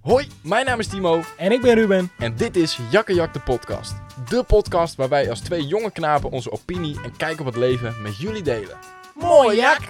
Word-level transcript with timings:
Hoi, 0.00 0.26
mijn 0.42 0.66
naam 0.66 0.78
is 0.78 0.86
Timo 0.86 1.20
En 1.36 1.52
ik 1.52 1.60
ben 1.60 1.74
Ruben. 1.74 2.10
en 2.18 2.36
dit 2.36 2.56
is 2.56 2.78
Jakkejak 2.90 3.32
de 3.32 3.40
podcast. 3.40 3.94
De 4.28 4.42
podcast 4.44 4.94
waar 4.94 5.08
wij 5.08 5.30
als 5.30 5.40
twee 5.40 5.66
jonge 5.66 5.90
knapen 5.92 6.30
onze 6.30 6.50
opinie 6.52 7.00
en 7.02 7.16
kijk 7.16 7.40
op 7.40 7.46
het 7.46 7.56
leven 7.56 8.02
met 8.02 8.16
jullie 8.16 8.42
delen. 8.42 8.78
Mooi, 9.14 9.56
Jak! 9.56 9.80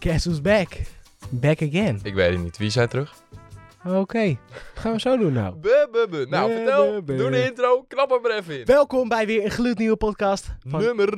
Guess 0.00 0.24
who's 0.24 0.40
back? 0.40 0.68
Back 1.30 1.62
again. 1.62 2.00
Ik 2.02 2.14
weet 2.14 2.30
het 2.32 2.42
niet, 2.42 2.56
wie 2.56 2.70
zei 2.70 2.86
terug? 2.88 3.14
Oké, 3.86 4.36
gaan 4.74 4.92
we 4.92 5.00
zo 5.00 5.16
doen 5.16 5.32
nou. 5.32 5.54
Nou, 6.28 6.52
vertel, 6.52 7.04
doe 7.04 7.30
de 7.30 7.44
intro, 7.44 7.82
knap 7.88 8.10
hem 8.10 8.24
er 8.24 8.36
even 8.36 8.58
in. 8.58 8.64
Welkom 8.64 9.08
bij 9.08 9.26
weer 9.26 9.44
een 9.44 9.50
gloednieuwe 9.50 9.96
podcast 9.96 10.46
van 10.68 10.80
Nummer... 10.80 11.08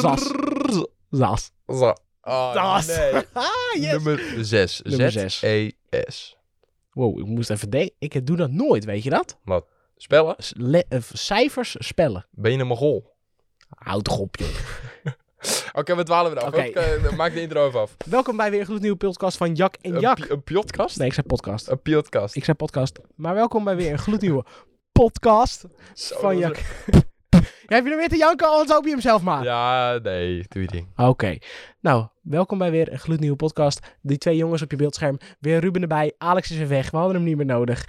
Zas. 0.00 0.30
Zas. 1.10 1.50
Za- 1.66 1.96
Oh, 2.22 2.52
Zas. 2.52 2.86
nee. 2.86 3.12
ah, 3.32 3.44
yes. 3.74 3.90
Nummer 3.92 4.22
6. 4.40 4.80
Nummer 4.84 5.10
zes. 5.10 5.38
Z-E-S. 5.38 6.35
Wow, 6.96 7.18
ik 7.18 7.26
moest 7.26 7.50
even 7.50 7.70
denken. 7.70 7.94
Ik 7.98 8.26
doe 8.26 8.36
dat 8.36 8.50
nooit, 8.50 8.84
weet 8.84 9.02
je 9.02 9.10
dat? 9.10 9.38
Spellen? 9.96 10.34
S- 10.38 10.52
le- 10.56 10.82
eh, 10.88 11.00
cijfers 11.12 11.76
spellen. 11.78 12.26
Ben 12.30 12.52
je 12.52 12.58
een 12.58 12.66
mogol? 12.66 13.14
Houd 13.68 14.04
toch 14.04 14.18
op, 14.18 14.36
joh. 14.36 14.48
Oké, 15.80 15.96
we 15.96 16.02
dwalen 16.02 16.32
weer 16.34 16.40
af. 16.42 16.48
Oké. 16.48 16.66
Ook, 16.66 16.74
eh, 16.74 17.16
maak 17.16 17.32
de 17.34 17.40
intro 17.40 17.66
even 17.66 17.80
af. 17.80 17.96
Welkom 18.10 18.36
bij 18.36 18.50
weer 18.50 18.60
een 18.60 18.66
gloednieuwe 18.66 18.96
podcast 18.96 19.36
van 19.36 19.54
Jak 19.54 19.76
en 19.80 20.00
Jak. 20.00 20.18
een 20.18 20.42
podcast? 20.42 20.98
Nee, 20.98 21.06
ik 21.06 21.12
zei 21.14 21.26
podcast. 21.26 21.68
Een 21.68 21.82
podcast. 21.82 22.36
Ik 22.36 22.44
zei 22.44 22.56
podcast. 22.56 22.98
Maar 23.14 23.34
welkom 23.34 23.64
bij 23.64 23.76
weer 23.76 23.92
een 23.92 23.98
gloednieuwe 23.98 24.44
podcast 25.00 25.64
Zo, 25.94 26.18
van 26.18 26.38
Jak. 26.38 26.56
Ja, 27.66 27.76
heb 27.76 27.84
je 27.84 27.90
er 27.90 27.96
weer 27.96 28.08
te 28.08 28.16
janken, 28.16 28.48
anders 28.48 28.70
hoop 28.70 28.84
je 28.84 28.90
hem 28.90 29.00
zelf 29.00 29.22
maar. 29.22 29.44
Ja, 29.44 29.98
nee, 30.02 30.44
doe 30.48 30.62
je 30.62 30.68
ding. 30.68 30.88
Oké. 30.96 31.38
Nou, 31.80 32.06
welkom 32.28 32.58
bij 32.58 32.70
weer 32.70 32.92
een 32.92 32.98
gloednieuwe 32.98 33.36
podcast. 33.36 33.80
Die 34.02 34.18
twee 34.18 34.36
jongens 34.36 34.62
op 34.62 34.70
je 34.70 34.76
beeldscherm. 34.76 35.18
Weer 35.40 35.60
Ruben 35.60 35.82
erbij. 35.82 36.14
Alex 36.18 36.50
is 36.50 36.56
weer 36.56 36.68
weg. 36.68 36.90
We 36.90 36.96
hadden 36.96 37.14
hem 37.16 37.24
niet 37.24 37.36
meer 37.36 37.46
nodig. 37.46 37.84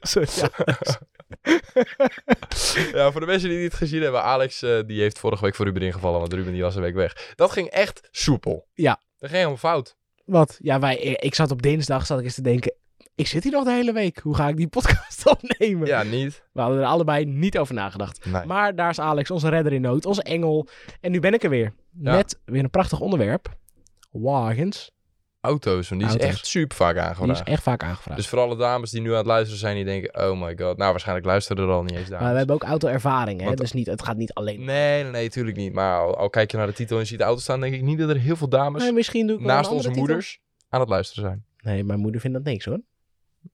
Sorry, 0.00 0.28
Alex. 0.64 0.98
Ja, 2.92 3.10
voor 3.10 3.20
de 3.20 3.26
mensen 3.26 3.48
die 3.48 3.58
het 3.58 3.70
niet 3.70 3.74
gezien 3.74 4.02
hebben, 4.02 4.22
Alex 4.22 4.62
eh, 4.62 4.80
die 4.86 5.00
heeft 5.00 5.18
vorige 5.18 5.44
week 5.44 5.54
voor 5.54 5.66
Ruben 5.66 5.82
ingevallen, 5.82 6.20
want 6.20 6.32
Ruben 6.32 6.52
die 6.52 6.62
was 6.62 6.74
een 6.74 6.82
week 6.82 6.94
weg. 6.94 7.32
Dat 7.34 7.50
ging 7.50 7.68
echt 7.68 8.08
soepel. 8.10 8.66
Ja. 8.74 9.00
Dat 9.18 9.30
ging 9.30 9.32
helemaal 9.32 9.56
fout. 9.56 9.96
Wat? 10.24 10.58
Ja, 10.60 10.78
wij, 10.78 10.96
ik 10.96 11.34
zat 11.34 11.50
op 11.50 11.62
dinsdag 11.62 12.06
zat 12.06 12.18
ik 12.18 12.24
eens 12.24 12.34
te 12.34 12.42
denken. 12.42 12.74
Ik 13.16 13.26
zit 13.26 13.42
hier 13.42 13.52
nog 13.52 13.64
de 13.64 13.70
hele 13.72 13.92
week. 13.92 14.18
Hoe 14.18 14.34
ga 14.34 14.48
ik 14.48 14.56
die 14.56 14.68
podcast 14.68 15.26
opnemen? 15.36 15.86
Ja, 15.86 16.02
niet. 16.02 16.42
We 16.52 16.60
hadden 16.60 16.78
er 16.80 16.84
allebei 16.86 17.24
niet 17.24 17.58
over 17.58 17.74
nagedacht. 17.74 18.24
Nee. 18.26 18.44
Maar 18.44 18.74
daar 18.74 18.90
is 18.90 19.00
Alex, 19.00 19.30
onze 19.30 19.48
redder 19.48 19.72
in 19.72 19.80
nood. 19.80 20.06
Onze 20.06 20.22
engel. 20.22 20.68
En 21.00 21.10
nu 21.10 21.20
ben 21.20 21.34
ik 21.34 21.42
er 21.42 21.50
weer. 21.50 21.72
Ja. 22.00 22.12
Met 22.16 22.40
weer 22.44 22.62
een 22.64 22.70
prachtig 22.70 23.00
onderwerp. 23.00 23.56
Wagens. 24.10 24.92
Auto's, 25.40 25.88
want 25.88 26.00
die 26.00 26.10
is 26.10 26.16
echt 26.16 26.46
super 26.46 26.76
vaak 26.76 26.94
Die 26.94 27.02
is 27.02 27.08
aangevraagd. 27.08 27.48
echt 27.48 27.62
vaak 27.62 27.82
aangevraagd. 27.82 28.18
Dus 28.18 28.28
voor 28.28 28.38
alle 28.38 28.56
dames 28.56 28.90
die 28.90 29.00
nu 29.00 29.10
aan 29.10 29.16
het 29.16 29.26
luisteren 29.26 29.58
zijn, 29.58 29.74
die 29.74 29.84
denken, 29.84 30.30
oh 30.30 30.40
my 30.40 30.56
god. 30.56 30.76
Nou, 30.76 30.90
waarschijnlijk 30.90 31.26
luisteren 31.26 31.64
er 31.64 31.70
al 31.70 31.82
niet 31.82 31.94
eens 31.96 32.08
dames. 32.08 32.22
maar 32.22 32.32
we 32.32 32.38
hebben 32.38 32.54
ook 32.54 32.62
auto-ervaring, 32.62 33.40
hè? 33.40 33.46
Want- 33.46 33.58
Dus 33.58 33.72
niet, 33.72 33.86
het 33.86 34.02
gaat 34.02 34.16
niet 34.16 34.32
alleen... 34.34 34.64
Nee, 34.64 35.02
nee, 35.02 35.10
nee, 35.12 35.28
tuurlijk 35.30 35.56
niet. 35.56 35.72
Maar 35.72 35.98
al, 36.00 36.16
al 36.16 36.30
kijk 36.30 36.50
je 36.50 36.56
naar 36.56 36.66
de 36.66 36.72
titel 36.72 36.96
en 36.96 37.02
je 37.02 37.08
ziet 37.08 37.18
de 37.18 37.24
auto 37.24 37.40
staan, 37.40 37.60
denk 37.60 37.74
ik 37.74 37.82
niet 37.82 37.98
dat 37.98 38.08
er 38.08 38.16
heel 38.18 38.36
veel 38.36 38.48
dames 38.48 38.82
Nee, 38.82 38.92
misschien 38.92 39.26
doe 39.26 39.36
ik 39.38 39.44
naast 39.44 39.70
onze 39.70 39.82
titel. 39.88 39.98
moeders 40.02 40.40
aan 40.68 40.80
het 40.80 40.88
luisteren 40.88 41.24
zijn. 41.24 41.44
Nee, 41.74 41.84
mijn 41.84 42.00
moeder 42.00 42.20
vindt 42.20 42.36
dat 42.36 42.46
niks 42.46 42.64
hoor. 42.64 42.80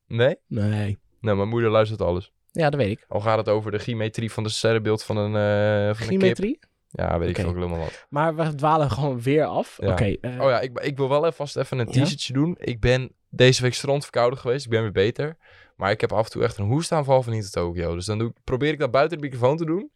Nee? 0.06 0.36
Nee. 0.46 0.98
Nou, 1.20 1.36
mijn 1.36 1.48
moeder 1.48 1.70
luistert 1.70 2.00
alles. 2.02 2.32
Ja, 2.52 2.70
dat 2.70 2.80
weet 2.80 2.90
ik. 2.90 3.04
Al 3.08 3.20
gaat 3.20 3.38
het 3.38 3.48
over 3.48 3.70
de 3.70 3.78
geometrie 3.78 4.32
van 4.32 4.42
de 4.42 4.48
sterrenbeeld 4.48 5.02
van 5.02 5.16
een, 5.16 5.34
eh 5.36 5.94
van 5.96 6.02
een 6.02 6.08
kip. 6.08 6.20
Geometrie. 6.20 6.58
Ja, 6.88 7.18
weet 7.18 7.28
Oké. 7.30 7.38
ik 7.40 7.46
veel, 7.46 7.54
helemaal 7.54 7.78
wat. 7.78 8.06
Maar 8.08 8.34
we 8.36 8.54
dwalen 8.54 8.90
gewoon 8.90 9.20
weer 9.22 9.44
af. 9.44 9.76
Ja. 9.80 9.90
Oké. 9.92 10.04
eh, 10.20 10.40
Oh 10.40 10.48
ja, 10.50 10.60
ik, 10.60 10.78
ik 10.80 10.96
wil 10.96 11.08
wel 11.08 11.22
even 11.22 11.34
vast 11.34 11.56
even 11.56 11.78
een 11.78 11.86
Ja? 11.86 11.92
teasertje 11.92 12.32
doen. 12.32 12.56
Ik 12.58 12.80
ben 12.80 13.12
deze 13.28 13.62
week 13.62 13.74
strandverkouden 13.74 14.38
geweest. 14.38 14.64
Ik 14.64 14.70
ben 14.70 14.82
weer 14.82 14.92
beter. 14.92 15.36
Maar 15.76 15.90
ik 15.90 16.00
heb 16.00 16.12
af 16.12 16.24
en 16.24 16.30
toe 16.30 16.42
echt 16.44 16.58
een 16.58 16.64
hoestaanval 16.66 17.22
van 17.22 17.32
niet 17.32 17.52
Tokio. 17.52 17.94
Dus 17.94 18.04
dan 18.04 18.18
doe 18.18 18.28
ik, 18.28 18.34
probeer 18.44 18.72
ik 18.72 18.78
dat 18.78 18.90
buiten 18.90 19.18
de 19.18 19.24
microfoon 19.24 19.56
te 19.56 19.64
doen. 19.64 19.90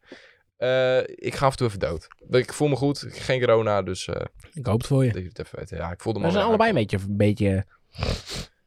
Eh, 0.57 0.99
ik 0.99 1.35
ga 1.35 1.47
af 1.47 1.51
en 1.53 1.57
toe 1.59 1.67
even 1.67 1.79
dood. 1.79 2.07
Ik 2.31 2.53
voel 2.53 2.69
me 2.69 2.77
goed. 2.77 3.05
geen 3.09 3.41
corona, 3.41 3.83
dus 3.83 4.09
eh 4.09 4.25
Ik 4.53 4.67
hoop 4.67 4.79
het 4.79 4.87
voor 4.87 5.05
je. 5.05 5.13
dat 5.13 5.23
je 5.23 5.29
het 5.29 5.39
even 5.39 5.59
weet. 5.59 5.71
Ja, 5.71 5.91
ik 5.93 6.01
voelde 6.01 6.19
me 6.19 6.27
We 6.27 6.33
zijn 6.33 6.45
allebei 6.45 6.69
een 6.69 6.75
beetje, 6.77 6.99
een 6.99 7.17
beetje, 7.17 7.65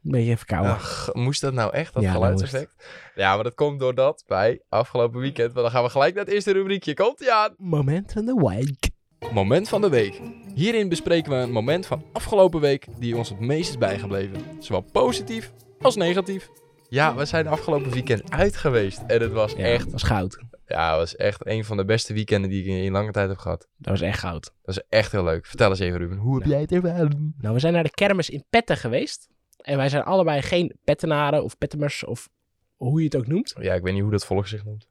een 0.04 0.10
beetje 0.10 0.36
verkouden. 0.36 0.72
Ach, 0.72 1.08
moest 1.12 1.40
dat 1.40 1.52
nou 1.52 1.72
echt, 1.72 1.94
dat 1.94 2.02
Ja, 2.02 2.12
geluidseffect? 2.12 2.72
Ja, 3.14 3.34
maar 3.34 3.44
dat 3.44 3.54
komt 3.54 3.80
doordat 3.80 4.24
bij 4.26 4.62
afgelopen 4.68 5.20
weekend... 5.20 5.54
Dan 5.54 5.70
gaan 5.70 5.82
we 5.82 5.90
gelijk 5.90 6.14
naar 6.14 6.24
het 6.24 6.32
eerste 6.34 6.52
rubriekje. 6.52 6.94
Komt 6.94 7.20
ie 7.20 7.32
aan! 7.32 7.54
Moment 7.58 8.12
van 8.12 8.24
de 8.24 8.34
week. 8.34 8.88
Moment 9.32 9.68
van 9.68 9.80
de 9.80 9.88
week. 9.88 10.20
Hierin 10.54 10.88
bespreken 10.88 11.30
we 11.32 11.36
een 11.36 11.50
moment 11.52 11.86
van 11.86 12.04
afgelopen 12.12 12.60
week 12.60 12.86
die 12.98 13.16
ons 13.16 13.28
het 13.28 13.40
meest 13.40 13.68
is 13.68 13.78
bijgebleven. 13.78 14.40
Zowel 14.58 14.80
positief 14.92 15.52
als 15.80 15.96
negatief. 15.96 16.48
Ja, 16.88 17.14
we 17.14 17.24
zijn 17.24 17.46
afgelopen 17.46 17.90
weekend 17.90 18.30
uit 18.30 18.56
geweest. 18.56 19.02
En 19.06 19.20
het 19.20 19.32
was 19.32 19.52
Ja, 19.52 19.58
echt, 19.58 19.82
Dat 19.82 19.92
was 19.92 20.02
goud. 20.02 20.38
ja, 20.66 20.88
het 20.90 20.98
was 20.98 21.16
echt 21.16 21.46
een 21.46 21.64
van 21.64 21.76
de 21.76 21.84
beste 21.84 22.12
weekenden 22.14 22.50
die 22.50 22.60
ik 22.64 22.84
in 22.84 22.92
lange 22.92 23.10
tijd 23.12 23.28
heb 23.28 23.38
gehad. 23.38 23.68
Dat 23.76 23.90
was 23.98 24.00
echt 24.00 24.18
goud. 24.18 24.52
Dat 24.62 24.76
is 24.76 24.82
echt 24.88 25.12
heel 25.12 25.24
leuk. 25.24 25.46
Vertel 25.46 25.70
eens 25.70 25.78
even, 25.78 25.98
Ruben. 25.98 26.16
Hoe 26.18 26.34
heb 26.34 26.42
Nou. 26.42 26.52
jij 26.54 26.60
het 26.62 26.72
ervaren? 26.72 27.34
Nou, 27.38 27.54
we 27.54 27.60
zijn 27.60 27.72
naar 27.72 27.82
de 27.82 27.90
kermis 27.90 28.30
in 28.30 28.44
Petten 28.50 28.76
geweest. 28.76 29.28
En 29.58 29.76
wij 29.76 29.88
zijn 29.88 30.02
allebei 30.02 30.42
geen 30.42 30.76
pettenaren 30.84 31.44
of 31.44 31.58
pettemers 31.58 32.04
of 32.04 32.28
hoe 32.76 32.98
je 32.98 33.04
het 33.04 33.16
ook 33.16 33.26
noemt. 33.26 33.54
Ja, 33.60 33.74
ik 33.74 33.82
weet 33.82 33.92
niet 33.92 34.02
hoe 34.02 34.10
dat 34.10 34.26
volk 34.26 34.46
zich 34.46 34.64
noemt. 34.64 34.88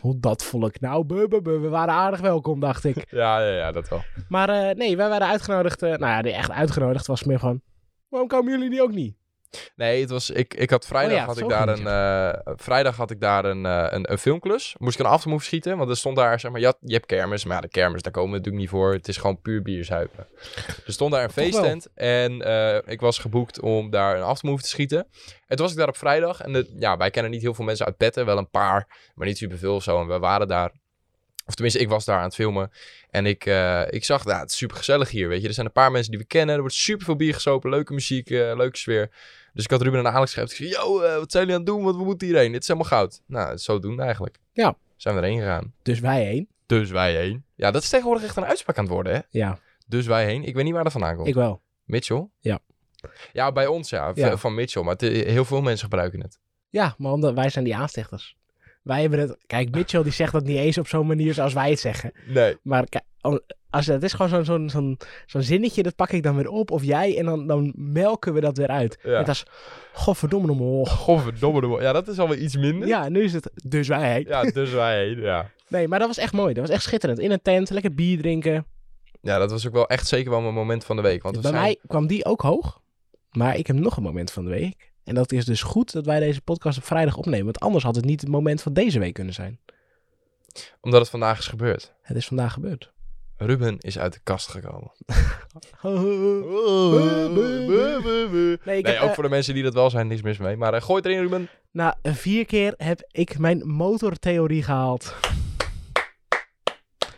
Hoe 0.00 0.20
dat 0.20 0.44
volk 0.44 0.80
nou, 0.80 1.04
buh, 1.04 1.28
buh, 1.28 1.42
buh, 1.42 1.60
we 1.60 1.68
waren 1.68 1.94
aardig 1.94 2.20
welkom, 2.20 2.60
dacht 2.60 2.84
ik. 2.84 2.96
Ja, 3.10 3.40
ja, 3.40 3.56
ja, 3.56 3.72
dat 3.72 3.88
wel. 3.88 4.02
Maar 4.28 4.48
eh, 4.48 4.76
nee, 4.76 4.96
wij 4.96 5.08
waren 5.08 5.26
uitgenodigd. 5.28 5.82
eh, 5.82 5.96
nou 5.96 6.26
ja, 6.28 6.36
echt 6.36 6.50
uitgenodigd 6.50 7.06
was 7.06 7.24
meer 7.24 7.38
gewoon... 7.38 7.60
Waarom 8.08 8.28
komen 8.28 8.52
jullie 8.52 8.70
die 8.70 8.82
ook 8.82 8.92
niet? 8.92 9.16
Nee, 9.76 10.00
het 10.00 10.10
was, 10.10 10.30
ik, 10.30 10.54
ik 10.54 10.70
had 10.70 10.86
vrijdag, 10.86 11.12
Oh 11.12 11.18
ja, 11.18 11.24
had 11.26 11.38
ik 11.38 11.48
daar 11.48 11.68
een, 11.68 11.86
eh, 12.46 12.52
vrijdag 12.56 12.96
had 12.96 13.10
ik 13.10 13.20
daar 13.20 13.44
een, 13.44 13.66
eh, 13.66 13.86
een, 13.90 14.10
een 14.12 14.18
filmklus. 14.18 14.74
Moest 14.78 14.98
ik 14.98 15.04
een 15.06 15.10
aftermove 15.12 15.44
schieten, 15.44 15.76
want 15.76 15.90
er 15.90 15.96
stond 15.96 16.16
daar, 16.16 16.40
zeg 16.40 16.50
maar, 16.50 16.60
je, 16.60 16.66
had- 16.66 16.78
je 16.80 16.92
hebt 16.94 17.06
kermis. 17.06 17.44
Maar 17.44 17.54
ja, 17.54 17.60
de 17.60 17.68
kermis, 17.68 18.02
daar 18.02 18.12
komen 18.12 18.30
we 18.30 18.36
natuurlijk 18.36 18.62
niet 18.62 18.72
voor. 18.72 18.92
Het 18.92 19.08
is 19.08 19.16
gewoon 19.16 19.40
puur 19.40 19.62
bierzuipen. 19.62 20.26
Er 20.86 20.92
stond 20.92 21.12
daar 21.12 21.24
een 21.24 21.30
feesttent 21.42 21.88
en 21.94 22.42
eh, 22.42 22.92
ik 22.92 23.00
was 23.00 23.18
geboekt 23.18 23.60
om 23.60 23.90
daar 23.90 24.16
een 24.16 24.22
aftermove 24.22 24.62
te 24.62 24.68
schieten. 24.68 24.98
En 25.46 25.56
toen 25.56 25.64
was 25.64 25.70
ik 25.70 25.78
daar 25.78 25.88
op 25.88 25.96
vrijdag 25.96 26.40
en 26.40 26.52
de, 26.52 26.74
ja, 26.78 26.96
wij 26.96 27.10
kennen 27.10 27.30
niet 27.32 27.42
heel 27.42 27.54
veel 27.54 27.64
mensen 27.64 27.86
uit 27.86 27.96
Petten, 27.96 28.26
wel 28.26 28.38
een 28.38 28.50
paar, 28.50 29.10
maar 29.14 29.26
niet 29.26 29.38
superveel 29.38 29.74
of 29.74 29.82
zo. 29.82 30.00
En 30.00 30.06
we 30.06 30.18
waren 30.18 30.48
daar, 30.48 30.70
of 31.46 31.54
tenminste, 31.54 31.80
ik 31.80 31.88
was 31.88 32.04
daar 32.04 32.18
aan 32.18 32.24
het 32.24 32.34
filmen. 32.34 32.70
En 33.10 33.26
ik, 33.26 33.46
eh, 33.46 33.82
ik 33.90 34.04
zag, 34.04 34.24
nou, 34.24 34.40
het 34.40 34.50
is 34.50 34.56
super 34.56 34.76
gezellig 34.76 35.10
hier, 35.10 35.28
weet 35.28 35.42
je. 35.42 35.48
Er 35.48 35.54
zijn 35.54 35.66
een 35.66 35.72
paar 35.72 35.90
mensen 35.90 36.10
die 36.10 36.20
we 36.20 36.26
kennen, 36.26 36.54
er 36.54 36.60
wordt 36.60 36.74
super 36.76 37.04
veel 37.04 37.16
bier 37.16 37.34
gesopen, 37.34 37.70
leuke 37.70 37.92
muziek, 37.92 38.30
eh, 38.30 38.52
leuke 38.56 38.76
sfeer. 38.76 39.10
Dus 39.52 39.64
ik 39.64 39.70
had 39.70 39.82
Ruben 39.82 39.98
en 40.06 40.12
Alex 40.12 40.32
zei, 40.32 40.46
yo, 40.68 41.00
eh, 41.00 41.14
wat 41.16 41.30
zijn 41.32 41.46
jullie 41.46 41.58
aan 41.58 41.66
het 41.66 41.66
doen? 41.76 41.84
Want 41.84 41.96
we 41.96 42.04
moeten 42.04 42.26
hierheen. 42.26 42.52
Dit 42.52 42.62
is 42.62 42.68
helemaal 42.68 42.88
goud. 42.90 43.22
Nou, 43.26 43.56
zo 43.56 43.78
doen 43.78 44.00
eigenlijk. 44.00 44.38
Ja. 44.52 44.76
Zijn 44.96 45.14
we 45.14 45.20
erheen 45.20 45.38
gegaan. 45.38 45.72
Dus 45.82 46.00
wij 46.00 46.24
heen. 46.24 46.48
Dus 46.66 46.90
wij 46.90 47.14
heen. 47.14 47.44
Ja, 47.54 47.70
dat 47.70 47.82
is 47.82 47.88
tegenwoordig 47.88 48.24
echt 48.24 48.36
een 48.36 48.44
uitspraak 48.44 48.78
aan 48.78 48.84
het 48.84 48.92
worden, 48.92 49.12
hè? 49.14 49.20
Ja, 49.30 49.58
Dus 49.86 50.06
wij 50.06 50.24
heen. 50.24 50.44
Ik 50.44 50.54
weet 50.54 50.64
niet 50.64 50.72
waar 50.74 50.82
dat 50.82 50.92
vandaan 50.92 51.16
komt. 51.16 51.28
ik 51.28 51.34
wel. 51.34 51.60
Mitchell? 51.84 52.28
Ja. 52.40 52.58
Ja, 53.32 53.52
bij 53.52 53.66
ons 53.66 53.90
ja. 53.90 54.14
Van 54.36 54.54
Mitchell. 54.54 54.82
Maar 54.82 54.92
het- 54.96 55.26
heel 55.26 55.44
veel 55.44 55.60
mensen 55.60 55.88
gebruiken 55.88 56.20
het. 56.20 56.38
Ja, 56.68 56.94
maar 56.98 57.12
omdat 57.12 57.34
wij 57.34 57.48
zijn 57.48 57.64
die 57.64 57.76
aanstichters. 57.76 58.36
Wij 58.82 59.00
hebben 59.00 59.18
het... 59.18 59.36
Kijk, 59.46 59.70
Mitchell 59.74 60.02
die 60.02 60.12
zegt 60.12 60.32
dat 60.32 60.44
niet 60.44 60.56
eens 60.58 60.78
op 60.78 60.88
zo'n 60.88 61.06
manier 61.06 61.34
zoals 61.34 61.52
wij 61.52 61.70
het 61.70 61.80
zeggen. 61.80 62.12
Nee. 62.26 62.56
Maar 62.62 62.84
kijk, 62.88 63.04
als, 63.70 63.86
het 63.86 64.02
is 64.02 64.12
gewoon 64.12 64.28
zo'n 64.28 64.44
zo'n 64.44 64.70
zo'n 64.70 64.98
zo'n 65.26 65.42
zinnetje, 65.42 65.82
dat 65.82 65.96
pak 65.96 66.10
ik 66.10 66.22
dan 66.22 66.36
weer 66.36 66.48
op. 66.48 66.70
Of 66.70 66.84
jij, 66.84 67.18
en 67.18 67.24
dan, 67.24 67.46
dan 67.46 67.72
melken 67.76 68.32
we 68.34 68.40
dat 68.40 68.56
weer 68.56 68.68
uit. 68.68 68.98
Ja. 69.02 69.18
Net 69.18 69.28
als, 69.28 69.44
godverdomme 69.92 70.46
nog 70.46 70.58
maar. 70.58 70.86
Godverdomme. 70.86 71.80
Ja, 71.82 71.92
dat 71.92 72.08
is 72.08 72.18
alweer 72.18 72.38
iets 72.38 72.56
minder. 72.56 72.88
Ja, 72.88 73.08
nu 73.08 73.22
is 73.22 73.32
het 73.32 73.50
dus 73.54 73.88
wij. 73.88 74.24
Ja, 74.28 74.42
dus 74.42 74.70
wij. 74.70 75.08
Ja. 75.08 75.50
Nee, 75.68 75.88
maar 75.88 75.98
dat 75.98 76.08
was 76.08 76.18
echt 76.18 76.32
mooi. 76.32 76.54
Dat 76.54 76.66
was 76.66 76.74
echt 76.74 76.82
schitterend. 76.82 77.18
In 77.18 77.30
een 77.30 77.42
tent, 77.42 77.70
lekker 77.70 77.94
bier 77.94 78.18
drinken. 78.18 78.66
Ja, 79.20 79.38
dat 79.38 79.50
was 79.50 79.66
ook 79.66 79.72
wel 79.72 79.88
echt 79.88 80.06
zeker 80.06 80.30
wel 80.30 80.40
mijn 80.40 80.54
moment 80.54 80.84
van 80.84 80.96
de 80.96 81.02
week. 81.02 81.22
Want 81.22 81.36
we 81.36 81.42
Bij 81.42 81.50
zijn... 81.50 81.62
mij 81.62 81.78
kwam 81.86 82.06
die 82.06 82.24
ook 82.24 82.40
hoog. 82.40 82.80
Maar 83.30 83.56
ik 83.56 83.66
heb 83.66 83.76
nog 83.76 83.96
een 83.96 84.02
moment 84.02 84.30
van 84.30 84.44
de 84.44 84.50
week. 84.50 84.90
En 85.04 85.14
dat 85.14 85.32
is 85.32 85.44
dus 85.44 85.62
goed 85.62 85.92
dat 85.92 86.06
wij 86.06 86.20
deze 86.20 86.40
podcast 86.40 86.78
op 86.78 86.84
vrijdag 86.84 87.16
opnemen. 87.16 87.44
Want 87.44 87.60
anders 87.60 87.84
had 87.84 87.96
het 87.96 88.04
niet 88.04 88.20
het 88.20 88.30
moment 88.30 88.62
van 88.62 88.72
deze 88.72 88.98
week 88.98 89.14
kunnen 89.14 89.34
zijn. 89.34 89.58
Omdat 90.80 91.00
het 91.00 91.10
vandaag 91.10 91.38
is 91.38 91.46
gebeurd. 91.46 91.94
Het 92.02 92.16
is 92.16 92.26
vandaag 92.26 92.52
gebeurd. 92.52 92.92
Ruben 93.42 93.78
is 93.78 93.98
uit 93.98 94.12
de 94.12 94.20
kast 94.22 94.48
gekomen. 94.48 94.90
Nee, 98.64 98.78
ik 98.78 98.84
Nee, 98.84 98.98
ook 98.98 99.08
eh, 99.08 99.14
voor 99.14 99.22
de 99.22 99.28
mensen 99.28 99.54
die 99.54 99.62
dat 99.62 99.74
wel 99.74 99.90
zijn, 99.90 100.06
niks 100.06 100.22
mis 100.22 100.38
mee. 100.38 100.56
Maar 100.56 100.74
eh, 100.74 100.82
gooi 100.82 100.96
het 100.96 101.06
erin, 101.06 101.20
Ruben. 101.20 101.48
Na 101.70 101.98
vier 102.02 102.46
keer 102.46 102.74
heb 102.76 103.08
ik 103.10 103.38
mijn 103.38 103.66
motortheorie 103.68 104.62
gehaald. 104.62 105.14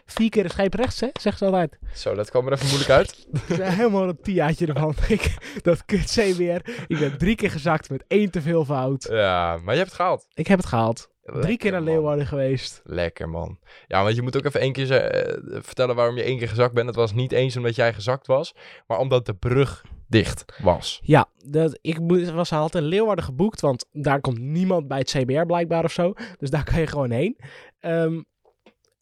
Vier 0.06 0.30
keer 0.30 0.50
schijp 0.50 0.74
rechts, 0.74 1.00
hè? 1.00 1.08
Zegt 1.20 1.38
ze 1.38 1.44
altijd. 1.44 1.78
Zo, 1.94 2.14
dat 2.14 2.30
kwam 2.30 2.46
er 2.46 2.52
even 2.52 2.66
moeilijk 2.66 2.90
uit. 2.90 3.26
Ik 3.48 3.56
ben 3.56 3.75
helemaal 3.75 4.08
een 4.08 4.20
tiaatje 4.22 4.66
ervan. 4.66 4.94
Ik, 5.08 5.36
dat 5.62 5.84
kut 5.84 6.04
CBR. 6.04 6.70
Ik 6.86 6.98
ben 6.98 7.18
drie 7.18 7.34
keer 7.34 7.50
gezakt 7.50 7.90
met 7.90 8.04
één 8.08 8.30
te 8.30 8.42
veel 8.42 8.64
fout. 8.64 9.06
Ja, 9.10 9.56
maar 9.56 9.75
je 9.75 9.80
hebt 9.80 9.90
het 9.90 10.00
gehaald. 10.00 10.26
Ik 10.34 10.46
heb 10.46 10.58
het 10.58 10.68
gehaald. 10.68 11.10
Drie 11.22 11.56
keer 11.56 11.70
naar 11.70 11.82
man. 11.82 11.92
Leeuwarden 11.92 12.26
geweest. 12.26 12.80
Lekker, 12.84 13.28
man. 13.28 13.58
Ja, 13.86 14.02
want 14.02 14.14
je 14.14 14.22
moet 14.22 14.36
ook 14.36 14.44
even 14.44 14.60
één 14.60 14.72
keer 14.72 14.92
eh, 14.92 15.60
vertellen 15.62 15.94
waarom 15.94 16.16
je 16.16 16.22
één 16.22 16.38
keer 16.38 16.48
gezakt 16.48 16.74
bent. 16.74 16.86
Het 16.86 16.96
was 16.96 17.12
niet 17.12 17.32
eens 17.32 17.56
omdat 17.56 17.74
jij 17.74 17.94
gezakt 17.94 18.26
was, 18.26 18.54
maar 18.86 18.98
omdat 18.98 19.26
de 19.26 19.34
brug 19.34 19.84
dicht 20.08 20.44
was. 20.62 21.00
Ja, 21.02 21.28
dat, 21.44 21.78
ik 21.80 21.98
was 22.34 22.52
altijd 22.52 22.84
in 22.84 22.90
Leeuwarden 22.90 23.24
geboekt, 23.24 23.60
want 23.60 23.86
daar 23.92 24.20
komt 24.20 24.38
niemand 24.38 24.88
bij 24.88 24.98
het 24.98 25.10
CBR 25.10 25.46
blijkbaar 25.46 25.84
of 25.84 25.92
zo. 25.92 26.12
Dus 26.38 26.50
daar 26.50 26.64
kan 26.64 26.80
je 26.80 26.86
gewoon 26.86 27.10
heen. 27.10 27.38
Ehm, 27.80 28.22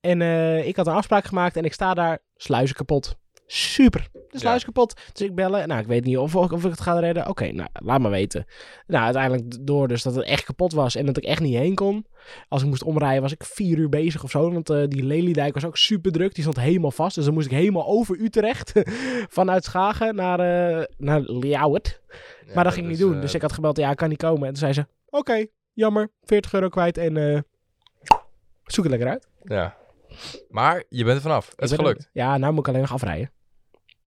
en 0.00 0.22
eh, 0.22 0.66
ik 0.66 0.76
had 0.76 0.86
een 0.86 0.92
afspraak 0.92 1.24
gemaakt 1.24 1.56
en 1.56 1.64
ik 1.64 1.72
sta 1.72 1.94
daar, 1.94 2.18
sluizen 2.36 2.76
kapot. 2.76 3.18
Super, 3.52 4.08
de 4.12 4.38
sluis 4.38 4.64
kapot. 4.64 5.00
Dus 5.12 5.26
ik 5.28 5.34
bellen, 5.34 5.68
nou 5.68 5.80
ik 5.80 5.86
weet 5.86 6.04
niet 6.04 6.18
of, 6.18 6.36
of 6.36 6.64
ik 6.64 6.70
het 6.70 6.80
ga 6.80 6.98
redden. 6.98 7.28
Oké, 7.28 7.52
nou 7.52 7.68
laat 7.72 8.00
maar 8.00 8.10
weten. 8.10 8.44
Nou, 8.86 9.04
uiteindelijk 9.04 9.66
door 9.66 9.88
dus 9.88 10.02
dat 10.02 10.14
het 10.14 10.24
echt 10.24 10.44
kapot 10.44 10.72
was 10.72 10.94
en 10.94 11.06
dat 11.06 11.16
ik 11.16 11.24
echt 11.24 11.40
niet 11.40 11.56
heen 11.56 11.74
kon. 11.74 12.06
Als 12.48 12.62
ik 12.62 12.68
moest 12.68 12.82
omrijden 12.82 13.22
was 13.22 13.32
ik 13.32 13.44
vier 13.44 13.78
uur 13.78 13.88
bezig 13.88 14.22
of 14.24 14.30
zo, 14.30 14.52
want 14.52 14.70
eh, 14.70 14.82
die 14.88 15.02
Lelydijk 15.02 15.54
was 15.54 15.64
ook 15.64 15.76
super 15.76 16.12
druk. 16.12 16.34
Die 16.34 16.42
stond 16.42 16.60
helemaal 16.60 16.90
vast, 16.90 17.14
dus 17.14 17.24
dan 17.24 17.34
moest 17.34 17.46
ik 17.46 17.52
helemaal 17.52 17.86
over 17.86 18.20
Utrecht 18.20 18.72
vanuit 19.38 19.64
Schagen 19.64 20.14
naar, 20.14 20.40
eh 20.40 20.84
naar 20.96 21.20
Ljouwert. 21.20 22.00
Maar 22.54 22.64
dat 22.64 22.72
ging 22.72 22.84
ik 22.84 22.90
niet 22.90 23.00
doen. 23.00 23.14
eh, 23.14 23.20
Dus 23.20 23.34
ik 23.34 23.42
had 23.42 23.52
gebeld, 23.52 23.76
ja, 23.76 23.90
ik 23.90 23.96
kan 23.96 24.08
niet 24.08 24.18
komen. 24.22 24.42
En 24.42 24.48
toen 24.48 24.56
zei 24.56 24.72
ze, 24.72 24.86
oké, 25.08 25.46
jammer, 25.72 26.10
40 26.22 26.52
euro 26.52 26.68
kwijt 26.68 26.98
en 26.98 27.16
eh, 27.16 27.40
zoek 28.64 28.84
het 28.84 28.92
lekker 28.92 29.08
uit. 29.08 29.28
Ja. 29.44 29.76
Maar 30.48 30.84
je 30.88 31.04
bent 31.04 31.16
er 31.16 31.22
vanaf. 31.22 31.50
Het 31.50 31.64
is 31.64 31.70
er- 31.70 31.76
gelukt. 31.78 32.08
Ja, 32.12 32.36
nou 32.36 32.50
moet 32.52 32.60
ik 32.60 32.68
alleen 32.68 32.80
nog 32.80 32.92
afrijden. 32.92 33.30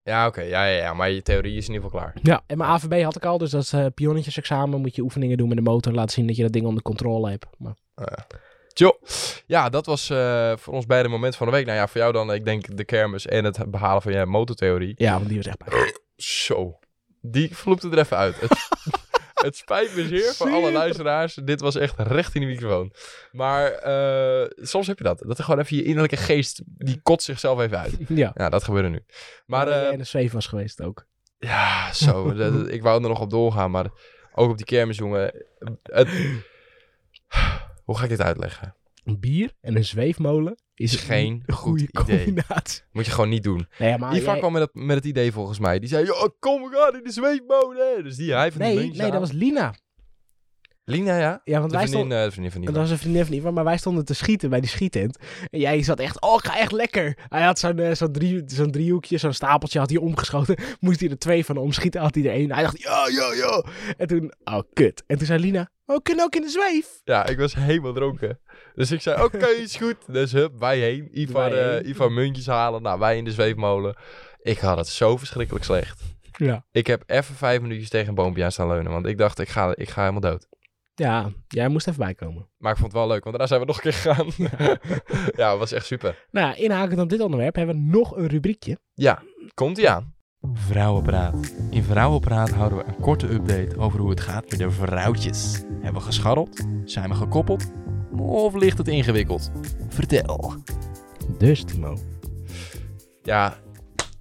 Ja, 0.03 0.27
oké. 0.27 0.41
Ja, 0.41 0.65
ja, 0.65 0.77
ja. 0.77 0.93
Maar 0.93 1.09
je 1.09 1.21
theorie 1.21 1.57
is 1.57 1.67
in 1.67 1.73
ieder 1.73 1.89
geval 1.89 1.99
klaar. 1.99 2.13
Ja, 2.23 2.43
en 2.47 2.57
mijn 2.57 2.69
AVB 2.69 3.03
had 3.03 3.15
ik 3.15 3.25
al, 3.25 3.37
dus 3.37 3.51
dat 3.51 3.61
is 3.61 3.73
eh 3.73 3.85
pionnetjesexamen. 3.95 4.81
Moet 4.81 4.95
je 4.95 5.01
oefeningen 5.01 5.37
doen 5.37 5.47
met 5.47 5.57
de 5.57 5.63
motor, 5.63 5.93
laten 5.93 6.11
zien 6.11 6.27
dat 6.27 6.35
je 6.35 6.43
dat 6.43 6.51
ding 6.51 6.65
onder 6.65 6.83
controle 6.83 7.29
hebt. 7.29 7.45
Maar, 7.57 7.75
Tjo. 8.73 8.99
Ja, 9.45 9.69
dat 9.69 9.85
was 9.85 10.09
eh, 10.09 10.53
voor 10.57 10.73
ons 10.73 10.85
beide 10.85 11.09
moment 11.09 11.35
van 11.35 11.47
de 11.47 11.53
week. 11.53 11.65
Nou 11.65 11.77
ja, 11.77 11.87
voor 11.87 12.01
jou 12.01 12.13
dan, 12.13 12.33
ik 12.33 12.45
denk, 12.45 12.77
de 12.77 12.83
kermis 12.83 13.27
en 13.27 13.43
het 13.43 13.71
behalen 13.71 14.01
van 14.01 14.13
je 14.13 14.25
motortheorie. 14.25 14.93
ja, 14.97 15.13
want 15.13 15.27
die 15.27 15.37
was 15.37 15.45
echt 15.45 15.57
bij. 15.57 15.95
Zo. 16.17 16.79
Die 17.21 17.55
vloepte 17.55 17.89
er 17.89 17.97
even 17.97 18.17
uit. 18.17 18.37
Het, 19.43 19.55
spijt 19.57 19.95
me 19.95 20.07
zeer 20.07 20.33
voor 20.33 20.49
alle 20.51 20.71
luisteraars. 20.71 21.33
Dit 21.33 21.59
was 21.61 21.75
echt 21.75 21.99
recht 21.99 22.35
in 22.35 22.41
de 22.41 22.47
microfoon. 22.47 22.93
Maar 23.31 23.71
eh, 23.71 24.49
soms 24.61 24.87
heb 24.87 24.97
je 24.97 25.03
dat. 25.03 25.23
Dat 25.27 25.37
er 25.37 25.43
gewoon 25.43 25.59
even 25.59 25.75
je 25.77 25.83
innerlijke 25.83 26.17
geest, 26.17 26.61
die 26.65 26.99
kot 27.03 27.23
zichzelf 27.23 27.59
even 27.59 27.79
uit. 27.79 27.97
Ja, 28.07 28.31
Ja, 28.35 28.49
dat 28.49 28.63
gebeurde 28.63 28.89
nu. 28.89 29.05
Maar 29.45 29.67
eh, 29.67 29.91
in 29.91 29.97
de 29.97 30.03
zweef 30.03 30.31
was 30.31 30.47
geweest 30.47 30.81
ook. 30.81 31.05
ja, 31.39 31.93
zo. 31.93 32.33
dat- 32.33 32.67
ik 32.69 32.81
wou 32.81 33.03
er 33.03 33.09
nog 33.09 33.19
op 33.21 33.29
doorgaan, 33.29 33.71
maar 33.71 33.89
ook 34.35 34.49
op 34.49 34.57
die 34.57 34.65
kermis, 34.65 34.97
jongen. 34.97 35.45
Het, 35.83 36.09
hoe 37.85 37.97
ga 37.97 38.03
ik 38.03 38.09
dit 38.09 38.21
uitleggen? 38.21 38.75
Een 39.03 39.19
bier 39.19 39.51
en 39.61 39.75
een 39.75 39.85
zweefmolen 39.85 40.57
is 40.75 40.95
geen 40.95 41.43
een 41.45 41.55
goed 41.55 41.63
goede 41.69 41.87
idee. 42.03 42.23
combinatie. 42.25 42.83
Moet 42.91 43.05
je 43.05 43.11
gewoon 43.11 43.29
niet 43.29 43.43
doen. 43.43 43.67
Nee, 43.79 43.97
maar 43.97 44.15
Ivan 44.15 44.31
jij- 44.31 44.37
kwam 44.39 44.51
met 44.51 44.61
het, 44.61 44.73
met 44.73 44.95
het 44.95 45.05
idee 45.05 45.31
volgens 45.31 45.59
mij. 45.59 45.79
Die 45.79 45.89
zei, 45.89 46.05
"Ja, 46.05 46.29
kom, 46.39 46.61
we 46.61 46.75
gaan 46.77 46.97
in 46.97 47.03
de 47.03 47.11
zweefmolen. 47.11 48.03
Dus 48.03 48.15
die, 48.15 48.33
hij 48.33 48.51
van 48.51 48.61
die 48.61 48.69
nee, 48.69 48.77
muntjes 48.77 48.97
nee, 49.01 49.11
dat 49.11 49.19
was 49.19 49.31
Lina. 49.31 49.73
Lina, 50.85 51.17
ja? 51.17 51.41
Ja, 51.43 51.59
want 51.59 51.71
De 51.71 51.77
wij 51.77 51.87
vriendin, 51.87 51.87
stonden... 51.87 52.23
de 52.25 52.31
vriendin 52.31 52.51
van 52.51 52.61
Dat 52.61 52.69
Nina. 52.69 52.81
was 52.83 52.91
een 52.91 52.97
vriendin 52.97 53.25
van 53.25 53.33
Ivan, 53.35 53.53
maar 53.53 53.63
wij 53.63 53.77
stonden 53.77 54.05
te 54.05 54.13
schieten 54.13 54.49
bij 54.49 54.59
die 54.59 54.69
schietent. 54.69 55.17
En 55.49 55.59
jij 55.59 55.83
zat 55.83 55.99
echt, 55.99 56.21
oh, 56.21 56.33
ik 56.43 56.45
ga 56.49 56.57
echt 56.59 56.71
lekker. 56.71 57.17
Hij 57.29 57.41
had 57.43 57.59
zo'n 57.59 57.95
zo'n 57.95 58.11
drie, 58.11 58.41
zo'n 58.45 58.71
driehoekje, 58.71 59.17
zo'n 59.17 59.33
stapeltje 59.33 59.79
had 59.79 59.89
hij 59.89 59.99
omgeschoten. 59.99 60.55
Moest 60.79 60.99
hij 60.99 61.09
er 61.09 61.17
twee 61.17 61.45
van 61.45 61.57
omschieten, 61.57 62.01
had 62.01 62.15
hij 62.15 62.23
er 62.23 62.31
één. 62.31 62.51
Hij 62.51 62.63
dacht, 62.63 62.81
ja, 62.81 63.07
ja, 63.09 63.33
ja. 63.33 63.65
En 63.97 64.07
toen, 64.07 64.33
oh, 64.43 64.59
kut. 64.73 65.03
En 65.07 65.17
toen 65.17 65.25
zei 65.27 65.39
Lina, 65.39 65.69
oh, 65.85 65.95
we 65.95 66.01
kunnen 66.01 66.25
ook 66.25 66.35
in 66.35 66.41
de 66.41 66.49
zweef. 66.49 66.87
Ja, 67.03 67.25
ik 67.25 67.37
was 67.37 67.55
helemaal 67.55 67.93
dronken. 67.93 68.39
Dus 68.75 68.91
ik 68.91 69.01
zei, 69.01 69.23
oké, 69.23 69.47
is 69.63 69.75
goed. 69.75 69.97
Dus 70.07 70.31
hup, 70.31 70.59
wij 70.59 70.79
heen. 70.79 71.09
Ivan, 71.11 71.49
Wij 71.49 71.61
eh, 71.61 71.69
heen. 71.69 71.89
Ivan 71.89 72.13
muntjes 72.13 72.47
halen. 72.47 72.81
Nou, 72.81 72.99
wij 72.99 73.17
in 73.17 73.23
de 73.23 73.31
zweefmolen. 73.31 73.95
Ik 74.41 74.57
had 74.57 74.77
het 74.77 74.87
zo 74.87 75.17
verschrikkelijk 75.17 75.65
slecht. 75.65 76.01
Ja. 76.37 76.65
Ik 76.71 76.87
heb 76.87 77.03
even 77.05 77.35
vijf 77.35 77.61
minuutjes 77.61 77.89
tegen 77.89 78.07
een 78.07 78.15
boompje 78.15 78.43
aan 78.43 78.51
staan 78.51 78.67
leunen. 78.67 78.91
Want 78.91 79.05
ik 79.05 79.17
dacht, 79.17 79.39
ik 79.39 79.49
ga, 79.49 79.75
ik 79.75 79.89
ga 79.89 80.01
helemaal 80.01 80.31
dood. 80.31 80.47
Ja, 80.95 81.31
jij 81.47 81.67
moest 81.67 81.87
even 81.87 81.99
bijkomen. 81.99 82.49
Maar 82.57 82.71
ik 82.71 82.77
vond 82.77 82.91
het 82.91 83.01
wel 83.01 83.09
leuk, 83.09 83.23
want 83.23 83.37
daarna 83.37 83.47
zijn 83.47 83.59
we 83.59 83.65
nog 83.65 83.75
een 83.75 83.81
keer 83.81 83.93
gegaan. 83.93 84.27
ja, 85.35 85.49
het 85.51 85.59
was 85.59 85.71
echt 85.71 85.85
super. 85.85 86.25
Nou 86.31 86.47
ja, 86.47 86.55
inhakend 86.55 86.99
op 86.99 87.09
dit 87.09 87.19
onderwerp 87.21 87.55
hebben 87.55 87.75
we 87.75 87.81
nog 87.81 88.17
een 88.17 88.27
rubriekje. 88.27 88.77
Ja, 88.93 89.21
komt 89.53 89.77
ie 89.77 89.89
aan. 89.89 90.15
Vrouwenpraat. 90.53 91.53
In 91.69 91.83
Vrouwenpraat 91.83 92.49
houden 92.49 92.77
we 92.77 92.83
een 92.83 92.99
korte 92.99 93.33
update 93.33 93.77
over 93.77 93.99
hoe 93.99 94.09
het 94.09 94.21
gaat 94.21 94.49
met 94.49 94.59
de 94.59 94.71
vrouwtjes. 94.71 95.63
Hebben 95.81 96.01
we 96.01 96.07
gescharreld? 96.07 96.65
Zijn 96.85 97.09
we 97.09 97.15
gekoppeld? 97.15 97.71
Of 98.17 98.53
ligt 98.55 98.77
het 98.77 98.87
ingewikkeld? 98.87 99.51
Vertel. 99.89 100.53
Dus, 101.37 101.63
Timo. 101.63 101.97
Ja, 103.23 103.57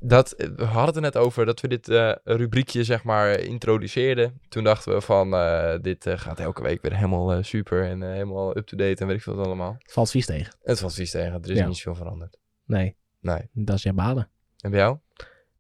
dat, 0.01 0.35
we 0.57 0.65
hadden 0.65 0.85
het 0.87 0.97
er 0.97 1.01
net 1.01 1.17
over 1.17 1.47
dat 1.47 1.61
we 1.61 1.69
dit 1.69 1.89
eh, 1.89 2.13
rubriekje 2.25 2.85
zeg 2.85 3.05
maar 3.05 3.39
introduceerden. 3.41 4.41
Toen 4.49 4.65
dachten 4.65 4.95
we 4.95 5.01
van, 5.01 5.35
eh, 5.35 5.75
dit 5.81 6.07
eh, 6.07 6.19
gaat 6.19 6.41
elke 6.41 6.63
week 6.63 6.83
weer 6.83 6.95
helemaal 6.97 7.43
super 7.43 7.85
en 7.89 8.03
helemaal 8.13 8.57
up-to-date 8.57 9.01
en 9.01 9.07
weet 9.07 9.17
ik 9.17 9.23
veel 9.23 9.35
wat 9.35 9.47
allemaal. 9.47 9.77
Het 9.79 9.93
valt 9.93 10.11
vies 10.11 10.27
tegen. 10.27 10.55
Het 10.63 10.79
valt 10.81 10.95
vies 10.95 11.11
tegen, 11.11 11.33
er 11.43 11.51
is 11.51 11.59
Ja. 11.59 11.67
niet 11.67 11.77
zoveel 11.77 11.95
veranderd. 12.03 12.39
Nee, 12.65 12.97
Nee. 13.21 13.49
dat 13.53 13.77
is 13.77 13.83
jouw 13.83 13.93
balen. 13.95 14.29
En 14.61 14.71
bij 14.71 14.81
jou? 14.81 14.99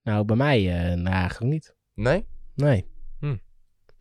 Nou, 0.03 0.25
bij 0.25 0.37
mij, 0.37 0.69
eh 0.91 0.97
nou, 0.97 1.15
eigenlijk 1.17 1.53
niet. 1.53 1.75
Nee? 1.95 2.27
Nee. 2.55 2.87
Hm. 3.19 3.37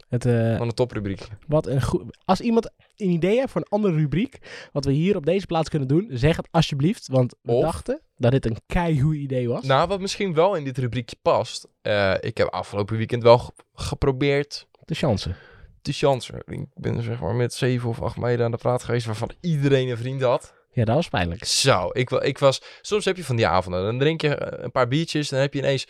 Het, 0.10 0.26
eh, 0.26 0.58
Van 0.58 0.68
een 0.68 0.74
toprubriekje. 0.74 1.28
Wat 1.48 1.68
een 1.68 1.82
goed. 1.82 2.18
Als 2.26 2.42
iemand 2.42 2.72
een 3.02 3.10
idee 3.10 3.38
heeft 3.40 3.52
voor 3.52 3.62
een 3.62 3.68
andere 3.70 3.96
rubriek, 3.96 4.38
wat 4.72 4.86
we 4.86 4.92
hier 4.92 5.16
op 5.16 5.26
deze 5.26 5.46
plaats 5.46 5.70
kunnen 5.70 5.88
doen, 5.88 6.08
zeg 6.12 6.36
het 6.38 6.48
alsjeblieft. 6.52 7.08
Want 7.08 7.36
we 7.42 7.52
Of- 7.52 7.64
dachten 7.64 8.02
dat 8.16 8.32
dit 8.32 8.46
een 8.46 8.58
keigoed 8.66 9.16
idee 9.16 9.48
was. 9.50 9.64
Nou, 9.64 9.88
wat 9.88 10.00
misschien 10.00 10.34
wel 10.34 10.56
in 10.56 10.64
dit 10.64 10.78
rubriekje 10.78 11.16
past. 11.22 11.68
eh, 11.82 12.14
ik 12.20 12.38
heb 12.38 12.48
afgelopen 12.48 12.98
weekend 12.98 13.24
wel 13.24 13.38
ge- 13.38 13.52
geprobeerd 13.74 14.68
De 14.86 14.96
chance. 14.96 15.36
te 15.82 15.92
chansen. 15.94 16.42
Ik 16.46 16.66
ben 16.74 17.04
zeg 17.04 17.20
maar 17.20 17.36
met 17.36 17.54
zeven 17.54 17.90
of 17.90 18.02
acht 18.02 18.18
meiden 18.18 18.46
aan 18.46 18.52
de 18.52 18.58
praat 18.58 18.84
geweest 18.84 19.06
waarvan 19.06 19.32
iedereen 19.42 19.90
een 19.90 19.98
vriend 19.98 20.22
had. 20.22 20.54
Ja, 20.74 20.86
dat 20.86 20.96
was 20.96 21.08
pijnlijk. 21.10 21.46
Zo, 21.46 21.90
ik, 21.92 22.10
ik 22.10 22.38
was... 22.38 22.62
Soms 22.82 23.06
heb 23.06 23.18
je 23.18 23.24
van 23.24 23.36
die 23.36 23.48
avonden. 23.48 23.84
Dan 23.84 24.00
drink 24.00 24.22
je 24.22 24.36
eh, 24.36 24.64
een 24.64 24.72
paar 24.72 24.88
biertjes. 24.88 25.30
Dan 25.30 25.40
heb 25.40 25.54
je 25.54 25.60
ineens 25.60 25.88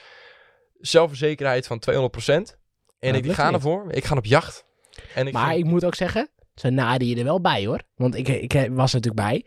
zelfverzekerheid 0.79 1.67
van 1.67 1.79
200%. 1.79 2.57
En 2.99 3.15
ik 3.15 3.31
ga 3.31 3.53
ervoor. 3.53 3.91
Ik 3.91 4.03
ga 4.05 4.15
op 4.15 4.25
jacht. 4.25 4.65
En 5.15 5.27
ik 5.27 5.33
maar 5.33 5.55
ik 5.55 5.65
moet 5.65 5.85
ook 5.85 5.95
zeggen, 5.95 6.29
ze 6.61 6.69
naden 6.69 7.07
je 7.07 7.15
er 7.15 7.23
wel 7.23 7.41
bij 7.41 7.65
hoor. 7.65 7.81
Want 7.95 8.15
ik, 8.15 8.27
ik 8.27 8.51
was 8.53 8.93
er 8.93 8.99
natuurlijk 8.99 9.15
bij. 9.15 9.45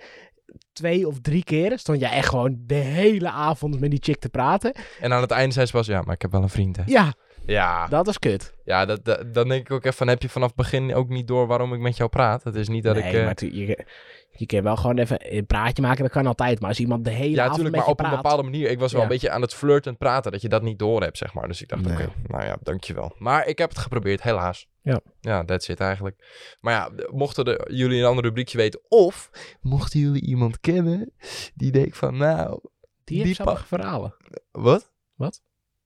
Twee 0.72 1.06
of 1.06 1.20
drie 1.20 1.44
keren 1.44 1.78
stond 1.78 2.00
jij 2.00 2.10
echt 2.10 2.28
gewoon 2.28 2.56
de 2.58 2.74
hele 2.74 3.30
avond 3.30 3.80
met 3.80 3.90
die 3.90 4.02
chick 4.02 4.20
te 4.20 4.28
praten. 4.28 4.72
En 5.00 5.12
aan 5.12 5.20
het 5.20 5.30
einde 5.30 5.54
zei 5.54 5.66
ze 5.66 5.72
pas, 5.72 5.86
ja, 5.86 6.02
maar 6.02 6.14
ik 6.14 6.22
heb 6.22 6.32
wel 6.32 6.42
een 6.42 6.48
vriend, 6.48 6.76
hè. 6.76 6.82
Ja, 6.86 7.14
Ja, 7.46 7.86
dat 7.86 8.06
was 8.06 8.18
kut. 8.18 8.54
ja 8.64 8.84
dat, 8.84 9.04
dat- 9.04 9.34
dan 9.34 9.48
denk 9.48 9.60
ik 9.60 9.70
ook 9.72 9.84
even 9.84 9.96
van, 9.96 10.08
heb 10.08 10.22
je 10.22 10.28
vanaf 10.28 10.46
het 10.48 10.56
begin 10.56 10.94
ook 10.94 11.08
niet 11.08 11.28
door 11.28 11.46
waarom 11.46 11.74
ik 11.74 11.80
met 11.80 11.96
jou 11.96 12.10
praat? 12.10 12.44
Het 12.44 12.54
is 12.54 12.68
niet 12.68 12.82
dat 12.84 12.94
nee, 12.96 13.04
ik... 13.08 13.14
eh, 13.14 13.24
maar 13.24 13.34
tu- 13.34 13.54
je, 13.54 13.86
je 14.30 14.46
kan 14.46 14.62
wel 14.62 14.76
gewoon 14.76 14.98
even 14.98 15.36
een 15.36 15.46
praatje 15.46 15.82
maken, 15.82 16.02
dat 16.02 16.12
kan 16.12 16.26
altijd. 16.26 16.60
Maar 16.60 16.68
als 16.68 16.80
iemand 16.80 17.04
de 17.04 17.10
hele 17.10 17.22
Ja, 17.34 17.42
avond 17.42 17.48
natuurlijk, 17.48 17.76
met 17.76 17.84
maar 17.84 17.90
op 17.92 18.00
een 18.12 18.22
bepaalde 18.22 18.42
manier. 18.42 18.70
Ik 18.70 18.78
was 18.78 18.92
wel 18.92 19.00
Ja. 19.00 19.06
een 19.06 19.12
beetje 19.12 19.30
aan 19.30 19.40
het 19.40 19.54
flirten 19.54 19.90
en 19.90 19.96
praten, 19.98 20.32
dat 20.32 20.42
je 20.42 20.48
dat 20.48 20.62
niet 20.62 20.78
door 20.78 21.02
hebt, 21.02 21.18
zeg 21.18 21.34
maar. 21.34 21.48
Dus 21.48 21.62
ik 21.62 21.68
dacht, 21.68 21.82
Nee. 21.84 21.92
oké, 21.92 22.12
nou 22.26 22.44
ja, 22.44 22.56
dankjewel. 22.62 23.14
Maar 23.18 23.46
ik 23.46 23.58
heb 23.58 23.68
het 23.68 23.78
geprobeerd, 23.78 24.22
helaas. 24.22 24.68
Ja. 24.82 25.00
Ja, 25.20 25.44
that's 25.44 25.68
it 25.68 25.80
eigenlijk. 25.80 26.56
Maar 26.60 26.72
ja, 26.72 26.90
mochten 27.10 27.44
de, 27.44 27.68
jullie 27.72 28.00
een 28.00 28.06
ander 28.08 28.24
rubriekje 28.24 28.58
weten, 28.58 28.80
of 28.88 29.30
mochten 29.60 30.00
jullie 30.00 30.22
iemand 30.22 30.60
kennen 30.60 31.12
die 31.54 31.70
denkt 31.72 31.96
van, 31.96 32.16
nou, 32.16 32.60
Die 33.04 33.22
heeft 33.22 33.36
die 33.36 33.46
pa- 33.46 33.56
verhalen. 33.56 34.14
wat? 34.52 34.92
Wat? 35.14 35.42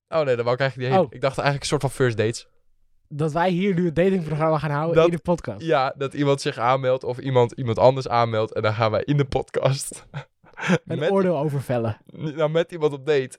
Oh 0.08 0.20
nee, 0.24 0.36
dat 0.36 0.44
wou 0.44 0.54
ik 0.54 0.60
eigenlijk 0.60 0.76
niet 0.90 0.98
heen. 0.98 1.06
Oh. 1.08 1.14
Ik 1.14 1.20
dacht 1.20 1.38
eigenlijk 1.38 1.60
een 1.60 1.68
soort 1.78 1.80
van 1.80 1.90
first 1.90 2.16
dates. 2.16 2.48
Dat 3.08 3.32
wij 3.32 3.50
hier 3.50 3.74
nu 3.74 3.84
het 3.84 3.96
datingprogramma 3.96 4.58
gaan 4.58 4.70
houden 4.70 4.94
Dat- 4.94 5.04
in 5.04 5.10
de 5.10 5.22
podcast. 5.22 5.62
Ja, 5.62 5.94
dat 5.96 6.14
iemand 6.14 6.40
zich 6.40 6.58
aanmeldt 6.58 7.04
of 7.04 7.18
iemand 7.18 7.52
iemand 7.52 7.78
anders 7.78 8.08
aanmeldt 8.08 8.52
en 8.52 8.62
dan 8.62 8.74
gaan 8.74 8.90
wij 8.90 9.02
in 9.04 9.16
de 9.16 9.24
podcast 9.24 10.06
Een 10.84 10.98
met, 10.98 11.10
oordeel 11.10 11.38
over 11.38 11.62
vellen. 11.62 11.96
nou, 12.06 12.50
met 12.50 12.72
iemand 12.72 12.92
op 12.92 13.06
date 13.06 13.38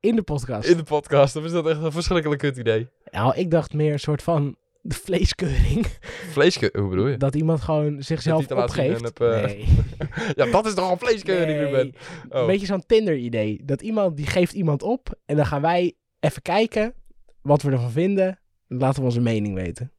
In 0.00 0.16
de 0.16 0.22
podcast. 0.22 0.68
in 0.68 0.76
de 0.76 0.82
podcast. 0.82 1.34
Dan 1.34 1.44
is 1.44 1.52
dat 1.52 1.66
echt 1.68 1.82
een 1.82 1.92
verschrikkelijk 1.92 2.40
kut 2.40 2.56
idee. 2.56 2.88
Nou, 3.10 3.34
ik 3.36 3.50
dacht 3.50 3.72
meer 3.72 3.92
een 3.92 4.00
soort 4.00 4.22
van 4.22 4.56
de 4.82 4.94
vleeskeuring. 4.94 5.86
Vleeskeur, 6.30 6.70
hoe 6.78 6.88
bedoel 6.88 7.06
je? 7.06 7.16
Dat 7.16 7.34
iemand 7.34 7.60
gewoon 7.60 8.02
zichzelf 8.02 8.50
opgeeft. 8.50 9.02
heb, 9.02 9.20
eh, 9.20 9.44
nee. 9.44 9.68
Ja, 10.36 10.46
dat 10.50 10.66
is 10.66 10.74
toch 10.74 10.90
een 10.90 10.98
vleeskeuring 10.98 11.58
Nee. 11.58 11.64
Ruben? 11.64 11.94
Oh. 12.28 12.40
Een 12.40 12.46
beetje 12.46 12.66
zo'n 12.66 12.86
Tinder-idee. 12.86 13.60
Dat 13.64 13.82
iemand, 13.82 14.16
die 14.16 14.26
geeft 14.26 14.52
iemand 14.52 14.82
op. 14.82 15.18
En 15.26 15.36
dan 15.36 15.46
gaan 15.46 15.60
wij 15.60 15.94
even 16.20 16.42
kijken 16.42 16.94
wat 17.42 17.62
we 17.62 17.70
ervan 17.70 17.90
vinden. 17.90 18.40
Laten 18.66 19.00
we 19.00 19.06
onze 19.06 19.20
mening 19.20 19.54
weten. 19.54 19.92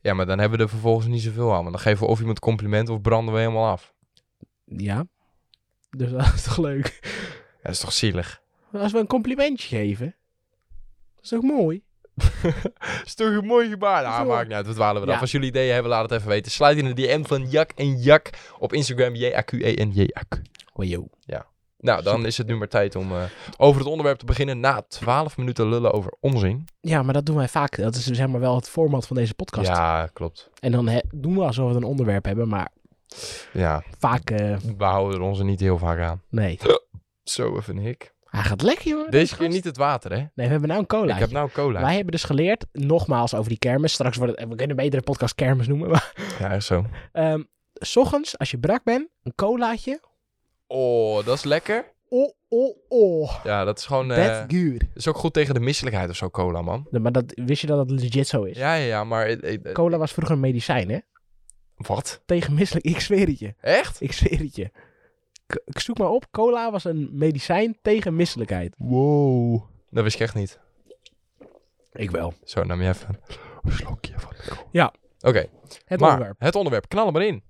Ja, 0.00 0.14
maar 0.14 0.26
dan 0.26 0.38
hebben 0.38 0.58
we 0.58 0.64
er 0.64 0.70
vervolgens 0.70 1.06
niet 1.06 1.22
zoveel 1.22 1.52
aan. 1.54 1.62
Want 1.62 1.70
dan 1.70 1.80
geven 1.80 2.04
we 2.04 2.10
of 2.10 2.20
iemand 2.20 2.38
compliment 2.38 2.88
of 2.88 3.00
branden 3.00 3.34
we 3.34 3.40
helemaal 3.40 3.66
af. 3.66 3.94
Ja. 4.64 5.06
Dus 5.90 6.10
dat 6.18 6.34
is 6.34 6.42
toch 6.42 6.58
leuk. 6.58 6.98
Ja, 7.02 7.62
dat 7.62 7.72
is 7.72 7.80
toch 7.80 7.92
zielig? 7.92 8.42
Als 8.72 8.92
we 8.92 8.98
een 8.98 9.06
complimentje 9.06 9.76
geven. 9.76 10.16
Dat 11.14 11.24
is 11.24 11.28
toch 11.28 11.42
mooi? 11.42 11.82
Is 13.04 13.14
toch 13.14 13.28
een 13.28 13.46
mooi 13.46 13.68
gebaar? 13.68 14.02
Nou, 14.02 14.22
Zo. 14.22 14.28
maakt 14.28 14.46
niet 14.46 14.56
uit. 14.56 14.66
Wat 14.66 14.74
dwalen 14.74 15.00
we 15.00 15.06
dan? 15.06 15.14
Ja. 15.14 15.20
Als 15.20 15.30
jullie 15.30 15.48
ideeën 15.48 15.72
hebben, 15.72 15.90
laat 15.90 16.02
het 16.02 16.12
even 16.18 16.28
weten. 16.28 16.52
Sluit 16.52 16.78
in 16.78 16.84
de 16.84 16.94
DM 16.94 17.24
van 17.24 17.50
Jak 17.50 17.70
en 17.70 17.98
Jak 18.00 18.30
op 18.58 18.72
Instagram. 18.72 19.14
J-A-Q-E-N-J-A-Q. 19.14 20.40
Oh, 20.72 20.84
yo. 20.84 21.06
Nou, 21.80 22.02
dan 22.02 22.26
is 22.26 22.38
het 22.38 22.46
nu 22.46 22.56
maar 22.56 22.68
tijd 22.68 22.96
om 22.96 23.12
eh, 23.12 23.22
over 23.56 23.80
het 23.80 23.90
onderwerp 23.90 24.18
te 24.18 24.24
beginnen. 24.24 24.60
Na 24.60 24.82
12 24.88 25.36
minuten 25.36 25.68
lullen 25.68 25.92
over 25.92 26.12
onzin. 26.20 26.64
Ja, 26.80 27.02
maar 27.02 27.14
dat 27.14 27.26
doen 27.26 27.36
wij 27.36 27.48
vaak. 27.48 27.76
Dat 27.76 27.94
is 27.94 28.06
zeg 28.06 28.26
maar 28.28 28.40
wel 28.40 28.54
het 28.54 28.68
format 28.68 29.06
van 29.06 29.16
deze 29.16 29.34
podcast. 29.34 29.68
Ja, 29.68 30.06
klopt. 30.12 30.50
En 30.60 30.72
dan 30.72 30.88
he- 30.88 31.00
doen 31.14 31.34
we 31.34 31.40
alsof 31.44 31.70
we 31.70 31.76
een 31.76 31.84
onderwerp 31.84 32.24
hebben, 32.24 32.48
maar 32.48 32.68
Ja, 33.52 33.82
vaak, 33.98 34.30
eh, 34.30 34.56
we 34.76 34.84
houden 34.84 35.18
er 35.20 35.24
ons 35.26 35.38
er 35.38 35.44
niet 35.44 35.60
heel 35.60 35.78
vaak 35.78 36.00
aan. 36.00 36.22
nee. 36.28 36.58
Zo, 37.24 37.56
even 37.56 37.76
een 37.76 37.82
hik. 37.82 38.14
Hij 38.30 38.42
gaat 38.42 38.62
lekker, 38.62 38.88
jongen. 38.88 39.10
Deze 39.10 39.36
keer 39.36 39.48
niet 39.48 39.64
het 39.64 39.76
water, 39.76 40.10
hè? 40.10 40.16
Nee, 40.16 40.28
we 40.34 40.42
hebben 40.46 40.68
nou 40.68 40.80
een 40.80 40.86
cola. 40.86 41.14
Ik 41.14 41.20
heb 41.20 41.30
nou 41.30 41.50
cola. 41.50 41.80
Wij 41.80 41.94
hebben 41.94 42.12
dus 42.12 42.24
geleerd, 42.24 42.66
nogmaals 42.72 43.34
over 43.34 43.48
die 43.48 43.58
kermis. 43.58 43.92
Straks 43.92 44.16
wordt 44.16 44.38
het, 44.40 44.48
we 44.48 44.54
kunnen 44.54 44.76
beter 44.76 44.98
de 44.98 45.04
podcast 45.04 45.34
kermis 45.34 45.66
noemen. 45.66 45.88
Maar, 45.90 46.12
Ja, 46.38 46.50
echt 46.52 46.64
zo. 46.64 46.84
ehm, 47.12 47.42
s 47.74 47.96
ochtends, 47.96 48.38
als 48.38 48.50
je 48.50 48.58
brak 48.58 48.84
bent, 48.84 49.08
een 49.22 49.34
colaatje. 49.34 50.00
Oh, 50.66 51.24
dat 51.24 51.36
is 51.36 51.44
lekker. 51.44 51.92
Oh, 52.08 52.32
oh, 52.48 52.76
oh. 52.88 53.44
Ja, 53.44 53.64
dat 53.64 53.78
is 53.78 53.86
gewoon... 53.86 54.12
eh, 54.12 54.24
That's 54.26 54.54
good. 54.56 54.80
dat 54.80 54.88
is 54.94 55.08
ook 55.08 55.16
goed 55.16 55.32
tegen 55.32 55.54
de 55.54 55.60
misselijkheid 55.60 56.10
of 56.10 56.16
zo, 56.16 56.30
cola, 56.30 56.62
man. 56.62 56.86
Ja, 56.90 56.98
Maar 56.98 57.12
dat, 57.12 57.24
wist 57.34 57.60
je 57.60 57.66
dat 57.66 57.88
dat 57.88 58.00
legit 58.00 58.26
zo 58.28 58.42
is? 58.42 58.56
Ja, 58.58 58.74
ja, 58.74 58.84
ja, 58.86 59.04
maar... 59.04 59.26
eh, 59.26 59.54
eh, 59.64 59.72
Cola 59.72 59.96
was 59.98 60.12
vroeger 60.12 60.34
een 60.34 60.40
medicijn, 60.40 60.90
hè? 60.90 60.98
Wat? 61.76 62.22
Tegen 62.26 62.54
misselijk. 62.54 62.86
Ik 62.86 63.00
zweer 63.00 63.26
het 63.26 63.38
je. 63.38 63.54
Echt? 63.60 64.00
Ik 64.00 64.12
zweer 64.12 64.38
het 64.38 64.56
je. 64.56 64.70
Ik 65.64 65.78
zoek 65.78 65.98
maar 65.98 66.08
op. 66.10 66.26
Cola 66.30 66.70
was 66.70 66.84
een 66.84 67.08
medicijn 67.12 67.78
tegen 67.82 68.16
misselijkheid. 68.16 68.74
Wow. 68.78 69.62
Dat 69.90 70.02
wist 70.02 70.14
ik 70.14 70.20
echt 70.22 70.34
niet. 70.34 70.58
Ik 71.92 72.10
wel. 72.10 72.32
Zo, 72.44 72.64
nam 72.64 72.82
je 72.82 72.88
even 72.88 73.18
een 73.62 73.72
slokje 73.72 74.12
van 74.16 74.32
de 74.36 74.42
cola. 74.48 74.62
Ja. 74.70 74.92
Oké, 75.20 75.46
Het 75.84 76.00
maar 76.00 76.10
onderwerp. 76.10 76.40
het 76.40 76.54
onderwerp. 76.54 76.88
Knal 76.88 77.06
hem 77.06 77.16
erin. 77.16 77.42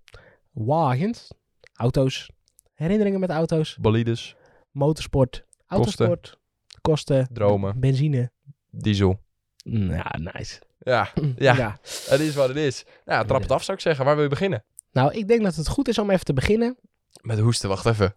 Wagens. 0.53 1.31
Auto's. 1.75 2.31
Herinneringen 2.75 3.21
met 3.21 3.31
auto's. 3.31 3.77
Bolides, 3.81 4.37
Motorsport. 4.71 5.45
Autosport. 5.67 6.39
Kosten. 6.81 7.29
dromen, 7.33 7.81
Benzine. 7.81 8.31
diesel. 8.71 9.21
Ja, 9.63 10.15
nice. 10.33 10.61
Ja, 10.79 11.11
Ja. 11.37 11.79
het 12.09 12.21
is 12.21 12.35
wat 12.35 12.49
het 12.49 12.57
is. 12.57 12.85
Nou, 13.05 13.27
trap 13.27 13.43
het 13.43 13.51
af 13.53 13.63
zou 13.63 13.77
ik 13.77 13.83
zeggen. 13.83 14.05
Waar 14.05 14.15
wil 14.15 14.23
je 14.25 14.31
beginnen? 14.31 14.65
Nou, 14.93 15.13
ik 15.15 15.29
denk 15.29 15.43
dat 15.43 15.55
het 15.55 15.69
goed 15.69 15.89
is 15.89 15.99
om 15.99 16.11
even 16.11 16.25
te 16.25 16.33
beginnen. 16.33 16.77
Met 17.23 17.39
hoesten, 17.39 17.69
wacht 17.69 17.87
even. 17.87 18.15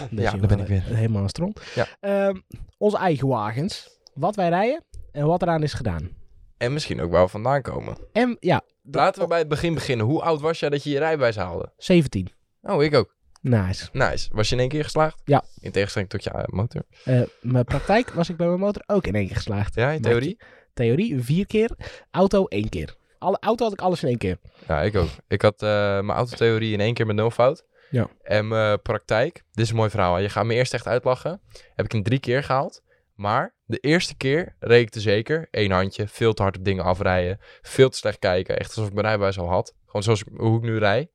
Ja, 0.09 0.31
daar 0.31 0.47
ben 0.47 0.59
ik 0.59 0.67
weer. 0.67 0.83
Helemaal 0.83 1.17
aan 1.17 1.21
het 1.21 1.31
strand. 1.31 1.61
Ja. 1.75 1.87
Ehm, 1.99 2.35
onze 2.77 2.97
eigen 2.97 3.27
wagens. 3.27 3.99
Wat 4.13 4.35
wij 4.35 4.49
rijden 4.49 4.83
en 5.11 5.25
wat 5.25 5.41
eraan 5.41 5.63
is 5.63 5.73
gedaan. 5.73 6.09
En 6.57 6.73
misschien 6.73 7.01
ook 7.01 7.11
waar 7.11 7.23
we 7.23 7.29
vandaan 7.29 7.61
komen. 7.61 7.97
En 8.11 8.37
ja, 8.39 8.63
Laten 8.91 9.21
we 9.21 9.27
bij 9.27 9.39
het 9.39 9.47
begin 9.47 9.73
beginnen. 9.73 10.05
Hoe 10.05 10.21
oud 10.21 10.41
was 10.41 10.59
jij 10.59 10.69
dat 10.69 10.83
je 10.83 10.89
je 10.89 10.99
rijbewijs 10.99 11.35
haalde? 11.35 11.71
17. 11.77 12.29
Oh, 12.61 12.83
ik 12.83 12.93
ook. 12.93 13.15
Nice. 13.41 13.89
Nice. 13.91 14.29
Was 14.31 14.49
je 14.49 14.55
in 14.55 14.61
één 14.61 14.69
keer 14.69 14.83
geslaagd? 14.83 15.21
Ja. 15.25 15.43
In 15.59 15.71
tegenstelling 15.71 16.09
tot 16.09 16.23
je 16.23 16.29
eh, 16.29 16.43
motor. 16.45 16.83
Eh, 17.03 17.21
mijn 17.41 17.63
praktijk 17.63 18.09
was 18.09 18.29
ik 18.29 18.37
bij 18.37 18.47
mijn 18.47 18.59
motor 18.59 18.83
ook 18.85 19.07
in 19.07 19.15
één 19.15 19.25
keer 19.27 19.35
geslaagd. 19.35 19.75
Ja, 19.75 19.89
in 19.89 20.01
theorie? 20.01 20.39
Theorie 20.73 21.23
vier 21.23 21.45
keer. 21.45 21.69
Auto 22.11 22.45
één 22.45 22.69
keer. 22.69 22.95
Alle, 23.19 23.37
auto 23.39 23.63
had 23.63 23.73
ik 23.73 23.81
alles 23.81 24.03
in 24.03 24.09
één 24.09 24.17
keer. 24.17 24.37
Ja, 24.67 24.81
ik 24.81 24.95
ook. 24.95 25.09
Ik 25.27 25.41
had 25.41 25.61
eh, 25.61 25.69
mijn 25.99 26.09
autotheorie 26.17 26.73
in 26.73 26.79
één 26.79 26.93
keer 26.93 27.05
met 27.05 27.15
nul 27.15 27.31
fout. 27.31 27.65
Ja. 27.89 28.07
En 28.23 28.47
mijn 28.47 28.81
praktijk, 28.81 29.43
dit 29.51 29.63
is 29.65 29.69
een 29.69 29.75
mooi 29.75 29.89
verhaal. 29.89 30.17
Je 30.19 30.29
gaat 30.29 30.45
me 30.45 30.53
eerst 30.53 30.73
echt 30.73 30.87
uitlachen. 30.87 31.41
Heb 31.75 31.85
ik 31.85 31.93
in 31.93 32.03
drie 32.03 32.19
keer 32.19 32.43
gehaald. 32.43 32.83
Maar 33.15 33.55
de 33.65 33.77
eerste 33.77 34.15
keer 34.17 34.55
reed 34.59 34.81
ik 34.81 34.89
te 34.89 34.99
zeker. 34.99 35.47
Eén 35.51 35.71
handje, 35.71 36.07
veel 36.07 36.33
te 36.33 36.41
hard 36.41 36.57
op 36.57 36.63
dingen 36.63 36.83
afrijden. 36.83 37.37
Veel 37.61 37.89
te 37.89 37.97
slecht 37.97 38.19
kijken. 38.19 38.57
Echt 38.57 38.67
alsof 38.69 38.87
ik 38.87 38.93
mijn 38.93 39.05
rijbewijs 39.05 39.39
al 39.39 39.49
had. 39.49 39.73
Gewoon 39.85 40.03
zoals 40.03 40.21
ik- 40.23 40.27
hoe 40.37 40.57
ik 40.57 40.63
nu 40.63 40.77
rijd. 40.77 41.09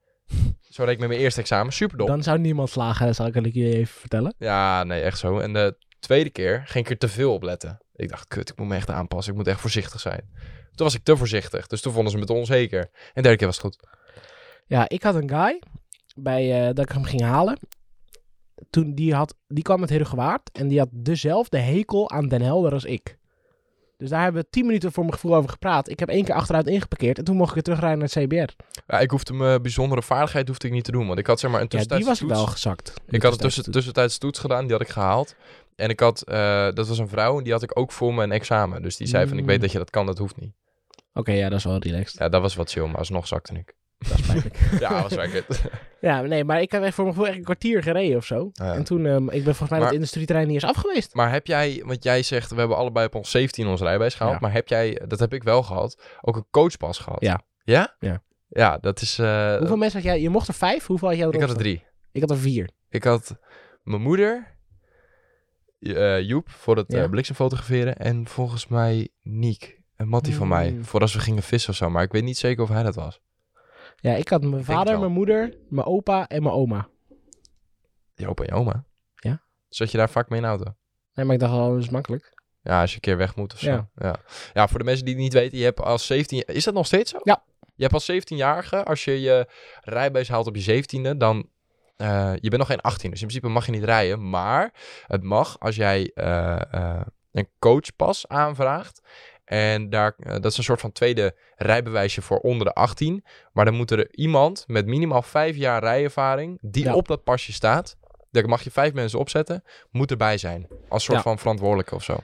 Zo 0.61 0.85
reed 0.85 0.93
ik 0.95 0.99
met 1.01 1.09
mijn 1.09 1.21
eerste 1.21 1.41
examen. 1.41 1.73
Superdom. 1.73 2.07
Dan 2.07 2.23
zou 2.23 2.39
niemand 2.39 2.71
slagen, 2.71 3.15
zal 3.15 3.27
ik 3.27 3.35
het 3.35 3.55
je 3.55 3.75
even 3.75 3.95
vertellen. 4.01 4.35
Ja, 4.39 4.85
nee, 4.85 5.01
echt 5.03 5.19
zo. 5.19 5.39
En 5.39 5.53
de 5.53 5.77
tweede 5.99 6.31
keer 6.31 6.63
ging 6.67 6.85
ik 6.85 6.91
er 6.91 6.99
te 6.99 7.09
veel 7.09 7.33
op 7.33 7.43
letten. 7.43 7.81
Ik 7.95 8.09
dacht, 8.09 8.29
kut, 8.29 8.49
ik 8.51 8.59
moet 8.59 8.69
me 8.69 8.75
echt 8.75 8.91
aanpassen. 8.91 9.33
Ik 9.33 9.39
moet 9.39 9.49
echt 9.49 9.61
voorzichtig 9.61 10.01
zijn. 10.01 10.31
Toen 10.75 10.87
was 10.87 10.95
ik 10.95 11.03
te 11.05 11.17
voorzichtig. 11.17 11.67
Dus 11.67 11.81
toen 11.81 11.93
vonden 11.93 12.13
ze 12.13 12.19
me 12.19 12.25
te 12.25 12.33
onzeker. 12.33 12.81
En 12.81 12.91
de 13.15 13.23
derde 13.23 13.37
keer 13.37 13.47
was 13.47 13.57
het 13.57 13.65
goed. 13.67 13.77
Ja, 14.67 14.89
ik 14.89 15.03
had 15.03 15.15
een 15.15 15.29
guy 15.29 15.63
bij, 16.17 16.61
eh, 16.69 16.75
dat 16.75 16.85
ik 16.85 16.93
hem 16.93 17.05
ging 17.05 17.23
halen. 17.23 17.59
Toen 18.71 18.95
die, 18.95 19.15
had, 19.15 19.35
die 19.49 19.63
kwam 19.65 19.81
met 19.81 19.91
Herugewaard 19.91 20.51
en 20.53 20.69
die 20.69 20.79
had 20.79 20.89
dezelfde 20.93 21.59
hekel 21.59 22.11
aan 22.11 22.29
Den 22.29 22.43
Helder 22.43 22.73
als 22.73 22.85
ik. 22.85 23.19
Dus 23.97 24.09
daar 24.11 24.23
hebben 24.23 24.43
we 24.43 24.49
tien 24.51 24.67
minuten 24.67 24.93
voor 24.93 25.03
mijn 25.03 25.15
gevoel 25.15 25.35
over 25.35 25.51
gepraat. 25.51 25.89
Ik 25.89 25.99
heb 25.99 26.09
één 26.09 26.25
keer 26.25 26.35
achteruit 26.35 26.67
ingeparkeerd 26.67 27.19
en 27.19 27.25
toen 27.25 27.37
mocht 27.37 27.49
ik 27.49 27.55
weer 27.55 27.63
terugrijden 27.63 27.99
naar 27.99 28.09
het 28.13 28.25
CBR. 28.25 28.63
Ja, 28.87 29.01
ik 29.01 29.11
hoefde 29.11 29.33
mijn 29.33 29.63
bijzondere 29.63 30.03
vaardigheid 30.03 30.49
hoefde 30.49 30.67
ik 30.67 30.73
niet 30.73 30.85
te 30.85 30.91
doen. 30.93 31.07
Want 31.07 31.19
ik 31.19 31.27
had 31.27 31.41
zeg 31.41 31.51
maar 31.51 31.61
een 31.61 31.67
Ja, 31.71 31.97
die 31.97 32.05
was 32.05 32.19
toets. 32.19 32.33
wel 32.33 32.47
gezakt. 32.47 32.95
Ik 33.09 33.23
had 33.23 33.33
een 33.33 33.39
tussen, 33.39 33.73
tussentijdse 33.73 34.19
toets 34.19 34.39
gedaan, 34.39 34.63
die 34.63 34.73
had 34.73 34.81
ik 34.81 34.89
gehaald. 34.89 35.35
En 35.81 35.89
ik 35.91 36.01
had, 36.01 36.23
eh, 36.23 36.69
dat 36.73 36.89
was 36.89 36.99
een 36.99 37.09
vrouw 37.09 37.39
en 37.39 37.45
die 37.45 37.53
had 37.53 37.63
ik 37.63 37.79
ook 37.79 37.93
voor 37.93 38.15
mijn 38.15 38.33
examen. 38.33 38.83
Dus 38.83 38.97
die 38.97 39.07
zei 39.07 39.27
van, 39.27 39.37
ik 39.37 39.43
Mm. 39.43 39.49
weet 39.49 39.61
dat 39.61 39.73
je 39.73 39.79
dat 39.79 39.91
kan, 39.91 40.07
dat 40.07 40.19
hoeft 40.19 40.37
niet. 40.41 40.55
Oké, 41.15 41.33
ja, 41.33 41.49
dat 41.49 41.59
is 41.59 41.65
wel 41.65 41.79
relaxed. 41.79 42.19
Ja, 42.19 42.29
dat 42.29 42.41
was 42.41 42.55
wat 42.55 42.71
chill, 42.71 42.87
maar 42.87 42.97
alsnog 42.97 43.27
zakte 43.27 43.55
ik. 43.55 43.75
Dat 43.99 44.19
is 44.19 44.27
pijnlijk. 44.27 44.59
Ja, 44.81 45.03
was 45.03 45.15
lekker. 45.15 45.45
ja, 46.01 46.21
nee, 46.21 46.45
maar 46.45 46.61
ik 46.61 46.73
heb 46.73 46.83
echt 46.83 46.95
voor 46.95 47.05
mijn 47.05 47.17
gevoel 47.17 47.29
echt 47.31 47.39
een 47.39 47.45
kwartier 47.45 47.83
gereden 47.83 48.17
of 48.17 48.25
zo. 48.25 48.51
Ja. 48.53 48.75
En 48.75 48.85
toen, 48.85 49.07
ehm, 49.07 49.23
ik 49.25 49.31
ben 49.31 49.43
volgens 49.43 49.69
mij 49.71 49.79
Maar- 49.79 49.87
dat 49.89 49.97
industrieterrein 49.97 50.47
niet 50.47 50.63
eens 50.63 50.73
af 50.73 50.77
geweest. 50.77 51.15
Maar 51.15 51.31
heb 51.33 51.47
jij, 51.47 51.83
want 51.87 52.05
jij 52.05 52.23
zegt, 52.23 52.51
we 52.51 52.57
hebben 52.59 52.77
allebei 52.77 53.07
op 53.07 53.15
ons 53.15 53.31
17 53.31 53.67
ons 53.67 53.81
rijbewijs 53.81 54.15
gehaald. 54.15 54.35
Ja. 54.35 54.41
Maar 54.41 54.53
heb 54.53 54.69
jij, 54.69 55.01
dat 55.07 55.19
heb 55.19 55.33
ik 55.35 55.43
wel 55.43 55.63
gehad, 55.63 56.03
ook 56.21 56.37
een 56.37 56.47
coachpas 56.51 56.99
gehad? 56.99 57.21
Ja. 57.21 57.41
Ja? 57.65 57.97
Ja. 57.99 58.23
Ja, 58.49 58.79
dat 58.79 59.01
is... 59.01 59.19
eh, 59.19 59.57
Hoeveel 59.57 59.77
mensen 59.77 59.99
had 60.01 60.09
jij? 60.09 60.21
Je 60.21 60.29
mocht 60.31 60.49
er 60.49 60.55
vijf? 60.55 60.87
Hoeveel 60.87 61.09
had 61.09 61.17
jij 61.17 61.29
ik 61.29 61.41
had 61.41 61.51
er 61.51 61.57
drie. 61.57 61.85
Ik 62.13 62.21
had 62.21 62.31
er 62.31 62.37
vier. 62.39 62.71
Ik 62.89 63.05
had 63.05 63.37
mijn 63.83 64.03
moeder, 64.03 64.59
eh, 65.81 66.21
Joep, 66.21 66.51
voor 66.51 66.77
het 66.77 66.93
Ja. 66.93 67.03
eh, 67.03 67.11
bliksemfotograferen. 67.11 67.97
En 67.97 68.27
volgens 68.27 68.67
mij 68.67 69.09
Niek, 69.23 69.81
een 69.97 70.09
mattie 70.09 70.35
van 70.35 70.49
mij, 70.49 70.71
Mm. 70.73 70.85
voor 70.85 71.01
als 71.01 71.13
we 71.15 71.21
gingen 71.21 71.43
vissen 71.43 71.71
of 71.71 71.77
zo. 71.77 71.91
Maar 71.91 72.03
ik 72.03 72.13
weet 72.13 72.23
niet 72.23 72.39
zeker 72.39 72.63
of 72.63 72.69
hij 72.69 72.83
dat 72.83 72.95
was. 72.95 73.21
Ja, 73.97 74.15
ik 74.15 74.29
had 74.29 74.43
mijn 74.43 74.65
vader, 74.65 74.99
mijn 74.99 75.13
moeder, 75.13 75.55
mijn 75.69 75.87
opa 75.87 76.29
en 76.29 76.43
mijn 76.43 76.55
oma. 76.55 76.89
Je 78.15 78.29
opa 78.29 78.45
en 78.45 78.55
je 78.55 78.61
oma? 78.61 78.85
Ja. 79.15 79.43
Zat 79.69 79.91
je 79.91 79.97
daar 79.99 80.11
vaak 80.11 80.29
mee 80.29 80.39
in 80.39 80.45
de 80.45 80.51
auto? 80.51 80.75
Nee, 81.15 81.25
maar 81.25 81.35
ik 81.35 81.41
dacht 81.41 81.53
al, 81.53 81.71
dat 81.71 81.79
is 81.83 81.89
makkelijk. 81.91 82.39
Ja, 82.63 82.81
als 82.81 82.91
je 82.91 82.95
een 82.95 83.01
keer 83.03 83.17
weg 83.17 83.37
moet 83.37 83.53
of 83.53 83.59
zo. 83.59 83.71
Ja. 83.71 83.91
Ja. 83.97 84.15
Ja. 84.53 84.69
voor 84.69 84.79
de 84.79 84.85
mensen 84.85 85.05
die 85.05 85.15
het 85.15 85.23
niet 85.23 85.33
weten, 85.33 85.59
je 85.59 85.65
hebt 85.65 85.81
als 85.81 86.07
17... 86.07 86.45
Is 86.47 86.65
dat 86.65 86.75
nog 86.75 86.87
steeds 86.87 87.11
zo? 87.11 87.19
Ja. 87.23 87.43
Je 87.75 87.83
hebt 87.83 87.95
als 87.95 88.11
17-jarige, 88.13 88.85
als 88.85 89.05
je 89.05 89.21
je 89.21 89.49
rijbewijs 89.81 90.29
haalt 90.29 90.47
op 90.47 90.57
je 90.57 90.83
17e, 90.85 91.17
dan... 91.17 91.49
eh, 92.01 92.33
je 92.35 92.49
bent 92.49 92.57
nog 92.57 92.67
geen 92.67 92.81
18, 92.81 93.11
dus 93.11 93.21
in 93.21 93.27
principe 93.27 93.53
mag 93.53 93.67
je 93.67 93.73
niet 93.73 93.85
rijden. 93.85 94.31
Maar 94.31 94.73
het 95.07 95.23
mag 95.23 95.59
als 95.59 95.77
jij 95.77 96.11
eh, 96.15 96.75
eh, 96.75 97.01
een 97.33 97.49
coachpas 97.59 98.29
aanvraagt. 98.29 99.01
En 99.45 99.91
daar, 99.91 100.15
dat 100.19 100.45
is 100.45 100.57
een 100.57 100.65
soort 100.65 100.81
van 100.81 100.93
tweede 100.93 101.37
rijbewijsje 101.57 102.23
voor 102.23 102.39
onder 102.39 102.67
de 102.67 102.73
18. 102.73 103.25
Maar 103.53 103.65
dan 103.65 103.75
moet 103.75 103.91
er 103.91 104.15
iemand 104.15 104.65
met 104.67 104.87
minimaal 104.87 105.23
vijf 105.23 105.57
jaar 105.57 105.83
rijervaring, 105.85 106.59
die 106.61 106.85
Ja. 106.85 106.95
op 106.95 107.09
dat 107.09 107.25
pasje 107.25 107.53
staat, 107.53 107.97
daar 108.31 108.49
mag 108.49 108.63
je 108.63 108.71
vijf 108.71 108.93
mensen 108.93 109.19
opzetten, 109.19 109.63
moet 109.91 110.11
erbij 110.11 110.39
zijn. 110.39 110.69
Als 110.89 111.05
soort 111.05 111.17
Ja. 111.17 111.23
van 111.23 111.39
verantwoordelijke 111.39 111.95
of 111.95 112.03
zo. 112.03 112.19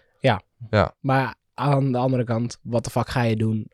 Maar 1.00 1.34
aan 1.54 1.92
de 1.92 1.98
andere 1.98 2.24
kant, 2.24 2.58
wat 2.62 2.84
de 2.84 2.90
fuck 2.90 3.08
ga 3.08 3.22
je 3.22 3.36
doen 3.36 3.70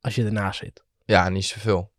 als 0.00 0.14
je 0.14 0.24
ernaast 0.24 0.58
zit? 0.58 0.84
Ja, 1.04 1.28
niet 1.28 1.44
zoveel. 1.44 1.89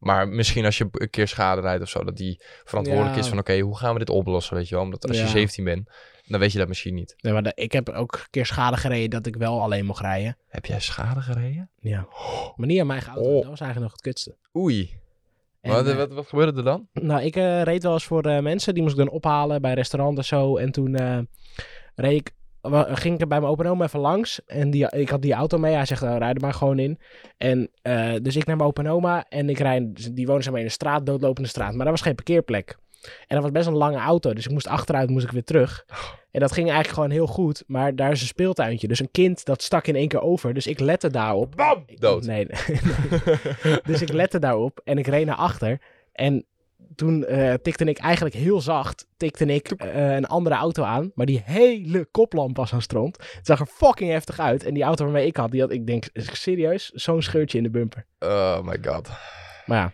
Maar 0.00 0.28
misschien 0.28 0.64
als 0.64 0.78
je 0.78 0.88
een 0.92 1.10
keer 1.10 1.28
schade 1.28 1.60
rijdt 1.60 1.82
of 1.82 1.88
zo, 1.88 2.04
dat 2.04 2.16
die 2.16 2.42
verantwoordelijk 2.64 3.14
Ja. 3.14 3.20
is 3.20 3.28
van 3.28 3.38
oké, 3.38 3.58
hoe 3.58 3.76
gaan 3.78 3.92
we 3.92 3.98
dit 3.98 4.10
oplossen, 4.10 4.56
weet 4.56 4.68
je 4.68 4.74
wel? 4.74 4.84
Omdat 4.84 5.08
als 5.08 5.16
je 5.16 5.22
Ja. 5.22 5.28
17 5.28 5.64
bent, 5.64 5.90
dan 6.26 6.40
weet 6.40 6.52
je 6.52 6.58
dat 6.58 6.68
misschien 6.68 6.94
niet. 6.94 7.14
Nee, 7.20 7.32
maar 7.32 7.42
de- 7.42 7.52
ik 7.54 7.72
heb 7.72 7.88
ook 7.88 8.12
een 8.14 8.30
keer 8.30 8.46
schade 8.46 8.76
gereden 8.76 9.10
dat 9.10 9.26
ik 9.26 9.36
wel 9.36 9.62
alleen 9.62 9.84
mocht 9.86 10.00
rijden. 10.00 10.36
Heb 10.48 10.66
jij 10.66 10.80
schade 10.80 11.20
gereden? 11.20 11.70
Ja. 11.80 12.06
Maar 12.56 12.66
niet 12.66 12.80
aan 12.80 12.86
mijn 12.86 12.98
eigen 12.98 13.12
auto. 13.12 13.28
Oh. 13.30 13.40
Dat 13.40 13.50
was 13.50 13.60
eigenlijk 13.60 13.80
nog 13.80 13.92
het 13.92 14.00
kutste. 14.00 14.36
Oei. 14.56 14.98
En, 15.60 15.70
wat, 15.72 15.86
eh, 15.86 15.96
wat, 15.96 16.12
wat 16.12 16.26
gebeurde 16.28 16.58
er 16.58 16.64
dan? 16.64 16.88
Nou, 16.92 17.22
ik 17.22 17.36
eh, 17.36 17.62
reed 17.62 17.82
wel 17.82 17.92
eens 17.92 18.04
voor 18.04 18.22
eh, 18.22 18.38
mensen. 18.42 18.74
Die 18.74 18.82
moest 18.82 18.98
ik 18.98 19.04
dan 19.04 19.14
ophalen 19.14 19.60
bij 19.62 19.74
restaurant 19.74 20.18
en 20.18 20.24
zo. 20.24 20.56
En 20.56 20.70
toen 20.72 20.96
reed 21.94 22.20
ik, 22.20 22.32
ging 22.62 23.14
ik 23.14 23.20
er 23.20 23.26
bij 23.26 23.40
mijn 23.40 23.52
open 23.52 23.66
oma 23.66 23.84
even 23.84 24.00
langs. 24.00 24.40
En 24.46 24.70
die, 24.70 24.90
ik 24.90 25.08
had 25.08 25.22
die 25.22 25.32
auto 25.32 25.58
mee. 25.58 25.74
Hij 25.74 25.84
zegt, 25.84 26.02
nou, 26.02 26.18
rijd 26.18 26.34
er 26.34 26.40
maar 26.40 26.54
gewoon 26.54 26.78
in. 26.78 26.98
En 27.36 27.70
eh, 27.82 28.12
dus 28.22 28.36
ik 28.36 28.46
naar 28.46 28.56
mijn 28.56 28.68
open 28.68 28.86
oma. 28.86 29.24
En 29.28 29.48
ik 29.48 29.58
rijd, 29.58 30.16
die 30.16 30.26
wonen 30.26 30.42
zeg 30.42 30.52
maar 30.52 30.60
in 30.60 30.66
een 30.66 30.72
straat, 30.72 31.06
doodlopende 31.06 31.48
straat. 31.48 31.74
Maar 31.74 31.84
daar 31.84 31.94
was 31.94 32.02
geen 32.02 32.14
parkeerplek. 32.14 32.78
En 33.02 33.10
dat 33.28 33.42
was 33.42 33.50
best 33.50 33.66
een 33.66 33.76
lange 33.76 33.98
auto. 33.98 34.34
Dus 34.34 34.44
ik 34.44 34.52
moest 34.52 34.66
achteruit, 34.66 35.10
moest 35.10 35.24
ik 35.24 35.32
weer 35.32 35.44
terug. 35.44 35.84
En 36.30 36.40
dat 36.40 36.52
ging 36.52 36.66
eigenlijk 36.66 36.94
gewoon 36.94 37.10
heel 37.10 37.26
goed. 37.26 37.64
Maar 37.66 37.96
daar 37.96 38.10
is 38.10 38.20
een 38.20 38.26
speeltuintje. 38.26 38.88
Dus 38.88 39.00
een 39.00 39.10
kind, 39.10 39.44
dat 39.44 39.62
stak 39.62 39.86
in 39.86 39.96
één 39.96 40.08
keer 40.08 40.20
over. 40.20 40.54
Dus 40.54 40.66
ik 40.66 40.80
lette 40.80 41.10
daarop. 41.10 41.56
Bam! 41.56 41.84
Dood. 41.94 42.26
Nee, 42.26 42.46
dus 43.84 44.02
ik 44.02 44.12
lette 44.12 44.38
daarop 44.38 44.80
en 44.84 44.98
ik 44.98 45.06
reed 45.06 45.26
naar 45.26 45.36
achter. 45.36 45.80
En 46.12 46.44
toen 46.94 47.24
eh, 47.24 47.54
tikte 47.54 47.84
ik 47.84 47.98
eigenlijk 47.98 48.34
heel 48.34 48.60
zacht 48.60 49.06
tikte 49.16 49.44
ik, 49.46 49.70
eh, 49.70 50.14
een 50.14 50.26
andere 50.26 50.54
auto 50.54 50.82
aan. 50.82 51.10
Maar 51.14 51.26
die 51.26 51.42
hele 51.44 52.04
koplamp 52.10 52.56
was 52.56 52.72
aan 52.72 52.82
stront. 52.82 53.16
Het 53.16 53.46
zag 53.46 53.60
er 53.60 53.66
fucking 53.66 54.10
heftig 54.10 54.38
uit. 54.38 54.64
En 54.64 54.74
die 54.74 54.82
auto 54.82 55.04
waarmee 55.04 55.26
ik 55.26 55.36
had, 55.36 55.50
die 55.50 55.60
had, 55.60 55.70
ik 55.70 55.86
denk, 55.86 56.04
serieus, 56.14 56.88
zo'n 56.90 57.22
scheurtje 57.22 57.58
in 57.58 57.64
de 57.64 57.70
bumper. 57.70 58.06
Oh 58.18 58.60
my 58.62 58.78
god. 58.82 59.08
Maar 59.66 59.78
ja, 59.78 59.92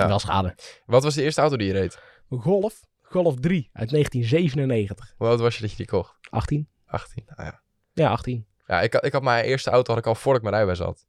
Ja. 0.00 0.06
wel 0.08 0.18
schade. 0.18 0.54
Wat 0.86 1.02
was 1.02 1.14
de 1.14 1.22
eerste 1.22 1.40
auto 1.40 1.56
die 1.56 1.66
je 1.66 1.72
reed? 1.72 1.98
Golf. 2.30 2.80
Golf 3.02 3.34
3 3.40 3.70
uit 3.72 3.90
1997. 3.90 5.14
Hoe 5.16 5.26
oud 5.28 5.40
was 5.40 5.54
je 5.54 5.60
dat 5.60 5.70
je 5.70 5.76
die 5.76 5.86
kocht? 5.86 6.14
18? 6.30 6.68
18. 6.86 7.24
Ah, 7.34 7.44
ja. 7.46 7.60
Ja, 7.92 8.10
18. 8.10 8.46
Ja, 8.66 8.80
ik, 8.80 8.92
had- 8.92 9.04
ik 9.04 9.12
had 9.12 9.22
mijn 9.22 9.44
eerste 9.44 9.70
auto 9.70 9.90
had 9.92 10.00
ik 10.00 10.06
al 10.08 10.14
voor 10.14 10.34
ik 10.34 10.40
mijn 10.42 10.54
rijbewijs 10.54 10.78
had. 10.80 11.06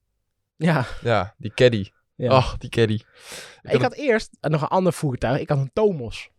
Ja. 0.55 0.85
Ja, 1.01 1.33
die 1.37 1.53
caddy. 1.53 1.89
Ja. 2.15 2.29
Ach, 2.29 2.57
die 2.57 2.69
caddy. 2.69 2.93
Ik, 2.93 3.03
ik 3.61 3.71
had 3.71 3.81
had 3.81 3.93
eerst 3.93 4.37
nog 4.41 4.61
een 4.61 4.67
ander 4.67 4.93
voertuig. 4.93 5.39
Ik 5.39 5.49
had 5.49 5.57
een 5.57 5.69
Tomos. 5.73 6.29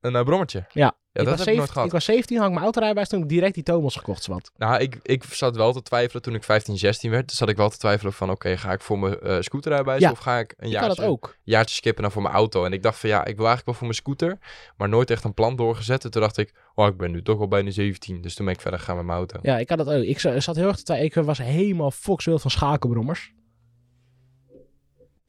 een 0.00 0.14
uh, 0.14 0.22
brommertje. 0.22 0.64
Ja. 0.72 0.94
Ja, 1.14 1.20
ik, 1.20 1.26
dat 1.26 1.36
was 1.36 1.46
heb 1.46 1.54
ik 1.54 1.60
nooit 1.60 1.68
17, 1.68 1.72
gehad. 1.72 1.86
ik 1.86 1.92
was 1.92 2.04
17, 2.04 2.36
had 2.36 2.46
ik 2.46 2.52
mijn 2.52 2.64
autorijbewijs 2.64 3.08
toen 3.08 3.22
ik 3.22 3.28
direct 3.28 3.54
die 3.54 3.62
Tomos 3.62 3.96
gekocht, 3.96 4.22
zwart. 4.22 4.50
Nou, 4.56 4.80
ik, 4.80 4.98
ik 5.02 5.24
zat 5.24 5.56
wel 5.56 5.72
te 5.72 5.82
twijfelen 5.82 6.22
toen 6.22 6.34
ik 6.34 6.44
15, 6.44 6.78
16 6.78 7.10
werd. 7.10 7.28
Dus 7.28 7.36
zat 7.38 7.48
ik 7.48 7.56
wel 7.56 7.68
te 7.68 7.76
twijfelen 7.78 8.12
van, 8.12 8.30
oké, 8.30 8.56
ga 8.56 8.72
ik 8.72 8.80
voor 8.80 8.98
mijn 8.98 9.20
eh 9.20 9.36
scooterrijbewijs 9.40 10.00
Ja. 10.00 10.10
of 10.10 10.18
ga 10.18 10.38
ik 10.38 10.54
een 10.56 10.66
Ik 10.66 10.72
jaartje, 10.72 11.02
ook. 11.04 11.36
jaartje 11.42 11.74
skippen 11.74 12.02
naar 12.02 12.12
voor 12.12 12.22
mijn 12.22 12.34
auto? 12.34 12.64
En 12.64 12.72
ik 12.72 12.82
dacht 12.82 12.98
van, 12.98 13.08
ja, 13.08 13.18
ik 13.18 13.36
wil 13.36 13.46
eigenlijk 13.46 13.64
wel 13.66 13.74
voor 13.74 13.86
mijn 13.86 13.94
scooter, 13.98 14.38
maar 14.76 14.88
nooit 14.88 15.10
echt 15.10 15.24
een 15.24 15.34
plan 15.34 15.56
doorgezet. 15.56 16.04
En 16.04 16.10
toen 16.10 16.20
dacht 16.22 16.36
ik, 16.38 16.52
oh, 16.74 16.86
ik 16.86 16.96
ben 16.96 17.10
nu 17.10 17.22
toch 17.22 17.40
al 17.40 17.48
bijna 17.48 17.70
17, 17.70 18.20
dus 18.20 18.34
toen 18.34 18.44
ben 18.46 18.54
ik 18.54 18.60
verder 18.60 18.78
gegaan 18.80 18.96
met 18.96 19.04
mijn 19.04 19.18
auto. 19.18 19.38
Ja, 19.42 19.58
ik 19.58 19.68
had 19.68 19.78
dat 19.78 19.88
ook. 19.90 20.02
Ik 20.02 20.18
za- 20.18 20.40
zat 20.40 20.56
heel 20.56 20.66
erg 20.68 20.76
te 20.76 20.82
twijfelen. 20.82 21.20
Ik 21.22 21.26
was 21.26 21.38
helemaal 21.38 21.90
fokswild 21.90 22.40
van 22.42 22.50
schakelbrommers. 22.50 23.32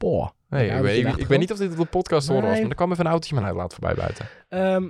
Boah. 0.04 0.28
Nee, 0.48 0.66
Ja, 0.66 0.76
ik, 0.76 0.82
weet, 0.82 1.06
ik, 1.06 1.16
ik 1.16 1.26
weet 1.26 1.38
niet 1.38 1.52
of 1.52 1.58
dit 1.58 1.70
op 1.70 1.76
de 1.76 1.84
podcast 1.84 2.28
horen 2.28 2.48
was, 2.48 2.60
maar 2.60 2.68
er 2.68 2.74
kwam 2.74 2.90
even 2.92 3.04
een 3.04 3.10
autootje 3.10 3.34
mijn 3.34 3.46
uitlaat 3.46 3.72
voorbij 3.74 3.94
buiten. 3.94 4.26
Ehm, 4.48 4.88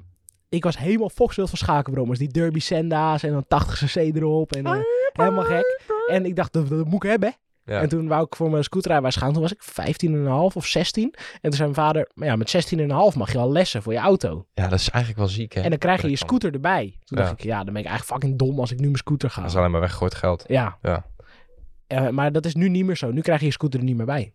ik 0.49 0.65
was 0.65 0.79
helemaal 0.79 1.09
fokswild 1.11 1.49
van 1.49 1.59
schakelbrommers. 1.59 2.19
Die 2.19 2.29
Derby 2.29 2.59
Senda's 2.61 3.23
en 3.23 3.33
dan 3.33 3.45
80cc 3.49 3.95
erop. 4.17 4.53
En, 4.53 4.67
eh, 4.67 4.79
helemaal 5.13 5.45
gek. 5.45 5.81
En 6.07 6.25
ik 6.27 6.37
dacht, 6.37 6.53
dat, 6.53 6.69
dat 6.69 6.87
moet 6.87 7.05
ik 7.05 7.11
hebben. 7.11 7.35
Ja. 7.65 7.81
En 7.81 7.89
toen 7.89 8.09
wou 8.09 8.25
ik 8.25 8.37
voor 8.37 8.51
mijn 8.51 8.65
scooterrijbewijs 8.65 9.17
gaan. 9.17 9.33
Toen 9.33 9.43
was 9.43 9.53
ik 9.53 9.63
15,5 9.63 10.57
of 10.57 10.67
16. 10.67 11.05
En 11.05 11.41
toen 11.41 11.53
zei 11.53 11.71
mijn 11.71 11.87
vader, 11.87 12.11
maar 12.15 12.29
ja, 12.29 12.37
met 12.37 12.49
16,5 12.49 13.17
mag 13.17 13.33
je 13.33 13.39
al 13.39 13.53
lessen 13.53 13.83
voor 13.83 13.93
je 13.93 13.99
auto. 13.99 14.47
ja, 14.55 14.69
dat 14.69 14.79
is 14.79 14.91
eigenlijk 14.91 15.19
wel 15.25 15.33
ziek, 15.33 15.53
hè? 15.53 15.61
En 15.61 15.71
dan 15.71 15.79
krijg 15.79 16.03
je 16.03 16.11
je 16.11 16.17
scooter 16.17 16.53
erbij. 16.53 16.99
Toen 17.05 17.19
Ja. 17.19 17.25
dacht 17.25 17.39
ik, 17.39 17.45
ja, 17.45 17.65
dan 17.65 17.73
ben 17.73 17.83
ik 17.83 17.89
eigenlijk 17.89 18.21
fucking 18.21 18.39
dom 18.39 18.61
als 18.61 18.71
ik 18.73 18.79
nu 18.79 18.85
mijn 18.85 18.97
scooter 18.97 19.31
ga. 19.31 19.41
Dat 19.41 19.51
is 19.51 19.57
alleen 19.57 19.71
maar 19.71 19.81
weggegooid 19.81 20.15
geld. 20.15 20.45
Ja. 20.47 20.79
Ja. 20.83 21.05
Eh, 21.87 22.09
maar 22.09 22.33
dat 22.33 22.45
is 22.47 22.55
nu 22.55 22.69
niet 22.69 22.85
meer 22.85 22.97
zo. 22.97 23.11
Nu 23.11 23.21
krijg 23.21 23.41
je 23.41 23.47
je 23.47 23.53
scooter 23.53 23.79
er 23.81 23.87
niet 23.87 23.97
meer 23.97 24.07
bij. 24.07 24.33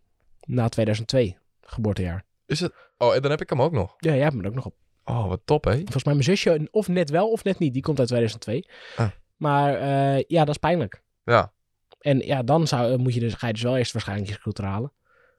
Na 0.50 0.70
2002, 0.70 1.38
geboortejaar. 1.62 2.26
Is 2.46 2.60
het? 2.60 2.74
Oh, 2.98 3.16
en 3.16 3.22
dan 3.22 3.32
heb 3.32 3.42
ik 3.42 3.50
hem 3.50 3.62
ook 3.62 3.72
nog. 3.72 3.96
Ja, 3.98 4.12
jij 4.12 4.24
hebt 4.24 4.36
er 4.36 4.48
ook 4.48 4.54
nog 4.54 4.66
op. 4.66 4.76
Oh, 5.04 5.28
wat 5.28 5.42
top, 5.46 5.64
hè? 5.64 5.76
Volgens 5.76 6.04
mij 6.04 6.14
mijn 6.14 6.26
zusje, 6.26 6.68
of 6.72 6.88
net 6.88 7.10
wel 7.10 7.32
of 7.32 7.44
net 7.44 7.60
niet. 7.60 7.74
Die 7.74 7.82
komt 7.82 8.00
uit 8.00 8.08
2002. 8.08 8.68
Ah. 8.96 9.10
Maar 9.38 9.76
eh, 9.76 10.24
ja, 10.28 10.40
dat 10.40 10.50
is 10.50 10.58
pijnlijk. 10.58 11.02
Ja. 11.24 11.52
En 12.00 12.20
ja, 12.20 12.44
dan 12.44 12.68
zou, 12.68 12.92
eh, 12.92 12.98
moet 12.98 13.14
je 13.14 13.20
dus, 13.20 13.34
ga 13.34 13.48
je 13.48 13.54
dus 13.54 13.62
wel 13.62 13.78
eerst 13.78 13.92
waarschijnlijk 13.94 14.30
je 14.30 14.36
scooter 14.36 14.64
halen. 14.64 14.92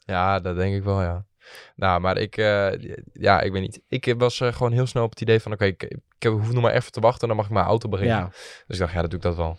Ja, 0.05 0.40
dat 0.40 0.57
denk 0.57 0.75
ik 0.75 0.83
wel, 0.83 1.02
ja. 1.02 1.25
Nou, 1.76 2.00
maar 2.00 2.19
ik, 2.19 2.37
eh, 2.37 2.73
ja, 3.12 3.40
ik 3.40 3.52
weet 3.52 3.62
niet. 3.62 3.81
Ik 3.88 4.14
was 4.19 4.38
gewoon 4.38 4.73
heel 4.73 4.87
snel 4.87 5.05
op 5.05 5.11
het 5.11 5.21
idee 5.21 5.40
van, 5.40 5.52
oké, 5.52 5.64
ik, 5.64 5.83
ik 6.19 6.29
hoef 6.29 6.52
nog 6.52 6.62
maar 6.62 6.75
even 6.75 6.93
te 6.93 7.00
wachten, 7.00 7.29
dan 7.29 7.37
mag 7.37 7.47
ik 7.47 7.52
mijn 7.52 7.67
auto 7.67 7.88
beginnen. 7.88 8.17
Ja. 8.17 8.29
Dus 8.67 8.76
ik 8.76 8.79
dacht, 8.79 8.93
ja, 8.93 9.00
dat 9.00 9.11
doe 9.11 9.19
ik 9.19 9.25
dat 9.25 9.37
wel. 9.37 9.57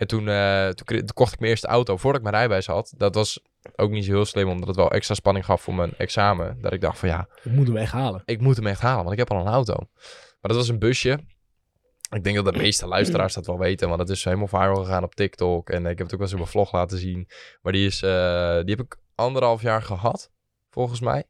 En 0.00 0.06
toen, 0.06 0.28
eh, 0.28 0.68
toen, 0.68 1.06
kocht 1.14 1.32
ik 1.32 1.38
mijn 1.38 1.50
eerste 1.50 1.66
auto, 1.66 1.96
voordat 1.96 2.20
ik 2.20 2.26
mijn 2.26 2.36
rijbewijs 2.36 2.66
had. 2.66 2.94
Dat 2.96 3.14
was 3.14 3.42
ook 3.76 3.90
niet 3.90 4.04
zo 4.04 4.12
heel 4.12 4.24
slim, 4.24 4.48
omdat 4.48 4.68
het 4.68 4.76
wel 4.76 4.90
extra 4.90 5.14
spanning 5.14 5.44
gaf 5.44 5.62
voor 5.62 5.74
mijn 5.74 5.94
examen. 5.96 6.58
Dat 6.60 6.72
ik 6.72 6.80
dacht 6.80 6.98
van, 6.98 7.08
ja, 7.08 7.28
Ik 7.42 7.52
moet 7.52 7.66
hem 7.66 7.76
echt 7.76 7.92
halen. 7.92 8.22
ik 8.24 8.40
moet 8.40 8.56
hem 8.56 8.66
echt 8.66 8.80
halen, 8.80 9.00
want 9.00 9.12
ik 9.12 9.18
heb 9.18 9.30
al 9.30 9.40
een 9.40 9.52
auto. 9.52 9.74
Maar 10.40 10.50
dat 10.50 10.56
was 10.56 10.68
een 10.68 10.78
busje. 10.78 11.18
Ik 12.10 12.24
denk 12.24 12.36
dat 12.36 12.52
de 12.52 12.58
meeste 12.58 12.86
luisteraars 12.86 13.34
dat 13.34 13.46
wel 13.46 13.58
weten, 13.58 13.88
want 13.88 14.00
het 14.00 14.08
is 14.08 14.24
helemaal 14.24 14.46
viral 14.46 14.84
gegaan 14.84 15.04
op 15.04 15.14
TikTok. 15.14 15.70
En 15.70 15.86
ik 15.86 15.98
heb 15.98 15.98
het 15.98 16.06
ook 16.06 16.10
wel 16.10 16.20
eens 16.20 16.30
in 16.30 16.36
mijn 16.36 16.50
vlog 16.50 16.72
laten 16.72 16.98
zien. 16.98 17.28
Maar 17.62 17.72
die, 17.72 17.86
is, 17.86 18.02
eh, 18.02 18.60
die 18.60 18.74
heb 18.76 18.80
ik 18.80 18.96
anderhalf 19.14 19.62
jaar 19.62 19.82
gehad, 19.82 20.30
volgens 20.70 21.00
mij. 21.00 21.24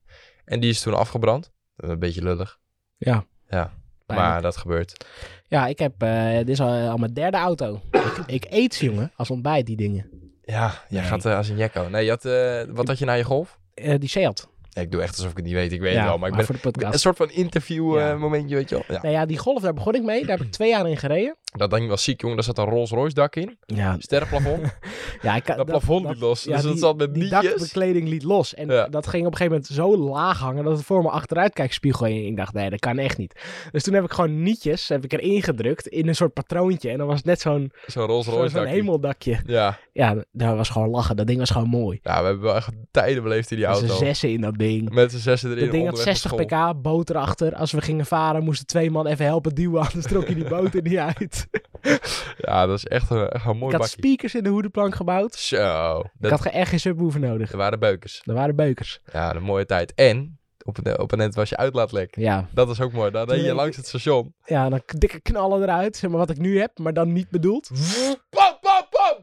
En 0.44 0.60
die 0.60 0.70
is 0.70 0.80
toen 0.80 0.94
afgebrand. 0.94 1.52
Een 1.76 1.98
beetje 1.98 2.22
lullig. 2.22 2.58
Ja. 2.96 3.26
Ja, 3.48 3.79
Pijnlijk. 4.14 4.32
maar 4.32 4.42
dat 4.42 4.56
gebeurt. 4.56 5.04
Ja, 5.46 5.66
ik 5.66 5.78
heb, 5.78 5.92
eh, 6.02 6.36
dit 6.36 6.48
is 6.48 6.60
al, 6.60 6.88
al 6.88 6.96
mijn 6.96 7.12
derde 7.14 7.36
auto. 7.36 7.80
ik, 7.90 8.22
ik 8.26 8.46
eet 8.50 8.74
ze, 8.74 8.84
jongen, 8.84 9.12
als 9.16 9.30
ontbijt, 9.30 9.66
die 9.66 9.76
dingen. 9.76 10.06
Ja, 10.44 10.72
jij 10.88 11.00
Nee. 11.00 11.10
gaat 11.10 11.24
eh, 11.24 11.36
als 11.36 11.48
een 11.48 11.56
jekko. 11.56 11.88
Nee, 11.88 12.04
je 12.04 12.10
had, 12.10 12.24
eh, 12.24 12.62
wat 12.74 12.88
had 12.88 12.98
je 12.98 13.04
na 13.04 13.12
je 13.12 13.24
golf? 13.24 13.58
Eh, 13.74 13.98
die 13.98 14.08
Seat. 14.08 14.48
Ik 14.72 14.90
doe 14.90 15.02
echt 15.02 15.16
alsof 15.16 15.30
ik 15.30 15.36
het 15.36 15.44
niet 15.46 15.54
weet. 15.54 15.72
Ik 15.72 15.80
weet 15.80 15.92
ja, 15.92 15.98
het 15.98 16.08
wel, 16.08 16.18
maar 16.18 16.28
ik 16.28 16.46
ben 16.72 16.92
een 16.92 16.98
soort 16.98 17.16
van 17.16 17.30
interview 17.30 17.98
eh, 17.98 18.16
momentje, 18.18 18.54
weet 18.56 18.68
je 18.68 18.74
wel. 18.74 18.84
Ja. 18.96 19.02
Nou 19.02 19.14
ja, 19.14 19.26
die 19.26 19.38
Golf, 19.38 19.62
daar 19.62 19.74
begon 19.74 19.94
ik 19.94 20.02
mee. 20.02 20.20
Daar 20.26 20.36
heb 20.36 20.46
ik 20.46 20.52
twee 20.52 20.68
jaar 20.68 20.88
in 20.88 20.96
gereden. 20.96 21.36
Dat 21.56 21.70
ding 21.70 21.88
was 21.88 22.04
ziek, 22.04 22.20
jongen. 22.20 22.36
Daar 22.36 22.44
zat 22.44 22.58
een 22.58 22.64
Rolls 22.64 22.90
Royce 22.90 23.14
dak 23.14 23.36
in. 23.36 23.58
Ja, 23.66 23.96
Sterrenplafond. 23.98 24.60
ja 25.22 25.36
ik, 25.36 25.46
dat 25.46 25.64
plafond 25.66 26.08
liet 26.08 26.18
los. 26.18 26.44
ja, 26.44 26.52
dus 26.54 26.62
dat 26.62 26.72
die- 26.72 26.80
zat 26.80 26.96
met 26.96 27.14
die 27.14 27.22
nietjes. 27.22 27.42
dakbekleding 27.42 28.08
liet 28.08 28.22
los. 28.22 28.54
En 28.54 28.66
dat 28.90 29.06
ging 29.06 29.26
op 29.26 29.32
een 29.32 29.36
gegeven 29.38 29.46
moment 29.52 29.66
zo 29.66 29.96
laag 29.96 30.38
hangen 30.38 30.64
dat 30.64 30.76
het 30.76 30.86
voor 30.86 31.02
mijn 31.02 31.14
achteruitkijkspiegel 31.14 32.06
hing. 32.06 32.26
Ik 32.26 32.36
dacht, 32.36 32.52
nee, 32.52 32.70
dat 32.70 32.80
kan 32.80 32.98
echt 32.98 33.18
niet. 33.18 33.40
Dus 33.70 33.82
toen 33.82 33.94
heb 33.94 34.04
ik 34.04 34.12
gewoon 34.12 34.42
nietjes 34.42 34.88
heb 34.88 35.04
ik 35.04 35.12
erin 35.12 35.42
gedrukt 35.42 35.86
in 35.86 36.08
een 36.08 36.14
soort 36.14 36.32
patroontje. 36.32 36.90
En 36.90 36.98
dan 36.98 37.06
was 37.06 37.16
het 37.16 37.24
net 37.24 37.40
zo'n 37.40 37.72
Zo'n 37.86 38.06
Rolls 38.06 38.26
zo, 38.26 38.32
Royce 38.32 38.54
dak. 38.54 38.66
hemeldakje. 38.66 39.38
Ja. 39.46 39.78
Ja, 39.92 40.14
dat 40.32 40.56
was 40.56 40.68
gewoon 40.68 40.88
lachen. 40.90 41.16
Dat 41.16 41.26
ding 41.26 41.38
was 41.38 41.50
gewoon 41.50 41.68
mooi. 41.68 41.98
ja, 42.02 42.20
we 42.20 42.26
hebben 42.26 42.44
wel 42.44 42.54
echt 42.56 42.68
tijden 42.90 43.22
beleefd 43.22 43.50
in 43.50 43.56
die 43.56 43.66
auto. 43.66 43.86
z'n 43.86 43.96
zessen 44.04 44.30
in 44.32 44.40
dat 44.40 44.56
ding. 44.60 44.90
Met 44.90 45.10
z'n 45.10 45.18
zessen 45.18 45.50
erin 45.50 45.62
Dat 45.62 45.72
ding 45.72 45.84
had 45.84 45.92
onderweg 45.92 46.16
60 46.18 46.36
naar 46.38 46.48
school. 46.60 46.72
pk, 46.74 46.82
boot 46.82 47.10
erachter. 47.10 47.54
Als 47.54 47.72
we 47.72 47.80
gingen 47.80 48.06
varen, 48.06 48.44
moesten 48.44 48.66
twee 48.66 48.90
man 48.90 49.06
even 49.06 49.24
helpen 49.24 49.54
duwen. 49.54 49.80
Anders 49.82 50.06
trok 50.06 50.28
je 50.28 50.34
die 50.34 50.48
boot 50.48 50.74
er 50.74 50.82
niet 50.82 50.96
uit. 50.98 51.46
Ja, 52.38 52.66
dat 52.66 52.76
is 52.76 52.84
echt 52.84 53.10
een, 53.10 53.28
echt 53.28 53.46
een 53.46 53.56
mooi 53.56 53.74
ik 53.74 53.80
had 53.80 53.88
speakers 53.90 54.34
in 54.34 54.42
de 54.42 54.48
hoedenplank 54.50 54.94
gebouwd. 54.94 55.34
Zo. 55.34 55.98
Ik 55.98 56.10
Dat, 56.18 56.30
had 56.30 56.46
echt 56.46 56.68
geen 56.70 56.80
subwoofer 56.80 57.20
nodig. 57.20 57.50
er 57.52 57.56
waren 57.56 57.78
beukers. 57.78 58.22
Er 58.24 58.34
waren 58.34 58.56
beukers. 58.56 59.00
Ja, 59.12 59.34
een 59.34 59.42
mooie 59.42 59.66
tijd. 59.66 59.94
En, 59.94 60.38
op 60.64 60.86
een, 60.86 60.98
op 60.98 61.12
een 61.12 61.18
net 61.18 61.34
was 61.34 61.48
je 61.48 61.56
uitlaatlek. 61.56 62.16
Ja, 62.16 62.48
Dat 62.52 62.70
is 62.70 62.80
ook 62.80 62.92
mooi. 62.92 63.10
Dan 63.10 63.28
reed 63.30 63.44
je 63.44 63.54
langs 63.54 63.76
het 63.76 63.86
station. 63.86 64.34
ja 64.44 64.68
dan 64.68 64.82
dikke 64.86 65.20
knallen 65.20 65.62
eruit. 65.62 65.96
Zeg 65.96 66.10
maar 66.10 66.18
wat 66.18 66.30
ik 66.30 66.38
nu 66.38 66.58
heb, 66.60 66.78
maar 66.78 66.92
dan 66.92 67.12
niet 67.12 67.30
bedoeld. 67.30 67.70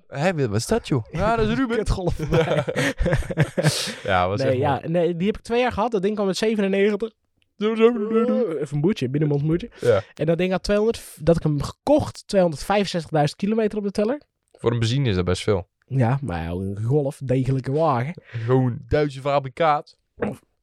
Hé, 0.08 0.48
wat 0.48 0.56
is 0.56 0.66
dat, 0.66 0.88
joh? 0.88 1.04
Ja, 1.12 1.36
dat 1.36 1.48
is 1.48 1.56
Ruben. 1.56 1.78
Kutgolf 1.84 2.14
voorbij. 2.14 2.64
Ja, 4.04 4.28
was 4.28 4.42
nee, 4.42 4.58
ja, 4.58 4.82
nee, 4.86 5.16
die 5.16 5.28
heb 5.28 5.38
ik 5.38 5.44
twee 5.44 5.60
jaar 5.60 5.72
gehad. 5.72 5.92
Dat 5.92 6.02
ding 6.02 6.16
kwam 6.16 6.28
met 6.28 6.38
97. 6.38 7.12
Even 7.58 8.68
een 8.72 8.82
boertje, 8.82 9.10
binnenmond 9.10 9.44
moertje. 9.44 9.70
Ja. 9.82 10.04
En 10.14 10.26
dat 10.26 10.38
ding 10.38 10.52
had 10.52 10.64
200, 10.64 11.18
dat 11.20 11.36
ik 11.36 11.44
hem 11.44 11.62
gekocht, 11.62 12.24
265.000 12.36 13.24
kilometer 13.36 13.78
op 13.78 13.84
de 13.84 13.92
teller. 13.92 14.22
Voor 14.52 14.72
een 14.72 14.80
benzine 14.80 15.10
is 15.10 15.16
dat 15.16 15.26
best 15.26 15.44
veel. 15.44 15.68
Ja, 15.86 16.20
maar 16.22 16.44
ja, 16.44 16.50
een 16.50 16.80
golf, 16.84 17.22
degelijke 17.24 17.72
wagen. 17.72 18.22
Gewoon 18.24 18.80
Duitse 18.88 19.22
fabrikaat. 19.22 19.98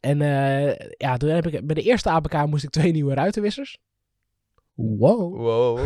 En 0.00 0.22
eh, 0.22 0.88
ja, 0.96 1.16
toen 1.16 1.28
heb 1.28 1.46
ik, 1.46 1.66
bij 1.66 1.74
de 1.74 1.82
eerste 1.82 2.10
APK 2.10 2.46
moest 2.46 2.64
ik 2.64 2.70
twee 2.70 2.92
nieuwe 2.92 3.14
ruitenwissers. 3.14 3.78
Wow. 4.74 5.36
Wow. 5.36 5.78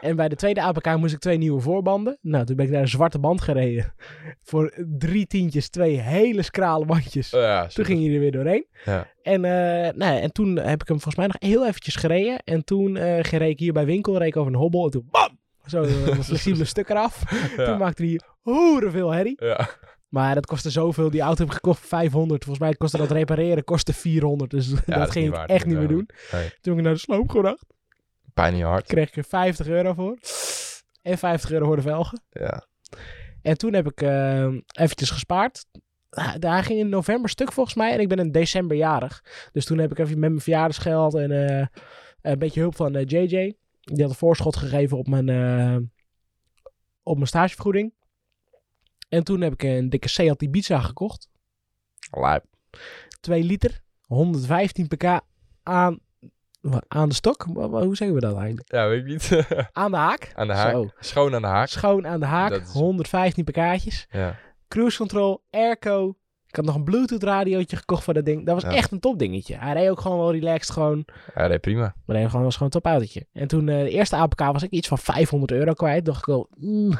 En 0.00 0.16
bij 0.16 0.28
de 0.28 0.36
tweede 0.36 0.62
APK 0.62 0.96
moest 0.96 1.14
ik 1.14 1.20
twee 1.20 1.38
nieuwe 1.38 1.60
voorbanden. 1.60 2.18
Nou, 2.20 2.44
toen 2.44 2.56
ben 2.56 2.64
ik 2.64 2.70
naar 2.72 2.80
een 2.80 2.88
zwarte 2.88 3.18
band 3.18 3.40
gereden. 3.40 3.94
Voor 4.42 4.72
drie 4.98 5.26
tientjes, 5.26 5.68
twee 5.68 5.96
hele 6.00 6.42
skrale 6.42 6.84
bandjes. 6.84 7.34
Oh 7.34 7.40
ja, 7.40 7.66
Toen 7.66 7.84
ging 7.84 8.04
hij 8.04 8.14
er 8.14 8.20
weer 8.20 8.32
doorheen. 8.32 8.66
Ja. 8.84 9.06
En, 9.22 9.44
eh, 9.44 9.94
nou, 9.94 10.20
en 10.20 10.32
toen 10.32 10.56
heb 10.56 10.80
ik 10.82 10.88
hem 10.88 11.00
volgens 11.00 11.16
mij 11.16 11.26
nog 11.26 11.36
heel 11.38 11.66
eventjes 11.66 11.96
gereden. 11.96 12.38
En 12.44 12.64
toen 12.64 12.96
eh 12.96 13.20
reed 13.20 13.50
ik 13.50 13.58
hier 13.58 13.72
bij 13.72 13.84
winkel, 13.84 14.18
reed 14.18 14.28
ik 14.28 14.36
over 14.36 14.52
een 14.52 14.58
hobbel. 14.58 14.84
En 14.84 14.90
toen 14.90 15.08
bam! 15.10 15.38
Zo 15.66 15.82
eh, 15.82 16.06
een 16.16 16.24
flexibele 16.24 16.64
stuk 16.64 16.88
eraf. 16.88 17.22
Toen 17.56 17.78
maakte 17.78 18.02
hij 18.04 18.20
hoeren 18.40 18.90
veel 18.90 19.10
herrie. 19.10 19.36
ja. 19.44 19.68
Maar 20.08 20.34
dat 20.34 20.46
kostte 20.46 20.70
zoveel. 20.70 21.10
Die 21.10 21.20
auto 21.20 21.38
heb 21.38 21.48
ik 21.48 21.54
gekocht 21.54 21.78
voor 21.78 21.88
500. 21.88 22.44
Volgens 22.44 22.64
mij 22.66 22.74
kostte 22.74 22.96
dat 22.98 23.10
repareren 23.10 23.64
kostte 23.64 23.92
400. 23.92 24.50
Dus 24.50 24.68
dat 24.86 25.10
ging 25.10 25.34
ik 25.36 25.46
echt 25.46 25.66
niet 25.66 25.76
meer 25.78 25.88
doen. 25.88 26.08
Nee. 26.32 26.42
Toen 26.42 26.72
heb 26.72 26.76
ik 26.76 26.82
naar 26.82 26.92
de 26.92 26.98
sloop 26.98 27.30
gebracht. 27.30 27.64
Pijn 28.34 28.52
in 28.52 28.58
je 28.58 28.64
hart. 28.64 28.86
Kreeg 28.86 29.08
ik 29.08 29.16
er 29.16 29.24
50 29.24 29.66
euro 29.66 29.92
voor. 29.92 30.18
En 31.02 31.18
50 31.18 31.50
euro 31.50 31.64
voor 31.64 31.76
de 31.76 31.82
velgen. 31.82 32.22
Ja. 32.30 32.66
En 33.42 33.58
toen 33.58 33.72
heb 33.72 33.86
ik 33.86 34.02
eh, 34.02 34.46
eventjes 34.72 35.10
gespaard. 35.10 35.64
Daar 36.38 36.64
ging 36.64 36.78
in 36.78 36.88
november 36.88 37.30
stuk 37.30 37.52
volgens 37.52 37.76
mij. 37.76 37.92
En 37.92 38.00
ik 38.00 38.08
ben 38.08 38.18
in 38.18 38.32
december 38.32 38.76
jarig. 38.76 39.24
Dus 39.52 39.64
toen 39.64 39.78
heb 39.78 39.90
ik 39.90 39.98
even 39.98 40.18
met 40.18 40.30
mijn 40.30 40.42
verjaardagsgeld 40.42 41.14
en 41.14 41.48
eh, 41.48 41.66
een 42.22 42.38
beetje 42.38 42.60
hulp 42.60 42.76
van 42.76 42.94
eh, 42.96 43.06
JJ. 43.06 43.56
Die 43.80 44.00
had 44.00 44.10
een 44.10 44.14
voorschot 44.14 44.56
gegeven 44.56 44.98
op 44.98 45.08
mijn, 45.08 45.28
eh, 45.28 45.76
op 47.02 47.14
mijn 47.14 47.26
stagevergoeding. 47.26 47.92
En 49.08 49.24
toen 49.24 49.40
heb 49.40 49.52
ik 49.52 49.62
een 49.62 49.88
dikke 49.88 50.08
Seat 50.08 50.42
Ibiza 50.42 50.80
gekocht. 50.80 51.28
Lijp. 52.10 52.44
2 53.20 53.42
liter. 53.42 53.80
115 54.06 54.88
pk 54.88 55.20
aan, 55.62 55.98
aan 56.88 57.08
de 57.08 57.14
stok. 57.14 57.42
Hoe 57.54 57.96
zeggen 57.96 58.14
we 58.16 58.20
dat 58.22 58.36
eigenlijk? 58.36 58.72
Ja, 58.72 58.88
weet 58.88 59.00
ik 59.00 59.06
niet. 59.06 59.46
Aan 59.72 59.90
de 59.90 59.96
haak. 59.96 60.32
aan 60.34 60.46
de 60.46 60.52
haak. 60.52 60.70
Zo. 60.72 60.88
Schoon 61.00 61.34
aan 61.34 61.42
de 61.42 61.48
haak. 61.48 61.68
Schoon 61.68 62.06
aan 62.06 62.20
de 62.20 62.26
haak. 62.26 62.52
Is- 62.52 62.72
115 62.72 63.44
pk'tjes. 63.44 64.06
Ja. 64.10 64.36
Cruise 64.68 64.96
control, 64.98 65.42
airco. 65.50 66.16
Ik 66.46 66.56
had 66.58 66.64
nog 66.64 66.74
een 66.74 66.84
Bluetooth 66.84 67.22
radiootje 67.22 67.76
gekocht 67.76 68.04
voor 68.04 68.14
dat 68.14 68.24
ding. 68.24 68.46
Dat 68.46 68.54
was 68.62 68.72
Ja. 68.72 68.76
echt 68.78 68.90
een 68.92 69.00
topdingetje. 69.00 69.56
Hij 69.58 69.72
reed 69.72 69.88
ook 69.90 70.00
gewoon 70.00 70.18
wel 70.18 70.32
relaxed 70.32 70.70
gewoon. 70.74 71.04
Ja, 71.34 71.46
nee, 71.46 71.58
prima. 71.58 71.94
Maar 72.06 72.16
hij 72.16 72.22
was 72.28 72.32
gewoon 72.32 72.52
een 72.58 72.68
topautootje. 72.80 73.26
En 73.32 73.48
toen 73.48 73.68
eh, 73.68 73.78
de 73.82 73.90
eerste 73.90 74.16
APK 74.16 74.40
was 74.40 74.62
ik 74.62 74.70
iets 74.70 74.88
van 74.88 74.98
500 74.98 75.52
euro 75.52 75.72
kwijt. 75.72 76.04
Dacht 76.04 76.18
ik 76.18 76.24
wel, 76.26 76.48
mm, 76.58 76.92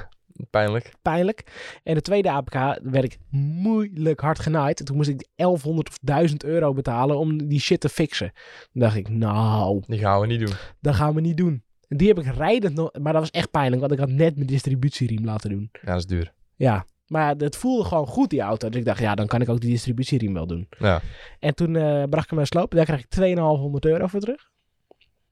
Pijnlijk. 0.51 0.93
pijnlijk. 1.03 1.45
En 1.83 1.95
de 1.95 2.01
tweede 2.01 2.31
APK 2.31 2.55
werd 2.83 3.05
ik 3.05 3.19
moeilijk 3.31 4.21
hard 4.21 4.39
genaaid. 4.39 4.79
En 4.79 4.85
toen 4.85 4.97
moest 4.97 5.09
ik 5.09 5.27
1100 5.37 5.89
of 5.89 5.99
1000 6.03 6.45
euro 6.45 6.73
betalen 6.73 7.19
om 7.19 7.49
die 7.49 7.61
shit 7.61 7.81
te 7.81 7.89
fixen. 7.89 8.33
Toen 8.73 8.83
dacht 8.83 8.97
ik, 8.97 9.09
nou, 9.09 9.83
Die 9.87 9.99
gaan 9.99 10.21
we 10.21 10.27
niet 10.27 10.41
doen. 10.41 10.55
dat 10.81 10.95
gaan 10.95 11.15
we 11.15 11.21
niet 11.21 11.37
doen. 11.37 11.63
En 11.89 11.97
die 11.97 12.09
heb 12.09 12.19
ik 12.19 12.35
rijdend 12.35 12.75
nog, 12.75 12.91
maar 13.01 13.13
dat 13.13 13.23
was 13.23 13.31
echt 13.31 13.51
pijnlijk, 13.51 13.81
want 13.81 13.93
ik 13.93 13.99
had 13.99 14.09
net 14.09 14.35
mijn 14.35 14.47
distributieriem 14.47 15.25
laten 15.25 15.51
doen. 15.51 15.69
Ja, 15.73 15.81
dat 15.93 15.97
is 15.97 16.07
duur. 16.07 16.33
Ja, 16.57 16.87
maar 17.07 17.35
het 17.37 17.57
voelde 17.57 17.85
gewoon 17.85 18.07
goed, 18.07 18.31
die 18.31 18.41
auto. 18.41 18.69
Dus 18.69 18.79
ik 18.81 18.85
dacht, 18.85 18.99
ja, 19.01 19.15
dan 19.15 19.27
kan 19.27 19.41
ik 19.41 19.49
ook 19.49 19.61
die 19.61 19.71
distributieriem 19.71 20.35
wel 20.35 20.47
doen. 20.47 20.67
Ja. 20.79 21.01
En 21.39 21.55
toen 21.55 21.77
eh, 21.77 21.83
bracht 22.03 22.23
ik 22.25 22.29
hem 22.31 22.39
naar 22.39 22.47
sloop. 22.47 22.71
Daar 22.75 22.85
kreeg 22.85 22.99
ik 23.01 23.09
2500 23.09 23.85
euro 23.85 24.07
voor 24.07 24.21
terug. 24.21 24.51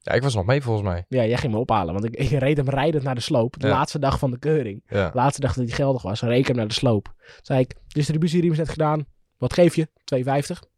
Ja, 0.03 0.13
ik 0.13 0.23
was 0.23 0.35
nog 0.35 0.45
mee 0.47 0.63
volgens 0.63 0.87
mij. 0.89 1.05
Ja, 1.09 1.25
jij 1.25 1.37
ging 1.37 1.53
me 1.53 1.59
ophalen, 1.59 1.93
want 1.93 2.05
ik, 2.05 2.17
ik 2.17 2.29
reed 2.39 2.57
hem 2.57 2.69
rijdend 2.69 3.03
naar 3.03 3.15
de 3.15 3.21
sloop. 3.21 3.61
De 3.61 3.67
Ja. 3.67 3.73
laatste 3.73 3.99
dag 3.99 4.19
van 4.19 4.31
de 4.31 4.39
keuring. 4.39 4.83
Ja. 4.87 5.09
De 5.11 5.17
laatste 5.17 5.41
dag 5.41 5.55
dat 5.55 5.65
hij 5.67 5.75
geldig 5.75 6.03
was. 6.03 6.21
Reed 6.21 6.39
ik 6.39 6.47
hem 6.47 6.57
naar 6.57 6.69
de 6.69 6.75
sloop. 6.75 7.15
Zei 7.43 7.61
ik, 7.61 7.75
distributieriem 7.89 8.53
is 8.53 8.59
net 8.59 8.69
gedaan. 8.69 9.05
Wat 9.39 9.53
geef 9.53 9.77
je? 9.77 9.89
2,50. 10.05 10.69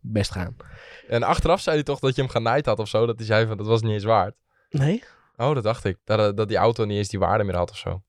Best 0.00 0.30
gaan. 0.30 0.56
En 1.08 1.22
achteraf 1.22 1.60
zei 1.60 1.76
hij 1.76 1.84
toch 1.84 1.98
dat 1.98 2.14
je 2.14 2.22
hem 2.22 2.30
genaaid 2.30 2.66
had 2.66 2.78
of 2.78 2.88
zo. 2.88 3.06
Dat 3.06 3.16
hij 3.16 3.26
zei 3.26 3.46
van, 3.46 3.56
dat 3.56 3.66
was 3.66 3.82
niet 3.82 3.92
eens 3.92 4.04
waard. 4.04 4.34
Nee? 4.70 5.02
Oh, 5.36 5.54
dat 5.54 5.62
dacht 5.62 5.84
ik. 5.84 5.98
Dat, 6.04 6.36
dat 6.36 6.48
die 6.48 6.56
auto 6.56 6.84
niet 6.84 6.96
eens 6.98 7.08
die 7.08 7.18
waarde 7.18 7.44
meer 7.44 7.56
had 7.56 7.70
of 7.70 7.76
zo. 7.76 8.02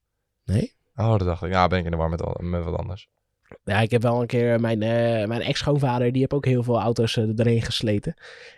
Nee? 0.46 0.74
Oh, 0.96 1.10
dat 1.10 1.20
dacht 1.28 1.44
ik. 1.44 1.52
Ja, 1.52 1.68
ben 1.68 1.80
ik 1.80 1.86
in 1.86 1.92
de 1.92 1.98
war 1.98 2.10
met, 2.10 2.40
met 2.42 2.64
wat 2.64 2.78
anders. 2.78 3.10
Ja, 3.64 3.80
ik 3.80 3.92
heb 3.92 4.02
wel 4.02 4.22
een 4.22 4.28
keer 4.28 4.60
mijn, 4.60 4.82
eh, 4.82 5.28
mijn 5.28 5.42
ex-schoonvader, 5.42 6.12
die 6.12 6.20
heeft 6.20 6.34
ook 6.34 6.46
heel 6.46 6.64
veel 6.64 6.80
auto's 6.80 7.18
eh, 7.18 7.24
erin 7.36 7.62
gesleten. 7.62 8.14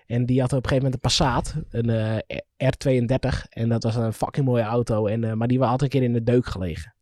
En 0.07 0.25
die 0.25 0.41
had 0.41 0.53
op 0.53 0.63
een 0.63 0.69
gegeven 0.69 0.83
moment 0.83 0.93
een 0.93 0.99
Passat, 0.99 1.55
een 1.69 1.89
eh, 1.89 2.37
R32. 2.57 3.47
En 3.49 3.69
dat 3.69 3.83
was 3.83 3.95
een 3.95 4.13
fucking 4.13 4.45
mooie 4.45 4.63
auto. 4.63 5.05
En, 5.07 5.37
maar 5.37 5.47
die 5.47 5.63
had 5.63 5.81
een 5.81 5.89
keer 5.89 6.03
in 6.03 6.13
de 6.13 6.23
deuk 6.23 6.45
gelegen. 6.45 6.93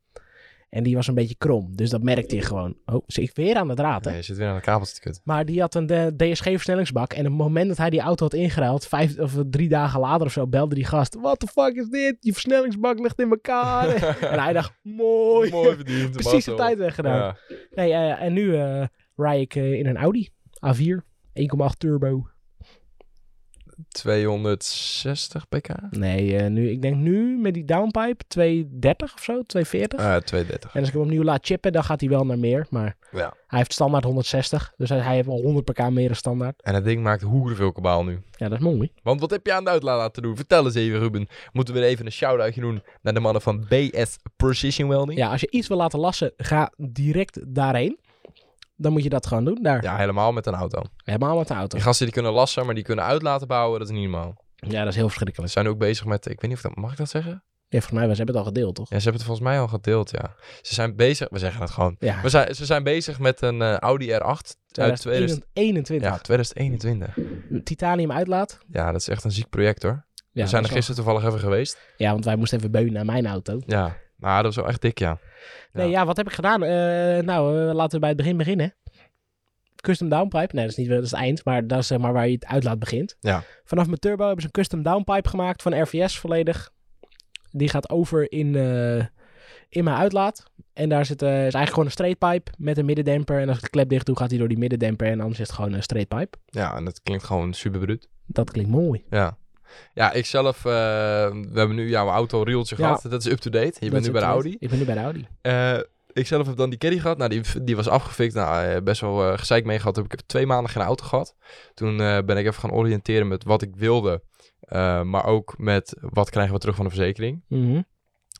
En 0.70 0.84
die 0.84 0.96
was 0.96 1.08
een 1.08 1.16
beetje 1.16 1.36
krom. 1.36 1.76
Dus 1.76 1.90
dat 1.90 2.02
merkte 2.02 2.36
je 2.36 2.42
gewoon. 2.42 2.78
Oh, 2.86 3.04
zit 3.06 3.30
ik 3.30 3.36
weer 3.36 3.56
aan 3.56 3.68
de 3.68 3.74
draad, 3.74 4.04
hè? 4.04 4.10
Nee, 4.10 4.20
je 4.20 4.26
zit 4.26 4.38
weer 4.38 4.48
aan 4.48 4.56
de 4.56 4.62
kabeltje 4.62 4.94
te 4.94 5.02
kut. 5.02 5.22
Maar 5.24 5.46
die 5.46 5.60
had 5.62 5.76
een 5.76 5.90
eh, 5.90 6.06
DSG-versnellingsbak. 6.06 7.14
En 7.14 7.20
op 7.20 7.26
het 7.26 7.38
moment 7.38 7.68
dat 7.68 7.78
hij 7.78 7.90
die 7.90 8.00
auto 8.00 8.24
had 8.24 8.34
ingeruild, 8.34 8.88
vijf 8.88 9.20
of 9.20 9.34
drie 9.50 9.70
dagen 9.70 10.00
later 10.00 10.26
of 10.26 10.32
zo, 10.32 10.48
belde 10.48 10.76
die 10.76 10.86
gast. 10.86 11.18
What 11.22 11.40
the 11.40 11.48
fuck 11.48 11.76
is 11.76 11.90
dit? 11.90 12.18
Die 12.22 12.32
versnellingsbak 12.32 13.00
ligt 13.00 13.20
in 13.20 13.30
elkaar. 13.30 13.88
en 14.32 14.40
hij 14.40 14.54
dacht, 14.54 14.74
mooi. 14.82 15.50
Mooi 15.50 15.76
verdiend. 15.76 16.12
Precies 16.12 16.46
de 16.46 16.54
tijd 16.54 16.78
weggedaan. 16.78 17.18
Ja. 17.18 17.38
Nee, 17.76 17.92
eh, 17.94 18.22
en 18.22 18.34
nu 18.34 18.56
eh 18.56 18.86
rij 19.16 19.42
ik 19.42 19.56
in 19.56 19.86
een 19.86 19.98
Audi 19.98 20.30
A4. 20.66 21.06
1,8 21.34 21.78
turbo. 21.78 22.28
260 23.90 25.48
pk? 25.50 25.70
Nee, 25.90 26.38
eh, 26.38 26.50
nu, 26.50 26.70
ik 26.70 26.82
denk 26.82 26.96
nu 26.96 27.38
met 27.38 27.54
die 27.54 27.66
downpipe 27.66 28.24
230 28.28 29.14
of 29.14 29.24
zo, 29.24 29.42
240. 29.44 30.00
Ah, 30.00 30.16
230. 30.22 30.74
En 30.74 30.80
als 30.80 30.88
ik 30.90 30.94
hem 30.94 31.04
opnieuw 31.04 31.24
laat 31.24 31.46
chippen, 31.46 31.72
dan 31.72 31.84
gaat 31.84 32.00
hij 32.00 32.10
wel 32.10 32.26
naar 32.26 32.40
meer. 32.40 32.68
Maar 32.70 32.98
Ja. 33.12 33.34
hij 33.48 33.58
heeft 33.58 33.74
standaard 33.74 34.04
160. 34.04 34.74
Dus 34.78 34.90
hij, 34.90 35.00
hij 35.00 35.16
heeft 35.16 35.28
wel 35.28 35.42
100 35.42 35.66
pk 35.66 35.90
meer 35.90 36.08
dan 36.08 36.16
standaard. 36.16 36.62
En 36.62 36.74
het 36.76 36.84
ding 36.84 37.04
maakt 37.04 37.22
hoerenveel 37.22 37.72
kabaal 37.72 38.04
nu. 38.04 38.20
Ja, 38.32 38.50
dat 38.50 38.58
is 38.58 38.64
mooi. 38.64 38.92
Want 39.04 39.20
wat 39.20 39.30
heb 39.32 39.46
je 39.46 39.54
aan 39.54 39.64
de 39.64 39.70
uitlaat 39.70 39.98
laten 39.98 40.22
doen? 40.22 40.36
Vertel 40.36 40.66
eens 40.66 40.76
even, 40.76 41.00
Ruben. 41.00 41.28
Moeten 41.54 41.74
we 41.74 41.86
even 41.86 42.06
een 42.06 42.12
shout-outje 42.12 42.62
doen 42.62 42.82
naar 43.02 43.14
de 43.14 43.20
mannen 43.20 43.42
van 43.42 43.66
BS 43.70 44.18
Precision 44.36 44.90
Welding? 44.90 45.20
Ja, 45.20 45.32
als 45.32 45.42
je 45.42 45.50
iets 45.52 45.68
wil 45.68 45.78
laten 45.78 46.00
lassen, 46.00 46.34
ga 46.38 46.72
direct 46.78 47.40
daarheen. 47.56 47.98
Dan 48.80 48.92
moet 48.92 49.04
je 49.04 49.10
dat 49.10 49.28
gewoon 49.28 49.46
doen 49.46 49.60
daar. 49.62 49.84
Ja, 49.84 49.98
helemaal 49.98 50.32
met 50.32 50.46
een 50.46 50.54
auto. 50.54 50.82
Helemaal 51.04 51.38
met 51.38 51.48
de 51.48 51.54
auto. 51.54 51.76
Die 51.76 51.86
gasten 51.86 52.06
die 52.06 52.14
kunnen 52.14 52.32
lassen, 52.32 52.66
maar 52.66 52.76
die 52.76 52.84
kunnen 52.84 53.06
uit 53.06 53.22
laten 53.22 53.48
bouwen. 53.48 53.80
Dat 53.80 53.88
is 53.90 53.94
niet 53.94 54.10
normaal. 54.10 54.46
Ja, 54.56 54.80
dat 54.80 54.88
is 54.88 54.96
heel 54.96 55.10
verschrikkelijk. 55.10 55.52
zijn 55.52 55.68
ook 55.68 55.78
bezig 55.78 56.06
met, 56.06 56.26
ik 56.26 56.42
weet 56.42 56.50
niet 56.50 56.60
of 56.60 56.62
dat, 56.62 56.76
mag 56.76 56.92
ik 56.92 56.98
dat 56.98 57.10
zeggen? 57.10 57.44
Ja, 57.70 57.80
volgens 57.80 58.00
mij, 58.00 58.08
was 58.08 58.18
hebben 58.18 58.36
het 58.36 58.46
al 58.46 58.52
gedeeld, 58.52 58.76
toch? 58.76 58.90
Ja, 58.90 58.98
ze 58.98 59.04
hebben 59.04 59.22
het 59.22 59.24
volgens 59.30 59.48
mij 59.48 59.60
al 59.60 59.68
gedeeld, 59.68 60.12
ja. 60.12 60.36
Ze 60.62 60.74
zijn 60.74 60.96
bezig, 60.96 61.28
we 61.30 61.40
zeggen 61.40 61.62
het 61.62 61.70
gewoon. 61.70 61.96
Ja, 62.00 62.22
We 62.22 62.30
zijn, 62.30 62.56
ze 62.56 62.66
zijn 62.66 62.84
bezig 62.84 63.20
met 63.20 63.42
een 63.42 63.62
eh, 63.62 63.78
Audi 63.78 64.12
R8 64.12 64.18
uit 64.18 64.58
2000, 64.68 65.02
2021. 65.02 66.10
ja, 66.10 66.18
2021. 66.18 67.18
Titanium 67.64 68.12
uitlaat. 68.12 68.58
Ja, 68.72 68.92
dat 68.92 69.02
is 69.02 69.08
echt 69.08 69.24
een 69.24 69.32
ziek 69.32 69.50
project 69.50 69.84
hoor. 69.84 70.06
Ja, 70.32 70.44
we 70.44 70.50
zijn 70.50 70.64
er 70.64 70.70
is 70.70 70.76
gisteren 70.76 71.04
toevallig 71.04 71.28
even 71.28 71.40
geweest. 71.40 71.78
Ja, 71.98 72.12
want 72.12 72.26
wij 72.26 72.36
moesten 72.36 72.58
even 72.58 72.72
beunen 72.72 72.94
naar 72.94 73.06
mijn 73.06 73.28
auto. 73.28 73.60
Ja, 73.66 73.98
maar 74.16 74.36
dat 74.36 74.46
was 74.46 74.56
wel 74.56 74.68
echt 74.68 74.82
dik, 74.82 75.00
ja. 75.00 75.20
Nee, 75.72 75.90
ja, 75.90 76.06
wat 76.06 76.18
heb 76.18 76.28
ik 76.28 76.34
gedaan? 76.34 76.64
Eh, 76.64 77.24
nou, 77.24 77.70
eh, 77.70 77.76
laten 77.76 77.94
we 77.94 78.00
bij 78.00 78.10
het 78.10 78.18
begin 78.18 78.38
beginnen. 78.38 78.76
Custom 79.82 80.10
downpipe. 80.10 80.56
Nee, 80.56 80.64
dat 80.64 80.72
is 80.72 80.78
niet 80.78 80.90
dat 80.90 81.04
is 81.04 81.12
het 81.12 81.20
eind, 81.20 81.46
maar 81.46 81.68
dat 81.68 81.80
is 81.80 81.88
zeg 81.88 81.98
maar 81.98 82.14
waar 82.14 82.28
je 82.28 82.34
het 82.34 82.46
uitlaat 82.46 82.80
begint. 82.80 83.16
Ja. 83.20 83.44
Vanaf 83.64 83.86
mijn 83.86 84.00
turbo 84.00 84.24
hebben 84.24 84.42
ze 84.42 84.48
een 84.48 84.62
custom 84.62 84.84
downpipe 84.84 85.30
gemaakt 85.30 85.62
van 85.62 85.82
RVS 85.82 86.20
volledig. 86.20 86.72
Die 87.52 87.70
gaat 87.70 87.90
over 87.90 88.32
in, 88.32 88.56
eh, 88.56 89.06
in 89.70 89.84
mijn 89.84 89.98
uitlaat. 89.98 90.52
En 90.74 90.90
daar 90.90 91.06
zit, 91.06 91.22
eh, 91.22 91.30
is 91.30 91.34
eigenlijk 91.34 91.70
gewoon 91.70 91.86
een 91.86 91.92
straight 91.92 92.20
pipe 92.20 92.52
met 92.58 92.78
een 92.78 92.86
middendemper. 92.86 93.40
En 93.40 93.48
als 93.48 93.58
ik 93.58 93.64
de 93.64 93.70
klep 93.70 93.90
dicht 93.90 94.06
doe, 94.06 94.18
gaat 94.18 94.30
hij 94.30 94.40
door 94.40 94.48
die 94.48 94.58
middendemper. 94.58 95.08
En 95.08 95.20
anders 95.20 95.40
is 95.40 95.48
het 95.48 95.56
gewoon 95.56 95.74
een 95.74 95.84
straight 95.84 96.10
pipe. 96.16 96.38
Ja, 96.46 96.76
en 96.76 96.86
dat 96.86 97.02
klinkt 97.02 97.24
gewoon 97.24 97.54
super 97.54 97.80
bruut. 97.80 98.10
Dat 98.26 98.52
klinkt 98.52 98.72
mooi. 98.72 99.06
Ja. 99.10 99.38
Ja, 99.94 100.12
ik 100.12 100.26
zelf, 100.26 100.58
eh, 100.58 100.72
we 101.32 101.52
hebben 101.54 101.76
nu 101.76 101.90
jouw 101.90 102.10
auto 102.10 102.42
rieltje 102.42 102.76
Ja. 102.78 102.86
gehad. 102.86 103.12
Dat 103.12 103.26
is 103.26 103.32
up-to-date. 103.32 103.78
Je 103.80 103.90
bent 103.90 104.06
nu 104.06 104.12
bij 104.12 104.22
de. 104.22 104.28
Audi. 104.28 104.56
Ik 104.60 104.70
ben 104.70 104.80
nu 104.80 104.86
bij 104.86 104.96
de 104.96 105.02
Audi. 105.02 105.28
Eh, 105.42 105.80
ik 106.14 106.28
zelf 106.28 106.48
heb 106.48 106.56
dan 106.56 106.70
die 106.70 106.80
caddy 106.80 107.00
gehad. 107.00 107.18
Nou, 107.18 107.30
die, 107.30 107.64
die 107.64 107.76
was 107.76 107.88
afgefikt. 107.88 108.34
Nou, 108.34 108.66
eh, 108.66 108.82
best 108.82 109.02
wel 109.02 109.32
uh, 109.32 109.38
gezeik 109.38 109.66
mee 109.66 109.80
gehad. 109.80 109.96
Heb 109.96 110.14
ik 110.14 110.22
twee 110.22 110.46
maanden 110.46 110.72
geen 110.72 110.84
auto 110.84 111.06
gehad. 111.06 111.36
Toen 111.74 111.98
ben 111.98 112.38
ik 112.38 112.46
even 112.46 112.60
gaan 112.60 112.72
oriënteren 112.72 113.28
met 113.28 113.44
wat 113.44 113.62
ik 113.62 113.76
wilde. 113.76 114.24
Maar 115.04 115.26
ook 115.26 115.54
met 115.58 115.96
wat 116.00 116.30
krijgen 116.30 116.54
we 116.54 116.60
terug 116.60 116.76
van 116.76 116.86
de 116.86 116.92
verzekering. 116.92 117.44
Mhm. 117.48 117.82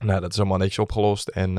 Nou, 0.06 0.22
dat 0.22 0.32
is 0.32 0.38
allemaal 0.40 0.58
netjes 0.58 0.80
opgelost. 0.80 1.28
En 1.28 1.58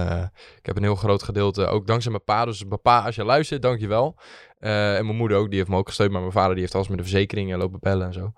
ik 0.59 0.67
heb 0.67 0.77
een 0.77 0.83
heel 0.83 0.95
groot 0.95 1.23
gedeelte, 1.23 1.67
ook 1.67 1.87
dankzij 1.87 2.11
mijn 2.11 2.25
pa. 2.25 2.45
Dus 2.45 2.65
mijn 2.65 2.81
pa, 2.81 3.05
als 3.05 3.15
je 3.15 3.25
luistert, 3.25 3.63
dankjewel. 3.63 4.17
Uh, 4.61 4.97
en 4.97 5.05
mijn 5.05 5.17
moeder 5.17 5.37
ook, 5.37 5.49
die 5.49 5.59
heeft 5.59 5.71
me 5.71 5.77
ook 5.77 5.87
gesteund. 5.89 6.11
Maar 6.11 6.21
mijn 6.21 6.33
vader, 6.33 6.53
die 6.53 6.61
heeft 6.61 6.75
alles 6.75 6.89
met 6.89 6.99
de 6.99 7.05
verzekering 7.05 7.53
en 7.53 7.59
lopen 7.59 7.81
bellen 7.81 8.07
en 8.07 8.13
zo. 8.13 8.33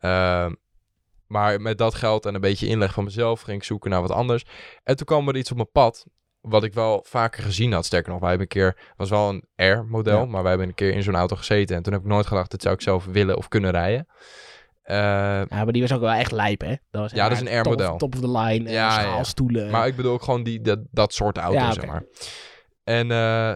Uh, 0.00 0.52
maar 1.28 1.60
met 1.60 1.78
dat 1.78 1.94
geld 1.94 2.26
en 2.26 2.34
een 2.34 2.40
beetje 2.40 2.66
inleg 2.66 2.92
van 2.92 3.04
mezelf 3.04 3.40
ging 3.40 3.58
ik 3.58 3.64
zoeken 3.64 3.90
naar 3.90 4.00
wat 4.00 4.10
anders. 4.10 4.44
En 4.82 4.96
toen 4.96 5.06
kwam 5.06 5.28
er 5.28 5.36
iets 5.36 5.50
op 5.50 5.56
mijn 5.56 5.70
pad, 5.72 6.06
wat 6.40 6.64
ik 6.64 6.74
wel 6.74 7.04
vaker 7.08 7.42
gezien 7.42 7.72
had. 7.72 7.84
Sterker 7.84 8.10
nog, 8.10 8.20
wij 8.20 8.28
hebben 8.28 8.46
een 8.50 8.60
keer, 8.62 8.92
was 8.96 9.10
wel 9.10 9.28
een 9.28 9.72
R-model, 9.72 10.18
ja. 10.18 10.24
maar 10.24 10.40
wij 10.40 10.50
hebben 10.50 10.68
een 10.68 10.74
keer 10.74 10.92
in 10.92 11.02
zo'n 11.02 11.14
auto 11.14 11.36
gezeten. 11.36 11.76
En 11.76 11.82
toen 11.82 11.92
heb 11.92 12.02
ik 12.02 12.08
nooit 12.08 12.26
gedacht, 12.26 12.50
dat 12.50 12.62
zou 12.62 12.74
ik 12.74 12.80
zelf 12.80 13.04
willen 13.04 13.36
of 13.36 13.48
kunnen 13.48 13.70
rijden. 13.70 14.06
Uh, 14.84 14.96
ja, 14.96 15.46
maar 15.48 15.72
die 15.72 15.82
was 15.82 15.92
ook 15.92 16.00
wel 16.00 16.10
echt 16.10 16.32
lijp, 16.32 16.60
hè? 16.60 16.74
Dat 16.90 17.00
was 17.00 17.12
ja, 17.12 17.28
dat 17.28 17.42
is 17.42 17.50
een 17.50 17.60
R-model. 17.60 17.96
Top, 17.96 17.98
top 17.98 18.14
of 18.14 18.20
the 18.20 18.38
line, 18.38 18.70
ja, 18.70 18.90
schaalstoelen. 18.90 19.64
Ja. 19.64 19.70
Maar 19.70 19.86
ik 19.86 19.96
bedoel 19.96 20.12
ook 20.12 20.22
gewoon 20.22 20.42
die, 20.42 20.60
dat, 20.60 20.78
dat 20.90 21.12
soort 21.12 21.38
auto, 21.38 21.58
ja, 21.58 21.62
okay. 21.62 21.74
zeg 21.74 21.86
maar. 21.86 22.04
En 22.84 23.10
uh, 23.10 23.54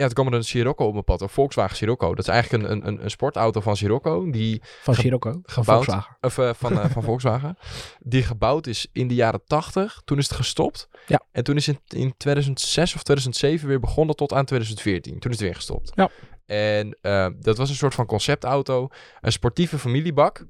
ja, 0.00 0.06
toen 0.06 0.14
kwam 0.14 0.26
er 0.26 0.34
een 0.34 0.44
Sirocco 0.44 0.86
op 0.86 0.92
mijn 0.92 1.04
pad, 1.04 1.20
een 1.20 1.28
Volkswagen 1.28 1.76
Sirocco. 1.76 2.08
Dat 2.14 2.18
is 2.18 2.32
eigenlijk 2.32 2.64
een, 2.64 2.86
een, 2.86 3.02
een 3.02 3.10
sportauto 3.10 3.60
van 3.60 3.76
Sirocco. 3.76 4.30
Die 4.30 4.62
van 4.82 4.94
Sirocco? 4.94 5.30
Van 5.30 5.42
gebouwd, 5.44 5.84
Volkswagen? 5.84 6.16
Of 6.20 6.38
uh, 6.38 6.50
van, 6.54 6.72
uh, 6.72 6.84
van 6.84 7.02
Volkswagen. 7.08 7.56
Die 7.98 8.22
gebouwd 8.22 8.66
is 8.66 8.86
in 8.92 9.08
de 9.08 9.14
jaren 9.14 9.44
80. 9.44 10.02
Toen 10.04 10.18
is 10.18 10.28
het 10.28 10.36
gestopt. 10.36 10.88
Ja. 11.06 11.22
En 11.32 11.44
toen 11.44 11.56
is 11.56 11.66
het 11.66 11.80
in 11.86 12.14
2006 12.16 12.94
of 12.94 13.02
2007 13.02 13.68
weer 13.68 13.80
begonnen 13.80 14.16
tot 14.16 14.32
aan 14.32 14.44
2014. 14.44 15.18
Toen 15.18 15.30
is 15.30 15.36
het 15.36 15.46
weer 15.46 15.54
gestopt. 15.54 15.92
Ja. 15.94 16.10
En 16.46 16.98
uh, 17.02 17.26
dat 17.38 17.56
was 17.56 17.68
een 17.68 17.76
soort 17.76 17.94
van 17.94 18.06
conceptauto. 18.06 18.88
Een 19.20 19.32
sportieve 19.32 19.78
familiebak. 19.78 20.46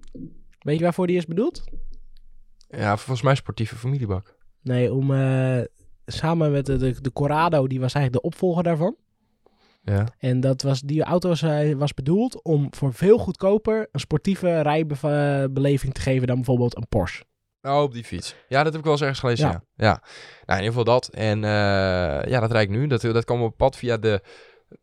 Weet 0.58 0.76
je 0.78 0.84
waarvoor 0.84 1.06
die 1.06 1.16
is 1.16 1.26
bedoeld? 1.26 1.64
Ja, 2.68 2.96
volgens 2.96 3.22
mij 3.22 3.34
sportieve 3.34 3.76
familiebak. 3.76 4.36
Nee, 4.62 4.92
om 4.92 5.12
samen 6.06 6.52
met 6.52 6.66
de, 6.66 6.76
de, 6.76 7.00
de 7.00 7.12
Corrado, 7.12 7.66
die 7.66 7.80
was 7.80 7.94
eigenlijk 7.94 8.24
de 8.24 8.30
opvolger 8.30 8.62
daarvan. 8.62 8.96
Ja. 9.82 10.06
En 10.18 10.40
dat 10.40 10.62
was, 10.62 10.80
die 10.80 11.02
auto 11.02 11.28
was, 11.28 11.42
uh, 11.42 11.74
was 11.76 11.94
bedoeld 11.94 12.42
om 12.42 12.74
voor 12.74 12.94
veel 12.94 13.18
goedkoper 13.18 13.88
een 13.92 14.00
sportieve 14.00 14.60
rijbeleving 14.60 15.94
te 15.94 16.00
geven 16.00 16.26
dan 16.26 16.36
bijvoorbeeld 16.36 16.76
een 16.76 16.88
Porsche. 16.88 17.24
Oh, 17.62 17.82
op 17.82 17.92
die 17.92 18.04
fiets. 18.04 18.34
Ja, 18.48 18.62
dat 18.62 18.72
heb 18.72 18.76
ik 18.76 18.82
wel 18.82 18.92
eens 18.92 19.00
ergens 19.00 19.20
gelezen, 19.20 19.46
ja. 19.46 19.52
ja. 19.52 19.86
ja. 19.86 20.02
Nou, 20.46 20.58
in 20.58 20.64
ieder 20.64 20.78
geval 20.78 20.84
dat. 20.84 21.08
En 21.08 21.38
uh, 21.38 22.30
ja, 22.30 22.40
dat 22.40 22.52
rijd 22.52 22.68
ik 22.68 22.76
nu. 22.76 22.86
Dat, 22.86 23.00
dat 23.00 23.24
kwam 23.24 23.42
op 23.42 23.56
pad 23.56 23.76
via 23.76 23.96
de 23.96 24.22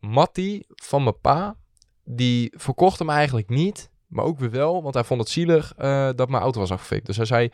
Matti 0.00 0.64
van 0.68 1.02
mijn 1.02 1.20
pa. 1.20 1.56
Die 2.04 2.52
verkocht 2.56 2.98
hem 2.98 3.10
eigenlijk 3.10 3.48
niet, 3.48 3.90
maar 4.06 4.24
ook 4.24 4.38
weer 4.38 4.50
wel. 4.50 4.82
Want 4.82 4.94
hij 4.94 5.04
vond 5.04 5.20
het 5.20 5.28
zielig 5.28 5.74
uh, 5.78 6.10
dat 6.14 6.28
mijn 6.28 6.42
auto 6.42 6.60
was 6.60 6.70
afgefikt. 6.70 7.06
Dus 7.06 7.16
hij 7.16 7.26
zei, 7.26 7.50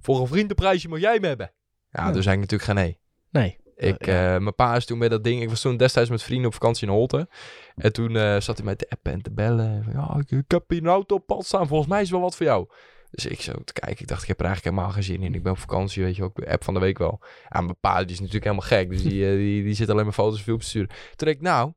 voor 0.00 0.20
een 0.20 0.26
vriendenprijsje 0.26 0.88
mag 0.88 1.00
jij 1.00 1.14
hem 1.14 1.24
hebben. 1.24 1.52
Ja, 1.90 2.06
ja. 2.06 2.12
dus 2.12 2.24
zei 2.24 2.34
ik 2.34 2.40
natuurlijk 2.40 2.70
geen 2.70 2.84
nee. 2.84 2.98
Nee. 3.30 3.58
Ik, 3.78 4.06
uh, 4.06 4.14
ja. 4.14 4.38
mijn 4.38 4.54
pa 4.54 4.76
is 4.76 4.84
toen 4.84 4.98
met 4.98 5.10
dat 5.10 5.24
ding. 5.24 5.42
Ik 5.42 5.48
was 5.48 5.60
toen 5.60 5.76
destijds 5.76 6.10
met 6.10 6.22
vrienden 6.22 6.46
op 6.46 6.52
vakantie 6.52 6.86
in 6.86 6.92
Holte. 6.92 7.28
En 7.74 7.92
toen 7.92 8.14
uh, 8.14 8.40
zat 8.40 8.56
hij 8.56 8.64
mij 8.64 8.76
te 8.76 8.86
appen 8.88 9.12
en 9.12 9.22
te 9.22 9.30
bellen. 9.30 9.84
Van, 9.84 9.92
ja, 9.92 10.16
ik, 10.18 10.30
ik, 10.30 10.50
heb 10.50 10.64
hier 10.68 10.82
een 10.82 10.86
auto 10.86 11.14
op 11.14 11.26
pad 11.26 11.46
staan. 11.46 11.66
Volgens 11.66 11.88
mij 11.88 12.02
is 12.02 12.10
wel 12.10 12.20
wat 12.20 12.36
voor 12.36 12.46
jou. 12.46 12.68
Dus 13.10 13.26
ik 13.26 13.40
zo 13.40 13.52
te 13.64 13.72
kijken. 13.72 14.00
Ik 14.00 14.06
dacht, 14.06 14.22
ik 14.22 14.28
heb 14.28 14.38
er 14.38 14.44
eigenlijk 14.44 14.74
helemaal 14.74 14.94
geen 14.94 15.12
zin 15.12 15.22
in. 15.22 15.34
Ik 15.34 15.42
ben 15.42 15.52
op 15.52 15.58
vakantie, 15.58 16.02
weet 16.02 16.16
je 16.16 16.22
ook. 16.22 16.36
De 16.36 16.50
app 16.50 16.64
van 16.64 16.74
de 16.74 16.80
week 16.80 16.98
wel. 16.98 17.20
Ja, 17.48 17.60
mijn 17.60 17.76
pa 17.80 17.98
die 17.98 18.10
is 18.10 18.20
natuurlijk 18.20 18.44
helemaal 18.44 18.66
gek. 18.66 18.90
Dus 18.90 19.02
die, 19.02 19.24
uh, 19.24 19.36
die, 19.44 19.62
die 19.62 19.74
zit 19.74 19.90
alleen 19.90 20.04
maar 20.04 20.12
foto's 20.14 20.38
en 20.38 20.44
filmpjes 20.44 20.70
te 20.70 20.78
sturen. 20.78 20.96
Toen 21.16 21.26
dacht 21.26 21.36
ik, 21.36 21.40
nou, 21.40 21.72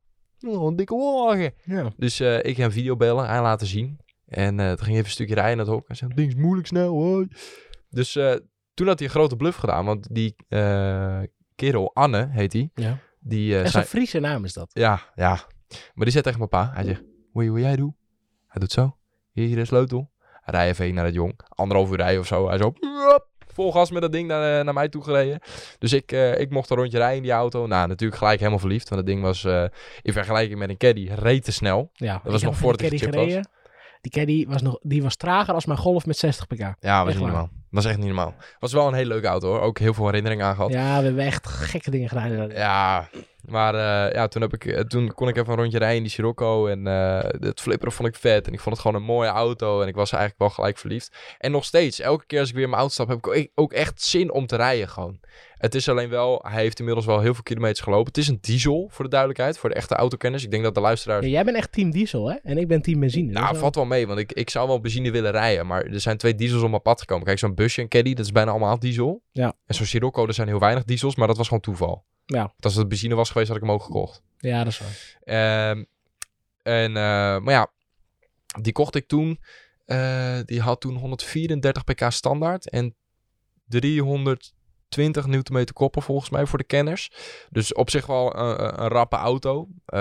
oh, 0.47 0.67
een 0.67 0.75
dikke 0.75 0.95
wagen. 0.95 1.53
Ja. 1.63 1.91
Dus 1.97 2.19
ik 2.19 2.55
ga 2.55 2.63
een 2.63 2.71
video 2.71 2.95
bellen. 2.95 3.27
Hij 3.27 3.41
laten 3.41 3.67
zien. 3.67 3.99
En 4.25 4.57
toen 4.57 4.65
ging 4.77 4.89
even 4.89 5.05
een 5.05 5.09
stukje 5.09 5.35
rijden 5.35 5.57
naar 5.57 5.65
het 5.65 5.75
hok. 5.75 5.87
Hij 5.87 5.95
zei, 5.95 6.13
ding 6.13 6.27
is 6.27 6.35
moeilijk 6.35 6.67
snel. 6.67 7.25
Dus 7.89 8.11
toen 8.73 8.87
had 8.87 8.99
hij 8.99 9.07
een 9.07 9.13
grote 9.13 9.35
bluff 9.35 9.57
gedaan. 9.57 9.85
Want 9.85 10.07
die 10.15 10.35
kerel, 11.65 11.91
Anne 11.93 12.27
heet 12.31 12.51
die. 12.51 12.71
Ja. 12.75 12.97
Die 13.19 13.53
eh, 13.53 13.59
En 13.63 13.69
zei... 13.69 13.83
zo'n 13.83 13.91
Friese 13.91 14.19
naam 14.19 14.43
is 14.43 14.53
dat. 14.53 14.69
Ja, 14.73 14.99
ja. 15.15 15.39
Maar 15.67 16.05
die 16.05 16.11
zei 16.11 16.23
tegen 16.23 16.37
mijn 16.37 16.49
pa, 16.49 16.71
hij 16.73 16.83
zegt, 16.83 17.03
hoe 17.31 17.43
je 17.43 17.51
jij 17.51 17.75
doet? 17.75 17.93
Hij 18.47 18.61
doet 18.61 18.71
zo. 18.71 18.97
Hier, 19.31 19.47
hier 19.47 19.55
de 19.55 19.65
sleutel. 19.65 20.11
Hij 20.17 20.53
rijdt 20.53 20.71
even 20.73 20.85
heen 20.85 20.93
naar 20.93 21.05
het 21.05 21.13
jong. 21.13 21.39
Anderhalf 21.47 21.89
uur 21.89 21.97
rijden 21.97 22.19
of 22.19 22.27
zo. 22.27 22.47
Hij 22.47 22.57
zo, 22.57 22.73
vol 23.53 23.71
gas 23.71 23.91
met 23.91 24.01
dat 24.01 24.11
ding 24.11 24.27
naar, 24.27 24.59
eh, 24.59 24.65
naar 24.65 24.73
mij 24.73 24.89
toe 24.89 25.03
gereden. 25.03 25.39
Dus 25.79 25.93
ik, 25.93 26.11
eh, 26.11 26.39
ik 26.39 26.49
mocht 26.49 26.69
een 26.69 26.77
rondje 26.77 26.97
rijden 26.97 27.17
in 27.17 27.23
die 27.23 27.31
auto. 27.31 27.67
Nou, 27.67 27.87
natuurlijk 27.87 28.19
gelijk 28.19 28.39
helemaal 28.39 28.59
verliefd. 28.59 28.89
Want 28.89 29.01
dat 29.01 29.09
ding 29.09 29.21
was, 29.21 29.43
eh, 29.43 29.63
in 30.01 30.13
vergelijking 30.13 30.59
met 30.59 30.69
een 30.69 30.77
caddy, 30.77 31.09
reed 31.15 31.43
te 31.43 31.51
snel. 31.51 31.89
Ja, 31.93 32.21
was 32.23 32.41
ik 32.41 32.47
nog 32.47 32.57
voordat 32.57 32.81
caddy 32.81 32.97
gechipt 32.97 33.15
was. 33.15 33.43
Die 34.01 34.11
caddy 34.11 34.47
was, 34.47 34.61
nog, 34.61 34.79
die 34.81 35.03
was 35.03 35.15
trager 35.15 35.53
als 35.53 35.65
mijn 35.65 35.79
Golf 35.79 36.05
met 36.05 36.17
60 36.17 36.47
pk. 36.47 36.73
Ja, 36.79 37.05
was 37.05 37.13
niet 37.13 37.23
normaal. 37.23 37.49
Was 37.69 37.85
echt 37.85 37.97
niet 37.97 38.05
normaal. 38.05 38.33
Was 38.59 38.73
wel 38.73 38.87
een 38.87 38.93
hele 38.93 39.07
leuke 39.07 39.27
auto 39.27 39.47
hoor. 39.47 39.59
Ook 39.59 39.79
heel 39.79 39.93
veel 39.93 40.05
herinneringen 40.05 40.45
aan 40.45 40.55
gehad. 40.55 40.71
Ja, 40.71 40.97
we 40.97 41.05
hebben 41.05 41.25
echt 41.25 41.47
gekke 41.47 41.91
dingen 41.91 42.09
gedaan. 42.09 42.49
Ja, 42.49 43.09
maar 43.45 43.75
eh, 43.75 44.13
ja, 44.13 44.27
toen, 44.27 44.41
heb 44.41 44.53
ik, 44.53 44.65
eh, 44.65 44.79
toen 44.79 45.13
kon 45.13 45.27
ik 45.27 45.37
even 45.37 45.49
een 45.53 45.59
rondje 45.59 45.77
rijden 45.77 45.97
in 45.97 46.03
die 46.03 46.11
Scirocco. 46.11 46.67
En 46.67 46.87
eh 46.87 47.19
het 47.39 47.61
flipperen 47.61 47.93
vond 47.93 48.07
ik 48.07 48.15
vet. 48.15 48.47
En 48.47 48.53
ik 48.53 48.59
vond 48.59 48.75
het 48.75 48.85
gewoon 48.85 49.01
een 49.01 49.07
mooie 49.07 49.29
auto. 49.29 49.81
En 49.81 49.87
ik 49.87 49.95
was 49.95 50.11
eigenlijk 50.11 50.41
wel 50.41 50.49
gelijk 50.49 50.77
verliefd. 50.77 51.35
En 51.37 51.51
nog 51.51 51.65
steeds, 51.65 51.99
elke 51.99 52.25
keer 52.25 52.39
als 52.39 52.49
ik 52.49 52.55
weer 52.55 52.63
in 52.63 52.69
mijn 52.69 52.81
auto 52.81 52.93
stap, 52.93 53.07
heb 53.07 53.25
ik 53.25 53.51
ook 53.55 53.73
echt 53.73 54.01
zin 54.01 54.31
om 54.31 54.45
te 54.45 54.55
rijden 54.55 54.89
gewoon. 54.89 55.19
Het 55.61 55.75
is 55.75 55.89
alleen 55.89 56.09
wel, 56.09 56.45
hij 56.47 56.61
heeft 56.61 56.79
inmiddels 56.79 57.05
wel 57.05 57.19
heel 57.19 57.33
veel 57.33 57.43
kilometers 57.43 57.79
gelopen. 57.79 58.07
Het 58.07 58.17
is 58.17 58.27
een 58.27 58.37
diesel, 58.41 58.87
voor 58.91 59.03
de 59.03 59.09
duidelijkheid. 59.09 59.57
Voor 59.57 59.69
de 59.69 59.75
echte 59.75 59.95
autokenners. 59.95 60.43
Ik 60.43 60.51
denk 60.51 60.63
dat 60.63 60.73
de 60.75 60.79
luisteraars... 60.81 61.25
Ja, 61.25 61.31
jij 61.31 61.43
bent 61.43 61.57
echt 61.57 61.71
team 61.71 61.91
diesel, 61.91 62.29
hè? 62.31 62.35
En 62.43 62.57
ik 62.57 62.67
ben 62.67 62.81
team 62.81 62.99
benzine. 62.99 63.33
Dat 63.33 63.43
Nou, 63.43 63.57
valt 63.57 63.75
wel 63.75 63.85
mee, 63.85 64.07
want 64.07 64.19
ik, 64.19 64.31
ik 64.31 64.49
zou 64.49 64.67
wel 64.67 64.79
benzine 64.79 65.11
willen 65.11 65.31
rijden. 65.31 65.67
Maar 65.67 65.85
er 65.85 65.99
zijn 65.99 66.17
twee 66.17 66.35
diesels 66.35 66.61
op 66.63 66.69
mijn 66.69 66.81
pad 66.81 66.99
gekomen. 66.99 67.25
Kijk, 67.25 67.39
zo'n 67.39 67.55
busje 67.55 67.81
en 67.81 67.87
caddy, 67.87 68.13
dat 68.13 68.25
is 68.25 68.31
bijna 68.31 68.51
allemaal 68.51 68.79
diesel. 68.79 69.21
Ja. 69.31 69.53
En 69.65 69.75
zo'n 69.75 69.85
Scirocco, 69.85 70.27
er 70.27 70.33
zijn 70.33 70.47
heel 70.47 70.59
weinig 70.59 70.83
diesels, 70.83 71.15
maar 71.15 71.27
dat 71.27 71.37
was 71.37 71.47
gewoon 71.47 71.61
toeval. 71.63 72.05
Ja. 72.25 72.39
Want 72.41 72.65
als 72.65 72.75
het 72.75 72.87
benzine 72.87 73.15
was 73.15 73.29
geweest, 73.29 73.47
had 73.47 73.57
ik 73.57 73.63
hem 73.63 73.71
ook 73.73 73.83
gekocht. 73.83 74.21
Ja, 74.37 74.63
dat 74.63 74.73
is 74.73 74.79
waar. 74.79 75.17
Ehm, 75.23 75.83
en, 76.63 76.87
eh, 76.87 77.39
maar 77.39 77.53
ja, 77.53 77.71
die 78.61 78.73
kocht 78.73 78.95
ik 78.95 79.07
toen. 79.07 79.39
eh, 79.85 80.39
die 80.45 80.61
had 80.61 80.81
toen 80.81 80.95
134 80.95 81.83
pk 81.83 82.05
standaard 82.11 82.69
en 82.69 82.95
320 84.91 85.25
newtonmeter 85.27 85.73
koppel 85.75 86.01
volgens 86.01 86.29
mij 86.29 86.45
voor 86.45 86.57
de 86.57 86.63
kenners. 86.63 87.11
Dus 87.49 87.73
op 87.73 87.89
zich 87.89 88.05
wel 88.05 88.37
een, 88.37 88.63
een- 88.63 88.81
een 88.83 88.87
rappe 88.89 89.15
auto, 89.15 89.67
eh, 89.85 89.99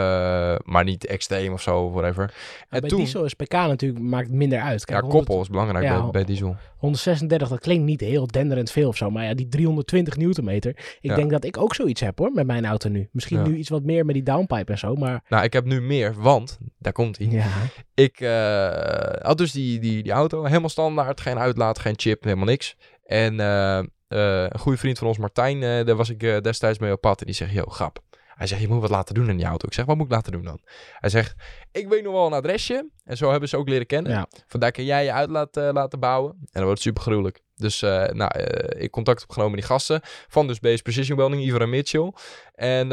maar 0.65 0.85
niet 0.85 1.07
extreem 1.07 1.53
of 1.53 1.63
zo, 1.63 1.91
whatever. 1.91 2.35
En 2.69 2.81
bij 2.81 2.89
toen, 2.91 2.99
diesel 2.99 3.25
is 3.25 3.35
pk 3.35 3.53
natuurlijk 3.53 4.01
maakt 4.03 4.31
minder 4.31 4.61
uit. 4.61 4.85
Kijk, 4.85 4.99
ja, 4.99 5.05
100 5.05 5.25
koppel 5.27 5.43
is 5.43 5.49
belangrijk 5.49 5.85
Ja, 5.85 6.01
bij, 6.03 6.11
bij 6.11 6.25
diesel. 6.25 6.57
136, 6.77 7.49
dat 7.49 7.61
klinkt 7.61 7.85
niet 7.85 8.01
heel 8.01 8.27
denderend 8.27 8.71
veel 8.71 8.89
of 8.89 8.97
zo. 8.97 9.11
Maar 9.11 9.25
ja, 9.25 9.35
die 9.35 9.49
320 9.49 10.17
newtonmeter. 10.17 10.71
Ik 10.71 11.11
Ja. 11.11 11.15
denk 11.15 11.31
dat 11.31 11.45
ik 11.45 11.57
ook 11.59 11.75
zoiets 11.75 12.01
heb 12.01 12.19
hoor, 12.19 12.33
met 12.33 12.47
mijn 12.47 12.67
auto 12.67 12.89
nu. 12.89 13.09
Misschien 13.13 13.43
nu 13.43 13.57
iets 13.57 13.69
wat 13.69 13.83
meer 13.83 14.05
met 14.05 14.15
die 14.15 14.25
downpipe 14.25 14.73
en 14.73 14.79
zo, 14.79 14.95
maar... 14.95 15.25
Nou, 15.29 15.45
ik 15.45 15.53
heb 15.53 15.65
nu 15.65 15.81
meer, 15.81 16.15
want, 16.17 16.59
daar 16.79 16.93
komt 16.93 17.19
hij. 17.19 17.27
Ja, 17.27 17.47
Ik 17.95 18.21
eh, 18.21 19.23
had 19.27 19.39
dus 19.39 19.53
die, 19.53 19.79
die, 19.81 20.03
die 20.03 20.13
auto, 20.13 20.45
helemaal 20.45 20.69
standaard, 20.69 21.21
geen 21.21 21.39
uitlaat, 21.39 21.79
geen 21.79 21.95
chip, 21.97 22.25
helemaal 22.25 22.45
niks. 22.47 22.77
En 23.05 23.41
eh, 23.41 23.83
eh, 24.11 24.43
een 24.43 24.59
goede 24.59 24.79
vriend 24.79 24.99
van 24.99 25.07
ons, 25.07 25.19
Martijn, 25.19 25.63
eh, 25.63 25.85
daar 25.87 25.97
was 25.97 26.09
ik 26.09 26.23
eh, 26.23 26.41
destijds 26.41 26.79
mee 26.79 26.93
op 26.93 27.01
pad. 27.01 27.21
En 27.21 27.27
die 27.27 27.35
zegt, 27.35 27.53
yo, 27.53 27.65
grap. 27.65 27.99
Hij 28.35 28.49
zegt, 28.49 28.61
je 28.61 28.69
moet 28.69 28.81
wat 28.81 28.91
laten 28.91 29.15
doen 29.15 29.29
in 29.29 29.37
die 29.37 29.47
auto. 29.47 29.67
Ik 29.67 29.73
zeg, 29.75 29.85
wat 29.85 29.97
moet 29.97 30.07
ik 30.07 30.13
laten 30.13 30.33
doen 30.33 30.43
dan? 30.45 30.61
Hij 30.93 31.11
zegt, 31.11 31.35
ik 31.73 31.89
weet 31.89 32.03
nog 32.03 32.13
wel 32.13 32.27
een 32.27 32.33
adresje. 32.33 32.89
En 33.05 33.17
zo 33.17 33.31
hebben 33.31 33.49
ze 33.49 33.57
ook 33.57 33.69
leren 33.69 33.87
kennen. 33.87 34.13
Ja. 34.13 34.27
Vandaar 34.47 34.73
kan 34.73 34.85
jij 34.85 35.05
je 35.05 35.13
uitlaat 35.13 35.57
eh, 35.57 35.69
laten 35.73 36.01
bouwen. 36.01 36.33
En 36.33 36.47
dan 36.53 36.63
wordt 36.63 36.79
het 36.79 36.89
super 36.89 37.03
gruwelijk. 37.03 37.41
Dus 37.57 37.83
eh, 37.83 38.09
nou, 38.09 38.39
ik 38.79 38.91
contact 38.91 39.23
opgenomen 39.23 39.53
met 39.53 39.61
die 39.61 39.71
gasten 39.71 40.01
van 40.29 40.47
dus 40.47 40.61
Base 40.61 40.83
Precision 40.83 41.17
Welding, 41.19 41.43
Ivar 41.43 41.61
en 41.61 41.71
Mitchell. 41.71 42.13
En 42.55 42.89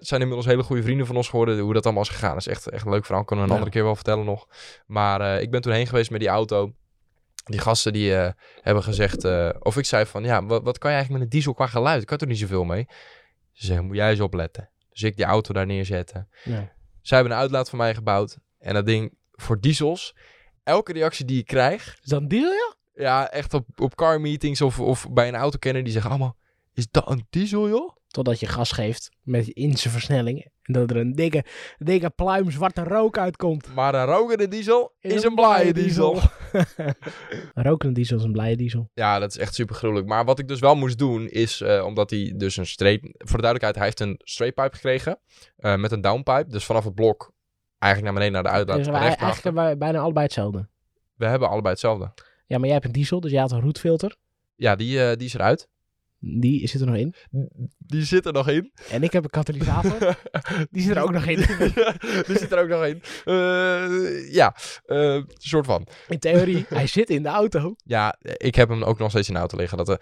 zijn 0.00 0.20
inmiddels 0.20 0.46
hele 0.46 0.62
goede 0.62 0.82
vrienden 0.82 1.06
van 1.06 1.16
ons 1.16 1.28
geworden. 1.28 1.58
Hoe 1.58 1.72
dat 1.72 1.84
allemaal 1.84 2.02
is 2.02 2.08
gegaan 2.08 2.36
is 2.36 2.46
echt, 2.46 2.68
echt 2.68 2.84
een 2.84 2.90
leuk 2.92 3.04
verhaal. 3.04 3.24
Kunnen 3.24 3.44
we 3.44 3.50
een 3.50 3.56
Ja. 3.56 3.62
andere 3.62 3.76
keer 3.78 3.84
wel 3.86 3.96
vertellen 3.96 4.24
nog. 4.24 4.46
Maar 4.86 5.40
ik 5.40 5.50
ben 5.50 5.60
toen 5.60 5.72
heen 5.72 5.86
geweest 5.86 6.10
met 6.10 6.20
die 6.20 6.28
auto. 6.28 6.72
Die 7.44 7.60
gasten 7.60 7.92
die 7.92 8.14
eh, 8.16 8.32
hebben 8.60 8.82
gezegd, 8.82 9.24
eh, 9.24 9.50
of 9.58 9.76
ik 9.76 9.84
zei 9.84 10.06
van, 10.06 10.24
ja, 10.24 10.44
wat, 10.44 10.62
wat 10.62 10.78
kan 10.78 10.90
je 10.90 10.96
eigenlijk 10.96 11.24
met 11.24 11.32
een 11.32 11.38
diesel 11.38 11.54
qua 11.54 11.66
geluid? 11.66 12.00
Ik 12.00 12.06
kan 12.06 12.18
er 12.18 12.26
niet 12.26 12.38
zoveel 12.38 12.64
mee. 12.64 12.86
Ze 13.52 13.66
zeggen, 13.66 13.86
moet 13.86 13.96
jij 13.96 14.10
eens 14.10 14.20
opletten. 14.20 14.70
Dus 14.90 15.02
ik 15.02 15.16
die 15.16 15.24
auto 15.24 15.52
daar 15.52 15.66
neerzetten. 15.66 16.28
ja. 16.44 16.72
Zij 17.00 17.18
hebben 17.18 17.36
een 17.36 17.42
uitlaat 17.42 17.68
voor 17.68 17.78
mij 17.78 17.94
gebouwd. 17.94 18.38
En 18.58 18.74
dat 18.74 18.86
ding 18.86 19.14
voor 19.30 19.60
diesels, 19.60 20.16
elke 20.62 20.92
reactie 20.92 21.24
die 21.24 21.38
ik 21.38 21.46
krijg, 21.46 21.98
Is 22.02 22.08
dat 22.08 22.20
een 22.20 22.28
deal, 22.28 22.52
ja? 22.52 22.74
ja, 22.94 23.30
echt 23.30 23.54
op, 23.54 23.66
op 23.80 23.94
car 23.94 24.20
meetings 24.20 24.60
of, 24.60 24.80
of 24.80 25.10
bij 25.10 25.28
een 25.28 25.34
autokenner, 25.34 25.82
die 25.82 25.92
zeggen 25.92 26.10
allemaal, 26.10 26.36
is 26.72 26.86
dat 26.90 27.10
een 27.10 27.26
diesel 27.30 27.68
joh? 27.68 27.96
Totdat 28.08 28.40
je 28.40 28.46
gas 28.46 28.72
geeft 28.72 29.10
met 29.22 29.48
in 29.48 29.76
zijn 29.76 29.92
versnelling. 29.92 30.51
En 30.62 30.72
dat 30.72 30.90
er 30.90 30.96
een 30.96 31.12
dikke, 31.12 31.44
dikke 31.78 32.10
pluim 32.10 32.50
zwarte 32.50 32.82
rook 32.84 33.18
uitkomt. 33.18 33.74
Maar 33.74 33.94
een 33.94 34.04
rokende 34.04 34.48
diesel 34.48 34.92
is 35.00 35.24
een 35.24 35.34
blije 35.34 35.72
diesel. 35.72 36.20
een 37.54 37.62
rokende 37.62 37.94
diesel 37.94 38.16
is 38.16 38.24
een 38.24 38.32
blije 38.32 38.56
diesel. 38.56 38.90
Ja, 38.94 39.18
dat 39.18 39.30
is 39.30 39.38
echt 39.38 39.54
super 39.54 39.74
gruwelijk. 39.74 40.06
Maar 40.06 40.24
wat 40.24 40.38
ik 40.38 40.48
dus 40.48 40.60
wel 40.60 40.74
moest 40.74 40.98
doen, 40.98 41.28
is 41.28 41.60
eh, 41.60 41.84
omdat 41.84 42.10
hij 42.10 42.32
dus 42.36 42.56
een 42.56 42.66
straight... 42.66 43.02
Voor 43.02 43.36
de 43.36 43.42
duidelijkheid, 43.42 43.74
hij 43.74 43.84
heeft 43.84 44.00
een 44.00 44.20
straight 44.24 44.56
pipe 44.62 44.74
gekregen. 44.76 45.18
eh, 45.56 45.76
met 45.76 45.92
een 45.92 46.00
downpipe. 46.00 46.50
Dus 46.50 46.64
vanaf 46.64 46.84
het 46.84 46.94
blok 46.94 47.32
eigenlijk 47.78 48.12
naar 48.12 48.22
beneden 48.22 48.42
naar 48.42 48.52
de 48.52 48.58
uitlaat. 48.58 48.76
Dus 48.76 48.88
wij, 48.88 49.16
eigenlijk 49.16 49.56
wij 49.56 49.78
bijna 49.78 49.98
allebei 49.98 50.24
hetzelfde. 50.24 50.68
We 51.14 51.26
hebben 51.26 51.48
allebei 51.48 51.70
hetzelfde. 51.72 52.12
Ja, 52.46 52.56
maar 52.58 52.64
jij 52.66 52.72
hebt 52.72 52.84
een 52.84 52.92
diesel, 52.92 53.20
dus 53.20 53.30
jij 53.30 53.40
had 53.40 53.52
een 53.52 53.60
roetfilter. 53.60 54.16
Ja, 54.56 54.76
die, 54.76 55.04
eh, 55.04 55.16
die 55.16 55.26
is 55.26 55.34
eruit. 55.34 55.68
Die 56.24 56.68
zit 56.68 56.80
er 56.80 56.86
nog 56.86 56.96
in. 56.96 57.14
Die 57.78 58.04
zit 58.04 58.26
er 58.26 58.32
nog 58.32 58.48
in. 58.48 58.72
En 58.90 59.02
ik 59.02 59.12
heb 59.12 59.24
een 59.24 59.30
katalysator. 59.30 60.18
Die 60.70 60.82
zit 60.82 60.96
er 60.96 61.02
ook 61.02 61.12
nog 61.12 61.24
in. 61.24 61.36
die 62.26 62.38
zit 62.38 62.52
er 62.52 62.58
ook 62.58 62.68
nog 62.68 62.84
in. 62.84 63.02
Ja, 64.30 64.56
eh, 64.86 65.22
soort 65.38 65.66
van. 65.66 65.86
In 66.08 66.18
theorie, 66.18 66.66
hij 66.68 66.86
zit 66.86 67.10
in 67.10 67.22
de 67.22 67.28
auto. 67.28 67.74
Ja, 67.84 68.16
ik 68.20 68.54
heb 68.54 68.68
hem 68.68 68.82
ook 68.82 68.98
nog 68.98 69.10
steeds 69.10 69.28
in 69.28 69.34
de 69.34 69.40
auto 69.40 69.56
liggen. 69.56 69.78
Dat, 69.78 69.88
eh, 69.88 69.96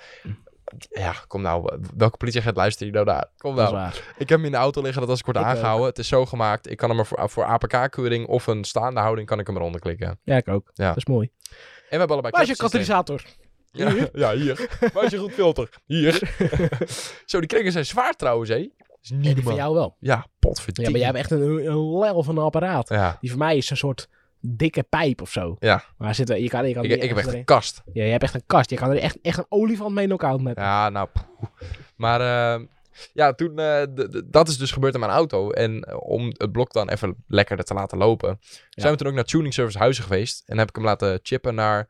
ja, 0.90 1.14
kom 1.26 1.42
nou. 1.42 1.78
Welke 1.96 2.16
politieagent 2.16 2.56
luistert 2.56 2.84
hier 2.84 2.92
nou 2.92 3.06
naar? 3.06 3.28
Kom 3.36 3.54
nou. 3.54 3.90
Ik 4.18 4.28
heb 4.28 4.38
hem 4.38 4.44
in 4.44 4.50
de 4.50 4.56
auto 4.56 4.82
liggen. 4.82 5.00
Dat 5.00 5.10
als 5.10 5.18
ik 5.18 5.24
word 5.24 5.36
Ik 5.36 5.42
ook. 5.42 5.48
aangehouden. 5.48 5.86
Het 5.86 5.98
is 5.98 6.08
zo 6.08 6.26
gemaakt. 6.26 6.70
Ik 6.70 6.76
kan 6.76 6.88
hem 6.90 6.98
er 6.98 7.06
voor, 7.06 7.30
voor 7.30 7.44
APK-keuring 7.44 8.26
of 8.26 8.46
een 8.46 8.64
staande 8.64 9.00
houding 9.00 9.26
kan 9.26 9.38
ik 9.38 9.46
hem 9.46 9.56
eronder 9.56 9.80
klikken. 9.80 10.18
Ja, 10.22 10.36
ik 10.36 10.48
ook. 10.48 10.70
Ja. 10.74 10.88
Dat 10.88 10.96
is 10.96 11.06
mooi. 11.06 11.30
En 11.50 11.56
we 11.90 12.04
hebben 12.04 12.08
allebei 12.08 12.32
Waar 12.32 12.42
is 12.42 12.48
je 12.48 12.56
katalysator? 12.56 13.22
Ja, 13.72 13.90
Hier? 13.92 14.08
ja, 14.22 14.34
hier. 14.34 14.68
Waar 14.92 15.04
is 15.04 15.10
je 15.10 15.18
goed 15.18 15.32
filter? 15.32 15.68
Hier. 15.86 16.36
Zo, 17.26 17.38
die 17.38 17.48
kringen 17.48 17.72
zijn 17.72 17.86
zwaar 17.86 18.12
trouwens, 18.16 18.48
hé. 18.50 18.68
Dat 18.78 18.98
is 19.02 19.10
niet 19.10 19.34
normaal. 19.36 19.56
jou 19.56 19.74
wel. 19.74 19.96
Ja, 20.00 20.26
potverdikke. 20.38 20.82
Ja, 20.82 20.90
maar 20.90 20.98
jij 20.98 21.06
hebt 21.08 21.18
echt 21.18 21.30
een, 21.30 21.66
een 21.70 21.98
lel 21.98 22.22
van 22.22 22.36
een 22.36 22.42
apparaat. 22.44 22.88
Ja, 22.88 23.16
Die 23.20 23.30
van 23.30 23.38
mij 23.38 23.56
is 23.56 23.70
een 23.70 23.76
soort 23.76 24.08
dikke 24.40 24.82
pijp 24.82 25.22
of 25.22 25.30
zo. 25.30 25.56
Ja. 25.58 25.84
Maar 25.98 26.14
zit, 26.14 26.30
er- 26.30 26.38
je 26.38 26.48
kan, 26.48 26.68
je 26.68 26.74
kan 26.74 26.84
ik, 26.84 26.90
ik 26.90 27.08
heb 27.08 27.16
echt 27.16 27.26
erin- 27.26 27.38
een 27.38 27.44
kast. 27.44 27.82
Ja, 27.92 28.04
je 28.04 28.10
hebt 28.10 28.22
echt 28.22 28.34
een 28.34 28.42
kast. 28.46 28.70
Je 28.70 28.76
kan 28.76 28.90
er 28.90 28.98
echt, 28.98 29.18
echt 29.22 29.38
een 29.38 29.46
olifant 29.48 29.94
mee 29.94 30.06
knock-out 30.06 30.40
met. 30.40 30.56
Ja, 30.56 30.88
nou. 30.88 31.08
poeh. 31.12 31.50
Maar 31.96 32.20
eh, 32.20 32.64
ja, 33.12 33.32
toen, 33.32 33.58
eh, 33.58 33.82
d- 33.82 34.12
d- 34.12 34.22
dat 34.26 34.48
is 34.48 34.58
dus 34.58 34.70
gebeurd 34.72 34.94
in 34.94 35.00
mijn 35.00 35.12
auto. 35.12 35.50
En 35.50 35.82
eh, 35.82 35.96
om 36.00 36.26
het 36.36 36.52
blok 36.52 36.72
dan 36.72 36.88
even 36.90 37.24
lekkerder 37.26 37.64
te 37.64 37.74
laten 37.74 37.98
lopen, 37.98 38.38
zijn 38.70 38.92
we 38.92 38.98
toen 38.98 39.08
ook 39.08 39.14
naar 39.14 39.24
Tuning 39.24 39.54
Service 39.54 39.78
Huizen 39.78 40.04
geweest. 40.04 40.42
En 40.46 40.58
heb 40.58 40.68
ik 40.68 40.74
hem 40.76 40.84
laten 40.84 41.20
chippen 41.22 41.54
naar, 41.54 41.88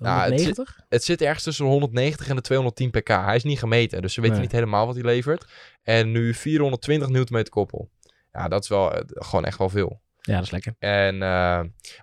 Ja, 0.00 0.24
het 0.24 0.40
zit- 0.40 0.56
190? 0.56 0.84
het 0.88 1.04
zit 1.04 1.22
ergens 1.22 1.42
tussen 1.44 1.64
de 1.64 1.70
190 1.70 2.28
en 2.28 2.36
de 2.36 2.42
210 2.42 2.90
pk. 2.90 3.08
Hij 3.08 3.36
is 3.36 3.42
niet 3.44 3.58
gemeten, 3.58 4.02
dus 4.02 4.14
ze 4.14 4.20
weten 4.20 4.36
Nee. 4.36 4.44
niet 4.46 4.54
helemaal 4.54 4.86
wat 4.86 4.94
hij 4.94 5.04
levert. 5.04 5.46
En 5.82 6.10
nu 6.12 6.34
420 6.34 7.08
Nm 7.08 7.42
koppel. 7.48 7.88
Ja, 8.32 8.48
dat 8.48 8.62
is 8.62 8.68
wel 8.68 8.94
eh, 8.94 9.00
gewoon 9.06 9.44
echt 9.44 9.58
wel 9.58 9.68
veel. 9.68 10.00
Ja, 10.20 10.34
dat 10.34 10.44
is 10.44 10.50
lekker. 10.50 10.74
En, 10.78 11.14
eh, 11.14 11.20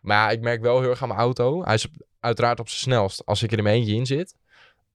maar 0.01 0.17
ja, 0.17 0.29
ik 0.29 0.41
merk 0.41 0.61
wel 0.61 0.79
heel 0.81 0.89
erg 0.89 1.01
aan 1.01 1.07
mijn 1.07 1.19
auto. 1.19 1.63
Hij 1.63 1.73
is 1.73 1.85
op- 1.87 2.05
uiteraard 2.19 2.59
op 2.59 2.69
zijn 2.69 2.79
snelst 2.81 3.25
als 3.25 3.43
ik 3.43 3.51
er 3.51 3.57
in 3.57 3.63
mijn 3.63 3.75
eentje 3.75 3.93
in 3.95 4.05
zit. 4.05 4.35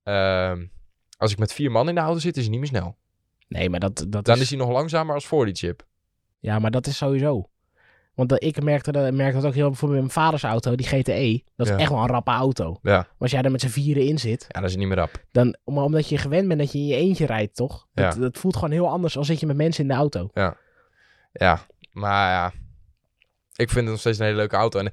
Ehm, 0.02 0.66
als 1.16 1.32
ik 1.32 1.38
met 1.38 1.52
vier 1.52 1.70
man 1.70 1.88
in 1.88 1.94
de 1.94 2.00
auto 2.00 2.18
zit, 2.20 2.36
is 2.36 2.42
hij 2.42 2.50
niet 2.50 2.60
meer 2.60 2.68
snel. 2.68 2.96
Nee, 3.48 3.70
maar 3.70 3.80
dat, 3.80 4.04
dat 4.08 4.24
Dan 4.24 4.34
is... 4.36 4.40
is 4.42 4.48
hij 4.48 4.58
nog 4.58 4.68
langzamer 4.70 5.14
als 5.14 5.26
voor 5.26 5.44
die 5.44 5.54
chip. 5.54 5.82
Ja, 6.38 6.58
maar 6.58 6.70
dat 6.70 6.86
is 6.86 6.96
sowieso. 6.96 7.48
Want 8.14 8.28
dat, 8.28 8.42
ik 8.42 8.62
merkte 8.62 8.92
dat, 8.92 9.12
merkte 9.12 9.36
dat 9.40 9.46
ook 9.46 9.54
heel 9.54 9.68
bijvoorbeeld 9.68 10.02
met 10.02 10.14
mijn 10.14 10.24
vaders 10.26 10.42
auto, 10.42 10.74
die 10.74 10.86
GTE. 10.86 11.42
Dat 11.56 11.66
is 11.66 11.72
Ja. 11.72 11.78
echt 11.78 11.90
wel 11.90 11.98
een 11.98 12.06
rappe 12.08 12.30
auto. 12.30 12.78
Ja. 12.82 12.96
Maar 12.96 13.06
als 13.18 13.30
jij 13.30 13.42
er 13.42 13.50
met 13.50 13.60
z'n 13.60 13.66
vieren 13.68 14.02
in 14.06 14.18
zit, 14.18 14.44
Ja, 14.48 14.60
dat 14.60 14.70
is 14.70 14.76
niet 14.76 14.86
meer 14.88 14.96
rap. 14.96 15.10
dan, 15.32 15.56
maar 15.64 15.84
omdat 15.84 16.08
je 16.08 16.18
gewend 16.18 16.48
bent 16.48 16.60
dat 16.60 16.72
je 16.72 16.78
in 16.78 16.86
je 16.86 16.94
eentje 16.96 17.26
rijdt, 17.26 17.56
toch? 17.56 17.86
Dat, 17.94 18.14
Ja. 18.14 18.20
dat 18.20 18.38
voelt 18.38 18.54
gewoon 18.54 18.70
heel 18.70 18.88
anders 18.88 19.16
als 19.16 19.26
zit 19.26 19.40
je 19.40 19.46
met 19.46 19.56
mensen 19.56 19.82
in 19.82 19.88
de 19.88 19.94
auto. 19.94 20.28
Ja, 21.32 21.60
maar 21.92 22.30
ja. 22.30 22.52
Ik 23.56 23.68
vind 23.70 23.80
het 23.80 23.90
nog 23.90 23.98
steeds 24.00 24.18
een 24.18 24.24
hele 24.24 24.36
leuke 24.36 24.56
auto. 24.56 24.78
En, 24.78 24.92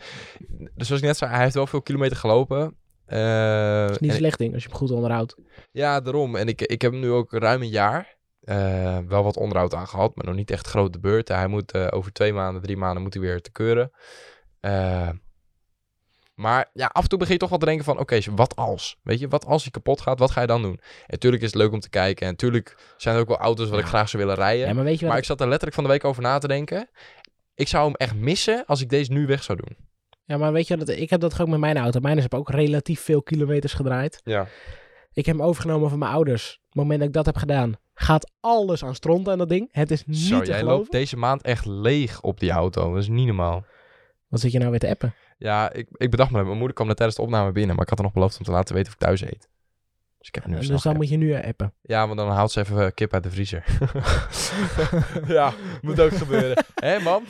dus 0.75 0.87
zoals 0.87 1.01
ik 1.01 1.07
net 1.07 1.17
zei, 1.17 1.31
hij 1.31 1.41
heeft 1.43 1.53
wel 1.53 1.67
veel 1.67 1.81
kilometer 1.81 2.17
gelopen. 2.17 2.75
Eh, 3.05 3.81
Dat 3.81 3.91
is 3.91 3.99
niet 3.99 4.13
slecht 4.13 4.37
ding 4.37 4.53
als 4.53 4.63
je 4.63 4.69
hem 4.69 4.77
goed 4.77 4.91
onderhoudt. 4.91 5.35
Ja, 5.71 6.01
daarom. 6.01 6.35
En 6.35 6.47
ik, 6.47 6.61
ik 6.61 6.81
heb 6.81 6.91
hem 6.91 6.99
nu 7.01 7.11
ook 7.11 7.31
ruim 7.31 7.61
een 7.61 7.69
jaar. 7.69 8.17
Eh, 8.49 8.97
wel 9.07 9.23
wat 9.23 9.37
onderhoud 9.37 9.73
aan 9.73 9.87
gehad, 9.87 10.15
maar 10.15 10.25
nog 10.25 10.35
niet 10.35 10.51
echt 10.51 10.67
grote 10.67 10.99
beurten. 10.99 11.35
Hij 11.35 11.47
moet 11.47 11.71
eh, 11.71 11.87
over 11.89 12.11
twee 12.11 12.33
maanden, 12.33 12.61
drie 12.61 12.77
maanden 12.77 13.03
moet 13.03 13.13
hij 13.13 13.23
weer 13.23 13.41
te 13.41 13.51
keuren. 13.51 13.91
Eh, 14.59 15.09
Maar 16.35 16.69
ja, 16.73 16.89
af 16.93 17.03
en 17.03 17.09
toe 17.09 17.17
begin 17.17 17.33
je 17.33 17.39
toch 17.39 17.49
wel 17.49 17.57
te 17.57 17.65
denken 17.65 17.85
van, 17.85 17.99
oké, 17.99 18.19
wat 18.35 18.55
als? 18.55 18.97
Weet 19.03 19.19
je, 19.19 19.27
wat 19.27 19.45
als 19.45 19.61
hij 19.61 19.71
kapot 19.71 20.01
gaat, 20.01 20.19
wat 20.19 20.31
ga 20.31 20.41
je 20.41 20.47
dan 20.47 20.61
doen? 20.61 20.77
En 20.81 21.05
natuurlijk 21.07 21.43
is 21.43 21.51
het 21.51 21.61
leuk 21.61 21.71
om 21.71 21.79
te 21.79 21.89
kijken. 21.89 22.25
En 22.25 22.31
natuurlijk 22.31 22.77
zijn 22.97 23.15
er 23.15 23.21
ook 23.21 23.27
wel 23.27 23.37
auto's 23.37 23.69
wat 23.69 23.79
ik 23.79 23.85
graag 23.85 24.09
zou 24.09 24.23
willen 24.23 24.37
rijden. 24.39 24.67
Ja, 24.67 24.73
maar 24.73 24.83
weet 24.83 24.99
je 24.99 25.05
maar 25.05 25.17
ik 25.17 25.23
zat 25.23 25.39
er 25.41 25.47
letterlijk 25.47 25.75
van 25.75 25.83
de 25.83 25.89
week 25.89 26.03
over 26.03 26.21
na 26.21 26.37
te 26.37 26.47
denken. 26.47 26.89
Ik 27.55 27.67
zou 27.67 27.85
hem 27.85 27.95
echt 27.95 28.15
missen 28.15 28.63
als 28.65 28.81
ik 28.81 28.89
deze 28.89 29.11
nu 29.11 29.25
weg 29.25 29.43
zou 29.43 29.57
doen. 29.65 29.77
Ja, 30.25 30.37
maar 30.37 30.51
weet 30.51 30.67
je 30.67 30.77
wat? 30.77 30.89
Ik 30.89 31.09
heb 31.09 31.19
dat 31.19 31.41
ook 31.41 31.47
met 31.47 31.59
mijn 31.59 31.77
auto. 31.77 31.99
Mijn 31.99 32.19
heb 32.19 32.33
ook 32.33 32.49
relatief 32.49 33.01
veel 33.01 33.23
kilometers 33.23 33.73
gedraaid. 33.73 34.21
Ja. 34.23 34.47
Ik 35.13 35.25
heb 35.25 35.35
hem 35.37 35.45
overgenomen 35.45 35.89
van 35.89 35.99
mijn 35.99 36.11
ouders. 36.11 36.53
Op 36.53 36.65
het 36.65 36.75
moment 36.75 36.99
dat 36.99 37.07
ik 37.07 37.13
dat 37.13 37.25
heb 37.25 37.35
gedaan, 37.37 37.73
gaat 37.93 38.31
alles 38.39 38.83
aan 38.83 38.95
stront 38.95 39.29
aan 39.29 39.37
dat 39.37 39.49
ding. 39.49 39.69
Het 39.71 39.91
is 39.91 40.05
niet 40.05 40.17
Zo, 40.17 40.39
te 40.39 40.45
jij 40.45 40.57
geloven. 40.59 40.77
loopt 40.77 40.91
deze 40.91 41.17
maand 41.17 41.41
echt 41.41 41.65
leeg 41.65 42.21
op 42.21 42.39
die 42.39 42.51
auto. 42.51 42.93
Dat 42.93 43.01
is 43.01 43.07
niet 43.07 43.25
normaal. 43.27 43.65
Wat 44.27 44.39
zit 44.39 44.51
je 44.51 44.57
nou 44.57 44.69
weer 44.69 44.79
te 44.79 44.89
appen? 44.89 45.13
Ja, 45.37 45.73
ik, 45.73 45.87
ik 45.91 46.09
bedacht 46.11 46.31
me, 46.31 46.43
mijn 46.43 46.57
moeder 46.57 46.73
kwam 46.75 46.87
net 46.87 46.95
tijdens 46.95 47.17
de 47.17 47.23
opname 47.25 47.51
binnen, 47.51 47.75
maar 47.75 47.83
ik 47.83 47.89
had 47.89 47.97
er 47.97 48.03
nog 48.03 48.13
beloofd 48.13 48.37
om 48.37 48.43
te 48.45 48.51
laten 48.51 48.75
weten 48.75 48.87
of 48.87 48.93
ik 48.93 48.99
thuis 49.05 49.21
eet. 49.21 49.49
Dus 50.17 50.27
ik 50.27 50.35
heb 50.35 50.45
nu 50.45 50.59
dus 50.67 50.81
dan 50.81 50.95
moet 50.95 51.09
je 51.09 51.17
nu 51.17 51.31
eh, 51.33 51.47
appen. 51.47 51.73
Ja, 51.81 52.05
want 52.05 52.19
dan 52.19 52.29
haalt 52.29 52.51
ze 52.51 52.59
even 52.59 52.85
eh, 52.85 52.91
kip 52.93 53.13
uit 53.13 53.23
de 53.23 53.29
vriezer. 53.31 53.63
ja, 55.27 55.53
moet 55.81 55.99
ook 56.01 56.11
gebeuren. 56.11 56.65
Hé, 56.75 56.99
man? 56.99 57.23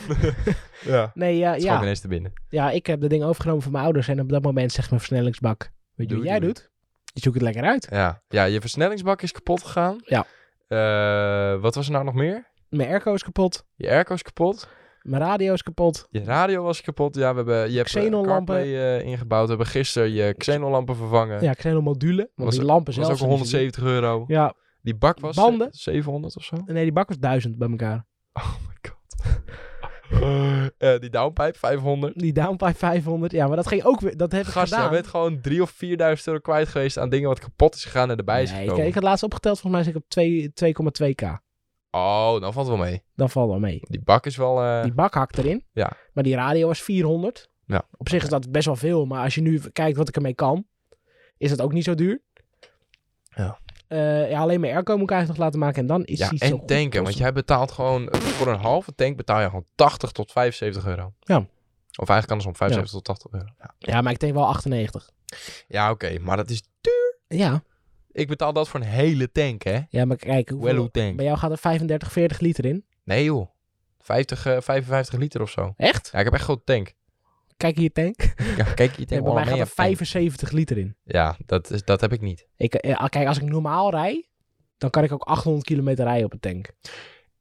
ja. 0.86 1.12
Nee, 1.13 1.38
ja, 1.38 1.52
Het 1.52 1.62
kwam 1.62 1.76
ja. 1.76 1.82
ineens 1.82 2.00
te 2.00 2.08
binnen. 2.08 2.34
ja, 2.50 2.72
ik 2.72 2.86
heb 2.86 3.02
dat 3.02 3.10
ding 3.10 3.24
overgenomen 3.24 3.63
van 3.63 3.72
mijn 3.72 3.84
ouders. 3.84 4.08
En 4.08 4.20
op 4.20 4.30
dat 4.30 4.44
moment 4.44 4.72
zegt 4.72 4.89
mijn 4.89 5.02
versnellingsbak, 5.02 5.72
weet 5.96 6.10
je 6.10 6.15
wat 6.15 6.26
jij 6.26 6.39
doet? 6.39 6.68
Je 7.19 7.25
zoekt 7.32 7.36
het 7.36 7.53
lekker 7.53 7.63
uit. 7.71 7.88
Ja. 7.91 8.21
ja, 8.27 8.43
je 8.43 8.60
versnellingsbak 8.62 9.21
is 9.21 9.32
kapot 9.32 9.63
gegaan. 9.63 9.97
Ja. 10.03 10.25
Eh, 10.67 11.62
wat 11.62 11.75
was 11.75 11.86
er 11.86 11.91
nou 11.91 12.03
nog 12.05 12.13
meer? 12.13 12.47
Mijn 12.69 12.89
airco 12.89 13.13
is 13.13 13.23
kapot. 13.23 13.65
Je 13.75 13.89
airco 13.89 14.13
is 14.13 14.21
kapot. 14.21 14.67
Mijn 15.01 15.21
radio 15.21 15.53
is 15.53 15.63
kapot. 15.63 16.08
Je 16.10 16.23
radio 16.23 16.63
was 16.63 16.82
kapot. 16.82 17.15
Ja, 17.15 17.29
we 17.29 17.36
hebben, 17.36 17.71
je 17.71 17.77
hebt 17.77 17.95
eh, 17.95 18.01
Xenonlampen. 18.01 18.55
CarPlay 18.55 18.97
eh, 18.99 19.05
ingebouwd. 19.05 19.43
We 19.43 19.49
hebben 19.49 19.67
gisteren 19.67 20.12
je 20.12 20.34
xenonlampen 20.38 20.95
vervangen. 20.95 21.41
Ja, 21.43 21.51
ik 21.51 21.62
zijn 21.62 21.73
allemaal 21.73 21.93
module. 21.93 22.32
Want 22.36 22.47
Was- 22.49 22.55
die 22.58 22.65
lampen 22.65 22.86
dat 22.86 22.93
zelf 22.93 23.08
was 23.08 23.21
ook 23.21 23.27
zijn 23.27 23.39
niet 23.39 23.47
zo 23.49 23.58
170 23.58 23.84
euro. 23.84 24.23
Ja, 24.27 24.53
Die 24.82 24.95
bak 24.95 25.19
was 25.19 25.36
Banden? 25.36 25.67
eh, 25.67 25.73
700 25.73 26.38
of 26.38 26.43
zo. 26.43 26.55
nee, 26.65 26.84
die 26.84 26.91
bak 26.93 27.08
was 27.08 27.17
1000 27.19 27.58
bij 27.58 27.69
elkaar. 27.69 28.05
Oh 28.34 28.53
my 28.67 28.75
god. 28.89 29.25
Eh, 30.78 31.00
die 31.00 31.10
downpipe 31.10 31.58
500. 31.58 32.19
Die 32.19 32.34
downpipe 32.34 32.74
500. 32.78 33.32
Ja, 33.32 33.48
maar 33.48 33.56
dat 33.56 33.67
ging 33.67 33.84
ook 33.84 34.00
weer. 34.00 34.17
Dat 34.17 34.32
heb 34.32 34.41
ik 34.41 34.48
Gast, 34.48 34.69
jij 34.69 34.78
gedaan. 34.78 34.93
bent 34.93 35.08
gewoon 35.08 35.39
3.000 35.50 35.62
of 35.62 35.72
4.000 35.72 36.24
euro 36.26 36.39
kwijt 36.39 36.67
geweest 36.67 36.98
aan 36.98 37.10
dingen 37.10 37.28
wat 37.30 37.39
kapot 37.39 37.76
is 37.76 37.84
gegaan 37.84 38.10
en 38.12 38.17
erbij 38.17 38.41
is 38.41 38.50
Nee, 38.52 38.60
ik, 38.62 38.65
gekomen. 38.67 38.88
ik 38.88 38.93
had 38.93 39.04
laatst 39.04 39.24
opgeteld, 39.24 39.60
volgens 39.60 39.74
mij 39.74 39.84
zit 39.84 39.95
ik 39.95 40.02
op 40.04 40.10
twee- 40.10 40.52
2,2k. 40.54 41.39
Oh, 41.91 42.32
dan 42.41 42.54
valt 42.54 42.67
het 42.67 42.78
wel 42.78 42.86
mee. 42.86 43.04
Dan 43.15 43.30
valt 43.30 43.50
wel 43.50 43.60
mee. 43.60 43.80
Die 43.82 44.02
bak 44.04 44.26
is 44.26 44.36
wel... 44.38 44.62
eh, 44.63 44.84
Die 44.84 44.93
bak 44.93 45.13
hakt 45.13 45.38
erin. 45.38 45.65
Ja. 45.74 45.91
Maar 46.13 46.24
die 46.24 46.36
radio 46.36 46.67
was 46.67 46.82
400. 46.82 47.50
Ja. 47.65 47.82
Op 47.98 48.10
zich 48.10 48.24
is 48.24 48.30
dat 48.30 48.52
best 48.52 48.65
wel 48.65 48.76
veel. 48.76 49.06
Maar 49.06 49.24
als 49.24 49.36
je 49.36 49.41
nu 49.41 49.60
kijkt 49.74 49.98
wat 49.98 50.08
ik 50.08 50.15
ermee 50.15 50.34
kan, 50.34 50.65
is 51.38 51.52
het 51.52 51.62
ook 51.62 51.74
niet 51.74 51.84
zo 51.84 51.95
duur. 51.95 52.22
Ja. 53.36 53.60
Eh, 53.89 54.30
ja, 54.30 54.39
alleen 54.39 54.60
mijn 54.60 54.73
airco 54.73 54.93
moet 54.93 55.04
ik 55.04 55.10
eigenlijk 55.12 55.39
nog 55.39 55.47
laten 55.47 55.60
maken. 55.65 55.82
En 55.82 55.88
dan 55.88 56.04
is 56.06 56.19
ja, 56.19 56.28
zo 56.28 56.36
en 56.45 56.52
goed 56.52 56.67
tanken. 56.67 57.04
Want 57.04 57.17
jij 57.17 57.34
betaalt 57.34 57.71
gewoon... 57.71 58.10
eh, 58.10 58.19
Voor 58.19 58.47
een 58.47 58.60
halve 58.60 58.95
tank 58.95 59.17
betaal 59.17 59.39
je 59.39 59.45
gewoon 59.45 59.65
80 59.75 60.12
tot 60.12 60.32
75 60.32 60.86
euro. 60.86 61.13
Ja. 61.19 61.36
Of 61.99 62.10
eigenlijk 62.10 62.30
andersom, 62.30 62.56
75 62.56 62.91
tot 62.91 63.04
80 63.04 63.32
euro. 63.32 63.54
Ja, 63.60 63.73
Ja, 63.80 64.02
maar 64.02 64.12
ik 64.13 64.19
denk 64.19 64.34
wel 64.34 64.45
98. 64.47 65.10
ja 65.67 65.91
oké. 65.91 66.19
maar 66.19 66.38
dat 66.38 66.49
is... 66.49 66.62
Ja. 67.28 67.63
Ik 68.12 68.28
betaal 68.28 68.54
dat 68.54 68.69
voor 68.69 68.80
een 68.80 68.86
hele 68.86 69.32
tank, 69.32 69.63
hè? 69.63 69.80
Ja, 69.89 70.06
maar 70.06 70.17
kijk. 70.17 70.49
Hoeveel, 70.49 70.91
tank. 70.91 71.15
bij 71.15 71.25
jou 71.25 71.38
gaat 71.38 71.52
er 71.52 71.58
35, 71.58 72.12
40 72.12 72.39
liter 72.39 72.65
in. 72.65 72.86
Nee 73.04 73.23
joh. 73.23 73.49
50, 73.99 74.45
eh, 74.45 74.58
55 74.62 75.19
liter 75.19 75.41
of 75.41 75.49
zo. 75.49 75.73
Echt? 75.78 76.10
Ja, 76.12 76.19
ik 76.19 76.25
heb 76.25 76.34
echt 76.34 76.43
grote 76.43 76.63
tank. 76.63 76.93
Kijk 77.60 77.78
hier 77.78 77.91
tank. 77.91 78.34
Ja, 78.58 78.63
kijk, 78.63 78.95
je 78.95 79.00
Ja, 79.02 79.06
tank 79.08 79.24
bij 79.24 79.34
mij 79.34 79.43
gaat 79.43 79.54
er 79.56 79.62
op 79.63 79.69
tank. 79.69 79.98
75 79.98 80.52
liter 80.52 80.78
in. 80.78 80.95
Ja, 81.04 81.38
dat, 81.45 81.72
is, 81.72 81.84
dat 81.84 82.02
heb 82.02 82.13
ik 82.13 82.22
niet. 82.22 82.48
Ik, 82.58 82.74
eh, 82.74 83.06
kijk, 83.06 83.28
als 83.28 83.38
ik 83.38 83.43
normaal 83.43 83.91
rij, 83.91 84.28
dan 84.78 84.89
kan 84.89 85.04
ik 85.04 85.12
ook 85.12 85.24
800 85.24 85.65
kilometer 85.65 86.06
rijden 86.06 86.26
op 86.26 86.34
een 86.34 86.39
tank. 86.39 86.72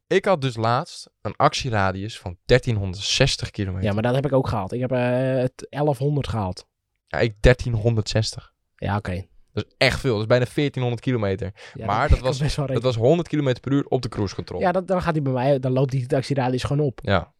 Ik 0.06 0.24
had 0.24 0.40
dus 0.40 0.56
laatst 0.56 1.10
een 1.20 1.36
actieradius 1.36 2.18
van 2.18 2.36
1360 2.44 3.50
kilometer. 3.50 3.84
Ja, 3.88 3.92
maar 3.92 4.02
dat 4.02 4.14
heb 4.14 4.26
ik 4.26 4.32
ook 4.32 4.48
gehaald. 4.48 4.72
Ik 4.72 4.80
heb 4.80 4.92
eh, 4.92 5.00
het 5.40 5.66
1100 5.70 6.28
gehaald. 6.28 6.66
Ja, 7.06 7.18
ik 7.18 7.34
1360. 7.40 8.52
Ja, 8.76 8.96
oké. 8.96 9.26
Dat 9.52 9.64
is 9.66 9.74
echt 9.78 10.00
veel. 10.00 10.12
Dat 10.12 10.20
is 10.20 10.26
bijna 10.26 10.44
1400 10.54 11.00
kilometer. 11.02 11.52
Ja, 11.74 11.86
Maar 11.86 12.08
dat 12.18 12.18
was- 12.18 12.54
Dat 12.54 12.82
was 12.82 12.96
100 12.96 13.28
kilometer 13.28 13.60
per 13.60 13.72
uur 13.72 13.84
op 13.86 14.02
de 14.02 14.08
cruise 14.08 14.34
control. 14.34 14.60
Ja, 14.60 14.72
dat, 14.72 14.86
dan 14.88 15.02
gaat 15.02 15.12
hij 15.14 15.22
bij 15.22 15.32
mij, 15.32 15.58
dan 15.58 15.72
loopt 15.72 15.90
die 15.90 16.06
taxiradius 16.06 16.62
gewoon 16.62 16.86
op. 16.86 17.00
Ja. 17.02 17.32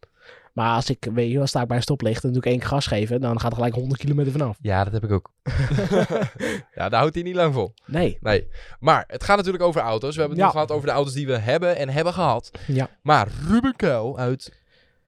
Maar 0.59 0.75
als 0.75 0.89
ik, 0.89 1.07
weet 1.13 1.31
je 1.31 1.37
wel, 1.37 1.47
sta 1.47 1.61
ik 1.61 1.67
bij 1.67 1.77
een 1.77 1.83
stoplicht 1.83 2.23
en 2.23 2.29
doe 2.29 2.37
ik 2.41 2.45
één 2.47 2.59
keer 2.59 2.67
gas 2.67 2.87
geven, 2.87 3.21
dan 3.21 3.39
gaat 3.39 3.49
er 3.51 3.57
gelijk 3.57 3.73
100 3.75 3.99
kilometer 3.99 4.31
vanaf. 4.31 4.57
Ja, 4.61 4.83
dat 4.83 4.93
heb 4.93 5.03
ik 5.03 5.11
ook. 5.11 5.31
ja, 6.77 6.89
daar 6.89 6.99
houdt 6.99 7.13
hij 7.15 7.23
niet 7.23 7.35
lang 7.35 7.53
vol. 7.53 7.73
Nee. 7.85 8.17
Nee. 8.21 8.47
Maar 8.79 9.03
het 9.07 9.23
gaat 9.23 9.37
natuurlijk 9.37 9.63
over 9.63 9.81
auto's. 9.81 10.15
We 10.15 10.19
hebben 10.19 10.37
het 10.37 10.47
Ja. 10.47 10.53
nu 10.53 10.59
gehad 10.59 10.71
over 10.77 10.87
de 10.87 10.93
auto's 10.93 11.13
die 11.13 11.27
we 11.27 11.37
hebben 11.37 11.75
en 11.77 11.89
hebben 11.89 12.13
gehad. 12.13 12.51
Ja. 12.67 12.89
Maar 13.01 13.27
Ruben 13.47 13.75
Kuil 13.75 14.17
uit 14.17 14.61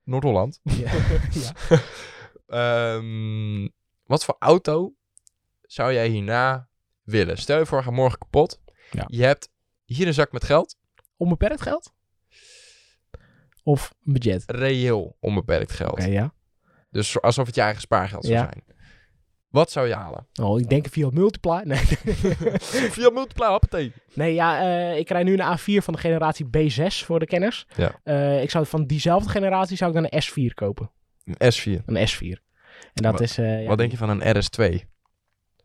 Noord-Holland. 0.04 0.60
Ja. 0.84 0.92
ja. 1.32 1.52
Ehm, 2.48 3.68
wat 4.06 4.26
voor 4.26 4.36
auto 4.40 4.94
zou 5.62 5.94
jij 5.94 6.08
hierna 6.08 6.68
willen? 7.04 7.38
Stel 7.38 7.60
je 7.60 7.66
voor, 7.66 7.84
gaat 7.84 7.94
morgen 7.94 8.20
kapot. 8.20 8.62
Ja. 8.92 9.04
Je 9.08 9.24
hebt 9.24 9.50
hier 9.86 10.08
een 10.08 10.14
zak 10.14 10.32
met 10.32 10.44
geld. 10.44 10.76
Onbeperkt 11.18 11.62
geld? 11.62 11.94
Of 13.63 13.93
een 14.06 14.13
budget? 14.13 14.43
Reëel 14.47 15.17
onbeperkt 15.19 15.71
geld. 15.71 15.91
Oké, 15.91 16.06
ja. 16.06 16.34
Dus 16.91 17.21
alsof 17.21 17.45
het 17.45 17.56
je 17.56 17.62
eigen 17.62 17.82
spaargeld 17.82 18.26
zou 18.26 18.38
Ja. 18.38 18.43
zijn. 18.43 18.63
Wat 19.50 19.71
zou 19.71 19.88
je 19.88 19.93
halen? 19.93 20.28
Oh, 20.41 20.60
ik 20.60 20.69
denk 20.69 20.88
via 20.89 21.10
Multiply. 21.12 21.62
Nee, 21.65 21.78
Via 22.95 23.10
multiply 23.10 23.47
hoppatee. 23.47 23.93
nee 24.13 24.34
ja, 24.34 24.62
eh, 24.62 24.97
ik 24.97 25.10
rij 25.10 25.24
nu 25.24 25.34
een 25.38 25.58
A4 25.60 25.84
van 25.84 25.93
de 25.93 26.00
generatie 26.00 26.45
B6 26.45 27.06
voor 27.06 27.19
de 27.19 27.26
kenners. 27.26 27.65
Ja. 27.76 28.00
Eh, 28.04 28.41
ik 28.41 28.50
zou 28.50 28.65
van 28.65 28.86
diezelfde 28.86 29.30
generatie 29.30 29.78
zou 29.78 29.89
ik 29.91 29.95
dan 30.02 30.08
een 30.10 30.21
S4 30.24 30.54
kopen. 30.54 30.91
Een 31.26 31.54
S4. 31.54 31.86
Een 31.86 32.08
S4. 32.10 32.39
En 32.93 33.04
dat 33.04 33.12
Wat- 33.12 33.21
is... 33.21 33.38
eh, 33.38 33.62
ja, 33.62 33.67
Wat 33.67 33.78
denk 33.78 33.91
je 33.91 33.97
van 33.97 34.10
een 34.10 34.21
RS2? 34.43 34.89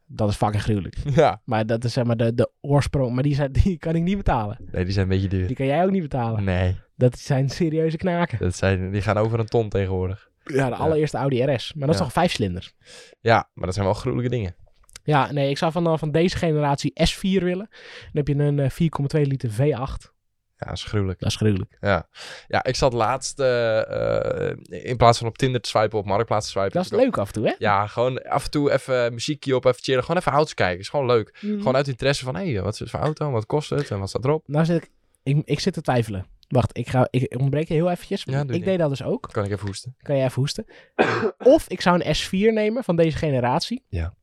Dat 0.06 0.28
is 0.28 0.37
fucking 0.37 0.62
gruwelijk. 0.62 0.96
Ja. 1.14 1.40
Maar 1.44 1.66
dat 1.66 1.85
is 1.85 1.92
zeg 1.92 2.04
maar 2.04 2.16
de, 2.16 2.35
de 2.35 2.50
oorsprong. 2.61 3.14
Maar 3.14 3.22
die, 3.22 3.35
zijn, 3.35 3.52
die 3.52 3.78
kan 3.78 3.94
ik 3.94 4.02
niet 4.02 4.16
betalen. 4.16 4.59
Nee, 4.72 4.85
die 4.85 4.92
zijn 4.92 5.04
een 5.04 5.12
beetje 5.12 5.28
duur. 5.28 5.46
Die 5.46 5.56
kan 5.56 5.66
jij 5.66 5.85
ook 5.85 5.90
niet 5.90 6.02
betalen. 6.02 6.44
Nee, 6.44 6.76
Dat 6.96 7.18
zijn 7.18 7.48
serieuze 7.48 7.96
knaken. 7.96 8.38
dat 8.38 8.56
zijn, 8.56 8.90
die 8.90 9.02
gaan 9.02 9.16
over 9.16 9.38
een 9.38 9.46
ton 9.46 9.68
tegenwoordig. 9.68 10.28
Ja, 10.44 10.68
de 10.68 10.74
allereerste 10.74 11.16
Audi 11.16 11.42
RS. 11.42 11.72
Maar 11.74 11.87
dat 11.87 11.96
is 11.96 12.02
toch 12.02 12.12
vijf 12.12 12.32
cilinders? 12.32 12.74
Ja, 13.20 13.48
maar 13.54 13.64
dat 13.64 13.74
zijn 13.74 13.87
wel 13.87 13.94
gruwelijke 13.94 14.30
dingen. 14.30 14.56
Ja, 15.04 15.32
nee, 15.32 15.50
ik 15.50 15.59
zou 15.59 15.72
van, 15.72 15.87
eh, 15.87 15.98
van 15.98 16.11
deze 16.11 16.37
generatie 16.37 16.92
S4 16.94 17.42
willen. 17.42 17.68
Dan 18.12 18.24
heb 18.24 18.28
je 18.28 18.35
een 18.35 18.59
eh, 18.59 18.70
4,2 18.70 19.26
liter 19.26 19.50
V8. 19.50 20.14
Ja, 20.59 20.66
dat 20.66 20.76
is 20.76 20.85
gruwelijk. 20.85 21.20
Dat 21.20 21.30
is 21.30 21.37
gruwelijk. 21.37 21.76
Ja, 21.80 22.09
ja 22.48 22.64
ik 22.64 22.76
zat 22.76 22.92
laatst, 22.92 23.40
eh, 23.40 24.48
eh, 24.50 24.56
in 24.68 24.96
plaats 24.96 25.18
van 25.18 25.28
op 25.28 25.38
Tinder 25.38 25.61
te 25.61 25.68
swipen, 25.68 25.98
op 25.98 26.06
Marktplaats 26.06 26.44
te 26.44 26.50
swipen. 26.50 26.72
Dat 26.72 26.85
is 26.85 26.90
leuk 26.90 27.18
af 27.18 27.26
en 27.26 27.32
toe, 27.32 27.46
hè? 27.46 27.54
Ja, 27.59 27.87
gewoon 27.87 28.22
af 28.22 28.44
en 28.44 28.50
toe 28.50 28.72
even 28.72 29.12
muziekje 29.12 29.56
op, 29.56 29.64
even 29.64 29.82
chillen. 29.82 30.04
Gewoon 30.04 30.20
even 30.20 30.32
auto's 30.32 30.54
kijken. 30.54 30.78
is 30.78 30.88
gewoon 30.88 31.06
leuk. 31.06 31.38
Mhm. 31.40 31.59
Gewoon 31.59 31.76
uit 31.76 31.88
interesse 31.88 32.24
van, 32.24 32.37
hé, 32.37 32.62
wat 32.62 32.72
is 32.72 32.78
het 32.78 32.90
voor 32.90 33.00
auto? 33.00 33.30
Wat 33.30 33.46
kost 33.46 33.70
het? 33.70 33.90
En 33.90 33.98
wat 33.98 34.09
staat 34.09 34.24
erop? 34.24 34.48
Nou 34.48 34.64
zit 34.64 34.82
ik, 34.82 34.90
ik... 35.22 35.42
Ik 35.44 35.61
zit 35.61 35.72
te 35.72 35.80
twijfelen. 35.80 36.26
Wacht, 36.48 36.78
ik, 36.78 36.88
ga, 36.88 37.09
ik 37.11 37.35
ontbreek 37.38 37.68
je 37.68 37.74
heel 37.74 37.90
eventjes. 37.90 38.22
Ja, 38.24 38.44
ik 38.46 38.64
deed 38.64 38.78
dat 38.78 38.88
dus 38.88 39.02
ook. 39.02 39.28
Kan 39.32 39.44
ik 39.44 39.50
even 39.50 39.66
hoesten? 39.66 39.94
Kan 40.02 40.16
je 40.16 40.22
even 40.24 40.35
hoesten. 40.35 40.66
of 41.38 41.68
ik 41.68 41.80
zou 41.80 42.00
een 42.04 42.14
S4 42.16 42.52
nemen 42.54 42.85
van 42.85 42.96
deze 42.96 43.16
generatie. 43.16 43.85
Ja. 43.88 44.14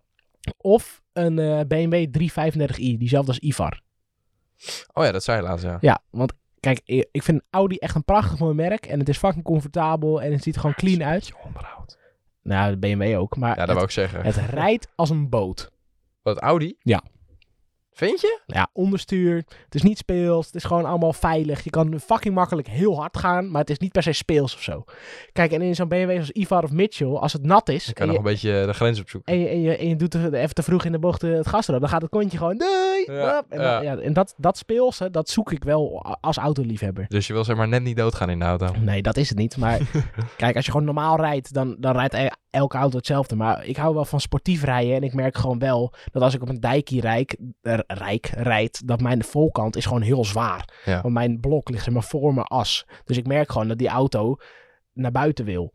Of 0.57 1.01
een 1.13 1.39
eh, 1.39 1.59
BMW 1.67 2.05
335i, 2.19 2.97
diezelfde 2.97 3.31
als 3.31 3.39
Ivar. 3.39 3.81
Oh 4.93 5.03
ja, 5.03 5.12
dat 5.12 5.23
zei 5.23 5.38
je 5.38 5.43
laatst, 5.43 5.65
ja. 5.65 5.77
Ja, 5.81 5.99
want 6.09 6.33
kijk, 6.59 6.81
ik 7.12 7.23
vind 7.23 7.41
Audi 7.49 7.75
echt 7.77 7.95
een 7.95 8.03
prachtig 8.03 8.39
mooi 8.39 8.55
merk. 8.55 8.86
En 8.86 8.99
het 8.99 9.09
is 9.09 9.17
fucking 9.17 9.43
comfortabel 9.43 10.21
en 10.21 10.31
het 10.31 10.43
ziet 10.43 10.55
er 10.55 10.62
gewoon 10.62 10.75
clean 10.75 11.03
uit. 11.03 11.31
Onderhoud. 11.45 11.97
Nou, 12.41 12.71
de 12.71 12.77
BMW 12.77 13.17
ook. 13.19 13.38
Maar 13.38 13.49
Ja, 13.49 13.55
dat 13.55 13.65
het, 13.65 13.73
wou 13.73 13.86
ik 13.86 13.91
zeggen. 13.91 14.23
het 14.23 14.36
rijdt 14.36 14.88
als 14.95 15.09
een 15.09 15.29
boot. 15.29 15.71
Wat, 16.21 16.39
Audi? 16.39 16.75
Ja. 16.79 17.03
Vind 17.93 18.21
je? 18.21 18.39
Ja, 18.45 18.69
onderstuur. 18.73 19.36
Het 19.36 19.75
is 19.75 19.82
niet 19.82 19.97
speels. 19.97 20.45
Het 20.45 20.56
is 20.56 20.63
gewoon 20.63 20.86
allemaal 20.86 21.13
veilig. 21.13 21.63
Je 21.63 21.69
kan 21.69 21.99
fucking 21.99 22.36
makkelijk 22.36 22.67
heel 22.67 22.99
hard 22.99 23.17
gaan. 23.17 23.51
Maar 23.51 23.62
het 23.62 23.69
is 23.69 23.77
niet 23.77 23.91
per 23.91 24.03
se 24.03 24.12
speels 24.12 24.56
of 24.56 24.62
zo. 24.62 24.84
Kijk, 25.32 25.51
en 25.51 25.62
in 25.62 25.75
zo'n 25.75 25.88
BMW 25.88 26.12
zoals 26.12 26.32
Ivar 26.32 26.63
of 26.63 26.71
Mitchell, 26.71 27.08
als 27.08 27.34
het 27.34 27.45
nat 27.45 27.69
is. 27.69 27.86
Je 27.86 27.93
kan 27.93 28.08
nog 28.08 28.15
je, 28.15 28.21
een 28.21 28.27
beetje 28.27 28.63
de 28.65 28.73
grens 28.73 28.99
opzoeken. 28.99 29.34
en, 29.34 29.39
je, 29.39 29.47
en, 29.47 29.62
je, 29.62 29.77
en 29.77 29.88
je 29.88 29.95
doet 29.95 30.13
er 30.13 30.34
even 30.34 30.56
te 30.56 30.63
vroeg 30.63 30.86
in 30.86 30.91
de 30.91 30.99
bocht 30.99 31.23
eh, 31.23 31.34
het 31.34 31.47
gas 31.47 31.67
erop. 31.67 31.82
Dan 31.82 31.89
gaat 31.89 32.01
het 32.01 32.12
kontje 32.12 32.38
gewoon. 32.38 32.58
Doei! 32.58 33.03
Ja, 33.05 33.43
en 33.49 33.61
ja. 33.61 33.97
en 33.97 34.13
dat, 34.13 34.34
dat 34.38 34.57
speelse, 34.57 35.09
dat 35.09 35.30
zoek 35.30 35.51
ik 35.51 35.63
wel 35.63 36.05
als 36.22 36.38
autoliefhebber. 36.38 37.05
Dus 37.07 37.28
je 37.28 37.34
wil 37.34 37.43
zeg 37.43 37.55
maar 37.55 37.68
net 37.68 37.84
niet 37.84 37.97
doodgaan 37.97 38.30
in 38.30 38.39
de 38.39 38.45
auto. 38.45 38.68
Nee, 38.80 39.01
dat 39.01 39.18
is 39.18 39.30
het 39.30 39.38
niet. 39.38 39.57
Maar 39.57 39.80
kijk, 40.38 40.55
als 40.55 40.65
je 40.65 40.72
gewoon 40.72 40.86
normaal 40.86 41.18
rijdt, 41.18 41.53
dan, 41.53 41.76
dan 41.80 41.95
rijdt 41.95 42.41
elke 42.54 42.78
auto 42.78 42.97
hetzelfde. 42.97 43.36
Maar 43.36 43.66
ik 43.66 43.76
hou 43.78 43.93
wel 43.93 44.06
van 44.06 44.20
sportief 44.20 44.64
rijden. 44.64 44.95
En 44.95 45.04
ik 45.04 45.14
merk 45.14 45.38
gewoon 45.38 45.60
wel 45.60 45.93
dat 46.12 46.22
als 46.22 46.34
ik 46.34 46.41
op 46.41 46.49
een 46.49 46.60
dijkje 46.60 47.01
rijk, 47.01 47.38
rijk 47.88 48.26
rijd, 48.28 48.88
dat 48.88 49.01
mijn 49.01 49.24
voorkant 49.24 49.76
is 49.76 49.86
gewoon 49.86 50.01
heel 50.01 50.26
zwaar. 50.26 50.82
Ja. 50.86 51.01
Want 51.01 51.14
mijn 51.14 51.39
blok 51.39 51.70
ligt 51.70 51.84
zeg 51.84 51.93
maar 51.93 52.04
voor 52.04 52.34
mijn 52.34 52.45
as. 52.47 52.86
Dus 53.04 53.18
ik 53.18 53.28
merk 53.28 53.51
gewoon 53.51 53.68
dat 53.68 53.78
die 53.78 53.88
auto 53.88 54.36
naar 54.93 55.12
buiten 55.12 55.45
wil. 55.45 55.72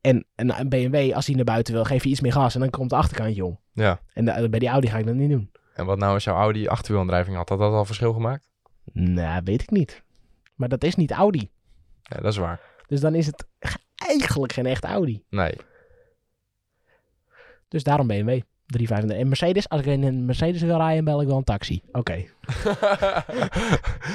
En 0.00 0.26
een, 0.34 0.68
BMW, 0.68 1.12
als 1.14 1.26
hij 1.26 1.34
naar 1.34 1.44
buiten 1.44 1.74
wil, 1.74 1.84
geef 1.84 2.02
je 2.04 2.10
iets 2.10 2.20
meer 2.20 2.32
gas 2.32 2.54
en 2.54 2.60
dan 2.60 2.70
komt 2.70 2.90
de 2.90 2.96
achterkantje 2.96 3.44
om. 3.44 3.60
Ja. 3.72 4.00
En 4.12 4.24
de- 4.24 4.48
bij 4.48 4.58
die 4.58 4.68
Audi 4.68 4.88
ga 4.88 4.98
ik 4.98 5.06
dat 5.06 5.14
niet 5.14 5.30
doen. 5.30 5.50
En 5.74 5.86
wat 5.86 5.98
nou 5.98 6.12
als 6.14 6.24
jouw 6.24 6.36
Audi 6.36 6.66
achterwielaandrijving 6.68 7.36
had, 7.36 7.48
had 7.48 7.58
dat 7.58 7.72
al 7.72 7.84
verschil 7.84 8.12
gemaakt? 8.12 8.48
Nou, 8.92 9.40
weet 9.44 9.62
ik 9.62 9.70
niet. 9.70 10.02
Maar 10.54 10.68
dat 10.68 10.84
is 10.84 10.94
niet 10.94 11.10
Audi. 11.10 11.50
Ja, 12.02 12.16
dat 12.20 12.32
is 12.32 12.36
waar. 12.38 12.60
Dus 12.86 13.00
dan 13.00 13.14
is 13.14 13.26
het 13.26 13.46
eigenlijk 13.96 14.52
geen 14.52 14.66
echt 14.66 14.84
Audi. 14.84 15.22
Nee. 15.30 15.54
Dus 17.68 17.82
daarom 17.82 18.06
BMW. 18.06 18.40
335. 18.66 19.18
En 19.18 19.28
Mercedes, 19.28 19.68
als 19.68 19.80
ik 19.80 19.86
in 19.86 20.02
een 20.02 20.24
Mercedes 20.24 20.62
wil 20.62 20.76
rijden, 20.76 21.04
bel 21.04 21.20
ik 21.20 21.28
wel 21.28 21.36
een 21.36 21.44
taxi. 21.44 21.82
Oké. 21.92 22.12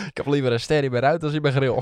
ik 0.10 0.12
heb 0.14 0.26
liever 0.26 0.52
een 0.52 0.60
ster 0.60 0.84
in 0.84 0.92
mijn 0.92 1.04
ruit 1.04 1.24
als 1.24 1.34
in 1.34 1.42
mijn 1.42 1.54
grill. 1.54 1.82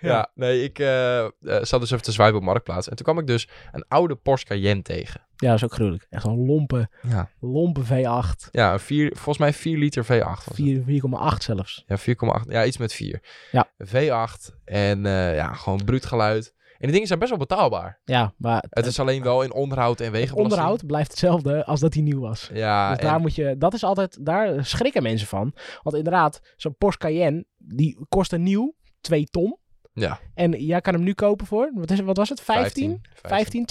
ja, 0.00 0.30
nee, 0.34 0.62
ik 0.62 0.78
eh, 0.78 1.24
eh, 1.24 1.30
zat 1.40 1.80
dus 1.80 1.90
even 1.90 2.02
te 2.04 2.12
zwijpen 2.12 2.36
op 2.38 2.42
Marktplaats. 2.44 2.88
En 2.88 2.96
toen 2.96 3.04
kwam 3.04 3.18
ik 3.18 3.26
dus 3.26 3.48
een 3.72 3.84
oude 3.88 4.14
Porsche 4.14 4.46
Cayenne 4.46 4.82
tegen. 4.82 5.20
Ja, 5.36 5.46
dat 5.48 5.56
is 5.56 5.64
ook 5.64 5.72
gruwelijk. 5.72 6.06
Echt 6.10 6.22
zo'n 6.22 6.46
lompe, 6.46 6.88
Ja. 7.08 7.30
lompe 7.40 7.80
V8. 7.84 8.50
Ja, 8.50 8.72
een 8.72 8.80
vier, 8.80 9.10
volgens 9.14 9.38
mij 9.38 9.52
4 9.52 9.78
liter 9.78 10.04
V8. 10.04 10.08
was 10.24 10.44
het. 10.44 10.54
4 10.54 10.82
4,8 10.82 11.42
zelfs. 11.42 11.84
Ja, 11.86 11.98
4,8. 11.98 12.04
Ja, 12.48 12.64
iets 12.64 12.78
met 12.78 12.92
4. 12.92 13.22
Ja. 13.52 13.68
V8 13.84 14.54
en 14.64 15.06
eh, 15.06 15.34
ja, 15.34 15.52
gewoon 15.52 15.84
bruut 15.84 16.06
geluid. 16.06 16.54
En 16.74 16.80
die 16.80 16.90
dingen 16.92 17.06
zijn 17.06 17.18
best 17.18 17.30
wel 17.30 17.40
betaalbaar. 17.40 18.00
Ja, 18.04 18.32
maar 18.36 18.64
Het 18.70 18.86
is 18.86 19.00
alleen 19.00 19.22
wel 19.22 19.42
in 19.42 19.52
onderhoud 19.52 20.00
en 20.00 20.12
wegenbelasting. 20.12 20.52
onderhoud 20.52 20.86
blijft 20.86 21.10
hetzelfde 21.10 21.64
als 21.64 21.80
dat 21.80 21.94
hij 21.94 22.02
nieuw 22.02 22.20
was. 22.20 22.50
Ja, 22.52 22.88
dus 22.90 22.98
en- 22.98 23.04
daar 23.04 23.20
moet 23.20 23.34
je, 23.34 23.54
dat 23.58 23.74
is 23.74 23.84
altijd, 23.84 24.24
daar 24.26 24.64
schrikken 24.64 25.02
mensen 25.02 25.26
van. 25.28 25.54
Want 25.82 25.96
inderdaad, 25.96 26.40
zo'n 26.56 26.76
Porsche 26.76 27.00
Cayenne, 27.00 27.44
die 27.58 27.98
kostte 28.08 28.36
nieuw 28.38 28.74
2 29.00 29.24
ton. 29.24 29.58
Ja. 29.92 30.18
En 30.34 30.50
jij 30.64 30.80
kan 30.80 30.94
hem 30.94 31.02
nu 31.02 31.14
kopen 31.14 31.46
voor, 31.46 31.70
wat, 31.74 31.90
is, 31.90 32.00
wat 32.00 32.16
was 32.16 32.28
het, 32.28 32.40
15? 32.40 33.00
15, 33.12 33.66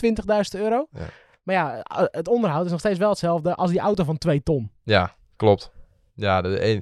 20.000 0.55 0.59
euro? 0.61 0.87
Ja. 0.91 1.05
Maar 1.43 1.55
ja, 1.55 1.85
het 2.11 2.27
onderhoud 2.27 2.65
is 2.65 2.71
nog 2.71 2.79
steeds 2.79 2.99
wel 2.99 3.09
hetzelfde 3.09 3.55
als 3.55 3.69
die 3.71 3.79
auto 3.79 4.03
van 4.03 4.17
2 4.17 4.43
ton. 4.43 4.71
Ja, 4.83 5.15
klopt. 5.35 5.71
Ja, 6.15 6.41
de, 6.41 6.81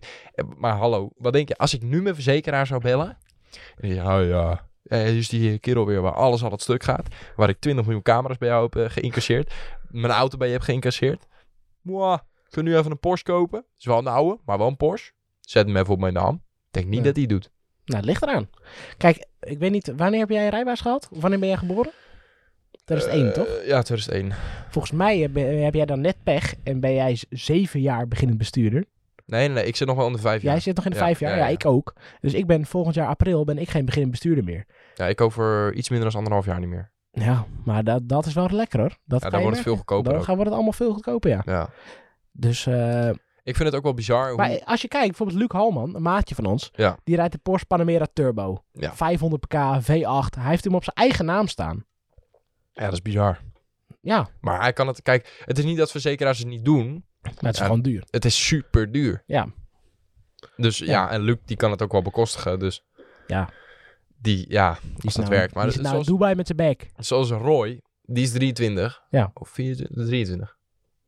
maar 0.57 0.75
hallo, 0.75 1.09
wat 1.17 1.33
denk 1.33 1.47
je? 1.47 1.55
Als 1.57 1.73
ik 1.73 1.81
nu 1.81 2.01
mijn 2.01 2.13
verzekeraar 2.15 2.67
zou 2.67 2.81
bellen. 2.81 3.17
Oh 3.83 3.89
ja, 4.27 4.69
eh, 4.83 5.03
dus 5.05 5.29
die 5.29 5.59
kerel 5.59 5.85
weer 5.85 6.01
waar 6.01 6.13
alles 6.13 6.43
al 6.43 6.51
het 6.51 6.61
stuk 6.61 6.83
gaat. 6.83 7.07
Waar 7.35 7.49
ik 7.49 7.59
20 7.59 7.83
miljoen 7.85 8.03
camera's 8.03 8.37
bij 8.37 8.47
jou 8.47 8.63
heb 8.71 8.75
eh, 8.75 8.89
geïncasseerd. 8.89 9.53
Mijn 9.89 10.13
auto 10.13 10.37
bij 10.37 10.47
je 10.47 10.53
heb 10.53 10.61
geïncasseerd. 10.61 11.27
Mwah, 11.81 12.19
ik 12.49 12.61
nu 12.63 12.77
even 12.77 12.91
een 12.91 12.99
Porsche 12.99 13.25
kopen. 13.25 13.65
is 13.77 13.85
wel 13.85 13.97
een 13.97 14.07
oude, 14.07 14.39
maar 14.45 14.57
wel 14.57 14.67
een 14.67 14.77
Porsche. 14.77 15.11
Zet 15.39 15.65
hem 15.67 15.77
even 15.77 15.93
op 15.93 15.99
mijn 15.99 16.13
naam. 16.13 16.43
Denk 16.71 16.85
niet 16.85 16.97
Ja. 16.99 17.03
dat 17.03 17.13
hij 17.13 17.21
het 17.21 17.31
doet. 17.31 17.49
Nou, 17.85 17.97
het 17.99 18.05
ligt 18.09 18.21
eraan. 18.21 18.49
Kijk, 18.97 19.25
ik 19.39 19.59
weet 19.59 19.71
niet, 19.71 19.93
wanneer 19.95 20.19
heb 20.19 20.29
jij 20.29 20.43
een 20.43 20.49
rijbewijs 20.49 20.81
gehad? 20.81 21.07
Of 21.11 21.21
wanneer 21.21 21.39
ben 21.39 21.47
jij 21.47 21.57
geboren? 21.57 21.91
2001, 22.85 23.27
Eh, 23.27 23.33
toch? 23.33 23.47
Ja, 23.65 23.81
2001. 23.81 24.31
Volgens 24.69 24.93
mij 24.93 25.17
heb, 25.19 25.35
heb 25.35 25.73
jij 25.73 25.85
dan 25.85 26.01
net 26.01 26.15
pech 26.23 26.53
en 26.63 26.79
ben 26.79 26.93
jij 26.93 27.19
zeven 27.29 27.81
jaar 27.81 28.07
beginnend 28.07 28.37
bestuurder. 28.37 28.85
Nee, 29.31 29.47
nee, 29.47 29.55
nee, 29.55 29.65
ik 29.65 29.75
zit 29.75 29.87
nog 29.87 29.95
wel 29.95 30.05
onder 30.05 30.21
vijf 30.21 30.41
jaar. 30.41 30.51
Jij 30.51 30.61
zit 30.61 30.75
nog 30.75 30.85
in 30.85 30.91
de 30.91 30.97
Ja, 30.97 31.03
vijf 31.03 31.19
jaar, 31.19 31.37
ja, 31.37 31.47
ik 31.47 31.65
ook. 31.65 31.93
Dus 32.19 32.33
ik 32.33 32.47
ben 32.47 32.65
volgend 32.65 32.95
jaar 32.95 33.07
april 33.07 33.43
ben 33.45 33.57
ik 33.57 33.69
geen 33.69 33.85
beginnend 33.85 34.11
bestuurder 34.11 34.43
meer. 34.43 34.65
Ja, 34.95 35.07
ik 35.07 35.21
over 35.21 35.73
iets 35.73 35.89
minder 35.89 36.07
dan 36.07 36.17
anderhalf 36.17 36.45
jaar 36.45 36.59
niet 36.59 36.69
meer. 36.69 36.91
Ja, 37.11 37.45
maar 37.65 37.83
dat, 37.83 38.07
dat 38.09 38.25
is 38.25 38.33
wel 38.33 38.49
lekker 38.49 38.79
hoor. 38.79 38.97
Dat 39.05 39.21
Ja, 39.23 39.29
dan 39.29 39.41
wordt 39.41 39.55
het 39.55 39.65
veel 39.65 39.75
goedkoper 39.75 40.13
Dan 40.13 40.23
gaan 40.23 40.37
we 40.37 40.43
het 40.43 40.53
allemaal 40.53 40.71
veel 40.73 40.93
goedkoper, 40.93 41.29
ja. 41.29 41.41
Ja. 41.45 41.69
Dus, 42.31 42.65
eh, 42.65 43.09
Ik 43.43 43.55
vind 43.55 43.59
het 43.63 43.75
ook 43.75 43.83
wel 43.83 43.93
bizar 43.93 44.27
hoe... 44.27 44.37
maar 44.37 44.61
als 44.65 44.81
je 44.81 44.87
kijkt, 44.87 45.07
bijvoorbeeld 45.07 45.39
Luc 45.39 45.47
Halman, 45.51 45.95
een 45.95 46.01
maatje 46.01 46.35
van 46.35 46.45
ons, 46.45 46.69
Ja. 46.75 46.97
die 47.03 47.15
rijdt 47.15 47.31
de 47.31 47.37
Porsche 47.37 47.67
Panamera 47.67 48.07
Turbo. 48.13 48.63
Ja. 48.71 48.95
500 48.95 49.41
pk, 49.47 49.53
V8. 49.81 50.35
Hij 50.39 50.49
heeft 50.49 50.63
hem 50.63 50.75
op 50.75 50.83
zijn 50.83 50.95
eigen 50.95 51.25
naam 51.25 51.47
staan. 51.47 51.85
Ja, 52.73 52.83
dat 52.83 52.93
is 52.93 53.01
bizar. 53.01 53.39
Ja, 54.01 54.29
Maar 54.41 54.61
hij 54.61 54.73
kan 54.73 54.87
het... 54.87 55.01
Kijk, 55.01 55.41
het 55.45 55.57
is 55.57 55.63
niet 55.63 55.77
dat 55.77 55.91
verzekeraars 55.91 56.37
het 56.39 56.47
niet 56.47 56.65
doen. 56.65 57.05
Maar 57.21 57.33
het 57.39 57.53
is 57.53 57.59
Ja. 57.59 57.65
gewoon 57.65 57.81
duur. 57.81 58.03
Het 58.09 58.25
is 58.25 58.47
super 58.47 58.91
duur. 58.91 59.23
Ja. 59.25 59.47
Dus 60.55 60.77
ja, 60.77 60.85
Ja. 60.85 61.09
en 61.09 61.21
Luc 61.21 61.37
die 61.45 61.57
kan 61.57 61.71
het 61.71 61.81
ook 61.81 61.91
wel 61.91 62.01
bekostigen. 62.01 62.59
Dus 62.59 62.85
Ja. 63.27 63.49
die, 64.17 64.45
ja, 64.49 64.77
Die 64.81 64.91
is 65.09 65.13
dat 65.13 65.25
nou, 65.25 65.29
werkt. 65.37 65.53
Maar 65.53 65.63
die 65.65 65.73
is 65.73 65.79
nou 65.79 65.89
zoals, 65.91 66.07
Dubai 66.07 66.35
met 66.35 66.45
zijn 66.45 66.57
bek. 66.57 66.89
zoals 66.97 67.29
Roy, 67.29 67.81
die 68.01 68.23
is 68.23 68.31
23. 68.31 69.01
Ja. 69.09 69.31
Of 69.33 69.49
24, 69.49 70.05
23. 70.05 70.57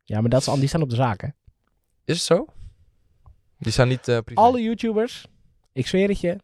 Ja, 0.04 0.22
maar 0.22 0.30
dat 0.30 0.48
is, 0.48 0.54
die 0.54 0.68
staan 0.68 0.82
op 0.82 0.90
de 0.90 0.96
zaak, 0.96 1.22
hè. 1.22 1.28
Is 2.06 2.16
het 2.16 2.26
zo? 2.26 2.46
Die 3.58 3.72
staan 3.72 3.88
niet 3.88 4.08
eh 4.08 4.18
privé. 4.20 4.42
Alle 4.42 4.62
YouTubers, 4.62 5.26
ik 5.74 5.88
zweer 5.88 6.08
het 6.08 6.20
je, 6.20 6.40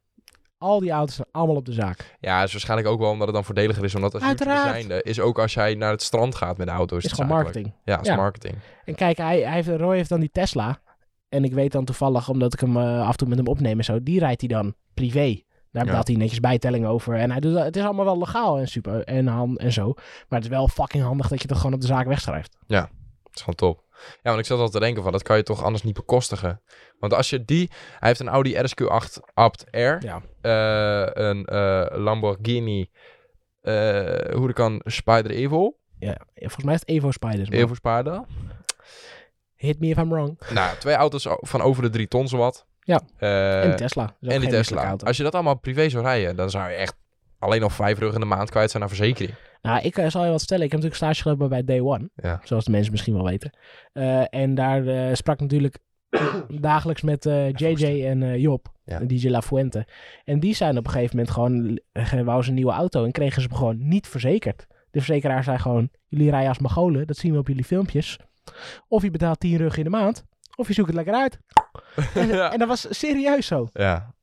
al 0.59 0.79
die 0.79 0.91
auto's 0.91 1.15
zijn 1.15 1.27
allemaal 1.31 1.55
op 1.55 1.65
de 1.65 1.73
zaak. 1.73 2.15
Ja, 2.19 2.43
is 2.43 2.51
waarschijnlijk 2.51 2.89
ook 2.89 2.99
wel 2.99 3.09
omdat 3.09 3.25
het 3.27 3.35
dan 3.35 3.45
voordeliger 3.45 3.83
is. 3.83 3.95
Omdat 3.95 4.13
als 4.13 4.23
Uiteraard. 4.23 4.69
zijnde 4.69 5.01
is 5.03 5.19
ook 5.19 5.39
als 5.39 5.53
jij 5.53 5.73
naar 5.75 5.91
het 5.91 6.01
strand 6.01 6.35
gaat 6.35 6.57
met 6.57 6.67
de 6.67 6.73
auto. 6.73 6.97
Is 6.97 7.03
is 7.03 7.11
het 7.11 7.19
gewoon 7.21 7.37
zakelijk. 7.37 7.65
marketing. 7.65 7.85
Ja, 7.95 8.01
is 8.01 8.07
Ja. 8.07 8.15
marketing. 8.15 8.55
En 8.85 8.95
kijk, 8.95 9.17
hij, 9.17 9.39
hij 9.41 9.53
heeft, 9.53 9.67
Roy 9.67 9.95
heeft 9.95 10.09
dan 10.09 10.19
die 10.19 10.29
Tesla. 10.31 10.79
En 11.29 11.43
ik 11.43 11.53
weet 11.53 11.71
dan 11.71 11.85
toevallig, 11.85 12.29
omdat 12.29 12.53
ik 12.53 12.59
hem 12.59 12.77
eh, 12.77 13.01
af 13.01 13.11
en 13.11 13.17
toe 13.17 13.27
met 13.27 13.37
hem 13.37 13.47
opneem 13.47 13.77
en 13.77 13.83
zo, 13.83 14.03
die 14.03 14.19
rijdt 14.19 14.41
hij 14.41 14.49
dan 14.49 14.73
privé. 14.93 15.41
Daar 15.71 15.83
Ja. 15.83 15.89
betaalt 15.89 16.07
hij 16.07 16.15
netjes 16.17 16.39
bijtelling 16.39 16.85
over. 16.85 17.15
En 17.15 17.31
hij 17.31 17.39
doet, 17.39 17.53
dat- 17.53 17.63
het 17.65 17.75
is 17.75 17.83
allemaal 17.83 18.05
wel 18.05 18.17
legaal 18.17 18.57
en 18.59 18.67
super 18.67 19.03
en, 19.03 19.27
en 19.57 19.71
zo. 19.71 19.85
Maar 19.95 20.39
het 20.39 20.43
is 20.43 20.49
wel 20.49 20.67
fucking 20.67 21.03
handig 21.03 21.27
dat 21.27 21.41
je 21.41 21.47
dat 21.47 21.57
gewoon 21.57 21.73
op 21.73 21.81
de 21.81 21.87
zaak 21.87 22.07
wegschrijft. 22.07 22.57
Het 22.67 22.87
is 23.33 23.39
gewoon 23.39 23.55
top. 23.55 23.83
Ja, 24.07 24.17
want 24.23 24.39
ik 24.39 24.45
zat 24.45 24.59
al 24.59 24.69
te 24.69 24.79
denken 24.79 25.03
van, 25.03 25.11
dat 25.11 25.23
kan 25.23 25.37
je 25.37 25.43
toch 25.43 25.63
anders 25.63 25.83
niet 25.83 25.93
bekostigen. 25.93 26.61
Want 26.99 27.13
als 27.13 27.29
je 27.29 27.45
die... 27.45 27.69
Hij 27.99 28.07
heeft 28.07 28.19
een 28.19 28.27
Audi 28.27 28.55
RSQ8 28.55 29.33
Apt 29.33 29.63
R. 29.71 29.77
Ja. 29.77 30.21
eh, 30.41 31.25
een 31.25 31.45
eh, 31.45 31.85
Lamborghini 31.97 32.89
eh 33.61 34.35
Huracan 34.35 34.81
Spider 34.85 35.31
Evo. 35.31 35.75
ja. 35.99 36.17
Volgens 36.33 36.63
mij 36.63 36.73
is 36.73 36.79
het 36.79 36.89
Evo 36.89 37.11
Spiders. 37.11 37.49
maar 37.49 37.59
Evo 37.59 37.73
Spider. 37.73 38.25
Hit 39.55 39.79
me 39.79 39.87
if 39.87 39.97
I'm 39.97 40.09
wrong. 40.09 40.39
Nou, 40.49 40.77
twee 40.77 40.95
auto's 40.95 41.27
van 41.29 41.61
over 41.61 41.83
de 41.83 41.89
drie 41.89 42.07
ton 42.07 42.27
zowat. 42.27 42.67
Ja. 42.79 43.01
En 43.17 43.75
Tesla. 43.75 44.15
En 44.21 44.39
die 44.39 44.49
Tesla. 44.49 44.85
auto. 44.85 45.05
Als 45.05 45.17
je 45.17 45.23
dat 45.23 45.33
allemaal 45.33 45.59
privé 45.59 45.89
zou 45.89 46.03
rijden, 46.03 46.35
dan 46.35 46.49
zou 46.49 46.69
je 46.69 46.75
echt 46.75 46.95
alleen 47.39 47.61
nog 47.61 47.73
vijf 47.73 47.99
rug 47.99 48.13
in 48.13 48.19
de 48.19 48.25
maand 48.25 48.49
kwijt 48.49 48.71
zijn 48.71 48.83
aan 48.83 48.89
verzekering. 48.89 49.35
Nou, 49.61 49.81
ik 49.81 49.97
eh, 49.97 50.09
zal 50.09 50.23
je 50.23 50.29
wat 50.29 50.39
vertellen. 50.39 50.65
Ik 50.65 50.71
heb 50.71 50.81
natuurlijk 50.81 51.11
stage 51.11 51.21
gelopen 51.21 51.49
bij 51.49 51.63
Day 51.63 51.81
One. 51.81 52.09
Ja. 52.15 52.41
Zoals 52.43 52.65
de 52.65 52.71
mensen 52.71 52.91
misschien 52.91 53.13
wel 53.13 53.23
weten. 53.23 53.57
Eh, 53.93 54.33
en 54.33 54.55
daar 54.55 54.87
eh, 54.87 55.15
sprak 55.15 55.35
ik 55.35 55.41
natuurlijk 55.41 55.77
dagelijks 56.69 57.01
met 57.01 57.23
JJ 57.55 58.05
en 58.05 58.39
Job. 58.39 58.71
Ja. 58.85 58.99
DJ 58.99 59.29
La 59.29 59.41
Fuente. 59.41 59.87
En 60.23 60.39
die 60.39 60.55
zijn 60.55 60.77
op 60.77 60.85
een 60.85 60.91
gegeven 60.91 61.15
moment 61.15 61.33
gewoon... 61.33 61.79
Wou 62.25 62.43
ze 62.43 62.49
een 62.49 62.55
nieuwe 62.55 62.71
auto 62.71 63.05
en 63.05 63.11
kregen 63.11 63.41
ze 63.41 63.47
hem 63.47 63.57
gewoon 63.57 63.87
niet 63.87 64.07
verzekerd. 64.07 64.67
De 64.91 64.99
verzekeraar 64.99 65.43
zei 65.43 65.57
gewoon... 65.57 65.89
Jullie 66.07 66.29
rijden 66.29 66.49
als 66.49 66.59
Mongolen. 66.59 67.07
Dat 67.07 67.17
zien 67.17 67.31
we 67.31 67.39
op 67.39 67.47
jullie 67.47 67.63
filmpjes. 67.63 68.19
Of 68.87 69.01
je 69.01 69.11
betaalt 69.11 69.39
10 69.39 69.57
rug 69.57 69.77
in 69.77 69.83
de 69.83 69.89
maand. 69.89 70.25
Of 70.55 70.67
je 70.67 70.73
zoekt 70.73 70.87
het 70.87 70.95
lekker 70.95 71.13
uit. 71.13 71.39
En, 72.13 72.27
ja. 72.27 72.51
en 72.51 72.59
dat 72.59 72.67
was 72.67 72.87
serieus 72.89 73.47
zo. 73.47 73.67
Ja. 73.73 74.13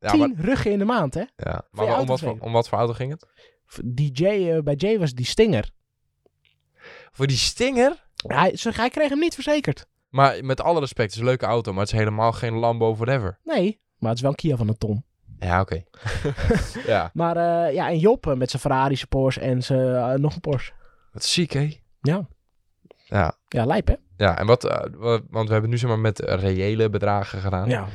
Ja, 0.00 0.10
10 0.10 0.18
maar, 0.20 0.30
ruggen 0.44 0.70
in 0.72 0.78
de 0.78 0.84
maand, 0.84 1.14
hè? 1.14 1.24
ja. 1.36 1.62
maar 1.70 1.98
om, 2.00 2.06
wat 2.06 2.20
voor, 2.20 2.36
om 2.38 2.52
wat 2.52 2.68
voor 2.68 2.78
auto 2.78 2.92
ging 2.92 3.10
het? 3.10 3.26
DJ, 3.84 4.24
eh, 4.26 4.58
bij 4.62 4.74
Jay 4.74 4.98
was 4.98 5.12
die 5.14 5.26
Stinger. 5.26 5.70
Voor 7.12 7.26
die 7.26 7.36
Stinger? 7.36 8.06
Hij, 8.26 8.56
ze, 8.56 8.70
hij 8.74 8.88
kreeg 8.90 9.08
hem 9.08 9.18
niet 9.18 9.34
verzekerd. 9.34 9.86
Maar 10.08 10.44
met 10.44 10.60
alle 10.60 10.80
respect, 10.80 11.02
het 11.08 11.12
is 11.14 11.18
een 11.20 11.24
leuke 11.28 11.46
auto, 11.46 11.72
maar 11.72 11.80
het 11.82 11.92
is 11.92 11.98
helemaal 11.98 12.32
geen 12.32 12.54
Lambo 12.54 12.96
whatever. 12.96 13.38
Nee, 13.44 13.80
maar 13.98 14.08
het 14.08 14.16
is 14.18 14.22
wel 14.22 14.30
een 14.30 14.36
Kia 14.36 14.56
van 14.56 14.68
een 14.68 14.78
ton. 14.78 15.04
Ja, 15.38 15.60
oké. 15.60 15.84
ja, 16.86 17.10
Maar 17.14 17.36
eh, 17.36 17.74
ja, 17.74 17.88
en 17.88 17.98
Job 17.98 18.26
eh, 18.26 18.34
met 18.34 18.50
zijn 18.50 18.62
Ferrari, 18.62 18.96
zijn 18.96 19.08
Porsche 19.08 19.40
en 19.40 19.62
zijn 19.62 20.20
nog 20.20 20.34
een 20.34 20.40
Porsche. 20.40 20.72
wat 21.12 21.24
ziek, 21.24 21.52
hè? 21.52 21.78
Ja. 22.00 22.28
Ja. 23.04 23.34
Ja, 23.48 23.64
lijp 23.64 23.86
hè? 23.86 23.94
Ja, 24.16 24.38
en 24.38 24.46
wat, 24.46 24.64
eh, 24.64 24.84
wa- 24.96 25.20
want 25.30 25.46
we 25.46 25.52
hebben 25.52 25.70
nu 25.70 25.78
zeg 25.78 25.88
maar 25.88 25.98
met 25.98 26.18
reële 26.20 26.90
bedragen 26.90 27.40
gedaan. 27.40 27.68
Ja. 27.68 27.86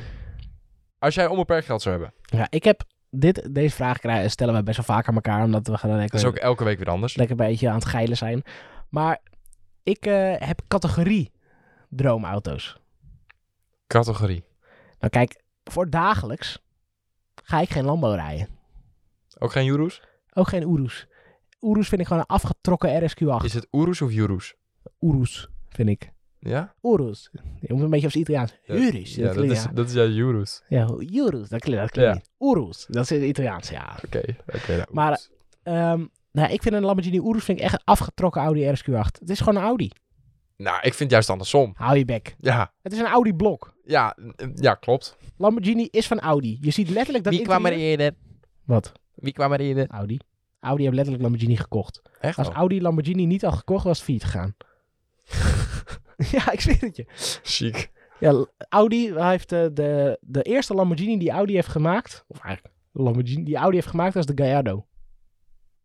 Als 1.04 1.14
jij 1.14 1.26
onbeperkt 1.26 1.66
geld 1.66 1.82
zou 1.82 2.00
hebben, 2.00 2.14
Ja, 2.38 2.46
ik 2.50 2.64
heb 2.64 2.82
dit, 3.10 3.54
deze 3.54 3.74
vraag 3.74 3.98
krijgen, 3.98 4.30
stellen 4.30 4.54
we 4.54 4.62
best 4.62 4.76
wel 4.76 4.96
vaak 4.96 5.08
aan 5.08 5.14
elkaar, 5.14 5.44
omdat 5.44 5.66
we 5.66 5.78
gaan 5.78 5.90
dat 5.90 5.98
lekker, 5.98 6.18
is 6.18 6.24
ook 6.24 6.36
elke 6.36 6.64
week 6.64 6.78
weer 6.78 6.88
anders. 6.88 7.16
lekker 7.16 7.40
een 7.40 7.46
beetje 7.46 7.68
aan 7.68 7.74
het 7.74 7.84
geilen 7.84 8.16
zijn. 8.16 8.42
Maar 8.88 9.20
ik 9.82 10.06
eh, 10.06 10.34
heb 10.38 10.60
categorie 10.68 11.32
droomauto's. 11.88 12.80
Categorie. 13.86 14.44
Nou 14.98 15.12
kijk, 15.12 15.42
voor 15.64 15.90
dagelijks 15.90 16.58
ga 17.42 17.60
ik 17.60 17.70
geen 17.70 17.84
Lambo 17.84 18.10
rijden. 18.10 18.48
Ook 19.38 19.52
geen 19.52 19.66
Urus? 19.66 20.02
Ook 20.32 20.48
geen 20.48 20.68
Urus. 20.68 21.06
Urus 21.60 21.88
vind 21.88 22.00
ik 22.00 22.06
gewoon 22.06 22.22
een 22.28 22.34
afgetrokken 22.34 23.02
RSQ8. 23.02 23.44
Is 23.44 23.54
het 23.54 23.66
Urus 23.70 24.02
of 24.02 24.10
Urus? 24.10 24.54
Urus, 25.00 25.48
vind 25.68 25.88
ik. 25.88 26.12
Ja? 26.44 26.74
Urus. 26.82 27.30
Je 27.60 27.72
moet 27.74 27.82
een 27.82 27.90
beetje 27.90 28.06
op 28.06 28.12
zijn 28.12 28.22
Italiaans. 28.24 28.54
Ja. 28.64 28.74
Urus. 28.74 29.14
Ja, 29.14 29.24
dat 29.24 29.34
klinkt- 29.34 29.52
is, 29.52 29.62
ja. 29.62 29.70
dat 29.72 29.86
is 29.88 29.94
ja 29.94 30.04
Urus. 30.04 30.62
Ja, 30.68 30.88
Urus, 30.98 31.48
dat 31.48 31.60
klinkt, 31.60 31.80
dat 31.80 31.90
klinkt 31.90 32.14
niet. 32.14 32.30
Urus, 32.38 32.86
dat 32.88 33.02
is 33.02 33.10
in 33.10 33.20
het 33.20 33.28
Italiaans, 33.28 33.68
ja. 33.68 33.96
Oké, 34.04 34.22
oké. 34.54 34.76
nou, 34.76 34.84
Maar. 34.92 35.20
Ehm, 35.62 36.06
nou, 36.32 36.52
ik 36.52 36.62
vind 36.62 36.74
een 36.74 36.82
Lamborghini 36.84 37.28
Urus 37.28 37.44
vind 37.44 37.58
ik 37.58 37.64
echt 37.64 37.72
een 37.74 37.84
afgetrokken 37.84 38.42
Audi 38.42 38.64
RSQ8. 38.72 39.18
Het 39.20 39.30
is 39.30 39.38
gewoon 39.38 39.56
een 39.56 39.66
Audi. 39.68 39.90
nou, 40.56 40.76
ik 40.76 40.82
vind 40.82 40.98
het 40.98 41.10
juist 41.10 41.30
andersom. 41.30 41.72
Hou 41.76 41.98
je 41.98 42.04
bek. 42.04 42.34
Ja, 42.38 42.72
Het 42.82 42.92
is 42.92 42.98
een 42.98 43.06
Audi 43.06 43.32
blok. 43.34 43.74
ja, 43.84 44.16
ja 44.54 44.74
klopt. 44.74 45.16
Lamborghini 45.36 45.88
is 45.90 46.06
van 46.06 46.20
Audi. 46.20 46.58
Je 46.60 46.70
ziet 46.70 46.88
letterlijk 46.90 47.24
dat 47.24 47.34
Wie 47.34 47.42
kwam 47.42 47.64
er 47.66 47.72
interieur- 47.72 47.90
eerder? 47.90 48.14
Wat? 48.64 48.92
Wie 49.14 49.32
kwam 49.32 49.52
er 49.52 49.60
eerder? 49.60 49.86
Audi. 49.88 50.18
Audi 50.60 50.82
heeft 50.82 50.94
letterlijk 50.94 51.22
Lamborghini 51.24 51.56
gekocht. 51.56 52.02
Echt 52.20 52.38
Als? 52.38 52.48
Audi 52.48 52.80
Lamborghini 52.80 53.24
niet 53.26 53.42
had 53.42 53.54
gekocht, 53.54 53.84
was 53.84 53.96
het 53.96 54.04
failliet 54.06 54.24
gegaan. 54.24 54.54
ja, 56.36 56.52
ik 56.52 56.60
zweer 56.60 56.80
het 56.80 56.96
je. 56.96 57.06
Ziek. 57.42 57.90
Ja, 58.20 58.46
Audi 58.68 59.12
hij 59.12 59.30
heeft 59.30 59.52
eh, 59.52 59.66
de, 59.72 60.18
de 60.20 60.42
eerste 60.42 60.74
Lamborghini 60.74 61.18
die 61.18 61.30
Audi 61.30 61.54
heeft 61.54 61.68
gemaakt, 61.68 62.24
of 62.28 62.38
eigenlijk 62.38 62.74
Lamborghini 62.92 63.44
die 63.44 63.56
Audi 63.56 63.76
heeft 63.76 63.88
gemaakt, 63.88 64.14
was 64.14 64.26
de 64.26 64.44
Gallardo. 64.44 64.86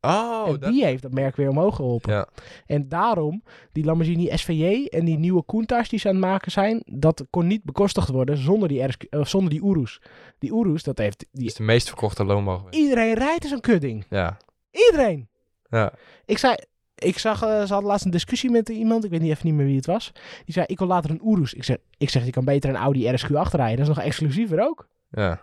Oh, 0.01 0.47
en 0.47 0.59
dat... 0.59 0.71
die 0.71 0.85
heeft 0.85 1.01
dat 1.01 1.13
merk 1.13 1.35
weer 1.35 1.49
omhoog 1.49 1.75
geholpen. 1.75 2.13
Ja. 2.13 2.27
En 2.65 2.89
daarom, 2.89 3.43
die 3.71 3.85
Lamborghini 3.85 4.37
SVJ 4.37 4.85
en 4.85 5.05
die 5.05 5.17
nieuwe 5.17 5.45
Countach 5.45 5.87
die 5.87 5.99
ze 5.99 6.07
aan 6.07 6.15
het 6.15 6.23
maken 6.23 6.51
zijn, 6.51 6.81
dat 6.85 7.25
kon 7.29 7.47
niet 7.47 7.63
bekostigd 7.63 8.09
worden 8.09 8.37
zonder 8.37 8.67
die, 8.67 8.83
RSQ, 8.83 9.03
eh, 9.03 9.25
zonder 9.25 9.49
die 9.49 9.63
Urus. 9.63 10.01
Die 10.37 10.53
Urus, 10.53 10.83
dat 10.83 10.97
heeft... 10.97 11.25
Die, 11.31 11.45
is 11.45 11.53
de 11.53 11.63
meest 11.63 11.87
verkochte 11.87 12.25
geweest. 12.25 12.75
iedereen 12.75 13.13
rijdt 13.13 13.43
in 13.43 13.49
zo'n 13.49 13.59
kutding. 13.59 14.05
Ja. 14.09 14.37
Iedereen! 14.71 15.29
Ja. 15.69 15.93
Ik 16.25 16.37
zei... 16.37 16.55
Ik 16.99 17.17
zag, 17.17 17.41
eh, 17.41 17.47
ze 17.49 17.73
hadden 17.73 17.89
laatst 17.89 18.05
een 18.05 18.11
discussie 18.11 18.49
met 18.49 18.69
iemand, 18.69 19.03
ik 19.05 19.09
weet 19.11 19.21
niet 19.21 19.31
even 19.31 19.45
niet 19.47 19.55
meer 19.55 19.65
wie 19.65 19.75
het 19.75 19.85
was. 19.85 20.11
Die 20.45 20.53
zei, 20.53 20.65
ik 20.69 20.77
wil 20.79 20.87
later 20.87 21.09
een 21.09 21.21
Urus. 21.25 21.53
Ik 21.53 21.63
zeg, 21.63 21.77
ik 21.97 22.09
zeg, 22.09 22.25
je 22.25 22.31
kan 22.31 22.45
beter 22.45 22.69
een 22.69 22.75
Audi 22.75 23.09
RSQ 23.09 23.31
achterrijden. 23.35 23.77
Dat 23.77 23.87
is 23.89 23.95
nog 23.95 24.05
exclusiever 24.05 24.61
ook. 24.61 24.87
Ja. 25.11 25.41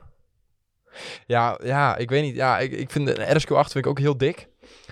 Ja, 1.26 1.58
ja, 1.62 1.96
ik 1.96 2.10
weet 2.10 2.22
niet. 2.22 2.34
Ja, 2.36 2.58
ik, 2.58 2.72
ik 2.72 2.90
vind 2.90 3.06
de 3.06 3.14
RSQ8 3.40 3.46
vind 3.46 3.74
ik 3.74 3.86
ook 3.86 3.98
heel 3.98 4.16
dik. 4.16 4.48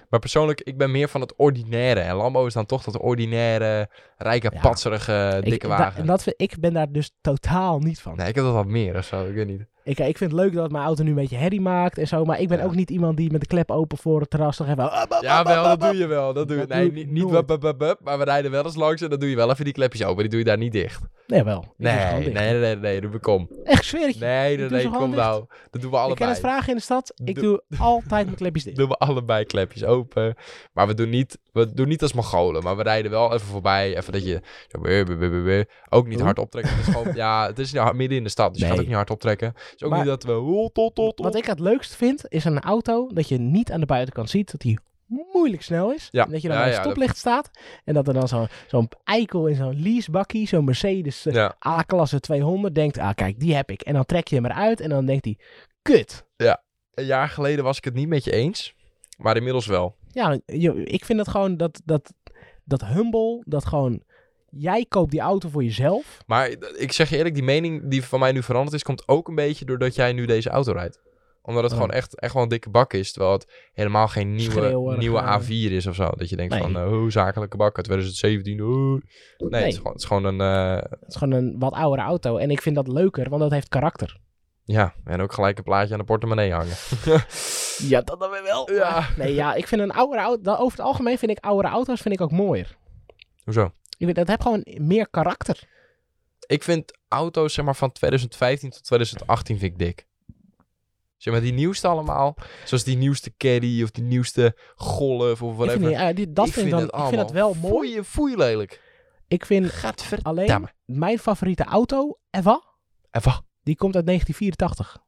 Maar 0.08 0.20
persoonlijk, 0.20 0.60
ik 0.60 0.76
ben 0.78 0.90
meer 0.90 1.08
van 1.08 1.20
het 1.20 1.34
ordinaire. 1.36 2.00
En 2.00 2.14
Lambo 2.14 2.46
is 2.46 2.52
dan 2.52 2.66
toch 2.66 2.82
dat 2.84 2.98
ordinaire, 2.98 3.88
rijke, 4.16 4.50
Ja. 4.54 4.60
patserige, 4.60 5.36
Ik- 5.42 5.50
dikke 5.50 5.68
da- 5.68 5.76
wagen. 5.78 6.00
en 6.00 6.06
dat 6.06 6.22
vind, 6.22 6.34
ik 6.40 6.58
ben 6.60 6.72
daar 6.72 6.92
dus 6.92 7.10
totaal 7.20 7.78
niet 7.78 8.00
van. 8.00 8.16
Nee, 8.16 8.28
ik 8.28 8.34
heb 8.34 8.44
dat 8.44 8.54
wat 8.54 8.66
meer 8.66 8.96
of 8.96 9.04
zo. 9.04 9.26
Ik 9.26 9.34
weet 9.34 9.46
niet. 9.46 9.64
Ik, 9.84 9.98
ik 9.98 10.18
vind 10.18 10.30
het 10.30 10.40
leuk 10.40 10.52
dat 10.52 10.70
mijn 10.70 10.84
auto 10.84 11.02
nu 11.02 11.08
een 11.08 11.14
beetje 11.16 11.36
herrie 11.36 11.60
maakt 11.60 11.98
en 11.98 12.06
zo. 12.08 12.24
Maar 12.24 12.40
ik 12.40 12.48
ben 12.48 12.58
Ja. 12.58 12.64
ook 12.64 12.74
niet 12.74 12.90
iemand 12.90 13.16
die 13.16 13.30
met 13.32 13.40
de 13.40 13.46
klep 13.46 13.70
open 13.70 13.98
voor 13.98 14.20
het 14.20 14.30
terras 14.30 14.58
nog 14.58 14.68
even... 14.68 14.90
Ja, 15.20 15.44
wel, 15.44 15.62
dat 15.64 15.80
doe 15.80 15.96
je 15.96 16.06
wel. 16.06 16.32
Dat 16.32 16.48
doe 16.48 16.56
je. 16.58 16.64
Nee, 16.68 16.92
niet, 16.92 17.10
niet 17.10 17.22
nooit. 17.22 17.34
wup, 17.34 17.48
wup, 17.48 17.62
wup, 17.62 17.78
wup, 17.80 18.00
maar 18.02 18.18
we 18.18 18.24
rijden 18.24 18.50
wel 18.50 18.64
eens 18.64 18.74
langs 18.76 19.02
en 19.02 19.10
dan 19.10 19.18
doe 19.18 19.30
je 19.30 19.36
wel 19.36 19.50
even 19.50 19.64
die 19.64 19.72
klepjes 19.74 20.04
open. 20.04 20.20
Die 20.22 20.28
doe 20.30 20.38
je 20.38 20.44
daar 20.44 20.58
niet 20.58 20.72
dicht. 20.72 21.02
Nee, 21.26 21.42
wel. 21.44 21.74
Nee, 21.76 22.20
dicht. 22.22 22.32
nee, 22.32 22.58
nee, 22.60 22.76
nee, 22.76 23.00
doe 23.00 23.18
kom. 23.18 23.48
Echt, 23.64 23.84
zweer 23.84 24.08
je. 24.08 24.14
Nee, 24.18 24.56
nee, 24.56 24.68
nee, 24.70 24.90
kom 24.90 25.10
nou. 25.10 25.44
Dat 25.70 25.80
doen 25.80 25.90
we 25.90 25.96
Ik 25.96 26.02
ken 26.02 26.02
allebei. 26.02 26.30
het 26.30 26.38
vragen 26.38 26.68
in 26.68 26.76
de 26.76 26.82
stad. 26.82 27.12
Ik 27.24 27.34
Doe- 27.34 27.42
doe 27.68 27.78
altijd 27.78 28.24
mijn 28.24 28.36
klepjes 28.36 28.64
dicht. 28.64 28.76
Doen 28.76 28.88
we 28.88 28.94
allebei 28.96 29.44
klepjes 29.44 29.84
open. 29.84 30.34
Maar 30.72 30.86
we 30.86 30.94
doen 30.94 31.08
niet, 31.08 31.38
we 31.54 31.72
doen 31.74 31.88
niet 31.88 32.02
als 32.02 32.12
Mongolen. 32.12 32.62
Maar 32.62 32.76
we 32.76 32.82
rijden 32.82 33.10
wel 33.10 33.32
even 33.34 33.46
voorbij. 33.46 33.96
Even 33.96 34.12
dat 34.12 34.24
je 34.24 34.40
zo 34.68 35.64
ook 35.88 36.06
niet 36.06 36.20
hard 36.20 36.38
optrekken. 36.38 36.76
Het 36.76 36.84
gewoon, 36.84 37.14
ja, 37.14 37.46
het 37.46 37.58
is 37.58 37.70
ja, 37.70 37.92
midden 37.92 38.18
in 38.18 38.24
de 38.24 38.30
stad. 38.30 38.52
Dus 38.52 38.62
je 38.62 38.68
gaat 38.68 38.78
ook 38.78 38.86
niet 38.86 38.94
hard 38.94 39.10
optrekken. 39.10 39.48
Het 39.48 39.72
is 39.76 39.82
ook 39.82 39.90
Maar- 39.90 39.98
niet 39.98 40.08
dat 40.08 40.22
we 40.22 40.32
oh, 40.38 40.68
tot, 40.72 40.94
tot, 40.94 41.16
tot. 41.16 41.18
Wat 41.26 41.34
ik 41.34 41.44
het 41.44 41.58
leukst 41.60 41.94
vind, 41.96 42.24
is 42.28 42.44
een 42.44 42.60
auto 42.60 43.08
dat 43.12 43.28
je 43.28 43.38
niet 43.38 43.72
aan 43.72 43.80
de 43.80 43.86
buitenkant 43.86 44.30
ziet 44.30 44.50
dat 44.50 44.60
die 44.60 44.78
moeilijk 45.32 45.62
snel 45.62 45.92
is. 45.92 46.08
Ja. 46.10 46.24
En 46.24 46.30
dat 46.30 46.42
je 46.42 46.48
dan 46.48 46.56
Ja, 46.56 46.62
bij 46.62 46.72
een 46.72 46.76
ja, 46.78 46.82
dat- 46.82 46.92
stoplicht 46.92 47.18
staat. 47.18 47.50
En 47.84 47.94
dat 47.94 48.08
er 48.08 48.14
dan 48.14 48.28
zo- 48.28 48.46
zo'n 48.66 48.88
eikel 49.04 49.46
in 49.46 49.54
zo'n 49.54 49.82
leasebakkie, 49.82 50.48
zo'n 50.48 50.64
Mercedes 50.64 51.26
eh, 51.26 51.34
Ja, 51.34 51.56
A-klasse 51.66 52.20
200, 52.20 52.74
denkt, 52.74 52.98
ah 52.98 53.14
kijk, 53.14 53.40
die 53.40 53.54
heb 53.54 53.70
ik. 53.70 53.80
En 53.82 53.94
dan 53.94 54.04
trek 54.06 54.28
je 54.28 54.34
hem 54.34 54.44
eruit 54.44 54.80
en 54.80 54.88
dan 54.88 55.06
denkt 55.06 55.24
hij, 55.24 55.38
kut. 55.82 56.24
een 56.94 57.04
jaar 57.04 57.28
geleden 57.28 57.64
was 57.64 57.76
ik 57.76 57.84
het 57.84 57.94
niet 57.94 58.08
met 58.08 58.24
je 58.24 58.32
eens. 58.32 58.74
Maar 59.18 59.36
inmiddels 59.36 59.66
wel. 59.66 59.96
Ja, 60.12 60.38
ik 60.84 61.04
vind 61.04 61.18
dat 61.18 61.28
gewoon, 61.28 61.56
dat, 61.56 61.80
dat, 61.84 62.12
dat 62.64 62.84
humble, 62.84 63.42
dat 63.46 63.64
gewoon, 63.64 64.02
jij 64.50 64.84
koopt 64.88 65.10
die 65.10 65.20
auto 65.20 65.48
voor 65.48 65.64
jezelf. 65.64 66.18
Maar 66.26 66.50
ik 66.76 66.92
zeg 66.92 67.10
je 67.10 67.16
eerlijk, 67.16 67.34
die 67.34 67.42
mening 67.44 67.90
die 67.90 68.04
van 68.04 68.20
mij 68.20 68.32
nu 68.32 68.42
veranderd 68.42 68.74
is, 68.76 68.82
komt 68.82 69.08
ook 69.08 69.28
een 69.28 69.34
beetje 69.34 69.64
doordat 69.64 69.94
jij 69.94 70.12
nu 70.12 70.26
deze 70.26 70.50
auto 70.50 70.72
rijdt. 70.72 71.02
Omdat 71.42 71.62
het 71.62 71.72
Oh. 71.72 71.78
gewoon 71.78 71.94
echt, 71.94 72.20
echt 72.20 72.34
wel 72.34 72.42
een 72.42 72.48
dikke 72.48 72.70
bak 72.70 72.92
is. 72.92 73.12
Terwijl 73.12 73.32
het 73.34 73.70
helemaal 73.72 74.08
geen 74.08 74.34
nieuwe, 74.34 74.52
Schreeuwerig, 74.52 74.98
nieuwe 74.98 75.18
eh. 75.18 75.40
A4 75.40 75.72
is 75.72 75.86
of 75.86 75.94
zo. 75.94 76.10
Dat 76.16 76.28
je 76.28 76.36
denkt 76.36 76.52
Nee. 76.52 76.62
van, 76.62 76.76
eh, 76.76 76.92
oh, 76.92 77.10
zakelijke 77.10 77.56
bak 77.56 77.76
uit 77.76 77.84
2017. 77.86 78.62
oh. 78.62 78.68
Nee, 78.68 79.00
Nee. 79.50 79.60
Het, 79.62 79.70
is 79.72 79.76
gewoon, 79.76 79.92
het 79.92 80.00
is 80.00 80.06
gewoon 80.06 80.24
een... 80.24 80.40
eh, 80.40 80.82
Het 80.90 81.08
is 81.08 81.16
gewoon 81.16 81.34
een 81.34 81.58
wat 81.58 81.72
oudere 81.72 82.02
auto. 82.02 82.36
En 82.36 82.50
ik 82.50 82.62
vind 82.62 82.74
dat 82.76 82.88
leuker, 82.88 83.28
want 83.28 83.42
dat 83.42 83.50
heeft 83.50 83.68
karakter. 83.68 84.20
Ja, 84.64 84.94
en 85.04 85.20
ook 85.20 85.32
gelijk 85.32 85.58
een 85.58 85.64
plaatje 85.64 85.92
aan 85.92 85.98
de 85.98 86.04
portemonnee 86.04 86.52
hangen. 86.52 86.74
Ja, 87.78 88.00
dat 88.00 88.20
dan 88.20 88.30
weer 88.30 88.42
wel. 88.42 88.72
Ja. 88.72 89.08
Nee, 89.16 89.34
ja, 89.34 89.54
ik 89.54 89.68
vind 89.68 89.80
een 89.80 89.92
oudere 89.92 90.20
auto, 90.22 90.52
over 90.54 90.76
het 90.78 90.86
algemeen 90.86 91.18
vind 91.18 91.30
ik 91.30 91.44
oudere 91.44 91.68
auto's 91.68 92.00
vind 92.00 92.14
ik 92.14 92.20
ook 92.20 92.30
mooier. 92.30 92.76
Hoezo? 93.44 93.64
Ik 93.64 93.96
vind, 93.98 94.14
dat 94.14 94.28
heeft 94.28 94.42
gewoon 94.42 94.64
meer 94.64 95.08
karakter. 95.08 95.68
Ik 96.46 96.62
vind 96.62 96.98
auto's 97.08 97.54
zeg 97.54 97.64
maar 97.64 97.76
van 97.76 97.92
2015 97.92 98.70
tot 98.70 98.84
2018 98.84 99.58
vind 99.58 99.72
ik 99.72 99.78
dik. 99.78 100.06
Zeg 101.16 101.32
maar 101.32 101.42
die 101.42 101.52
nieuwste 101.52 101.88
allemaal. 101.88 102.34
Zoals 102.64 102.84
die 102.84 102.96
nieuwste 102.96 103.36
Caddy 103.36 103.80
of 103.82 103.90
die 103.90 104.04
nieuwste 104.04 104.56
Golf 104.76 105.42
of 105.42 105.50
Ik 105.50 105.56
whatever. 105.56 105.80
vind, 105.80 105.96
die- 105.98 106.06
eh, 106.08 106.14
die, 106.16 106.32
dat 106.32 106.48
vind 106.50 106.64
ik, 106.66 106.72
dan, 106.72 106.80
het 106.80 106.94
ik 106.94 107.00
vind 107.04 107.16
dat 107.20 107.30
wel 107.30 107.54
mooi. 107.54 107.72
Foei, 107.92 108.04
foei 108.04 108.36
lelijk. 108.36 108.80
Ik 109.28 109.46
vind 109.46 109.66
Gaat 109.70 110.04
alleen 110.22 110.68
mijn 110.84 111.18
favoriete 111.18 111.64
auto 111.64 112.18
ever, 112.30 112.60
Even. 113.10 113.44
Die 113.64 113.76
komt 113.76 113.94
uit 113.96 114.06
1984. 114.06 115.02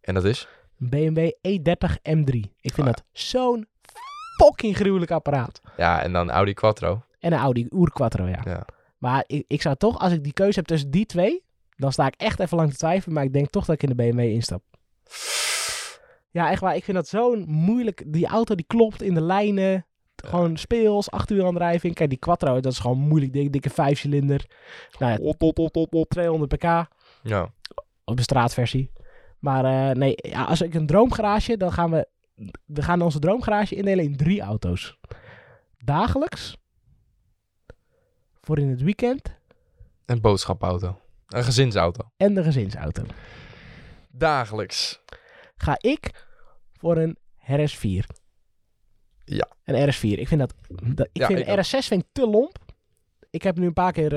En 0.00 0.14
dat 0.14 0.24
is? 0.24 0.48
Een 0.78 0.88
BMW 0.88 1.28
E30 1.28 1.92
M3. 2.18 2.40
Ik 2.60 2.74
vind 2.74 2.86
Ah, 2.86 2.92
dat 2.94 3.04
zo'n 3.12 3.66
fucking 4.40 4.76
gruwelijk 4.76 5.10
apparaat. 5.10 5.60
Ja, 5.76 6.02
en 6.02 6.12
dan 6.12 6.30
Audi 6.30 6.54
Quattro. 6.54 7.02
En 7.18 7.32
een 7.32 7.38
Audi 7.38 7.66
Urquattro, 7.70 8.26
ja. 8.26 8.40
Ja. 8.44 8.64
Maar 8.98 9.24
ik, 9.26 9.44
ik 9.46 9.62
zou 9.62 9.76
toch, 9.76 9.98
als 9.98 10.12
ik 10.12 10.24
die 10.24 10.32
keuze 10.32 10.58
heb 10.58 10.66
tussen 10.68 10.90
die 10.90 11.06
twee, 11.06 11.44
dan 11.76 11.92
sta 11.92 12.06
ik 12.06 12.14
echt 12.16 12.40
even 12.40 12.56
lang 12.56 12.70
te 12.70 12.76
twijfelen. 12.76 13.14
Maar 13.14 13.24
ik 13.24 13.32
denk 13.32 13.50
toch 13.50 13.64
dat 13.64 13.74
ik 13.74 13.82
in 13.82 13.88
de 13.88 13.94
BMW 13.94 14.18
instap. 14.20 14.62
Ja, 16.30 16.50
echt 16.50 16.60
waar. 16.60 16.76
Ik 16.76 16.84
vind 16.84 16.96
dat 16.96 17.08
zo'n 17.08 17.44
moeilijk. 17.46 18.02
Die 18.06 18.26
auto 18.26 18.54
die 18.54 18.64
klopt 18.66 19.02
in 19.02 19.14
de 19.14 19.20
lijnen. 19.20 19.86
Gewoon 20.16 20.56
speels, 20.56 21.10
acht 21.10 21.30
uur 21.30 21.46
aandrijving. 21.46 21.94
Kijk, 21.94 22.08
die 22.10 22.18
Quattro, 22.18 22.60
dat 22.60 22.72
is 22.72 22.78
gewoon 22.78 22.98
moeilijk. 22.98 23.32
Dikke, 23.32 23.50
dikke 23.50 23.70
vijfcilinder. 23.70 24.46
Nou 24.98 25.12
ja, 25.12 25.18
Op, 25.18 25.42
op, 25.42 25.58
op, 25.58 25.76
op, 25.76 25.94
op. 25.94 26.08
200 26.08 26.56
pk 26.56 26.86
Ja. 27.22 27.52
op 28.04 28.16
de 28.16 28.22
straatversie. 28.22 28.92
Maar 29.38 29.64
eh, 29.64 29.96
nee, 29.96 30.12
ja, 30.16 30.44
als 30.44 30.60
ik 30.62 30.74
een 30.74 30.86
droomgarage, 30.86 31.56
dan 31.56 31.72
gaan 31.72 31.90
we, 31.90 32.08
we 32.64 32.82
gaan 32.82 33.02
onze 33.02 33.18
droomgarage 33.18 33.74
indelen 33.74 34.04
in 34.04 34.16
drie 34.16 34.40
auto's. 34.40 34.98
Dagelijks. 35.78 36.56
Voor 38.40 38.58
in 38.58 38.68
het 38.68 38.82
weekend. 38.82 39.36
Een 40.06 40.20
boodschapauto. 40.20 41.00
Een 41.26 41.44
gezinsauto. 41.44 42.10
En 42.16 42.34
de 42.34 42.42
gezinsauto. 42.42 43.02
Dagelijks. 44.10 45.02
Ga 45.56 45.76
ik 45.80 46.26
voor 46.72 46.96
een 46.96 47.18
RS4. 47.42 48.04
Ja. 49.24 49.48
Een 49.64 49.92
RS4. 49.92 50.18
Ik 50.18 50.28
vind 50.28 50.40
dat... 50.40 50.54
dat 50.94 51.08
ik 51.12 51.20
Ja, 51.20 51.26
vind 51.26 51.38
ik 51.38 51.48
ook. 51.48 51.58
RS6 51.58 51.86
vind 51.86 52.02
ik 52.02 52.08
te 52.12 52.26
lomp. 52.26 52.58
Ik 53.30 53.42
heb 53.42 53.58
nu 53.58 53.66
een 53.66 53.72
paar 53.72 53.92
keer... 53.92 54.12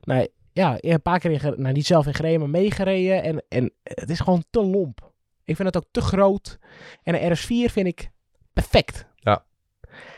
nou, 0.00 0.28
ja, 0.54 0.76
een 0.80 1.02
paar 1.02 1.18
keer 1.18 1.30
in, 1.44 1.54
nou, 1.62 1.72
niet 1.74 1.86
zelf 1.86 2.06
in 2.06 2.14
gereden, 2.14 2.40
maar 2.40 2.48
meegereden. 2.50 3.22
En, 3.22 3.42
en 3.48 3.72
het 3.82 4.10
is 4.10 4.20
gewoon 4.20 4.44
te 4.50 4.62
lomp. 4.64 5.12
Ik 5.44 5.56
vind 5.56 5.74
het 5.74 5.76
ook 5.84 5.88
te 5.90 6.00
groot. 6.00 6.58
En 7.02 7.24
een 7.24 7.36
RS4 7.36 7.72
vind 7.72 7.86
ik 7.86 8.10
perfect. 8.52 9.06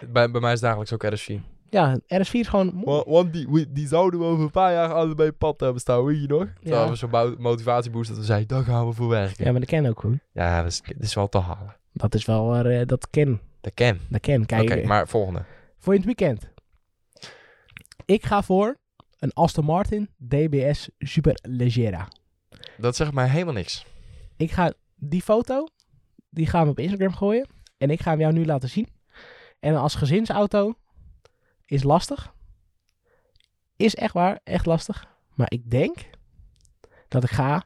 Bij, 0.08 0.30
bij 0.30 0.40
mij 0.40 0.52
is 0.52 0.60
dagelijks 0.60 0.92
ook 0.92 1.04
RS4. 1.04 1.40
Ja, 1.70 1.96
een 2.06 2.24
RS4 2.26 2.30
is 2.30 2.48
gewoon. 2.48 2.82
Want 3.06 3.32
die, 3.32 3.46
we- 3.50 3.72
die 3.72 3.86
zouden 3.88 4.20
we 4.20 4.26
over 4.26 4.44
een 4.44 4.50
paar 4.50 4.72
jaar 4.72 4.92
allebei 4.92 5.32
pad 5.32 5.60
hebben 5.60 5.80
staan, 5.80 6.04
weet 6.04 6.20
je 6.20 6.26
nog? 6.26 6.46
Terwijl 6.60 6.82
Ja. 6.84 6.90
we 6.90 6.96
zo'n 6.96 7.36
motivatieboost 7.38 8.08
dat 8.08 8.18
we 8.18 8.24
zeiden, 8.24 8.48
daar 8.48 8.64
gaan 8.64 8.86
we 8.86 8.92
voor 8.92 9.08
werken. 9.08 9.44
Ja, 9.44 9.50
maar 9.50 9.60
dat 9.60 9.68
ken 9.68 9.86
ook 9.86 10.00
goed. 10.00 10.18
Ja, 10.32 10.62
dat 10.62 10.70
is, 10.72 10.82
dat 10.82 10.94
is 11.02 11.14
wel 11.14 11.28
te 11.28 11.38
halen. 11.38 11.76
Dat 11.92 12.14
is 12.14 12.24
wel... 12.24 12.54
eh, 12.56 12.86
dat 12.86 13.10
ken. 13.10 13.40
Dat 13.60 13.74
ken. 13.74 14.00
Dat 14.08 14.20
ken. 14.20 14.46
Kijk, 14.46 14.70
Oké, 14.70 14.86
maar 14.86 15.08
volgende. 15.08 15.44
voor 15.78 15.92
in 15.94 15.98
het 16.00 16.06
weekend. 16.18 16.48
Ik 18.04 18.24
ga 18.26 18.42
voor 18.42 18.76
een 19.18 19.32
Aston 19.32 19.64
Martin 19.64 20.08
DBS 20.16 20.88
Superleggera. 20.98 22.08
Dat 22.78 22.96
zegt 22.96 23.12
mij 23.12 23.28
helemaal 23.28 23.54
niks. 23.54 23.86
Ik 24.36 24.50
ga 24.50 24.72
die 24.94 25.22
foto, 25.22 25.66
die 26.30 26.46
gaan 26.46 26.64
we 26.64 26.70
op 26.70 26.78
Instagram 26.78 27.14
gooien. 27.14 27.48
En 27.78 27.90
ik 27.90 28.00
ga 28.00 28.10
hem 28.10 28.20
jou 28.20 28.32
nu 28.32 28.46
laten 28.46 28.68
zien. 28.68 28.88
En 29.60 29.76
als 29.76 29.94
gezinsauto 29.94 30.74
is 31.66 31.82
lastig. 31.82 32.34
Is 33.76 33.94
echt 33.94 34.12
waar, 34.12 34.40
echt 34.44 34.66
lastig. 34.66 35.06
Maar 35.34 35.50
ik 35.50 35.70
denk 35.70 35.96
dat 37.08 37.24
ik 37.24 37.30
ga... 37.30 37.64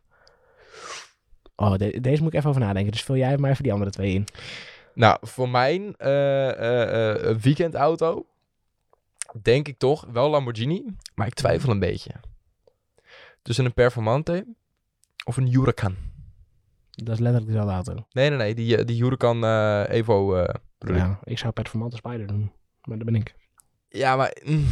Oh, 1.57 1.75
de- 1.77 2.01
deze 2.01 2.23
moet 2.23 2.33
ik 2.33 2.39
even 2.39 2.49
over 2.51 2.63
nadenken. 2.63 2.93
Dus 2.93 3.03
vul 3.03 3.17
jij 3.17 3.39
maar 3.39 3.51
even 3.51 3.63
die 3.63 3.73
andere 3.73 3.91
twee 3.91 4.15
in. 4.15 4.25
Nou, 4.95 5.19
voor 5.21 5.49
mijn 5.49 5.97
eh, 5.97 6.49
eh, 6.51 7.31
eh, 7.31 7.37
weekendauto 7.37 8.27
denk 9.43 9.69
ik 9.69 9.79
toch 9.79 10.07
wel 10.13 10.31
Lamborghini, 10.31 10.85
maar 11.15 11.27
ik 11.27 11.35
twijfel 11.35 11.71
een 11.71 11.79
beetje. 11.79 12.11
Tussen 13.43 13.65
een 13.65 13.75
Performante 13.75 14.47
of 15.25 15.37
een 15.37 15.47
Huracan. 15.47 15.97
Dat 16.91 17.15
is 17.15 17.21
letterlijk 17.21 17.47
dezelfde 17.47 17.73
auto. 17.73 18.07
Nee, 18.13 18.29
nee, 18.29 18.39
nee, 18.39 18.55
die, 18.55 18.77
eh, 18.77 18.87
die 18.87 19.03
Huracan 19.03 19.45
eh, 19.45 19.85
Evo 19.89 20.35
eh. 20.35 20.55
Ja, 20.79 21.19
ik 21.25 21.39
zou 21.39 21.53
Performante 21.53 21.97
Spider 21.97 22.27
doen. 22.27 22.53
Maar 22.85 22.97
dat 22.97 23.07
ben 23.07 23.15
ik. 23.15 23.35
Ja, 23.89 24.17
maar... 24.17 24.37
mm, 24.45 24.67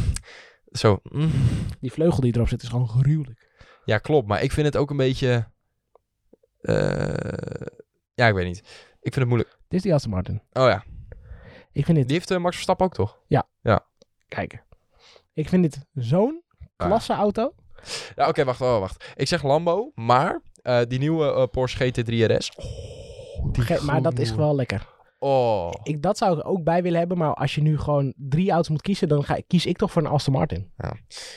zo. 0.71 0.99
mm. 1.03 1.31
Die 1.79 1.91
vleugel 1.91 2.21
die 2.21 2.35
erop 2.35 2.47
zit 2.47 2.61
is 2.61 2.69
gewoon 2.69 2.89
gruwelijk. 2.89 3.49
Ja, 3.85 3.97
klopt. 3.97 4.27
Maar 4.27 4.43
ik 4.43 4.51
vind 4.51 4.65
het 4.65 4.77
ook 4.77 4.89
een 4.89 4.97
beetje... 4.97 5.51
ja, 8.13 8.27
ik 8.27 8.33
weet 8.33 8.45
niet. 8.45 8.59
Ik 9.01 9.13
vind 9.13 9.15
het 9.15 9.27
moeilijk. 9.27 9.49
Dit 9.49 9.77
is 9.77 9.81
die 9.81 9.93
Aston 9.93 10.11
Martin. 10.11 10.41
Oh 10.51 10.67
ja, 10.67 10.83
Ik 11.71 11.85
vind 11.85 11.97
dit, 11.97 12.07
die 12.07 12.17
heeft 12.17 12.39
Max 12.39 12.55
Verstappen 12.55 12.85
ook 12.85 12.93
toch? 12.93 13.19
Kijk. 14.29 14.63
Ik 15.33 15.49
vind 15.49 15.63
dit 15.63 15.85
zo'n 15.93 16.41
klasse 16.75 17.13
auto. 17.13 17.53
Ja, 18.15 18.27
oké, 18.27 18.43
wacht, 18.43 18.59
wacht, 18.59 18.79
wacht. 18.79 19.13
Ik 19.15 19.27
zeg 19.27 19.43
Lambo, 19.43 19.91
maar 19.95 20.41
eh, 20.61 20.79
die 20.87 20.99
nieuwe 20.99 21.33
eh, 21.33 21.43
Porsche 21.51 21.91
GT3 21.91 22.13
RS. 22.35 22.51
Oh, 22.55 22.65
die 23.53 23.63
Ge- 23.63 23.83
maar 23.85 24.01
dat 24.01 24.19
is 24.19 24.35
wel 24.35 24.55
lekker. 24.55 24.87
Oh, 25.19 25.71
Ik, 25.83 26.01
dat 26.01 26.17
zou 26.17 26.37
ik 26.39 26.47
ook 26.47 26.63
bij 26.63 26.81
willen 26.83 26.99
hebben. 26.99 27.17
Maar 27.17 27.33
als 27.33 27.55
je 27.55 27.61
nu 27.61 27.77
gewoon 27.79 28.13
drie 28.17 28.51
auto's 28.51 28.69
moet 28.69 28.81
kiezen, 28.81 29.07
dan 29.07 29.23
ga, 29.23 29.37
kies 29.47 29.65
ik 29.65 29.77
toch 29.77 29.91
voor 29.91 30.01
een 30.01 30.07
Aston 30.07 30.33
Martin. 30.33 30.71
nou 30.77 30.95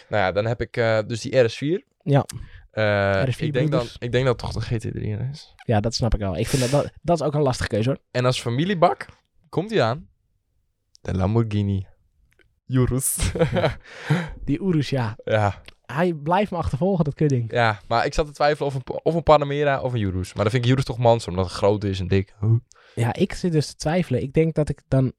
ja, 0.08 0.32
dan 0.32 0.46
heb 0.46 0.60
ik 0.60 0.76
eh, 0.76 0.98
dus 1.06 1.20
die 1.20 1.32
RS4. 1.48 1.86
Ja. 2.02 2.24
RS4 2.70 3.36
ik, 3.38 3.52
denk 3.52 3.70
dan, 3.70 3.86
ik 3.98 4.12
denk 4.12 4.26
dat 4.26 4.38
toch 4.38 4.52
de 4.52 4.64
GT3 4.80 5.30
is. 5.30 5.54
Ja, 5.66 5.80
dat 5.80 5.94
snap 5.94 6.14
ik 6.14 6.20
wel. 6.20 6.36
Ik 6.36 6.46
vind 6.46 6.62
dat, 6.62 6.70
dat, 6.70 6.92
dat 7.02 7.20
is 7.20 7.26
ook 7.26 7.34
een 7.34 7.42
lastige 7.42 7.68
keuze 7.68 7.88
hoor. 7.88 7.98
En 8.10 8.24
als 8.24 8.40
familiebak 8.40 9.06
komt 9.48 9.70
hij 9.70 9.82
aan. 9.82 10.08
De 11.00 11.14
Lamborghini. 11.14 11.86
Die 14.44 14.60
Urus, 14.62 14.90
ja. 14.90 15.16
ja, 15.24 15.62
Hij 15.86 16.12
blijft 16.12 16.50
me 16.50 16.56
achtervolgen, 16.56 17.04
dat 17.04 17.14
kutding. 17.14 17.52
ja, 17.52 17.80
maar 17.88 18.06
ik 18.06 18.14
zat 18.14 18.26
te 18.26 18.32
twijfelen 18.32 18.68
of 18.68 18.74
een, 18.74 19.00
of 19.02 19.14
een 19.14 19.22
Panamera 19.22 19.80
of 19.80 19.92
een 19.92 20.00
Urus. 20.00 20.34
Maar 20.34 20.42
dan 20.42 20.52
vind 20.52 20.64
ik 20.64 20.70
Urus 20.70 20.84
toch 20.84 20.98
mans, 20.98 21.28
omdat 21.28 21.44
het 21.44 21.54
groot 21.54 21.84
is 21.84 22.00
en 22.00 22.08
dik. 22.08 22.34
Ja, 22.94 23.14
ik 23.14 23.32
zit 23.32 23.52
dus 23.52 23.66
te 23.66 23.74
twijfelen. 23.76 24.22
Ik 24.22 24.32
denk 24.32 24.54
dat 24.54 24.68
ik 24.68 24.82
dan 24.88 25.12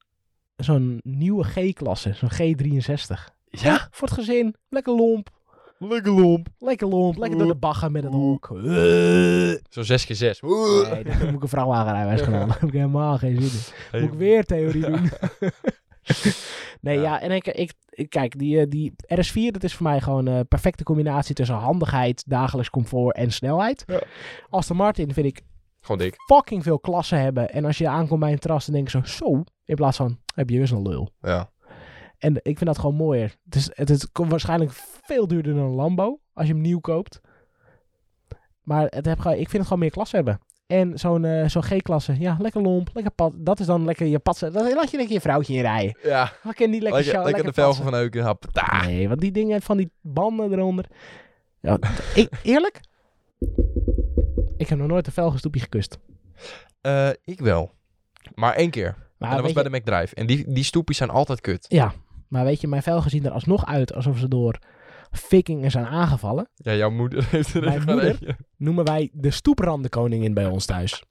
zo'n 0.56 1.00
nieuwe 1.04 1.44
G-klasse, 1.44 2.12
zo'n 2.14 2.30
G63. 2.32 3.32
Ja? 3.50 3.88
Voor 3.90 4.08
het 4.08 4.16
gezin. 4.16 4.54
Lekker 4.68 4.94
lomp. 4.94 5.28
Lekker 5.78 6.12
lomp. 6.12 6.48
Lekker 6.58 6.86
lomp. 6.88 7.16
Lekker 7.16 7.38
door 7.38 7.46
de 7.48 7.54
bagger 7.54 7.90
met 7.90 8.02
het 8.02 8.12
hok. 8.12 8.46
Zo'n 9.68 9.84
6x6. 9.84 10.38
Nee, 10.40 11.04
dan 11.04 11.18
moet 11.18 11.34
ik 11.34 11.42
een 11.42 11.48
vrachtwagenrijwijs 11.48 12.20
gaan 12.20 12.32
halen. 12.32 12.48
Daar 12.48 12.58
heb 12.60 12.68
ik 12.68 12.74
helemaal 12.74 13.18
geen 13.18 13.42
zin 13.42 13.60
in. 13.92 14.00
Moet 14.00 14.12
ik 14.12 14.18
weer 14.18 14.44
theorie 14.44 14.86
doen? 14.86 15.10
nee, 16.84 16.96
Ja. 16.96 17.02
ja. 17.02 17.20
en 17.20 17.30
ik, 17.30 17.46
ik, 17.46 18.08
kijk, 18.08 18.38
die, 18.38 18.60
eh, 18.60 18.66
die 18.68 18.94
RS4, 19.14 19.50
dat 19.50 19.62
is 19.64 19.74
voor 19.74 19.86
mij 19.86 20.00
gewoon 20.00 20.26
een 20.26 20.48
perfecte 20.48 20.84
combinatie 20.84 21.34
tussen 21.34 21.56
handigheid, 21.56 22.24
dagelijks 22.26 22.70
comfort 22.70 23.16
en 23.16 23.32
snelheid. 23.32 23.82
Ja. 23.86 24.00
Aston 24.50 24.76
Martin 24.76 25.12
vind 25.12 25.26
ik 25.26 25.40
Gewoon 25.80 25.98
dik. 25.98 26.14
fucking 26.26 26.62
veel 26.62 26.78
klassen 26.78 27.20
hebben. 27.20 27.50
En 27.50 27.64
als 27.64 27.78
je 27.78 27.88
aankomt 27.88 28.20
bij 28.20 28.32
een 28.32 28.38
terras, 28.38 28.64
dan 28.64 28.74
denk 28.74 28.88
je 28.90 28.98
zo, 28.98 29.04
zo, 29.24 29.42
in 29.64 29.74
plaats 29.74 29.96
van, 29.96 30.18
heb 30.34 30.50
je 30.50 30.56
weer 30.56 30.66
zo'n 30.66 30.88
lul. 30.88 31.10
Ja. 31.20 31.52
En 32.18 32.34
ik 32.34 32.56
vind 32.56 32.66
dat 32.66 32.78
gewoon 32.78 32.94
mooier. 32.96 33.36
Het 33.44 33.54
is, 33.54 33.70
het 33.74 33.90
is 33.90 34.06
waarschijnlijk 34.12 34.70
veel 35.02 35.26
duurder 35.26 35.54
dan 35.54 35.62
een 35.64 35.74
Lambo, 35.74 36.18
als 36.32 36.46
je 36.46 36.52
hem 36.52 36.62
nieuw 36.62 36.80
koopt. 36.80 37.20
Maar 38.62 38.86
het 38.90 39.06
heb, 39.06 39.18
ik 39.18 39.24
vind 39.24 39.52
het 39.52 39.62
gewoon 39.62 39.78
meer 39.78 39.90
klasse 39.90 40.16
hebben. 40.16 40.40
En 40.66 40.98
zo'n 40.98 41.24
eh, 41.24 41.48
zo'n 41.48 41.62
G-klasse, 41.62 42.16
ja, 42.18 42.36
lekker 42.40 42.62
lomp, 42.62 42.90
lekker 42.92 43.12
pad. 43.12 43.32
Dat 43.36 43.60
is 43.60 43.66
dan 43.66 43.84
lekker 43.84 44.06
je 44.06 44.18
patsen. 44.18 44.52
Dat 44.52 44.74
laat 44.74 44.90
je 44.90 44.96
lekker 44.96 45.14
je 45.14 45.20
vrouwtje 45.20 45.54
in 45.54 45.60
rijden. 45.60 45.96
Ja. 46.02 46.32
Dan 46.42 46.52
kan 46.52 46.70
die 46.70 46.80
lekker, 46.80 47.04
Lekker, 47.04 47.24
lekker, 47.24 47.44
de 47.44 47.52
velgen 47.52 47.84
van 47.84 47.94
Euken. 47.94 48.22
Happata. 48.22 48.86
Nee, 48.86 49.08
want 49.08 49.20
die 49.20 49.32
dingen 49.32 49.62
van 49.62 49.76
die 49.76 49.90
banden 50.00 50.52
eronder. 50.52 50.84
Ja, 51.60 51.78
ik, 52.14 52.28
eerlijk? 52.42 52.80
Ik 54.56 54.68
heb 54.68 54.78
nog 54.78 54.88
nooit 54.88 55.06
een 55.06 55.12
velgenstoepje 55.12 55.60
gekust. 55.60 55.98
Eh, 56.80 57.08
ik 57.24 57.40
wel. 57.40 57.70
Maar 58.34 58.54
één 58.54 58.70
keer. 58.70 58.96
Maar 59.18 59.28
en 59.30 59.36
dat 59.36 59.44
was 59.44 59.52
bij 59.52 59.62
de 59.62 59.78
McDrive. 59.78 60.14
En 60.14 60.26
die, 60.26 60.52
die 60.52 60.64
stoepjes 60.64 60.96
zijn 60.96 61.10
altijd 61.10 61.40
kut. 61.40 61.66
Ja, 61.68 61.92
maar 62.28 62.44
weet 62.44 62.60
je, 62.60 62.68
mijn 62.68 62.82
velgen 62.82 63.10
zien 63.10 63.24
er 63.24 63.30
alsnog 63.30 63.66
uit 63.66 63.94
alsof 63.94 64.18
ze 64.18 64.28
door 64.28 64.58
vikingen 65.16 65.70
zijn 65.70 65.86
aangevallen. 65.86 66.48
Ja, 66.54 66.74
jouw 66.74 66.90
moeder 66.90 67.26
heeft 67.30 67.54
er 67.54 67.60
Mijn 67.64 67.74
even 67.78 67.92
moeder? 67.92 68.10
eentje. 68.10 68.36
Noemen 68.56 68.84
wij 68.84 69.10
de 69.12 69.30
stoeprandenkoningin 69.30 70.34
bij 70.34 70.46
ons 70.46 70.64
thuis. 70.66 71.02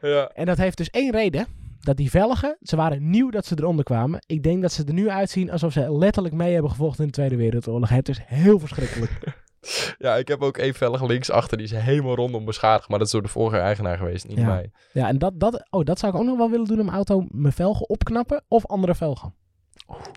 Ja. 0.00 0.28
En 0.34 0.46
dat 0.46 0.56
heeft 0.56 0.76
dus 0.76 0.90
één 0.90 1.10
reden. 1.12 1.46
Dat 1.80 1.96
die 1.96 2.10
velgen, 2.10 2.56
ze 2.60 2.76
waren 2.76 3.10
nieuw 3.10 3.30
dat 3.30 3.46
ze 3.46 3.54
eronder 3.58 3.84
kwamen. 3.84 4.22
Ik 4.26 4.42
denk 4.42 4.62
dat 4.62 4.72
ze 4.72 4.84
er 4.84 4.92
nu 4.92 5.10
uitzien 5.10 5.50
alsof 5.50 5.72
ze 5.72 5.96
letterlijk 5.98 6.34
mee 6.34 6.52
hebben 6.52 6.70
gevochten 6.70 7.00
in 7.00 7.06
de 7.06 7.12
Tweede 7.12 7.36
Wereldoorlog. 7.36 7.88
Het 7.88 8.08
is 8.08 8.20
heel 8.24 8.58
verschrikkelijk. 8.58 9.10
ja, 9.98 10.16
ik 10.16 10.28
heb 10.28 10.42
ook 10.42 10.56
één 10.56 10.74
velg 10.74 11.06
links 11.06 11.30
achter. 11.30 11.56
Die 11.56 11.66
is 11.66 11.72
helemaal 11.72 12.14
rondom 12.14 12.44
beschadigd. 12.44 12.88
Maar 12.88 12.98
dat 12.98 13.06
is 13.06 13.12
door 13.12 13.22
de 13.22 13.28
vorige 13.28 13.56
eigenaar 13.58 13.96
geweest, 13.98 14.28
niet 14.28 14.38
Ja. 14.38 14.46
mij. 14.46 14.70
Ja, 14.92 15.08
en 15.08 15.18
dat, 15.18 15.40
dat, 15.40 15.66
oh, 15.70 15.84
dat 15.84 15.98
zou 15.98 16.12
ik 16.12 16.18
ook 16.18 16.26
nog 16.26 16.36
wel 16.36 16.50
willen 16.50 16.66
doen 16.66 16.76
mijn 16.76 16.90
auto. 16.90 17.24
Mijn 17.28 17.52
velgen 17.52 17.88
opknappen 17.88 18.44
of 18.48 18.66
andere 18.66 18.94
velgen. 18.94 19.34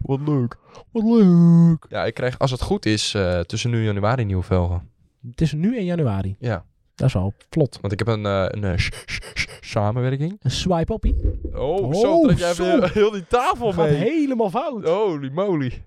Wat 0.05 0.19
leuk. 0.25 0.57
Wat 0.91 1.03
leuk. 1.03 1.85
Ja, 1.89 2.05
ik 2.05 2.13
krijg 2.13 2.39
als 2.39 2.51
het 2.51 2.61
goed 2.61 2.85
is 2.85 3.13
eh, 3.13 3.39
tussen 3.39 3.69
nu 3.69 3.77
en 3.77 3.83
januari 3.83 4.23
nieuwe 4.25 4.43
velgen. 4.43 4.89
Het 5.29 5.41
is 5.41 5.51
nu 5.53 5.77
in 5.77 5.85
januari. 5.85 6.35
Ja, 6.39 6.65
Dat 6.95 7.07
is 7.07 7.13
wel 7.13 7.33
vlot. 7.49 7.77
want 7.81 7.93
ik 7.93 7.99
heb 7.99 8.07
een, 8.07 8.25
eh, 8.25 8.45
een 8.47 8.63
eh, 8.63 8.77
sh- 8.77 8.89
sh- 9.05 9.19
sh- 9.33 9.47
samenwerking. 9.61 10.37
Een 10.41 10.51
swipe 10.51 10.93
oppie. 10.93 11.15
Oh, 11.53 11.59
Oh, 11.77 11.93
zo 11.93 12.21
trek 12.25 12.37
jij 12.37 12.53
zo. 12.53 12.81
heel 12.81 13.11
die 13.11 13.27
tafel 13.27 13.71
mee. 13.73 13.93
helemaal 13.93 14.49
fout. 14.49 14.87
Holy 14.87 15.29
moly. 15.33 15.83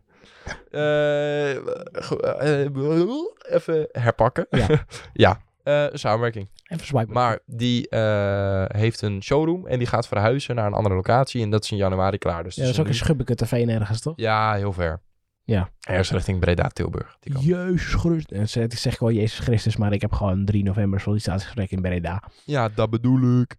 Even 3.50 3.88
herpakken. 3.92 4.46
Ja. 4.50 4.68
ja, 5.64 5.88
samenwerking. 5.92 6.48
Even 6.70 7.12
Maar 7.12 7.38
die 7.46 7.88
eh, 7.88 8.64
heeft 8.66 9.02
een 9.02 9.22
showroom 9.22 9.66
en 9.66 9.78
die 9.78 9.86
gaat 9.86 10.08
verhuizen 10.08 10.54
naar 10.54 10.66
een 10.66 10.72
andere 10.72 10.94
locatie. 10.94 11.42
En 11.42 11.50
dat 11.50 11.64
is 11.64 11.70
in 11.70 11.76
januari 11.76 12.18
klaar. 12.18 12.42
Dus 12.42 12.54
Ja, 12.54 12.62
dat 12.62 12.72
is 12.72 12.80
ook 12.80 12.86
een 12.86 12.94
schubbeke 12.94 13.34
tv 13.34 13.68
ergens, 13.68 14.00
toch? 14.00 14.12
Ja, 14.16 14.54
heel 14.54 14.72
ver. 14.72 15.00
Ja. 15.44 15.70
Ergens 15.80 16.10
richting 16.10 16.40
Breda, 16.40 16.68
Tilburg. 16.68 17.16
Jezus 17.20 17.94
Christus. 17.94 18.56
Ik 18.56 18.72
zeg 18.72 18.98
wel 18.98 19.10
Jezus 19.10 19.38
Christus, 19.38 19.76
maar 19.76 19.92
ik 19.92 20.00
heb 20.00 20.12
gewoon 20.12 20.44
3 20.44 20.62
november 20.62 21.00
sollicitatiegesprek 21.00 21.70
in 21.70 21.80
Breda. 21.80 22.22
Ja, 22.44 22.68
dat 22.68 22.90
bedoel 22.90 23.40
ik. 23.40 23.56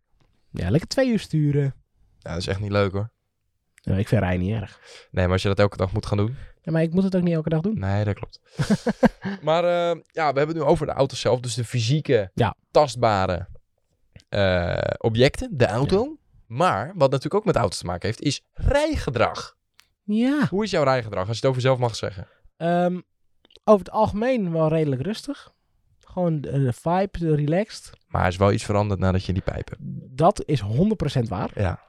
Ja, 0.52 0.70
lekker 0.70 0.90
twee 0.90 1.10
uur 1.12 1.20
sturen. 1.20 1.74
Ja, 2.18 2.30
dat 2.30 2.40
is 2.40 2.48
echt 2.48 2.60
niet 2.60 2.72
leuk 2.72 2.92
hoor. 2.92 3.10
Ja, 3.82 3.96
ik 3.96 4.08
vind 4.08 4.22
rijden 4.22 4.40
niet 4.46 4.56
erg. 4.62 4.80
Nee, 5.12 5.24
maar 5.24 5.34
als 5.34 5.42
je 5.42 5.48
dat 5.48 5.60
elke 5.60 5.78
dag 5.78 5.94
moet 5.94 6.06
gaan 6.06 6.18
doen. 6.18 6.36
Ja, 6.62 6.72
maar 6.72 6.82
ik 6.82 6.94
moet 6.94 7.04
het 7.04 7.16
ook 7.16 7.22
niet 7.22 7.34
elke 7.34 7.50
dag 7.50 7.62
doen. 7.62 7.80
Nee, 7.80 8.04
dat 8.06 8.14
klopt. 8.14 8.40
maar 9.42 9.64
eh, 9.64 10.00
ja, 10.12 10.32
we 10.32 10.38
hebben 10.38 10.48
het 10.48 10.56
nu 10.56 10.62
over 10.64 10.86
de 10.86 10.92
auto 10.92 11.16
zelf. 11.16 11.40
Dus 11.40 11.54
de 11.54 11.64
fysieke, 11.66 12.32
Ja. 12.34 12.56
tastbare 12.72 13.48
eh, 14.30 14.78
objecten, 14.98 15.50
de 15.58 15.66
auto. 15.66 16.18
Maar 16.48 16.86
wat 16.88 17.10
natuurlijk 17.12 17.36
ook 17.36 17.46
met 17.46 17.56
auto's 17.56 17.78
te 17.78 17.86
maken 17.86 18.08
heeft, 18.08 18.22
is 18.22 18.42
rijgedrag. 18.54 19.56
Ja. 20.04 20.48
Hoe 20.50 20.64
is 20.64 20.72
jouw 20.72 20.84
rijgedrag, 20.84 21.28
als 21.28 21.40
je 21.40 21.42
het 21.42 21.46
over 21.46 21.62
jezelf 21.62 21.80
mag 21.80 21.96
zeggen? 21.96 22.28
Ehm, 22.58 23.00
over 23.64 23.86
het 23.86 23.92
algemeen 23.94 24.52
wel 24.52 24.68
redelijk 24.68 25.02
rustig. 25.02 25.54
Gewoon 26.00 26.42
de, 26.42 26.52
de 26.64 26.74
vibe, 26.74 27.20
de 27.20 27.36
relaxed. 27.36 27.92
Maar 28.08 28.22
er 28.22 28.28
is 28.28 28.38
wel 28.38 28.52
iets 28.52 28.64
veranderd 28.66 29.00
nadat 29.00 29.26
je 29.26 29.34
die 29.34 29.42
pijp 29.42 29.70
hebt. 29.70 29.82
Dat 30.18 30.44
is 30.46 30.62
100% 30.62 31.28
waar. 31.28 31.52
Ja. 31.56 31.80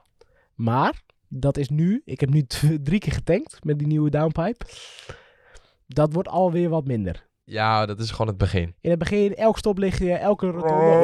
Maar 0.55 1.01
dat 1.35 1.57
is 1.57 1.69
nu, 1.69 2.01
ik 2.05 2.19
heb 2.19 2.29
nu 2.29 2.43
drie 2.83 2.99
keer 2.99 3.13
getankt 3.13 3.63
met 3.63 3.77
die 3.79 3.87
nieuwe 3.87 4.09
downpipe. 4.09 4.65
Dat 5.87 6.13
wordt 6.13 6.29
alweer 6.29 6.69
wat 6.69 6.85
minder. 6.85 7.25
Ja, 7.45 7.85
dat 7.85 7.99
is 7.99 8.11
gewoon 8.11 8.27
het 8.27 8.37
begin. 8.37 8.75
In 8.81 8.89
het 8.89 8.99
begin, 8.99 9.35
elk 9.35 9.57
stoplichtje, 9.57 10.13
elke 10.13 10.47
rotonde. 10.47 11.01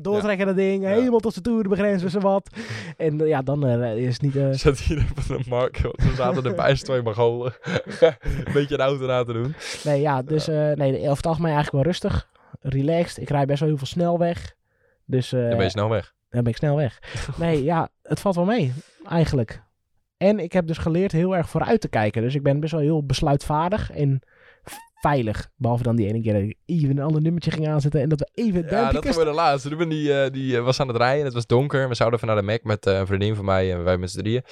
Doortrekken 0.00 0.46
dat 0.46 0.56
ding, 0.56 0.82
Ja. 0.82 0.88
helemaal 0.88 1.18
tot 1.20 1.32
zijn 1.32 1.44
toerenbegrenzers 1.44 2.14
en 2.14 2.20
wat. 2.20 2.48
En 2.96 3.20
eh, 3.20 3.26
ja, 3.28 3.42
dan 3.42 3.66
eh, 3.66 3.96
is 3.96 4.12
het 4.12 4.22
niet... 4.22 4.36
eh, 4.36 4.52
Ik 4.52 4.58
zat 4.68 4.78
hier 4.78 4.98
even 4.98 5.34
een 5.34 5.44
mark, 5.48 5.76
we 5.78 6.12
zaten 6.16 6.44
erbij 6.44 6.70
als 6.70 6.82
twee 6.82 7.02
Mongolen. 7.02 7.54
een 8.00 8.16
beetje 8.52 8.74
een 8.74 8.80
auto 8.80 9.06
na 9.06 9.24
te 9.24 9.32
doen. 9.32 9.54
nee, 9.84 10.00
ja, 10.00 10.22
dus 10.22 10.48
eh, 10.48 10.72
nee, 10.72 11.00
over 11.02 11.16
het 11.16 11.26
algemeen 11.26 11.52
eigenlijk 11.54 11.84
wel 11.84 11.92
rustig. 11.92 12.28
Relaxed. 12.60 13.22
Ik 13.22 13.28
rijd 13.30 13.46
best 13.46 13.60
wel 13.60 13.68
heel 13.68 13.78
veel 13.78 13.86
snelweg. 13.86 14.54
Dus 15.04 15.32
eh, 15.32 15.40
Dan 15.40 15.56
ben 15.56 15.62
je 15.64 15.70
snel 15.70 15.88
weg. 15.88 16.14
Dan 16.28 16.42
ben 16.42 16.52
ik 16.52 16.56
snel 16.56 16.76
weg. 16.76 16.98
Nee, 17.36 17.62
ja, 17.62 17.88
het 18.02 18.20
valt 18.20 18.34
wel 18.34 18.44
mee, 18.44 18.72
eigenlijk. 19.08 19.62
En 20.16 20.38
ik 20.38 20.52
heb 20.52 20.66
dus 20.66 20.78
geleerd 20.78 21.12
heel 21.12 21.36
erg 21.36 21.48
vooruit 21.48 21.80
te 21.80 21.88
kijken. 21.88 22.22
Dus 22.22 22.34
ik 22.34 22.42
ben 22.42 22.60
best 22.60 22.72
wel 22.72 22.80
heel 22.80 23.06
besluitvaardig 23.06 23.90
en 23.90 24.22
veilig. 25.00 25.48
Behalve 25.56 25.82
dan 25.82 25.96
die 25.96 26.06
ene 26.06 26.22
keer 26.22 26.32
dat 26.32 26.42
ik 26.42 26.56
even 26.66 26.90
een 26.90 27.04
ander 27.04 27.22
nummertje 27.22 27.50
ging 27.50 27.68
aanzetten 27.68 28.00
en 28.00 28.08
dat 28.08 28.18
we 28.18 28.28
even 28.34 28.66
Ja, 28.70 28.92
dat 28.92 29.06
gebeurde 29.06 29.30
laatst. 29.30 29.66
Ruben 29.66 29.88
die, 29.88 30.20
eh, 30.20 30.32
die 30.32 30.56
eh, 30.56 30.64
was 30.64 30.80
aan 30.80 30.88
het 30.88 30.96
rijden. 30.96 31.24
Het 31.24 31.34
was 31.34 31.46
donker. 31.46 31.88
We 31.88 31.94
zouden 31.94 32.18
even 32.18 32.34
naar 32.34 32.42
de 32.42 32.50
Mac 32.50 32.62
met 32.62 32.86
eh, 32.86 32.98
een 32.98 33.06
vriendin 33.06 33.34
van 33.34 33.44
mij 33.44 33.72
en 33.72 33.84
wij 33.84 33.96
met 33.96 34.10
z'n 34.10 34.18
drieën. 34.18 34.42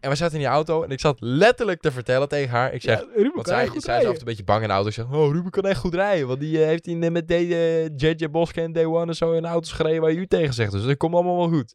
En 0.00 0.10
we 0.10 0.16
zaten 0.16 0.34
in 0.34 0.40
die 0.40 0.48
auto 0.48 0.82
en 0.82 0.90
ik 0.90 1.00
zat 1.00 1.16
letterlijk 1.20 1.80
te 1.80 1.92
vertellen 1.92 2.28
tegen 2.28 2.50
haar. 2.50 2.72
Ik 2.72 2.82
zeg, 2.82 2.98
Ja, 2.98 3.06
Ruben 3.14 3.32
want 3.34 3.46
kan 3.46 3.56
zij, 3.56 3.66
goed 3.66 3.82
zij 3.82 3.94
is 3.94 4.02
altijd 4.02 4.20
een 4.20 4.26
beetje 4.26 4.44
bang 4.44 4.62
in 4.62 4.68
de 4.68 4.74
auto. 4.74 4.88
Ik 4.88 4.94
zeg, 4.94 5.04
oh, 5.04 5.32
Ruben 5.32 5.50
kan 5.50 5.64
echt 5.64 5.80
goed 5.80 5.94
rijden. 5.94 6.26
Want 6.26 6.40
die 6.40 6.60
eh, 6.60 6.66
heeft 6.66 6.86
hij 6.86 6.94
met 6.94 7.28
de, 7.28 7.34
eh, 7.34 8.10
JJ 8.10 8.30
Boske 8.30 8.60
en 8.60 8.72
Day 8.72 8.84
One 8.84 9.06
en 9.06 9.14
zo 9.14 9.32
in 9.32 9.46
auto's 9.46 9.72
gereden 9.72 10.00
waar 10.00 10.12
je 10.12 10.18
u 10.18 10.26
tegen 10.26 10.54
zegt. 10.54 10.72
Dus 10.72 10.84
dat 10.84 10.96
komt 10.96 11.14
allemaal 11.14 11.36
wel 11.36 11.48
goed. 11.48 11.74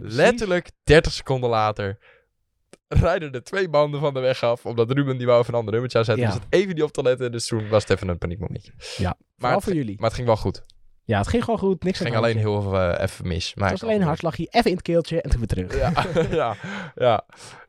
Letterlijk 0.00 0.70
30 0.84 1.12
seconden 1.12 1.50
later 1.50 1.98
rijden 2.88 3.32
er 3.32 3.44
twee 3.44 3.68
banden 3.68 4.00
van 4.00 4.14
de 4.14 4.20
weg 4.20 4.42
af. 4.42 4.66
Omdat 4.66 4.90
Ruben 4.90 5.16
die 5.16 5.26
wou 5.26 5.40
even 5.40 5.52
een 5.52 5.58
ander 5.58 5.72
nummertje 5.72 5.98
aanzetten. 5.98 6.24
Ja. 6.24 6.30
Dus 6.30 6.40
het 6.40 6.52
even 6.52 6.74
die 6.74 6.84
op 6.84 6.92
toiletten. 6.92 7.32
Dus 7.32 7.46
toen 7.46 7.68
was 7.68 7.82
het 7.82 7.92
even 7.92 8.08
een 8.08 8.18
paniekmomentje. 8.18 8.72
Ja, 8.96 9.16
maar 9.36 9.54
het, 9.54 9.64
voor 9.64 9.72
jullie. 9.74 9.94
maar 9.96 10.06
het 10.06 10.14
ging 10.14 10.26
wel 10.26 10.36
goed. 10.36 10.64
Ja, 11.04 11.18
het 11.18 11.28
ging 11.28 11.44
gewoon 11.44 11.58
goed. 11.58 11.82
Niks 11.82 11.98
Het 11.98 12.06
ging 12.06 12.18
alleen 12.18 12.42
handje. 12.42 12.50
heel 12.50 12.60
even, 12.60 12.98
eh, 12.98 13.02
even 13.02 13.28
mis. 13.28 13.54
Maar 13.54 13.70
Het 13.70 13.80
was 13.80 13.88
alleen 13.88 14.00
een 14.00 14.06
hartslagje, 14.06 14.46
even 14.50 14.70
in 14.70 14.76
het 14.76 14.84
keeltje 14.84 15.20
en 15.20 15.30
toen 15.30 15.38
weer 15.38 15.48
terug. 15.48 15.78
Ja, 15.78 15.92
ja, 16.30 16.56
ja. 16.94 17.24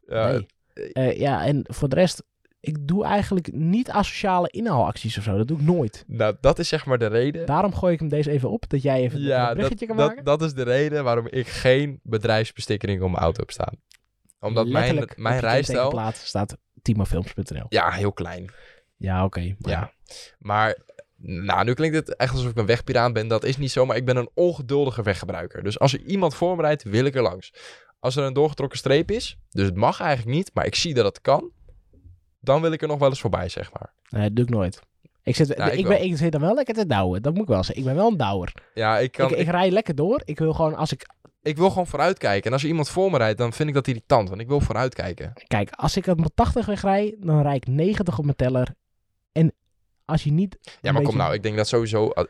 ja. 0.07 0.31
Nee. 0.31 0.47
Eh, 0.93 1.19
ja, 1.19 1.45
en 1.45 1.65
voor 1.67 1.89
de 1.89 1.95
rest, 1.95 2.23
ik 2.59 2.87
doe 2.87 3.05
eigenlijk 3.05 3.51
niet 3.53 3.89
asociale 3.89 4.49
inhaalacties 4.49 5.17
of 5.17 5.23
zo. 5.23 5.37
Dat 5.37 5.47
doe 5.47 5.57
ik 5.57 5.63
nooit. 5.63 6.03
Nou, 6.07 6.35
dat 6.41 6.59
is 6.59 6.67
zeg 6.67 6.85
maar 6.85 6.97
de 6.97 7.07
reden. 7.07 7.45
Daarom 7.45 7.73
gooi 7.75 7.93
ik 7.93 7.99
hem 7.99 8.09
deze 8.09 8.31
even 8.31 8.49
op, 8.49 8.69
dat 8.69 8.81
jij 8.81 9.01
even 9.01 9.21
ja, 9.21 9.51
een 9.51 9.57
dat, 9.57 9.85
kan 9.85 9.95
maken. 9.95 10.23
dat 10.23 10.41
is 10.41 10.53
de 10.53 10.63
reden 10.63 11.03
waarom 11.03 11.27
ik 11.29 11.47
geen 11.47 11.99
bedrijfsbestikkering 12.03 13.01
op 13.01 13.09
mijn 13.09 13.23
auto 13.23 13.39
heb 13.39 13.51
staan. 13.51 13.73
Omdat 14.39 14.67
mijn, 14.67 14.83
Letterlijk 14.83 15.17
mijn 15.17 15.35
je 15.35 15.41
rijstijl... 15.41 16.11
staat 16.13 16.57
timofilms.nl. 16.81 17.65
Ja, 17.69 17.91
heel 17.91 18.13
klein. 18.13 18.51
Ja, 18.97 19.23
oké. 19.23 19.55
maar 19.59 19.71
Ja. 19.71 19.91
Maar, 20.39 20.77
nou, 21.25 21.65
nu 21.65 21.73
klinkt 21.73 21.95
het 21.95 22.15
echt 22.15 22.33
alsof 22.33 22.49
ik 22.49 22.57
een 22.57 22.65
wegpiraat 22.65 23.13
ben. 23.13 23.27
Dat 23.27 23.43
is 23.43 23.57
niet 23.57 23.71
zo, 23.71 23.85
maar 23.85 23.95
ik 23.95 24.05
ben 24.05 24.17
een 24.17 24.29
ongeduldige 24.33 25.01
weggebruiker. 25.01 25.63
Dus 25.63 25.79
als 25.79 25.93
er 25.93 26.01
iemand 26.01 26.35
voor 26.35 26.55
me 26.55 26.61
rijdt, 26.61 26.83
wil 26.83 27.05
ik 27.05 27.15
er 27.15 27.21
langs. 27.21 27.53
Als 27.99 28.15
er 28.15 28.23
een 28.23 28.33
doorgetrokken 28.33 28.77
streep 28.77 29.11
is, 29.11 29.37
dus 29.49 29.65
het 29.65 29.75
mag 29.75 29.99
eigenlijk 29.99 30.37
niet, 30.37 30.51
maar 30.53 30.65
ik 30.65 30.75
zie 30.75 30.93
dat 30.93 31.05
het 31.05 31.21
kan, 31.21 31.51
dan 32.39 32.61
wil 32.61 32.71
ik 32.71 32.81
er 32.81 32.87
nog 32.87 32.99
wel 32.99 33.09
eens 33.09 33.21
voorbij, 33.21 33.49
zeg 33.49 33.71
maar. 33.73 33.93
Nee, 34.09 34.23
dat 34.23 34.35
doe 34.35 34.45
ik 34.45 34.51
nooit. 34.51 34.81
Ik 35.23 35.35
zit, 35.35 35.57
Nou, 35.57 35.71
ik 35.71 35.79
ik, 35.79 35.87
ben, 35.87 36.03
ik 36.03 36.17
zit 36.17 36.31
dan 36.31 36.41
wel 36.41 36.53
lekker 36.53 36.73
te 36.73 36.85
douwen. 36.85 37.21
Dat 37.21 37.33
moet 37.33 37.41
ik 37.41 37.47
wel 37.47 37.63
zeggen. 37.63 37.77
Ik 37.77 37.83
ben 37.83 37.95
wel 37.95 38.11
een 38.11 38.17
douwer. 38.17 38.53
Ja, 38.73 38.97
ik, 38.97 39.11
kan, 39.11 39.25
ik, 39.25 39.31
ik, 39.31 39.39
ik, 39.39 39.47
rij 39.47 39.71
lekker 39.71 39.95
door. 39.95 40.21
Ik 40.25 40.39
wil 40.39 40.53
gewoon, 40.53 40.75
als 40.75 40.91
ik... 40.91 41.05
ik 41.41 41.57
wil 41.57 41.69
gewoon 41.69 41.87
vooruitkijken. 41.87 42.45
En 42.45 42.51
als 42.51 42.61
er 42.61 42.67
iemand 42.67 42.89
voor 42.89 43.11
me 43.11 43.17
rijdt, 43.17 43.37
dan 43.37 43.53
vind 43.53 43.69
ik 43.69 43.75
dat 43.75 43.87
irritant, 43.87 44.29
want 44.29 44.41
ik 44.41 44.47
wil 44.47 44.59
vooruitkijken. 44.59 45.33
Kijk, 45.47 45.69
als 45.71 45.97
ik 45.97 46.07
op 46.07 46.17
mijn 46.17 46.31
80 46.35 46.65
wegrij, 46.65 47.15
dan 47.19 47.41
rijd 47.41 47.67
ik 47.67 47.73
90 47.73 48.17
op 48.17 48.23
mijn 48.23 48.35
teller. 48.35 48.75
En 49.31 49.53
als 50.05 50.23
je 50.23 50.31
niet... 50.31 50.77
Ja, 50.81 50.91
maar 50.91 51.01
kom 51.01 51.17
nou, 51.17 51.33
ik 51.33 51.43
denk 51.43 51.57
dat 51.57 51.67
sowieso... 51.67 52.11
uh, 52.15 52.23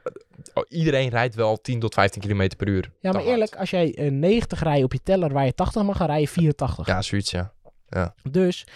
uh, 0.55 0.63
iedereen 0.67 1.09
rijdt 1.09 1.35
wel 1.35 1.61
10 1.61 1.79
tot 1.79 1.93
15 1.93 2.21
km 2.21 2.49
per 2.57 2.67
uur. 2.67 2.91
Ja, 2.99 3.11
maar 3.11 3.23
eerlijk, 3.23 3.55
als 3.55 3.69
jij 3.69 3.95
eh, 3.95 4.11
90 4.11 4.63
rijdt 4.63 4.83
op 4.83 4.93
je 4.93 5.03
teller 5.03 5.33
waar 5.33 5.45
je 5.45 5.53
80 5.53 5.83
mag 5.83 5.97
gaan 5.97 6.07
rijden, 6.07 6.27
84. 6.27 6.75
hard. 6.75 6.87
Ja, 6.87 7.01
zoiets, 7.01 7.31
ja. 7.31 7.53
Dus, 8.29 8.67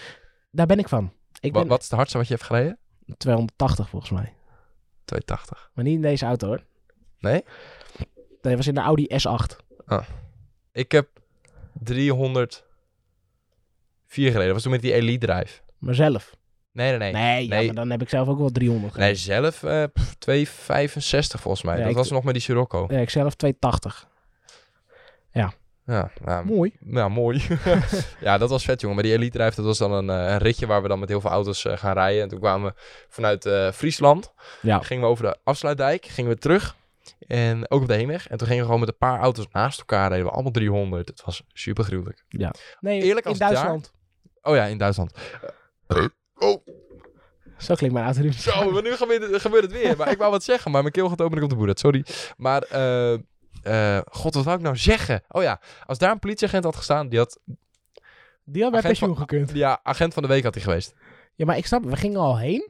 daar 0.51 0.65
ben 0.65 0.79
ik 0.79 0.89
van. 0.89 1.13
Ik 1.39 1.53
Wat, 1.53 1.61
ben 1.61 1.71
wat 1.71 1.81
is 1.81 1.89
de 1.89 1.95
hardste 1.95 2.17
wat 2.17 2.27
je 2.27 2.33
hebt 2.33 2.45
gereden? 2.45 2.77
280 3.17 3.89
volgens 3.89 4.11
mij. 4.11 4.33
280. 5.05 5.71
Maar 5.73 5.83
niet 5.83 5.95
in 5.95 6.01
deze 6.01 6.25
auto 6.25 6.47
hoor. 6.47 6.63
Nee? 7.19 7.43
Dat 8.41 8.55
was 8.55 8.67
in 8.67 8.73
de 8.73 8.81
Audi 8.81 9.07
S8. 9.07 9.55
Ik 10.71 10.91
heb 10.91 11.07
304 11.73 12.61
gereden. 14.13 14.45
Dat 14.45 14.53
was 14.53 14.61
toen 14.61 14.71
met 14.71 14.81
die 14.81 14.93
Elite 14.93 15.25
Drive. 15.25 15.61
Maar 15.77 15.95
zelf. 15.95 16.37
Nee, 16.79 16.97
nee, 16.97 17.11
nee. 17.11 17.11
Nee, 17.21 17.43
ja, 17.47 17.55
nee. 17.55 17.65
maar 17.65 17.75
dan 17.75 17.89
heb 17.89 18.01
ik 18.01 18.09
zelf 18.09 18.27
ook 18.27 18.37
wel 18.39 18.49
300 18.49 18.95
Nee, 18.95 19.15
zelf 19.15 19.63
eh, 19.63 19.83
pff, 19.93 20.15
265 20.15 21.41
volgens 21.41 21.63
mij. 21.63 21.75
Ja, 21.75 21.81
dat 21.81 21.89
ik- 21.91 21.97
was 21.97 22.09
nog 22.11 22.23
met 22.23 22.33
die 22.33 22.43
Sirocco. 22.43 22.85
Ja, 22.89 22.99
ik 22.99 23.09
zelf 23.09 23.33
280. 23.35 24.07
Ja, 25.31 25.53
ja, 26.25 26.41
Mooi. 26.45 26.73
ja, 26.85 27.07
mooi. 27.07 27.41
ja, 28.21 28.37
dat 28.37 28.49
was 28.49 28.63
vet, 28.65 28.81
jongen. 28.81 28.95
Maar 28.95 29.05
die 29.05 29.13
Elite 29.13 29.37
Drive, 29.37 29.55
dat 29.55 29.65
was 29.65 29.77
dan 29.77 29.91
een, 29.91 30.09
eh, 30.09 30.31
een 30.31 30.37
ritje 30.37 30.65
waar 30.67 30.81
we 30.81 30.87
dan 30.87 30.99
met 30.99 31.09
heel 31.09 31.21
veel 31.21 31.29
auto's 31.29 31.65
eh, 31.65 31.77
gaan 31.77 31.93
rijden. 31.93 32.21
En 32.23 32.29
toen 32.29 32.39
kwamen 32.39 32.71
we 32.73 32.81
vanuit 33.09 33.45
eh, 33.45 33.71
Friesland. 33.71 34.33
Ja. 34.61 34.79
Gingen 34.79 35.03
we 35.03 35.09
over 35.09 35.23
de 35.23 35.37
afsluitdijk, 35.43 36.05
gingen 36.05 36.31
we 36.31 36.37
terug. 36.37 36.75
En 37.27 37.71
ook 37.71 37.81
op 37.81 37.87
de 37.87 37.93
heenweg. 37.93 38.27
En 38.27 38.37
toen 38.37 38.47
gingen 38.47 38.61
we 38.61 38.65
gewoon 38.65 38.79
met 38.85 38.89
een 38.89 38.97
paar 38.97 39.19
auto's 39.19 39.47
naast 39.51 39.79
elkaar 39.79 40.09
reden 40.09 40.25
we 40.25 40.31
allemaal 40.31 40.51
300. 40.51 41.07
Het 41.07 41.23
was 41.25 41.43
super 41.53 41.83
gruwelijk. 41.83 42.23
Nee, 42.79 43.01
Eerlijk, 43.01 43.25
in 43.25 43.29
als 43.31 43.37
daar- 43.39 43.49
Duitsland. 43.53 43.93
Oh 44.41 44.55
ja, 44.55 44.65
in 44.65 44.77
Duitsland. 44.77 45.13
Oh, 46.39 46.65
Zo 47.57 47.75
klinkt 47.75 47.95
mijn 47.95 48.05
auto 48.05 48.21
nu. 48.21 48.31
Zo, 48.31 48.71
maar 48.71 48.81
nu 48.81 48.91
gebeurt 48.95 49.31
het, 49.31 49.41
gebeurt 49.41 49.63
het 49.63 49.71
weer. 49.71 49.97
Maar 49.97 50.11
ik 50.11 50.17
wou 50.17 50.31
wat 50.31 50.43
zeggen, 50.43 50.71
maar 50.71 50.81
mijn 50.81 50.93
keel 50.93 51.09
gaat 51.09 51.21
open 51.21 51.31
en 51.37 51.43
ik 51.43 51.43
op 51.43 51.49
de 51.49 51.65
boer. 51.65 51.71
Sorry. 51.77 52.05
Maar, 52.37 52.61
eh, 52.61 53.13
eh, 53.63 54.01
god, 54.11 54.33
wat 54.33 54.43
wou 54.43 54.57
ik 54.57 54.63
nou 54.63 54.77
zeggen? 54.77 55.23
Oh 55.29 55.41
ja, 55.43 55.61
als 55.85 55.97
daar 55.97 56.11
een 56.11 56.19
politieagent 56.19 56.63
had 56.63 56.75
gestaan, 56.75 57.09
die 57.09 57.19
had... 57.19 57.39
Die 58.45 58.63
had 58.63 58.71
bij 58.71 58.81
pensioen 58.81 59.09
van- 59.09 59.17
gekund. 59.17 59.51
Ja, 59.53 59.79
agent 59.83 60.13
van 60.13 60.23
de 60.23 60.29
week 60.29 60.43
had 60.43 60.53
hij 60.53 60.63
geweest. 60.63 60.93
Ja, 61.35 61.45
maar 61.45 61.57
ik 61.57 61.65
snap, 61.65 61.83
we 61.83 61.95
gingen 61.95 62.19
al 62.19 62.37
heen. 62.37 62.69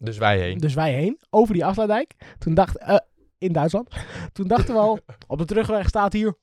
Dus 0.00 0.18
wij 0.18 0.38
heen. 0.38 0.58
Dus 0.58 0.74
wij 0.74 0.92
heen, 0.92 1.20
over 1.30 1.54
die 1.54 1.64
afsluitdijk. 1.64 2.14
Toen 2.38 2.54
dacht 2.54 2.76
eh, 2.76 2.96
in 3.38 3.52
Duitsland. 3.52 3.88
Toen 4.32 4.48
dachten 4.48 4.74
we 4.74 4.80
al, 4.80 4.98
op 5.26 5.38
de 5.38 5.44
terugweg 5.44 5.88
staat 5.88 6.12
hier 6.12 6.36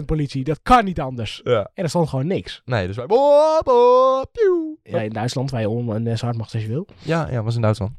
100% 0.00 0.04
politie. 0.06 0.44
Dat 0.44 0.62
kan 0.62 0.84
niet 0.84 1.00
anders. 1.00 1.40
Ja. 1.44 1.70
En 1.74 1.82
er 1.82 1.88
stond 1.88 2.08
gewoon 2.08 2.26
niks. 2.26 2.62
Nee, 2.64 2.86
dus 2.86 2.96
wij... 2.96 3.06
Boop, 3.06 3.60
boop, 3.64 4.28
pieuw. 4.32 4.78
Ja, 4.82 5.00
in 5.00 5.10
Duitsland, 5.10 5.50
wij 5.50 5.66
om 5.66 5.92
en 5.92 6.06
eh, 6.06 6.16
zo 6.16 6.24
hard 6.24 6.36
mag 6.36 6.52
als 6.52 6.62
je 6.62 6.68
wil. 6.68 6.86
Ja, 7.02 7.28
ja, 7.30 7.42
was 7.42 7.54
in 7.54 7.62
Duitsland. 7.62 7.92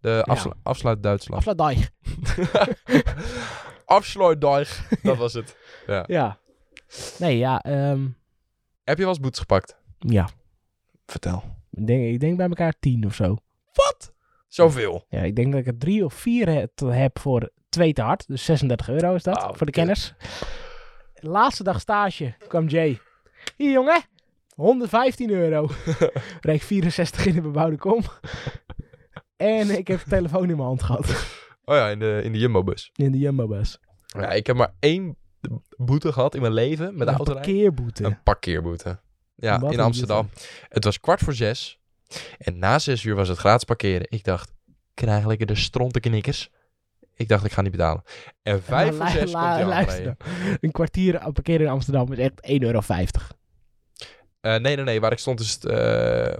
De 0.00 0.22
afslu 0.24 0.50
afsluit 0.62 1.02
Duitsland. 1.02 1.46
Afsluitdijk. 1.46 1.90
Afsluitdag. 3.84 4.88
Dat 5.02 5.16
was 5.16 5.32
het. 5.32 5.56
Ja. 6.06 6.38
Nee, 7.18 7.38
ja. 7.38 7.62
ehm, 7.62 8.06
Heb 8.84 8.96
je 8.96 9.02
wel 9.02 9.08
eens 9.12 9.20
boetes 9.20 9.38
gepakt? 9.40 9.76
ja. 9.98 10.28
Vertel. 11.06 11.42
Ik 11.70 11.86
denk, 11.86 12.04
ik 12.12 12.20
denk 12.20 12.36
bij 12.36 12.48
elkaar 12.48 12.74
10 12.80 13.06
of 13.06 13.14
zo. 13.14 13.36
Wat? 13.72 14.12
Zoveel. 14.54 15.04
Ja, 15.08 15.20
ik 15.22 15.36
denk 15.36 15.50
dat 15.52 15.60
ik 15.60 15.66
er 15.66 15.78
drie 15.78 16.04
of 16.04 16.14
vier 16.14 16.46
he- 16.48 16.66
heb 17.00 17.18
voor 17.18 17.50
twee 17.68 17.92
te 17.92 18.02
hard. 18.02 18.26
Dus 18.26 18.44
36 18.44 18.88
euro 18.88 19.14
is 19.14 19.22
dat, 19.22 19.36
Oh, 19.36 19.54
voor 19.54 19.66
de 19.66 19.72
kenners. 19.72 20.14
Laatste 21.14 21.62
dag 21.62 21.80
stage 21.80 22.34
kwam 22.48 22.66
Jay. 22.68 22.98
Hier 23.56 23.72
jongen, 23.72 24.02
115 24.54 25.30
euro. 25.30 25.68
Reek 26.40 26.62
64 26.62 27.26
in 27.26 27.34
de 27.34 27.40
bebouwde 27.40 27.76
kom. 27.76 28.02
en 29.36 29.78
ik 29.78 29.88
heb 29.88 30.02
de 30.04 30.10
telefoon 30.10 30.42
in 30.50 30.56
mijn 30.56 30.68
hand 30.68 30.82
gehad. 30.82 31.06
Oh 31.64 31.74
ja, 31.76 31.88
in 31.88 31.98
de, 31.98 32.20
in 32.24 32.32
de 32.32 32.38
Jumbo-bus. 32.38 32.90
In 32.94 33.12
de 33.12 33.18
Jumbo-bus. 33.18 33.78
Ja, 34.06 34.30
ik 34.30 34.46
heb 34.46 34.56
maar 34.56 34.74
één 34.78 35.16
boete 35.76 36.12
gehad 36.12 36.34
in 36.34 36.40
mijn 36.40 36.52
leven 36.52 36.84
met 36.96 37.06
de 37.06 37.12
Een 37.12 37.18
autorijden. 37.18 37.52
parkeerboete. 37.52 38.04
Een 38.04 38.22
parkeerboete. 38.22 39.00
Ja, 39.34 39.58
Wat 39.58 39.72
in 39.72 39.78
een 39.78 39.84
Amsterdam. 39.84 40.30
Het 40.68 40.84
was 40.84 41.00
kwart 41.00 41.20
voor 41.20 41.34
zes. 41.34 41.79
En 42.38 42.58
na 42.58 42.78
zes 42.78 43.04
uur 43.04 43.14
was 43.14 43.28
het 43.28 43.38
gratis 43.38 43.64
parkeren. 43.64 44.06
Ik 44.10 44.24
dacht, 44.24 44.52
krijg 44.94 45.26
lekker 45.26 45.46
de 45.46 45.54
strontenknikkers. 45.54 46.50
Ik 47.14 47.28
dacht, 47.28 47.44
ik 47.44 47.52
ga 47.52 47.62
niet 47.62 47.70
betalen. 47.72 48.02
En 48.42 48.62
vijf 48.62 48.96
voor 48.96 49.08
zes 49.08 49.32
la- 49.32 49.66
luister. 49.66 50.16
Een 50.60 50.70
kwartier 50.72 51.18
parkeren 51.32 51.66
in 51.66 51.72
Amsterdam 51.72 52.12
is 52.12 52.18
echt 52.18 52.32
1,50 52.42 52.56
euro. 52.58 52.80
Eh, 54.40 54.56
nee, 54.56 54.76
nee, 54.76 54.84
nee. 54.84 55.00
Waar 55.00 55.12
ik 55.12 55.18
stond 55.18 55.40
is 55.40 55.52
het... 55.52 55.64
eh, 55.64 55.76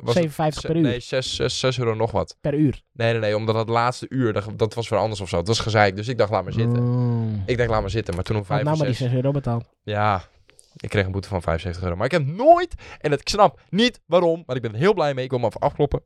was 0.03 0.15
57 0.15 0.63
het, 0.63 0.73
per 0.73 0.77
uur. 0.81 0.89
Nee, 0.89 1.01
6, 1.01 1.37
6, 1.37 1.59
6 1.59 1.79
euro 1.79 1.95
nog 1.95 2.11
wat. 2.11 2.37
Per 2.41 2.55
uur. 2.55 2.83
Nee, 2.93 3.11
nee, 3.13 3.21
nee. 3.21 3.37
Omdat 3.37 3.55
het 3.55 3.69
laatste 3.69 4.07
uur, 4.09 4.33
dat, 4.33 4.45
dat 4.57 4.75
was 4.75 4.89
voor 4.89 4.97
anders 4.97 5.21
of 5.21 5.29
zo. 5.29 5.37
Dat 5.37 5.47
was 5.47 5.59
gezeik. 5.59 5.97
Dus 5.97 6.09
ik 6.09 6.19
dacht, 6.19 6.31
laat 6.31 6.45
maar 6.45 6.53
zitten. 6.53 6.83
Mm. 6.83 7.43
Ik 7.47 7.57
dacht, 7.57 7.71
laat 7.71 7.81
maar 7.81 7.91
zitten. 7.91 8.15
Maar 8.15 8.25
toen 8.25 8.37
om 8.37 8.45
vijf 8.45 8.63
nou 8.63 8.77
maar 8.77 8.87
die 8.87 8.95
zes... 8.95 9.07
6 9.07 9.17
euro 9.17 9.31
betaald. 9.31 9.69
Ja, 9.83 10.23
ik 10.77 10.89
kreeg 10.89 11.05
een 11.07 11.13
boete 11.13 11.29
van 11.29 11.43
75 11.43 11.83
euro. 11.85 11.97
Maar 11.97 12.05
ik 12.07 12.13
heb 12.13 12.27
nooit, 12.27 12.75
en 12.99 13.11
het, 13.11 13.21
ik 13.21 13.29
snap 13.29 13.61
niet 13.69 14.01
waarom, 14.07 14.43
maar 14.47 14.57
ik 14.57 14.63
ben 14.63 14.73
er 14.73 14.79
heel 14.79 14.95
blij 14.95 15.15
mee. 15.15 15.25
Ik 15.25 15.31
wil 15.31 15.39
me 15.39 15.47
even 15.47 15.61
afkloppen. 15.61 16.03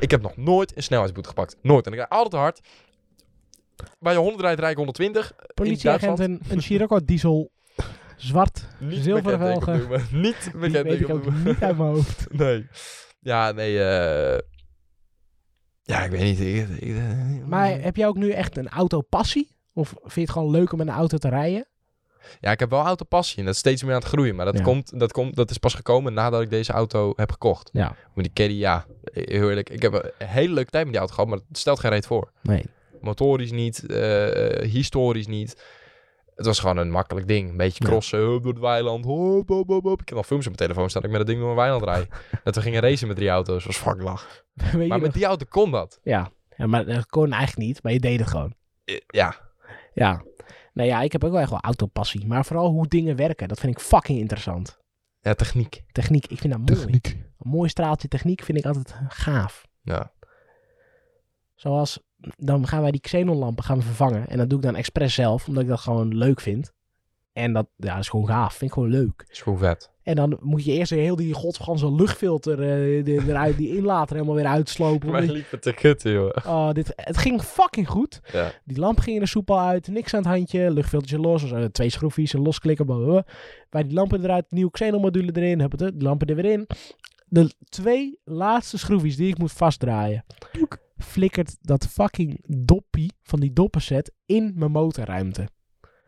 Ik 0.00 0.10
heb 0.10 0.22
nog 0.22 0.36
nooit 0.36 0.76
een 0.76 0.82
snelheidsboete 0.82 1.28
gepakt. 1.28 1.56
Nooit. 1.62 1.86
En 1.86 1.92
ik 1.92 1.98
rijd 1.98 2.10
altijd 2.10 2.42
hard. 2.42 2.60
Bij 3.98 4.12
je 4.12 4.18
100 4.18 4.40
rijdt, 4.40 4.58
rijd 4.60 4.70
ik 4.70 4.76
120. 4.76 5.32
Politieagent 5.54 6.16
Duitsland. 6.16 6.50
een, 6.52 6.62
Scirocco 6.62 7.04
diesel. 7.04 7.50
Zwart. 8.16 8.66
Niet 8.80 9.02
Zilveren 9.02 9.38
velgen. 9.38 10.06
Niet 10.12 10.42
Die 10.42 10.58
bekend 10.60 10.86
weet 10.86 11.00
ik 11.00 11.08
ook 11.10 11.24
noemen. 11.24 11.44
niet 11.44 11.60
uit 11.62 11.76
mijn 11.76 11.88
hoofd. 11.90 12.26
Nee. 12.38 12.66
Ja, 13.20 13.52
nee. 13.52 13.82
eh 13.84 14.38
Ja, 15.82 16.04
ik 16.04 16.10
weet 16.10 16.20
niet. 16.22 16.40
Ik, 16.40 16.68
ik- 16.68 16.96
eh, 16.96 17.46
Maar 17.46 17.80
heb 17.80 17.96
jij 17.96 18.06
ook 18.06 18.16
nu 18.16 18.30
echt 18.30 18.56
een 18.56 18.68
autopassie? 18.68 19.56
Of 19.72 19.88
vind 19.88 20.14
je 20.14 20.20
het 20.20 20.30
gewoon 20.30 20.50
leuk 20.50 20.72
om 20.72 20.78
met 20.78 20.86
een 20.88 20.92
auto 20.94 21.16
te 21.18 21.28
rijden? 21.28 21.66
Ja, 22.40 22.50
ik 22.50 22.60
heb 22.60 22.70
wel 22.70 22.84
autopassie 22.84 23.38
en 23.38 23.44
dat 23.44 23.52
is 23.54 23.60
steeds 23.60 23.82
meer 23.82 23.92
aan 23.94 23.98
het 24.00 24.08
groeien. 24.08 24.34
Maar 24.36 24.44
dat, 24.44 24.56
Ja. 24.58 24.62
komt, 24.62 24.98
dat, 24.98 25.12
komt, 25.12 25.36
dat 25.36 25.50
is 25.50 25.58
pas 25.58 25.74
gekomen 25.74 26.12
nadat 26.14 26.40
ik 26.42 26.50
deze 26.50 26.72
auto 26.72 27.12
heb 27.16 27.30
gekocht. 27.32 27.70
Ja. 27.72 27.94
Met 28.14 28.24
die 28.24 28.32
caddy, 28.34 28.54
ja. 28.54 28.84
Heel 29.12 29.48
eerlijk. 29.48 29.70
Ik 29.70 29.82
heb 29.82 29.92
een 30.18 30.26
hele 30.26 30.54
leuke 30.54 30.70
tijd 30.70 30.82
met 30.84 30.92
die 30.92 31.00
auto 31.00 31.14
gehad, 31.14 31.30
maar 31.30 31.38
het 31.48 31.58
stelt 31.58 31.80
geen 31.80 31.90
reet 31.90 32.06
voor. 32.06 32.30
Nee. 32.42 32.64
Motorisch 33.00 33.50
niet, 33.50 33.86
eh, 33.86 34.70
historisch 34.70 35.26
niet. 35.26 35.76
Het 36.34 36.46
was 36.46 36.58
gewoon 36.58 36.76
een 36.76 36.90
makkelijk 36.90 37.28
ding. 37.28 37.50
Een 37.50 37.56
beetje 37.56 37.84
Ja. 37.84 37.90
crossen, 37.90 38.18
hup, 38.18 38.42
door 38.42 38.52
het 38.52 38.60
weiland. 38.62 39.04
Hop, 39.04 39.48
hop, 39.48 39.68
hop, 39.68 39.82
hop. 39.84 40.00
Ik 40.00 40.08
heb 40.08 40.18
al 40.18 40.24
films 40.24 40.46
op 40.46 40.56
mijn 40.56 40.68
telefoon 40.68 40.90
staan 40.90 41.02
ik 41.02 41.08
met 41.08 41.18
dat 41.18 41.26
ding 41.26 41.38
door 41.40 41.54
mijn 41.54 41.68
weiland 41.70 42.06
dat 42.44 42.54
we 42.54 42.60
gingen 42.62 42.80
racen 42.80 43.06
met 43.06 43.16
drie 43.16 43.28
auto's. 43.28 43.64
Was 43.64 43.76
fucking 43.76 44.02
lach. 44.04 44.44
Maar 44.76 44.86
nog? 44.86 45.00
met 45.00 45.12
die 45.12 45.24
auto 45.24 45.46
kon 45.48 45.70
dat. 45.70 46.00
Ja. 46.02 46.30
ja, 46.56 46.66
maar 46.66 46.84
dat 46.86 47.06
kon 47.06 47.32
eigenlijk 47.32 47.66
niet. 47.68 47.82
Maar 47.82 47.92
je 47.92 48.00
deed 48.00 48.18
het 48.20 48.28
gewoon. 48.28 48.54
Ja, 49.06 49.36
Ja. 49.94 50.22
Nou 50.72 50.88
ja, 50.88 51.00
ik 51.00 51.12
heb 51.12 51.24
ook 51.24 51.32
wel 51.32 51.40
echt 51.40 51.50
wel 51.50 51.60
autopassie. 51.60 52.26
Maar 52.26 52.44
vooral 52.44 52.70
hoe 52.70 52.88
dingen 52.88 53.16
werken. 53.16 53.48
Dat 53.48 53.60
vind 53.60 53.72
ik 53.72 53.82
fucking 53.82 54.18
interessant. 54.18 54.78
ja 55.20 55.34
techniek. 55.34 55.82
Techniek, 55.92 56.26
ik 56.26 56.38
vind 56.38 56.52
dat 56.52 56.76
mooi. 56.76 57.00
Een 57.38 57.50
mooi 57.50 57.68
straaltje 57.68 58.08
techniek 58.08 58.42
vind 58.42 58.58
ik 58.58 58.66
altijd 58.66 58.94
gaaf. 59.08 59.66
Ja. 59.82 60.12
Zoals, 61.54 62.00
dan 62.36 62.66
gaan 62.66 62.82
wij 62.82 62.90
die 62.90 63.00
xenonlampen 63.00 63.64
gaan 63.64 63.82
vervangen. 63.82 64.28
En 64.28 64.38
dat 64.38 64.48
doe 64.48 64.58
ik 64.58 64.64
dan 64.64 64.76
expres 64.76 65.14
zelf, 65.14 65.48
omdat 65.48 65.62
ik 65.62 65.68
dat 65.68 65.80
gewoon 65.80 66.16
leuk 66.16 66.40
vind. 66.40 66.72
En 67.32 67.52
dat, 67.52 67.68
ja, 67.76 67.92
dat 67.92 68.02
is 68.02 68.08
gewoon 68.08 68.26
gaaf. 68.26 68.54
Vind 68.54 68.70
ik 68.70 68.72
gewoon 68.72 68.90
leuk. 68.90 69.26
Is 69.28 69.40
gewoon 69.42 69.58
vet. 69.58 69.90
En 70.08 70.14
dan 70.14 70.38
moet 70.40 70.64
je 70.64 70.72
eerst 70.72 70.90
heel 70.90 71.16
die 71.16 71.32
godganse 71.34 71.94
luchtfilter 71.94 72.52
eh, 72.62 73.04
de- 73.04 73.22
eruit, 73.28 73.56
die 73.56 73.76
inlater 73.76 74.14
helemaal 74.14 74.36
weer 74.36 74.46
uitslopen. 74.46 75.10
Maar 75.10 75.22
liep 75.22 75.50
het 75.50 75.62
te 75.62 75.72
kutten, 75.72 76.12
joh. 76.12 76.30
Oh, 76.46 76.72
dit, 76.72 76.92
het 76.96 77.16
ging 77.16 77.42
fucking 77.42 77.88
goed. 77.88 78.20
Ja. 78.32 78.52
Die 78.64 78.78
lamp 78.78 78.98
ging 78.98 79.20
er 79.20 79.28
soepel 79.28 79.60
uit, 79.60 79.88
niks 79.88 80.14
aan 80.14 80.22
het 80.22 80.28
handje, 80.28 80.70
luchtfiltertje 80.70 81.18
los, 81.18 81.42
dus, 81.42 81.52
eh, 81.52 81.64
twee 81.64 81.90
schroefjes, 81.90 82.32
een 82.32 82.42
losklikken, 82.42 82.86
blablabla. 82.86 83.24
Bij 83.70 83.82
die 83.82 83.92
lampen 83.92 84.24
eruit, 84.24 84.44
nieuwe 84.48 84.70
xenomodule 84.70 85.30
erin, 85.34 85.60
huppatut, 85.60 85.92
die 85.92 86.02
lampen 86.02 86.26
er 86.26 86.34
weer 86.34 86.52
in. 86.52 86.66
de 87.26 87.50
twee 87.68 88.18
laatste 88.24 88.78
schroefjes 88.78 89.16
die 89.16 89.28
ik 89.28 89.38
moet 89.38 89.52
vastdraaien, 89.52 90.24
flikkert 90.98 91.56
dat 91.60 91.86
fucking 91.86 92.44
doppie 92.46 93.12
van 93.22 93.40
die 93.40 93.52
doppenset 93.52 94.12
in 94.26 94.52
mijn 94.56 94.70
motorruimte. 94.70 95.48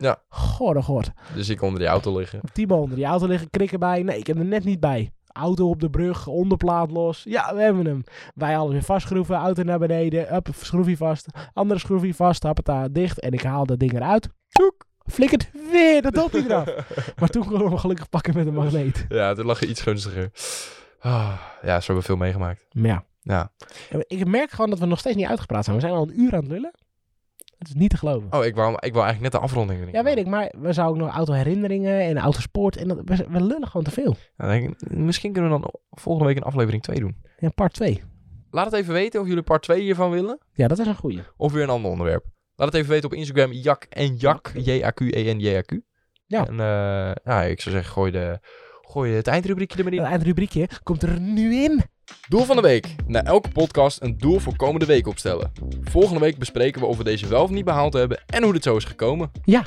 Ja. 0.01 0.22
God, 0.28 0.76
oh 0.76 0.84
god. 0.84 1.11
Dus 1.34 1.48
ik 1.48 1.62
onder 1.62 1.78
die 1.78 1.88
auto 1.88 2.16
liggen. 2.18 2.40
Timo 2.53 2.76
onder 2.76 2.96
die 2.96 3.05
auto 3.05 3.26
liggen, 3.26 3.51
krikken 3.51 3.78
bij. 3.78 4.03
Nee, 4.03 4.18
ik 4.18 4.26
heb 4.26 4.38
er 4.38 4.44
net 4.44 4.64
niet 4.64 4.80
bij. 4.80 5.12
Auto 5.32 5.68
op 5.68 5.80
de 5.80 5.90
brug, 5.90 6.26
onderplaat 6.26 6.90
los. 6.90 7.22
Ja, 7.24 7.55
we 7.55 7.62
hebben 7.62 7.86
hem. 7.86 8.05
Wij 8.34 8.59
alles 8.59 8.72
weer 8.72 8.82
vastschroeven, 8.82 9.36
auto 9.36 9.62
naar 9.62 9.78
beneden. 9.78 10.34
Up, 10.34 10.48
schroefje 10.57 10.96
vast. 10.96 11.26
Andere 11.53 11.80
schroefje 11.80 12.14
vast, 12.14 12.42
happata, 12.42 12.88
dicht. 12.88 13.20
En 13.20 13.32
ik 13.32 13.42
haal 13.42 13.66
dat 13.66 13.78
ding 13.78 13.92
eruit. 13.92 14.28
Toek. 14.48 14.88
Flikkert 15.07 15.51
weer 15.70 16.03
dat 16.03 16.14
dopje 16.14 16.44
eraf. 16.44 16.66
maar 17.20 17.28
toen 17.28 17.42
konden 17.42 17.62
we 17.62 17.68
hem 17.68 17.78
gelukkig 17.78 18.09
pakken 18.09 18.34
met 18.36 18.46
een 18.46 18.55
magneet. 18.55 19.07
Ja, 19.09 19.34
toen 19.34 19.46
lag 19.46 19.61
je 19.61 19.66
iets 19.66 19.82
gunstiger. 19.82 20.30
Ah, 21.01 21.40
ja, 21.62 21.80
zo 21.80 21.86
hebben 21.86 21.96
we 21.96 22.03
veel 22.03 22.16
meegemaakt. 22.16 22.66
Ja. 22.70 23.05
Ja. 23.22 23.53
Ik 24.07 24.26
merk 24.26 24.51
gewoon 24.51 24.70
dat 24.70 24.78
we 24.78 24.86
nog 24.86 24.98
steeds 24.98 25.16
niet 25.16 25.26
uitgepraat 25.26 25.64
zijn. 25.64 25.76
We 25.76 25.82
zijn 25.82 25.94
al 25.94 26.03
een 26.03 26.20
uur 26.20 26.32
aan 26.32 26.40
het 26.40 26.51
lullen. 26.51 26.72
Het 27.61 27.68
is 27.68 27.74
niet 27.74 27.90
te 27.90 27.96
geloven. 27.96 28.32
Oh, 28.32 28.44
ik 28.44 28.54
wou, 28.54 28.72
ik 28.72 28.92
wou 28.92 29.04
eigenlijk 29.04 29.20
net 29.20 29.32
de 29.32 29.38
afronding 29.38 29.80
erin. 29.80 29.92
Ja, 29.92 30.02
weet 30.02 30.16
ik. 30.16 30.26
Maar 30.26 30.52
we 30.58 30.72
zouden 30.72 31.02
ook 31.02 31.08
nog 31.08 31.16
autoherinneringen 31.16 32.00
en 32.00 32.18
autosport. 32.18 32.76
En 32.76 32.88
dat, 32.88 33.00
we, 33.04 33.26
we 33.28 33.42
lullen 33.42 33.66
gewoon 33.66 33.82
te 33.82 33.90
veel. 33.90 34.16
Ja, 34.36 34.48
denk 34.48 34.70
ik, 34.70 34.90
misschien 34.90 35.32
kunnen 35.32 35.52
we 35.52 35.61
dan 35.61 35.74
volgende 35.90 36.28
week 36.28 36.36
een 36.36 36.42
aflevering 36.42 36.82
2 36.82 37.00
doen. 37.00 37.16
Ja, 37.38 37.48
part 37.48 37.72
2. 37.72 38.02
Laat 38.50 38.64
het 38.64 38.74
even 38.74 38.92
weten 38.92 39.20
of 39.20 39.26
jullie 39.26 39.42
part 39.42 39.62
2 39.62 39.80
hiervan 39.80 40.11
willen. 40.11 40.38
Ja, 40.52 40.68
dat 40.68 40.78
is 40.78 40.86
een 40.86 40.94
goeie. 40.94 41.22
Of 41.36 41.52
weer 41.52 41.62
een 41.62 41.68
ander 41.68 41.90
onderwerp. 41.90 42.24
Laat 42.56 42.68
het 42.68 42.76
even 42.76 42.90
weten 42.90 43.11
op 43.11 43.16
Instagram. 43.16 43.52
Jak 43.52 43.86
en 43.88 44.16
Jak. 44.16 44.52
J-A-Q-E-N-J-A-Q. 44.54 45.80
Ja. 46.26 46.46
En 46.46 46.61
eh, 46.61 47.12
ja, 47.24 47.42
ik 47.42 47.61
zou 47.61 47.74
zeggen, 47.74 47.92
gooi, 47.92 48.11
de, 48.11 48.38
gooi 48.80 49.12
het 49.12 49.26
eindrubriekje 49.26 49.78
er 49.78 49.84
maar 49.84 49.92
in. 49.92 50.00
Het 50.00 50.11
eindrubriekje 50.11 50.68
komt 50.82 51.02
er 51.02 51.20
nu 51.20 51.54
in. 51.54 51.82
Doel 52.28 52.44
van 52.44 52.56
de 52.56 52.62
week. 52.62 52.94
Na 53.06 53.22
elke 53.24 53.48
podcast 53.48 54.02
een 54.02 54.18
doel 54.18 54.38
voor 54.38 54.56
komende 54.56 54.86
week 54.86 55.06
opstellen. 55.06 55.52
Volgende 55.82 56.20
week 56.20 56.38
bespreken 56.38 56.80
we 56.80 56.86
of 56.86 56.96
we 56.96 57.04
deze 57.04 57.26
wel 57.28 57.42
of 57.42 57.50
niet 57.50 57.64
behaald 57.64 57.92
hebben 57.92 58.22
en 58.26 58.42
hoe 58.42 58.52
dit 58.52 58.62
zo 58.62 58.76
is 58.76 58.84
gekomen. 58.84 59.30
Ja. 59.44 59.62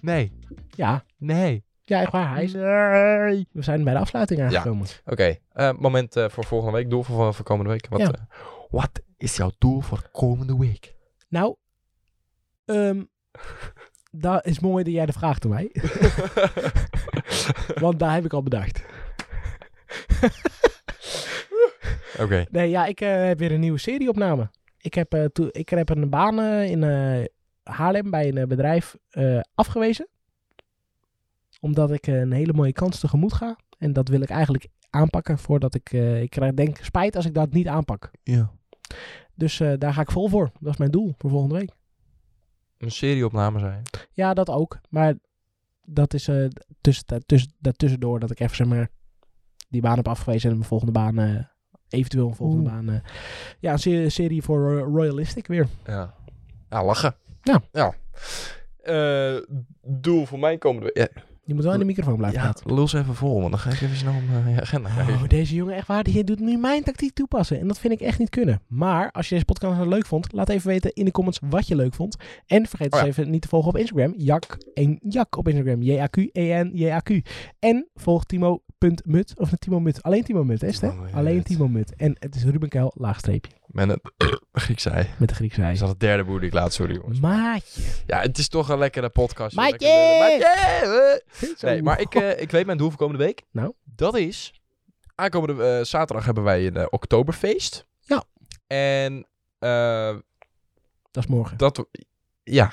Nee. 0.00 0.32
Ja. 0.70 1.04
Nee. 1.18 1.64
Ja, 1.84 2.00
echt 2.00 2.12
waar. 2.12 2.34
Hij 2.34 2.44
is... 2.44 2.52
Nee. 2.52 3.46
We 3.52 3.62
zijn 3.62 3.84
bij 3.84 3.92
de 3.92 3.98
afsluiting 4.00 4.40
aangekomen. 4.42 4.86
Oké, 5.04 5.36
eh, 5.52 5.72
moment 5.78 6.16
eh, 6.16 6.28
voor 6.28 6.44
volgende 6.44 6.76
week. 6.76 6.90
Doel 6.90 7.02
voor, 7.02 7.34
voor 7.34 7.44
komende 7.44 7.70
week. 7.70 7.86
Wat, 7.88 8.00
Ja. 8.00 8.06
eh, 8.12 8.20
wat 8.70 8.90
is 9.16 9.36
jouw 9.36 9.50
doel 9.58 9.80
voor 9.80 10.08
komende 10.12 10.56
week? 10.58 10.94
Nou, 11.28 11.54
ehm 12.64 13.02
dat 14.10 14.46
is 14.46 14.60
mooi 14.60 14.84
dat 14.84 14.92
jij 14.92 15.06
de 15.06 15.12
vraag 15.12 15.38
aan 15.40 15.50
mij. 15.56 15.70
Want 17.74 17.98
daar 17.98 18.14
heb 18.14 18.24
ik 18.24 18.32
al 18.32 18.42
bedacht. 18.42 18.82
Oké. 22.20 22.44
Nee, 22.50 22.70
ja, 22.70 22.86
ik 22.86 23.00
eh, 23.00 23.24
heb 23.24 23.38
weer 23.38 23.52
een 23.52 23.60
nieuwe 23.60 23.78
serieopname. 23.78 24.50
Ik 24.78 24.94
heb, 24.94 25.28
toe- 25.32 25.52
ik 25.52 25.68
heb 25.68 25.88
een 25.88 26.10
baan 26.10 26.38
eh, 26.40 26.70
in 26.70 26.82
Haarlem 27.62 28.10
bij 28.10 28.34
een 28.36 28.48
bedrijf 28.48 28.96
afgewezen. 29.54 30.08
Omdat 31.60 31.90
ik 31.92 32.06
een 32.06 32.32
hele 32.32 32.52
mooie 32.52 32.72
kans 32.72 33.00
tegemoet 33.00 33.32
ga. 33.32 33.56
En 33.78 33.92
dat 33.92 34.08
wil 34.08 34.20
ik 34.20 34.30
eigenlijk 34.30 34.66
aanpakken 34.90 35.38
voordat 35.38 35.74
ik... 35.74 35.92
ik 35.92 36.30
krijg 36.30 36.54
denk 36.54 36.78
spijt 36.82 37.16
als 37.16 37.24
ik 37.26 37.34
dat 37.34 37.52
niet 37.52 37.68
aanpak. 37.68 38.10
Ja. 38.22 38.50
Dus 39.34 39.56
daar 39.78 39.92
ga 39.94 40.00
ik 40.00 40.10
vol 40.10 40.28
voor. 40.28 40.50
Dat 40.60 40.72
is 40.72 40.78
mijn 40.78 40.90
doel 40.90 41.14
voor 41.18 41.30
volgende 41.30 41.54
week. 41.54 41.70
Een 42.78 42.90
serieopname 42.90 43.58
zijn. 43.58 43.82
Ja, 44.12 44.34
dat 44.34 44.50
ook. 44.50 44.78
Maar 44.88 45.14
dat 45.84 46.14
is 46.14 46.28
eh 46.28 46.46
tussen, 46.80 47.24
tussen, 47.26 47.52
daartussendoor 47.58 48.20
dat 48.20 48.30
ik 48.30 48.40
even 48.40 48.56
zeg 48.56 48.66
maar 48.66 48.88
die 49.68 49.80
baan 49.80 49.96
heb 49.96 50.08
afgewezen 50.08 50.50
en 50.50 50.56
mijn 50.56 50.68
volgende 50.68 50.92
baan, 50.92 51.48
eventueel 51.88 52.28
een 52.28 52.34
volgende 52.34 52.62
Oeh. 52.62 52.72
baan. 52.72 52.88
eh, 52.90 53.00
ja, 53.60 53.72
een 53.72 53.78
serie, 53.78 54.08
serie 54.08 54.42
voor 54.42 54.72
Ro- 54.72 54.84
Royalistic 54.96 55.46
weer. 55.46 55.66
Ja. 55.86 56.14
Ja, 56.70 56.84
lachen. 56.84 57.14
Ja. 57.42 57.62
Ja. 57.72 57.94
Eh, 58.82 59.42
doel 59.86 60.26
voor 60.26 60.38
mijn 60.38 60.58
komende 60.58 60.90
week. 60.94 61.10
Ja, 61.14 61.22
Je 61.44 61.54
moet 61.54 61.64
wel 61.64 61.72
in 61.72 61.78
de 61.78 61.84
microfoon 61.84 62.16
blijven 62.16 62.38
ja 62.40 62.44
praten. 62.50 62.74
lul 62.74 62.88
ze 62.88 62.98
even 62.98 63.14
vol, 63.14 63.38
want 63.38 63.50
dan 63.50 63.58
ga 63.60 63.70
ik 63.70 63.80
even 63.80 63.96
snel 63.96 64.12
mijn 64.30 64.46
eh, 64.56 64.60
agenda 64.62 64.90
kijken. 64.94 65.14
Oh, 65.14 65.28
deze 65.28 65.54
jongen 65.54 65.74
echt 65.74 65.86
waar, 65.86 66.02
die 66.04 66.24
doet 66.24 66.40
nu 66.40 66.56
mijn 66.56 66.82
tactiek 66.82 67.14
toepassen. 67.14 67.60
En 67.60 67.68
dat 67.68 67.78
vind 67.78 67.92
ik 67.92 68.00
echt 68.00 68.18
niet 68.18 68.28
kunnen. 68.30 68.60
Maar 68.66 69.10
als 69.10 69.28
je 69.28 69.34
deze 69.34 69.44
podcast 69.46 69.76
nou 69.76 69.88
leuk 69.88 70.06
vond, 70.06 70.32
laat 70.32 70.48
even 70.48 70.68
weten 70.68 70.92
in 70.92 71.04
de 71.04 71.10
comments 71.10 71.40
wat 71.48 71.66
je 71.66 71.76
leuk 71.76 71.94
vond. 71.94 72.16
En 72.46 72.66
vergeet 72.66 72.92
Oh 72.94 72.98
dus 73.00 73.08
even 73.08 73.30
niet 73.30 73.42
te 73.42 73.48
volgen 73.48 73.68
op 73.68 73.76
Instagram. 73.76 74.14
Jak 74.16 74.56
en 74.74 74.98
Jak 75.08 75.36
op 75.36 75.48
Instagram. 75.48 75.82
J-A-Q-E-N-J-A-Q. 75.82 77.10
En 77.58 77.88
volg 77.94 78.24
Timo.mut. 78.78 79.32
Of 79.36 79.52
een 79.52 79.58
Timo 79.58 79.80
Mut. 79.80 80.02
Alleen 80.02 80.24
Timo 80.24 80.44
Mut, 80.44 80.60
hè? 80.60 80.66
is 80.66 80.80
het, 80.80 80.92
hè? 80.92 81.16
Alleen 81.16 81.42
Timo 81.42 81.68
Mut. 81.68 81.94
En 81.96 82.16
het 82.18 82.34
is 82.34 82.44
Ruben 82.44 82.68
Kuil, 82.68 82.92
laagstreepje. 82.94 83.52
Met 83.66 83.88
een 83.88 84.00
Griekse 84.52 84.90
ei. 84.90 85.08
Met 85.18 85.28
de 85.28 85.34
Griekse 85.34 85.56
Dat 85.60 85.66
ei. 85.66 85.74
is 85.76 85.82
al 85.82 85.88
de 85.88 85.96
derde 85.96 86.24
boer 86.24 86.38
die 86.38 86.48
ik 86.48 86.54
laat, 86.54 86.72
sorry 86.72 86.94
jongens. 86.94 87.20
Maatje. 87.20 87.82
Ja, 88.06 88.20
het 88.20 88.38
is 88.38 88.48
toch 88.48 88.68
een 88.68 88.78
lekkere 88.78 89.08
podcast. 89.08 89.56
Maatje! 89.56 90.18
Maatje! 90.18 91.22
Nee, 91.60 91.82
maar 91.82 92.00
ik, 92.00 92.14
eh, 92.14 92.40
ik 92.40 92.50
weet 92.50 92.66
mijn 92.66 92.78
doel 92.78 92.88
voor 92.88 92.98
komende 92.98 93.24
week. 93.24 93.42
Nou? 93.50 93.72
Dat 93.84 94.16
is... 94.16 94.60
Aankomende 95.14 95.64
eh, 95.64 95.84
zaterdag 95.84 96.24
hebben 96.24 96.44
wij 96.44 96.66
een 96.66 96.76
eh, 96.76 96.86
Oktoberfeest. 96.90 97.86
Ja. 98.00 98.24
En 98.66 99.26
Dat 101.10 101.24
is 101.24 101.26
morgen. 101.26 101.56
dat... 101.56 101.86
Ja. 102.50 102.72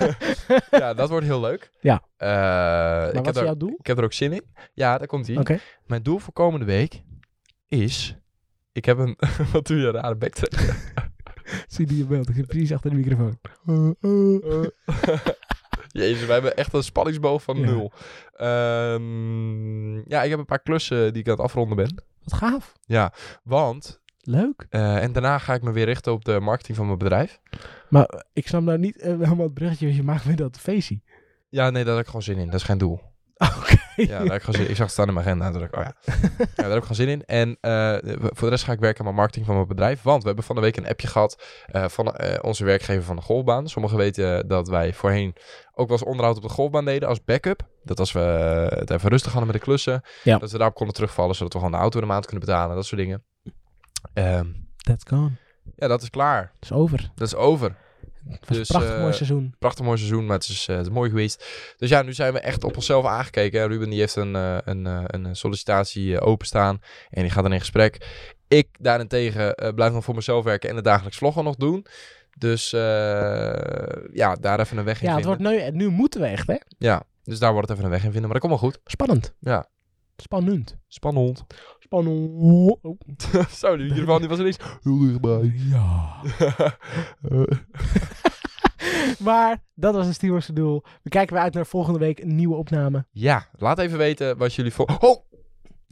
ja, 0.70 0.94
dat 0.94 1.08
wordt 1.08 1.26
heel 1.26 1.40
leuk. 1.40 1.70
Ja. 1.80 2.02
Eh, 2.16 2.28
Maar 2.28 3.08
ik, 3.08 3.14
wat 3.14 3.24
heb 3.26 3.34
is 3.34 3.40
er, 3.40 3.46
jouw 3.46 3.56
doel? 3.56 3.74
ik 3.78 3.86
heb 3.86 3.98
er 3.98 4.04
ook 4.04 4.12
zin 4.12 4.32
in. 4.32 4.42
Ja, 4.72 4.98
daar 4.98 5.06
komt 5.06 5.28
ie. 5.28 5.38
Oké. 5.38 5.58
Mijn 5.86 6.02
doel 6.02 6.18
voor 6.18 6.32
komende 6.32 6.66
week 6.66 7.02
is... 7.68 8.16
Ik 8.72 8.84
heb 8.84 8.98
een... 8.98 9.18
wat 9.52 9.66
doe 9.66 9.76
je? 9.78 9.86
Een 9.86 9.92
rare 9.92 10.16
bek. 10.16 10.36
Zie 11.68 11.86
die 11.86 11.96
je 11.98 12.04
beeld. 12.04 12.28
Ik 12.28 12.34
zit 12.34 12.46
precies 12.46 12.72
achter 12.72 12.90
de 12.90 12.96
microfoon. 12.96 13.38
Jezus, 15.88 16.24
wij 16.24 16.34
hebben 16.34 16.56
echt 16.56 16.72
een 16.72 16.82
spanningsboog 16.82 17.42
van 17.42 17.56
Ja. 17.56 17.64
nul. 17.64 17.92
Ehm, 18.32 19.96
ja, 20.10 20.22
ik 20.22 20.30
heb 20.30 20.38
een 20.38 20.44
paar 20.44 20.62
klussen 20.62 21.12
die 21.12 21.22
ik 21.22 21.28
aan 21.28 21.34
het 21.34 21.42
afronden 21.44 21.76
ben. 21.76 22.04
Wat 22.22 22.32
gaaf. 22.38 22.72
Want, 23.42 24.00
Leuk. 24.26 24.66
eh, 24.70 25.02
en 25.02 25.12
daarna 25.12 25.38
ga 25.38 25.54
ik 25.54 25.62
me 25.62 25.72
weer 25.72 25.84
richten 25.84 26.12
op 26.12 26.24
de 26.24 26.40
marketing 26.40 26.76
van 26.76 26.86
mijn 26.86 26.98
bedrijf. 26.98 27.40
Maar 27.88 28.24
ik 28.32 28.48
snap 28.48 28.62
nou 28.62 28.78
niet 28.78 28.98
eh, 29.00 29.08
helemaal 29.08 29.44
het 29.44 29.54
bruggetje 29.54 29.86
wat 29.86 29.96
je 29.96 30.02
maakt 30.02 30.24
met 30.24 30.38
dat 30.38 30.58
feestje. 30.58 31.00
Ja, 31.48 31.70
nee, 31.70 31.84
daar 31.84 31.92
heb 31.92 32.02
ik 32.02 32.06
gewoon 32.06 32.22
zin 32.22 32.38
in. 32.38 32.46
Dat 32.46 32.54
is 32.60 32.62
geen 32.62 32.78
doel. 32.78 33.00
Oké. 33.60 33.76
Ja, 33.96 34.06
daar 34.06 34.22
heb 34.22 34.32
ik 34.32 34.40
gewoon 34.42 34.54
zin 34.54 34.64
in. 34.64 34.70
Ik 34.70 34.76
zag 34.76 34.84
het 34.84 34.90
staan 34.94 35.08
in 35.08 35.14
mijn 35.14 35.26
agenda. 35.26 35.50
dacht 35.50 35.64
ik, 35.64 35.76
oh 35.76 35.82
ja. 35.82 35.94
ja, 36.38 36.46
daar 36.54 36.68
heb 36.70 36.76
ik 36.76 36.82
gewoon 36.82 36.96
zin 36.96 37.08
in. 37.08 37.24
En 37.24 37.56
eh, 37.60 37.96
voor 38.18 38.48
de 38.48 38.48
rest 38.48 38.64
ga 38.64 38.72
ik 38.72 38.80
werken 38.80 38.98
aan 38.98 39.04
mijn 39.04 39.16
marketing 39.16 39.46
van 39.46 39.54
mijn 39.54 39.68
bedrijf. 39.68 40.02
Want 40.02 40.20
we 40.20 40.26
hebben 40.26 40.44
van 40.44 40.54
de 40.54 40.60
week 40.60 40.76
een 40.76 40.86
appje 40.88 41.06
gehad 41.06 41.42
eh, 41.66 41.88
van 41.88 42.14
onze 42.42 42.64
werkgever 42.64 43.02
van 43.02 43.16
de 43.16 43.22
golfbaan. 43.22 43.68
Sommigen 43.68 43.98
weten 43.98 44.48
dat 44.48 44.68
wij 44.68 44.92
voorheen 44.92 45.34
ook 45.72 45.88
wel 45.88 45.96
eens 45.96 46.06
onderhoud 46.06 46.36
op 46.36 46.42
de 46.42 46.48
golfbaan 46.48 46.84
deden 46.84 47.08
als 47.08 47.24
backup. 47.24 47.68
Dat 47.82 47.98
als 47.98 48.12
we 48.12 48.20
het 48.74 48.90
even 48.90 49.10
rustig 49.10 49.32
hadden 49.32 49.50
met 49.50 49.60
de 49.60 49.64
klussen. 49.66 50.02
Ja. 50.22 50.38
Dat 50.38 50.50
we 50.50 50.58
daarop 50.58 50.76
konden 50.76 50.94
terugvallen, 50.94 51.34
zodat 51.34 51.52
we 51.52 51.58
gewoon 51.58 51.74
de 51.74 51.80
auto 51.80 52.00
de 52.00 52.06
maand 52.06 52.26
kunnen 52.26 52.44
betalen. 52.46 52.76
Dat 52.76 52.86
soort 52.86 53.00
dingen. 53.00 53.24
Ehm, 54.14 54.46
That's 54.76 55.04
gone. 55.08 55.30
ja, 55.76 55.88
dat 55.88 56.02
is 56.02 56.10
klaar. 56.10 56.40
Het 56.54 56.64
is 56.64 56.72
over. 56.72 57.10
Dat 57.14 57.26
is 57.26 57.34
over. 57.34 57.76
Het 58.28 58.48
was 58.48 58.58
Dus, 58.58 58.68
een 58.68 58.74
prachtig 58.74 58.94
eh, 58.94 59.00
mooi 59.00 59.12
seizoen. 59.12 59.54
Prachtig 59.58 59.84
mooi 59.84 59.98
seizoen, 59.98 60.26
maar 60.26 60.36
het 60.36 60.48
is, 60.48 60.68
eh, 60.68 60.76
het 60.76 60.86
is 60.86 60.92
mooi 60.92 61.10
geweest. 61.10 61.44
Dus 61.78 61.88
ja, 61.88 62.02
nu 62.02 62.12
zijn 62.12 62.32
we 62.32 62.38
echt 62.40 62.64
op 62.64 62.76
onszelf 62.76 63.04
aangekeken. 63.06 63.60
En 63.60 63.68
Ruben 63.68 63.90
die 63.90 63.98
heeft 63.98 64.16
een, 64.16 64.36
eh, 64.36 64.56
een, 64.64 64.86
eh, 64.86 65.02
een 65.06 65.36
sollicitatie 65.36 66.16
eh, 66.18 66.26
openstaan. 66.26 66.78
En 67.10 67.22
die 67.22 67.30
gaat 67.30 67.42
dan 67.42 67.52
in 67.52 67.60
gesprek. 67.60 68.06
Ik 68.48 68.68
daarentegen 68.80 69.54
eh, 69.54 69.74
blijf 69.74 69.92
nog 69.92 70.04
voor 70.04 70.14
mezelf 70.14 70.44
werken 70.44 70.68
en 70.70 70.76
de 70.76 70.82
dagelijks 70.82 71.16
vloggen 71.16 71.44
nog 71.44 71.56
doen. 71.56 71.86
Dus 72.38 72.72
eh, 72.72 72.80
ja, 74.12 74.34
daar 74.34 74.60
even 74.60 74.76
een 74.78 74.84
weg 74.84 75.02
in 75.02 75.08
Ja, 75.08 75.14
het 75.16 75.24
vinden. 75.24 75.50
wordt 75.52 75.72
nu, 75.72 75.78
nu 75.84 75.88
moeten 75.88 76.20
we 76.20 76.26
echt, 76.26 76.46
hè? 76.46 76.56
Ja, 76.78 77.02
dus 77.22 77.38
daar 77.38 77.52
wordt 77.52 77.68
het 77.68 77.76
even 77.78 77.90
een 77.90 77.94
weg 77.96 78.04
in 78.04 78.12
vinden. 78.12 78.30
Maar 78.30 78.40
dat 78.40 78.48
komt 78.50 78.60
wel 78.60 78.70
goed. 78.70 78.80
Spannend. 78.84 79.34
Ja. 79.38 79.68
Spannend. 80.16 80.76
Spannend. 80.88 81.44
Spannend. 82.02 82.78
Oh. 82.82 83.48
Zo, 83.60 83.76
die 83.76 83.88
microfoon 83.88 84.20
die 84.20 84.28
was 84.28 84.38
ineens 84.38 84.58
heel 84.82 84.98
dichtbij. 84.98 85.52
Ja. 85.54 86.22
Eh, 87.30 87.42
Maar 89.18 89.62
dat 89.74 89.94
was 89.94 90.06
het 90.06 90.14
Steelers 90.14 90.46
doel. 90.46 90.82
We 91.02 91.10
kijken 91.10 91.34
weer 91.34 91.42
uit 91.44 91.54
naar 91.54 91.66
volgende 91.66 91.98
week 91.98 92.18
een 92.20 92.34
nieuwe 92.34 92.54
opname. 92.54 93.06
ja, 93.10 93.48
laat 93.56 93.78
even 93.78 93.98
weten 93.98 94.36
wat 94.36 94.54
jullie 94.54 94.72
voor... 94.72 94.98
Oh, 95.00 95.22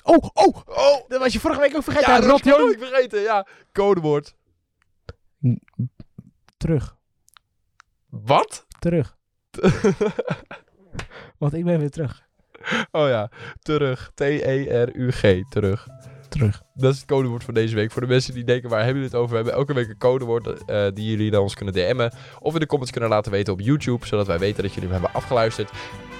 Oh, 0.04 0.24
oh! 0.32 0.56
oh! 0.66 1.08
Dat 1.08 1.20
was 1.20 1.32
je 1.32 1.40
vorige 1.40 1.60
week 1.60 1.76
ook 1.76 1.82
vergeten. 1.82 2.12
Ja, 2.12 2.20
dat 2.20 2.42
was 2.44 2.72
ik 2.72 2.78
vergeten. 2.78 3.20
Ja, 3.20 3.46
codewoord. 3.72 4.36
Terug. 6.56 6.96
Wat? 8.08 8.66
Terug. 8.78 9.16
Want 11.38 11.54
ik 11.54 11.64
ben 11.64 11.78
weer 11.78 11.90
terug. 11.90 12.26
Oh 12.90 13.08
ja, 13.08 13.30
terug. 13.62 14.10
T-E-R-U-G, 14.14 15.42
terug. 15.50 15.86
Terug. 16.28 16.62
Dat 16.74 16.92
is 16.92 16.98
het 16.98 17.08
codewoord 17.08 17.44
voor 17.44 17.54
deze 17.54 17.74
week. 17.74 17.90
Voor 17.90 18.00
de 18.02 18.08
mensen 18.08 18.34
die 18.34 18.44
denken, 18.44 18.70
waar 18.70 18.84
hebben 18.84 19.02
jullie 19.02 19.10
het 19.10 19.20
over? 19.20 19.30
We 19.30 19.36
hebben 19.36 19.54
elke 19.54 19.74
week 19.74 19.88
een 19.88 19.98
codewoord 19.98 20.64
eh, 20.64 20.86
die 20.94 21.10
jullie 21.10 21.30
naar 21.30 21.40
ons 21.40 21.54
kunnen 21.54 21.74
DM'en. 21.74 22.12
Of 22.38 22.54
in 22.54 22.60
de 22.60 22.66
comments 22.66 22.92
kunnen 22.92 23.10
laten 23.10 23.32
weten 23.32 23.52
op 23.52 23.60
YouTube, 23.60 24.06
zodat 24.06 24.26
wij 24.26 24.38
weten 24.38 24.62
dat 24.62 24.72
jullie 24.74 24.88
hem 24.90 25.00
hebben 25.00 25.20
afgeluisterd. 25.20 25.70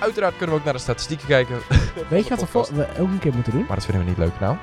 Uiteraard 0.01 0.37
kunnen 0.37 0.51
we 0.55 0.59
ook 0.61 0.65
naar 0.65 0.75
de 0.75 0.81
statistieken 0.81 1.27
kijken. 1.27 1.57
Weet 2.11 2.25
je 2.25 2.31
wat 2.31 2.41
we, 2.41 2.47
vol- 2.47 2.75
we 2.75 2.87
ook 2.99 3.09
een 3.09 3.19
keer 3.19 3.35
moeten 3.35 3.53
doen? 3.53 3.65
Maar 3.67 3.77
dat 3.77 3.85
vinden 3.85 4.05
we 4.05 4.09
niet 4.11 4.19
leuk 4.19 4.41
nou. 4.41 4.57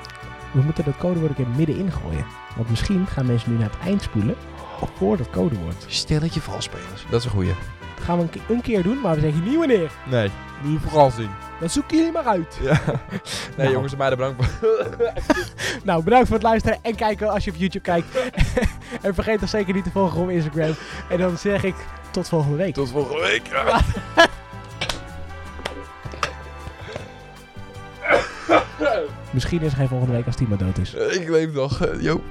We 0.52 0.60
moeten 0.60 0.84
dat 0.84 0.96
codewoord 0.96 1.30
een 1.38 1.44
keer 1.44 1.54
middenin 1.56 1.92
gooien. 1.92 2.26
Want 2.56 2.70
misschien 2.70 3.06
gaan 3.06 3.26
mensen 3.26 3.52
nu 3.52 3.58
naar 3.58 3.70
het 3.70 3.80
eind 3.80 4.02
spoelen 4.02 4.36
voor 4.96 5.16
dat 5.16 5.30
codewoord. 5.30 5.84
Stelletje 5.86 6.40
valspelers. 6.40 7.04
Dat 7.10 7.18
is 7.20 7.24
een 7.24 7.30
goeie. 7.30 7.52
Gaan 8.04 8.18
we 8.18 8.22
een, 8.22 8.40
een 8.48 8.60
keer 8.62 8.82
doen, 8.82 9.00
maar 9.00 9.14
we 9.14 9.20
zeggen 9.20 9.42
niet 9.44 9.56
wanneer. 9.58 9.90
Nee, 10.10 10.30
je 10.62 10.78
vooral 10.80 11.10
zien. 11.10 11.30
Dat 11.60 11.70
zoeken 11.70 11.96
jullie 11.96 12.12
maar 12.12 12.24
uit. 12.24 12.58
Ja. 12.62 12.80
Nee, 12.86 12.98
Nou. 13.56 13.70
jongens 13.70 13.92
en 13.92 13.98
meiden, 13.98 14.18
bedankt 14.18 14.44
voor... 14.44 14.86
Nou, 15.84 16.02
bedankt 16.04 16.26
voor 16.26 16.36
het 16.36 16.46
luisteren 16.46 16.78
en 16.82 16.94
kijken 16.94 17.30
als 17.30 17.44
je 17.44 17.50
op 17.50 17.56
YouTube 17.56 17.84
kijkt. 17.84 18.06
en 19.02 19.14
vergeet 19.14 19.42
ons 19.42 19.50
zeker 19.50 19.74
niet 19.74 19.84
te 19.84 19.90
volgen 19.90 20.20
op 20.20 20.30
Instagram. 20.30 20.74
En 21.10 21.18
dan 21.18 21.38
zeg 21.38 21.62
ik 21.64 21.74
tot 22.10 22.28
volgende 22.28 22.56
week. 22.56 22.74
Tot 22.74 22.90
volgende 22.90 23.20
week. 23.20 23.50
Misschien 29.30 29.60
is 29.62 29.70
er 29.70 29.76
geen 29.76 29.88
volgende 29.88 30.12
week 30.14 30.26
als 30.26 30.36
Timo 30.36 30.56
dood 30.56 30.78
is. 30.78 30.94
Ik 30.94 31.28
leef 31.28 31.52
nog. 31.52 31.88
Jo. 32.00 32.22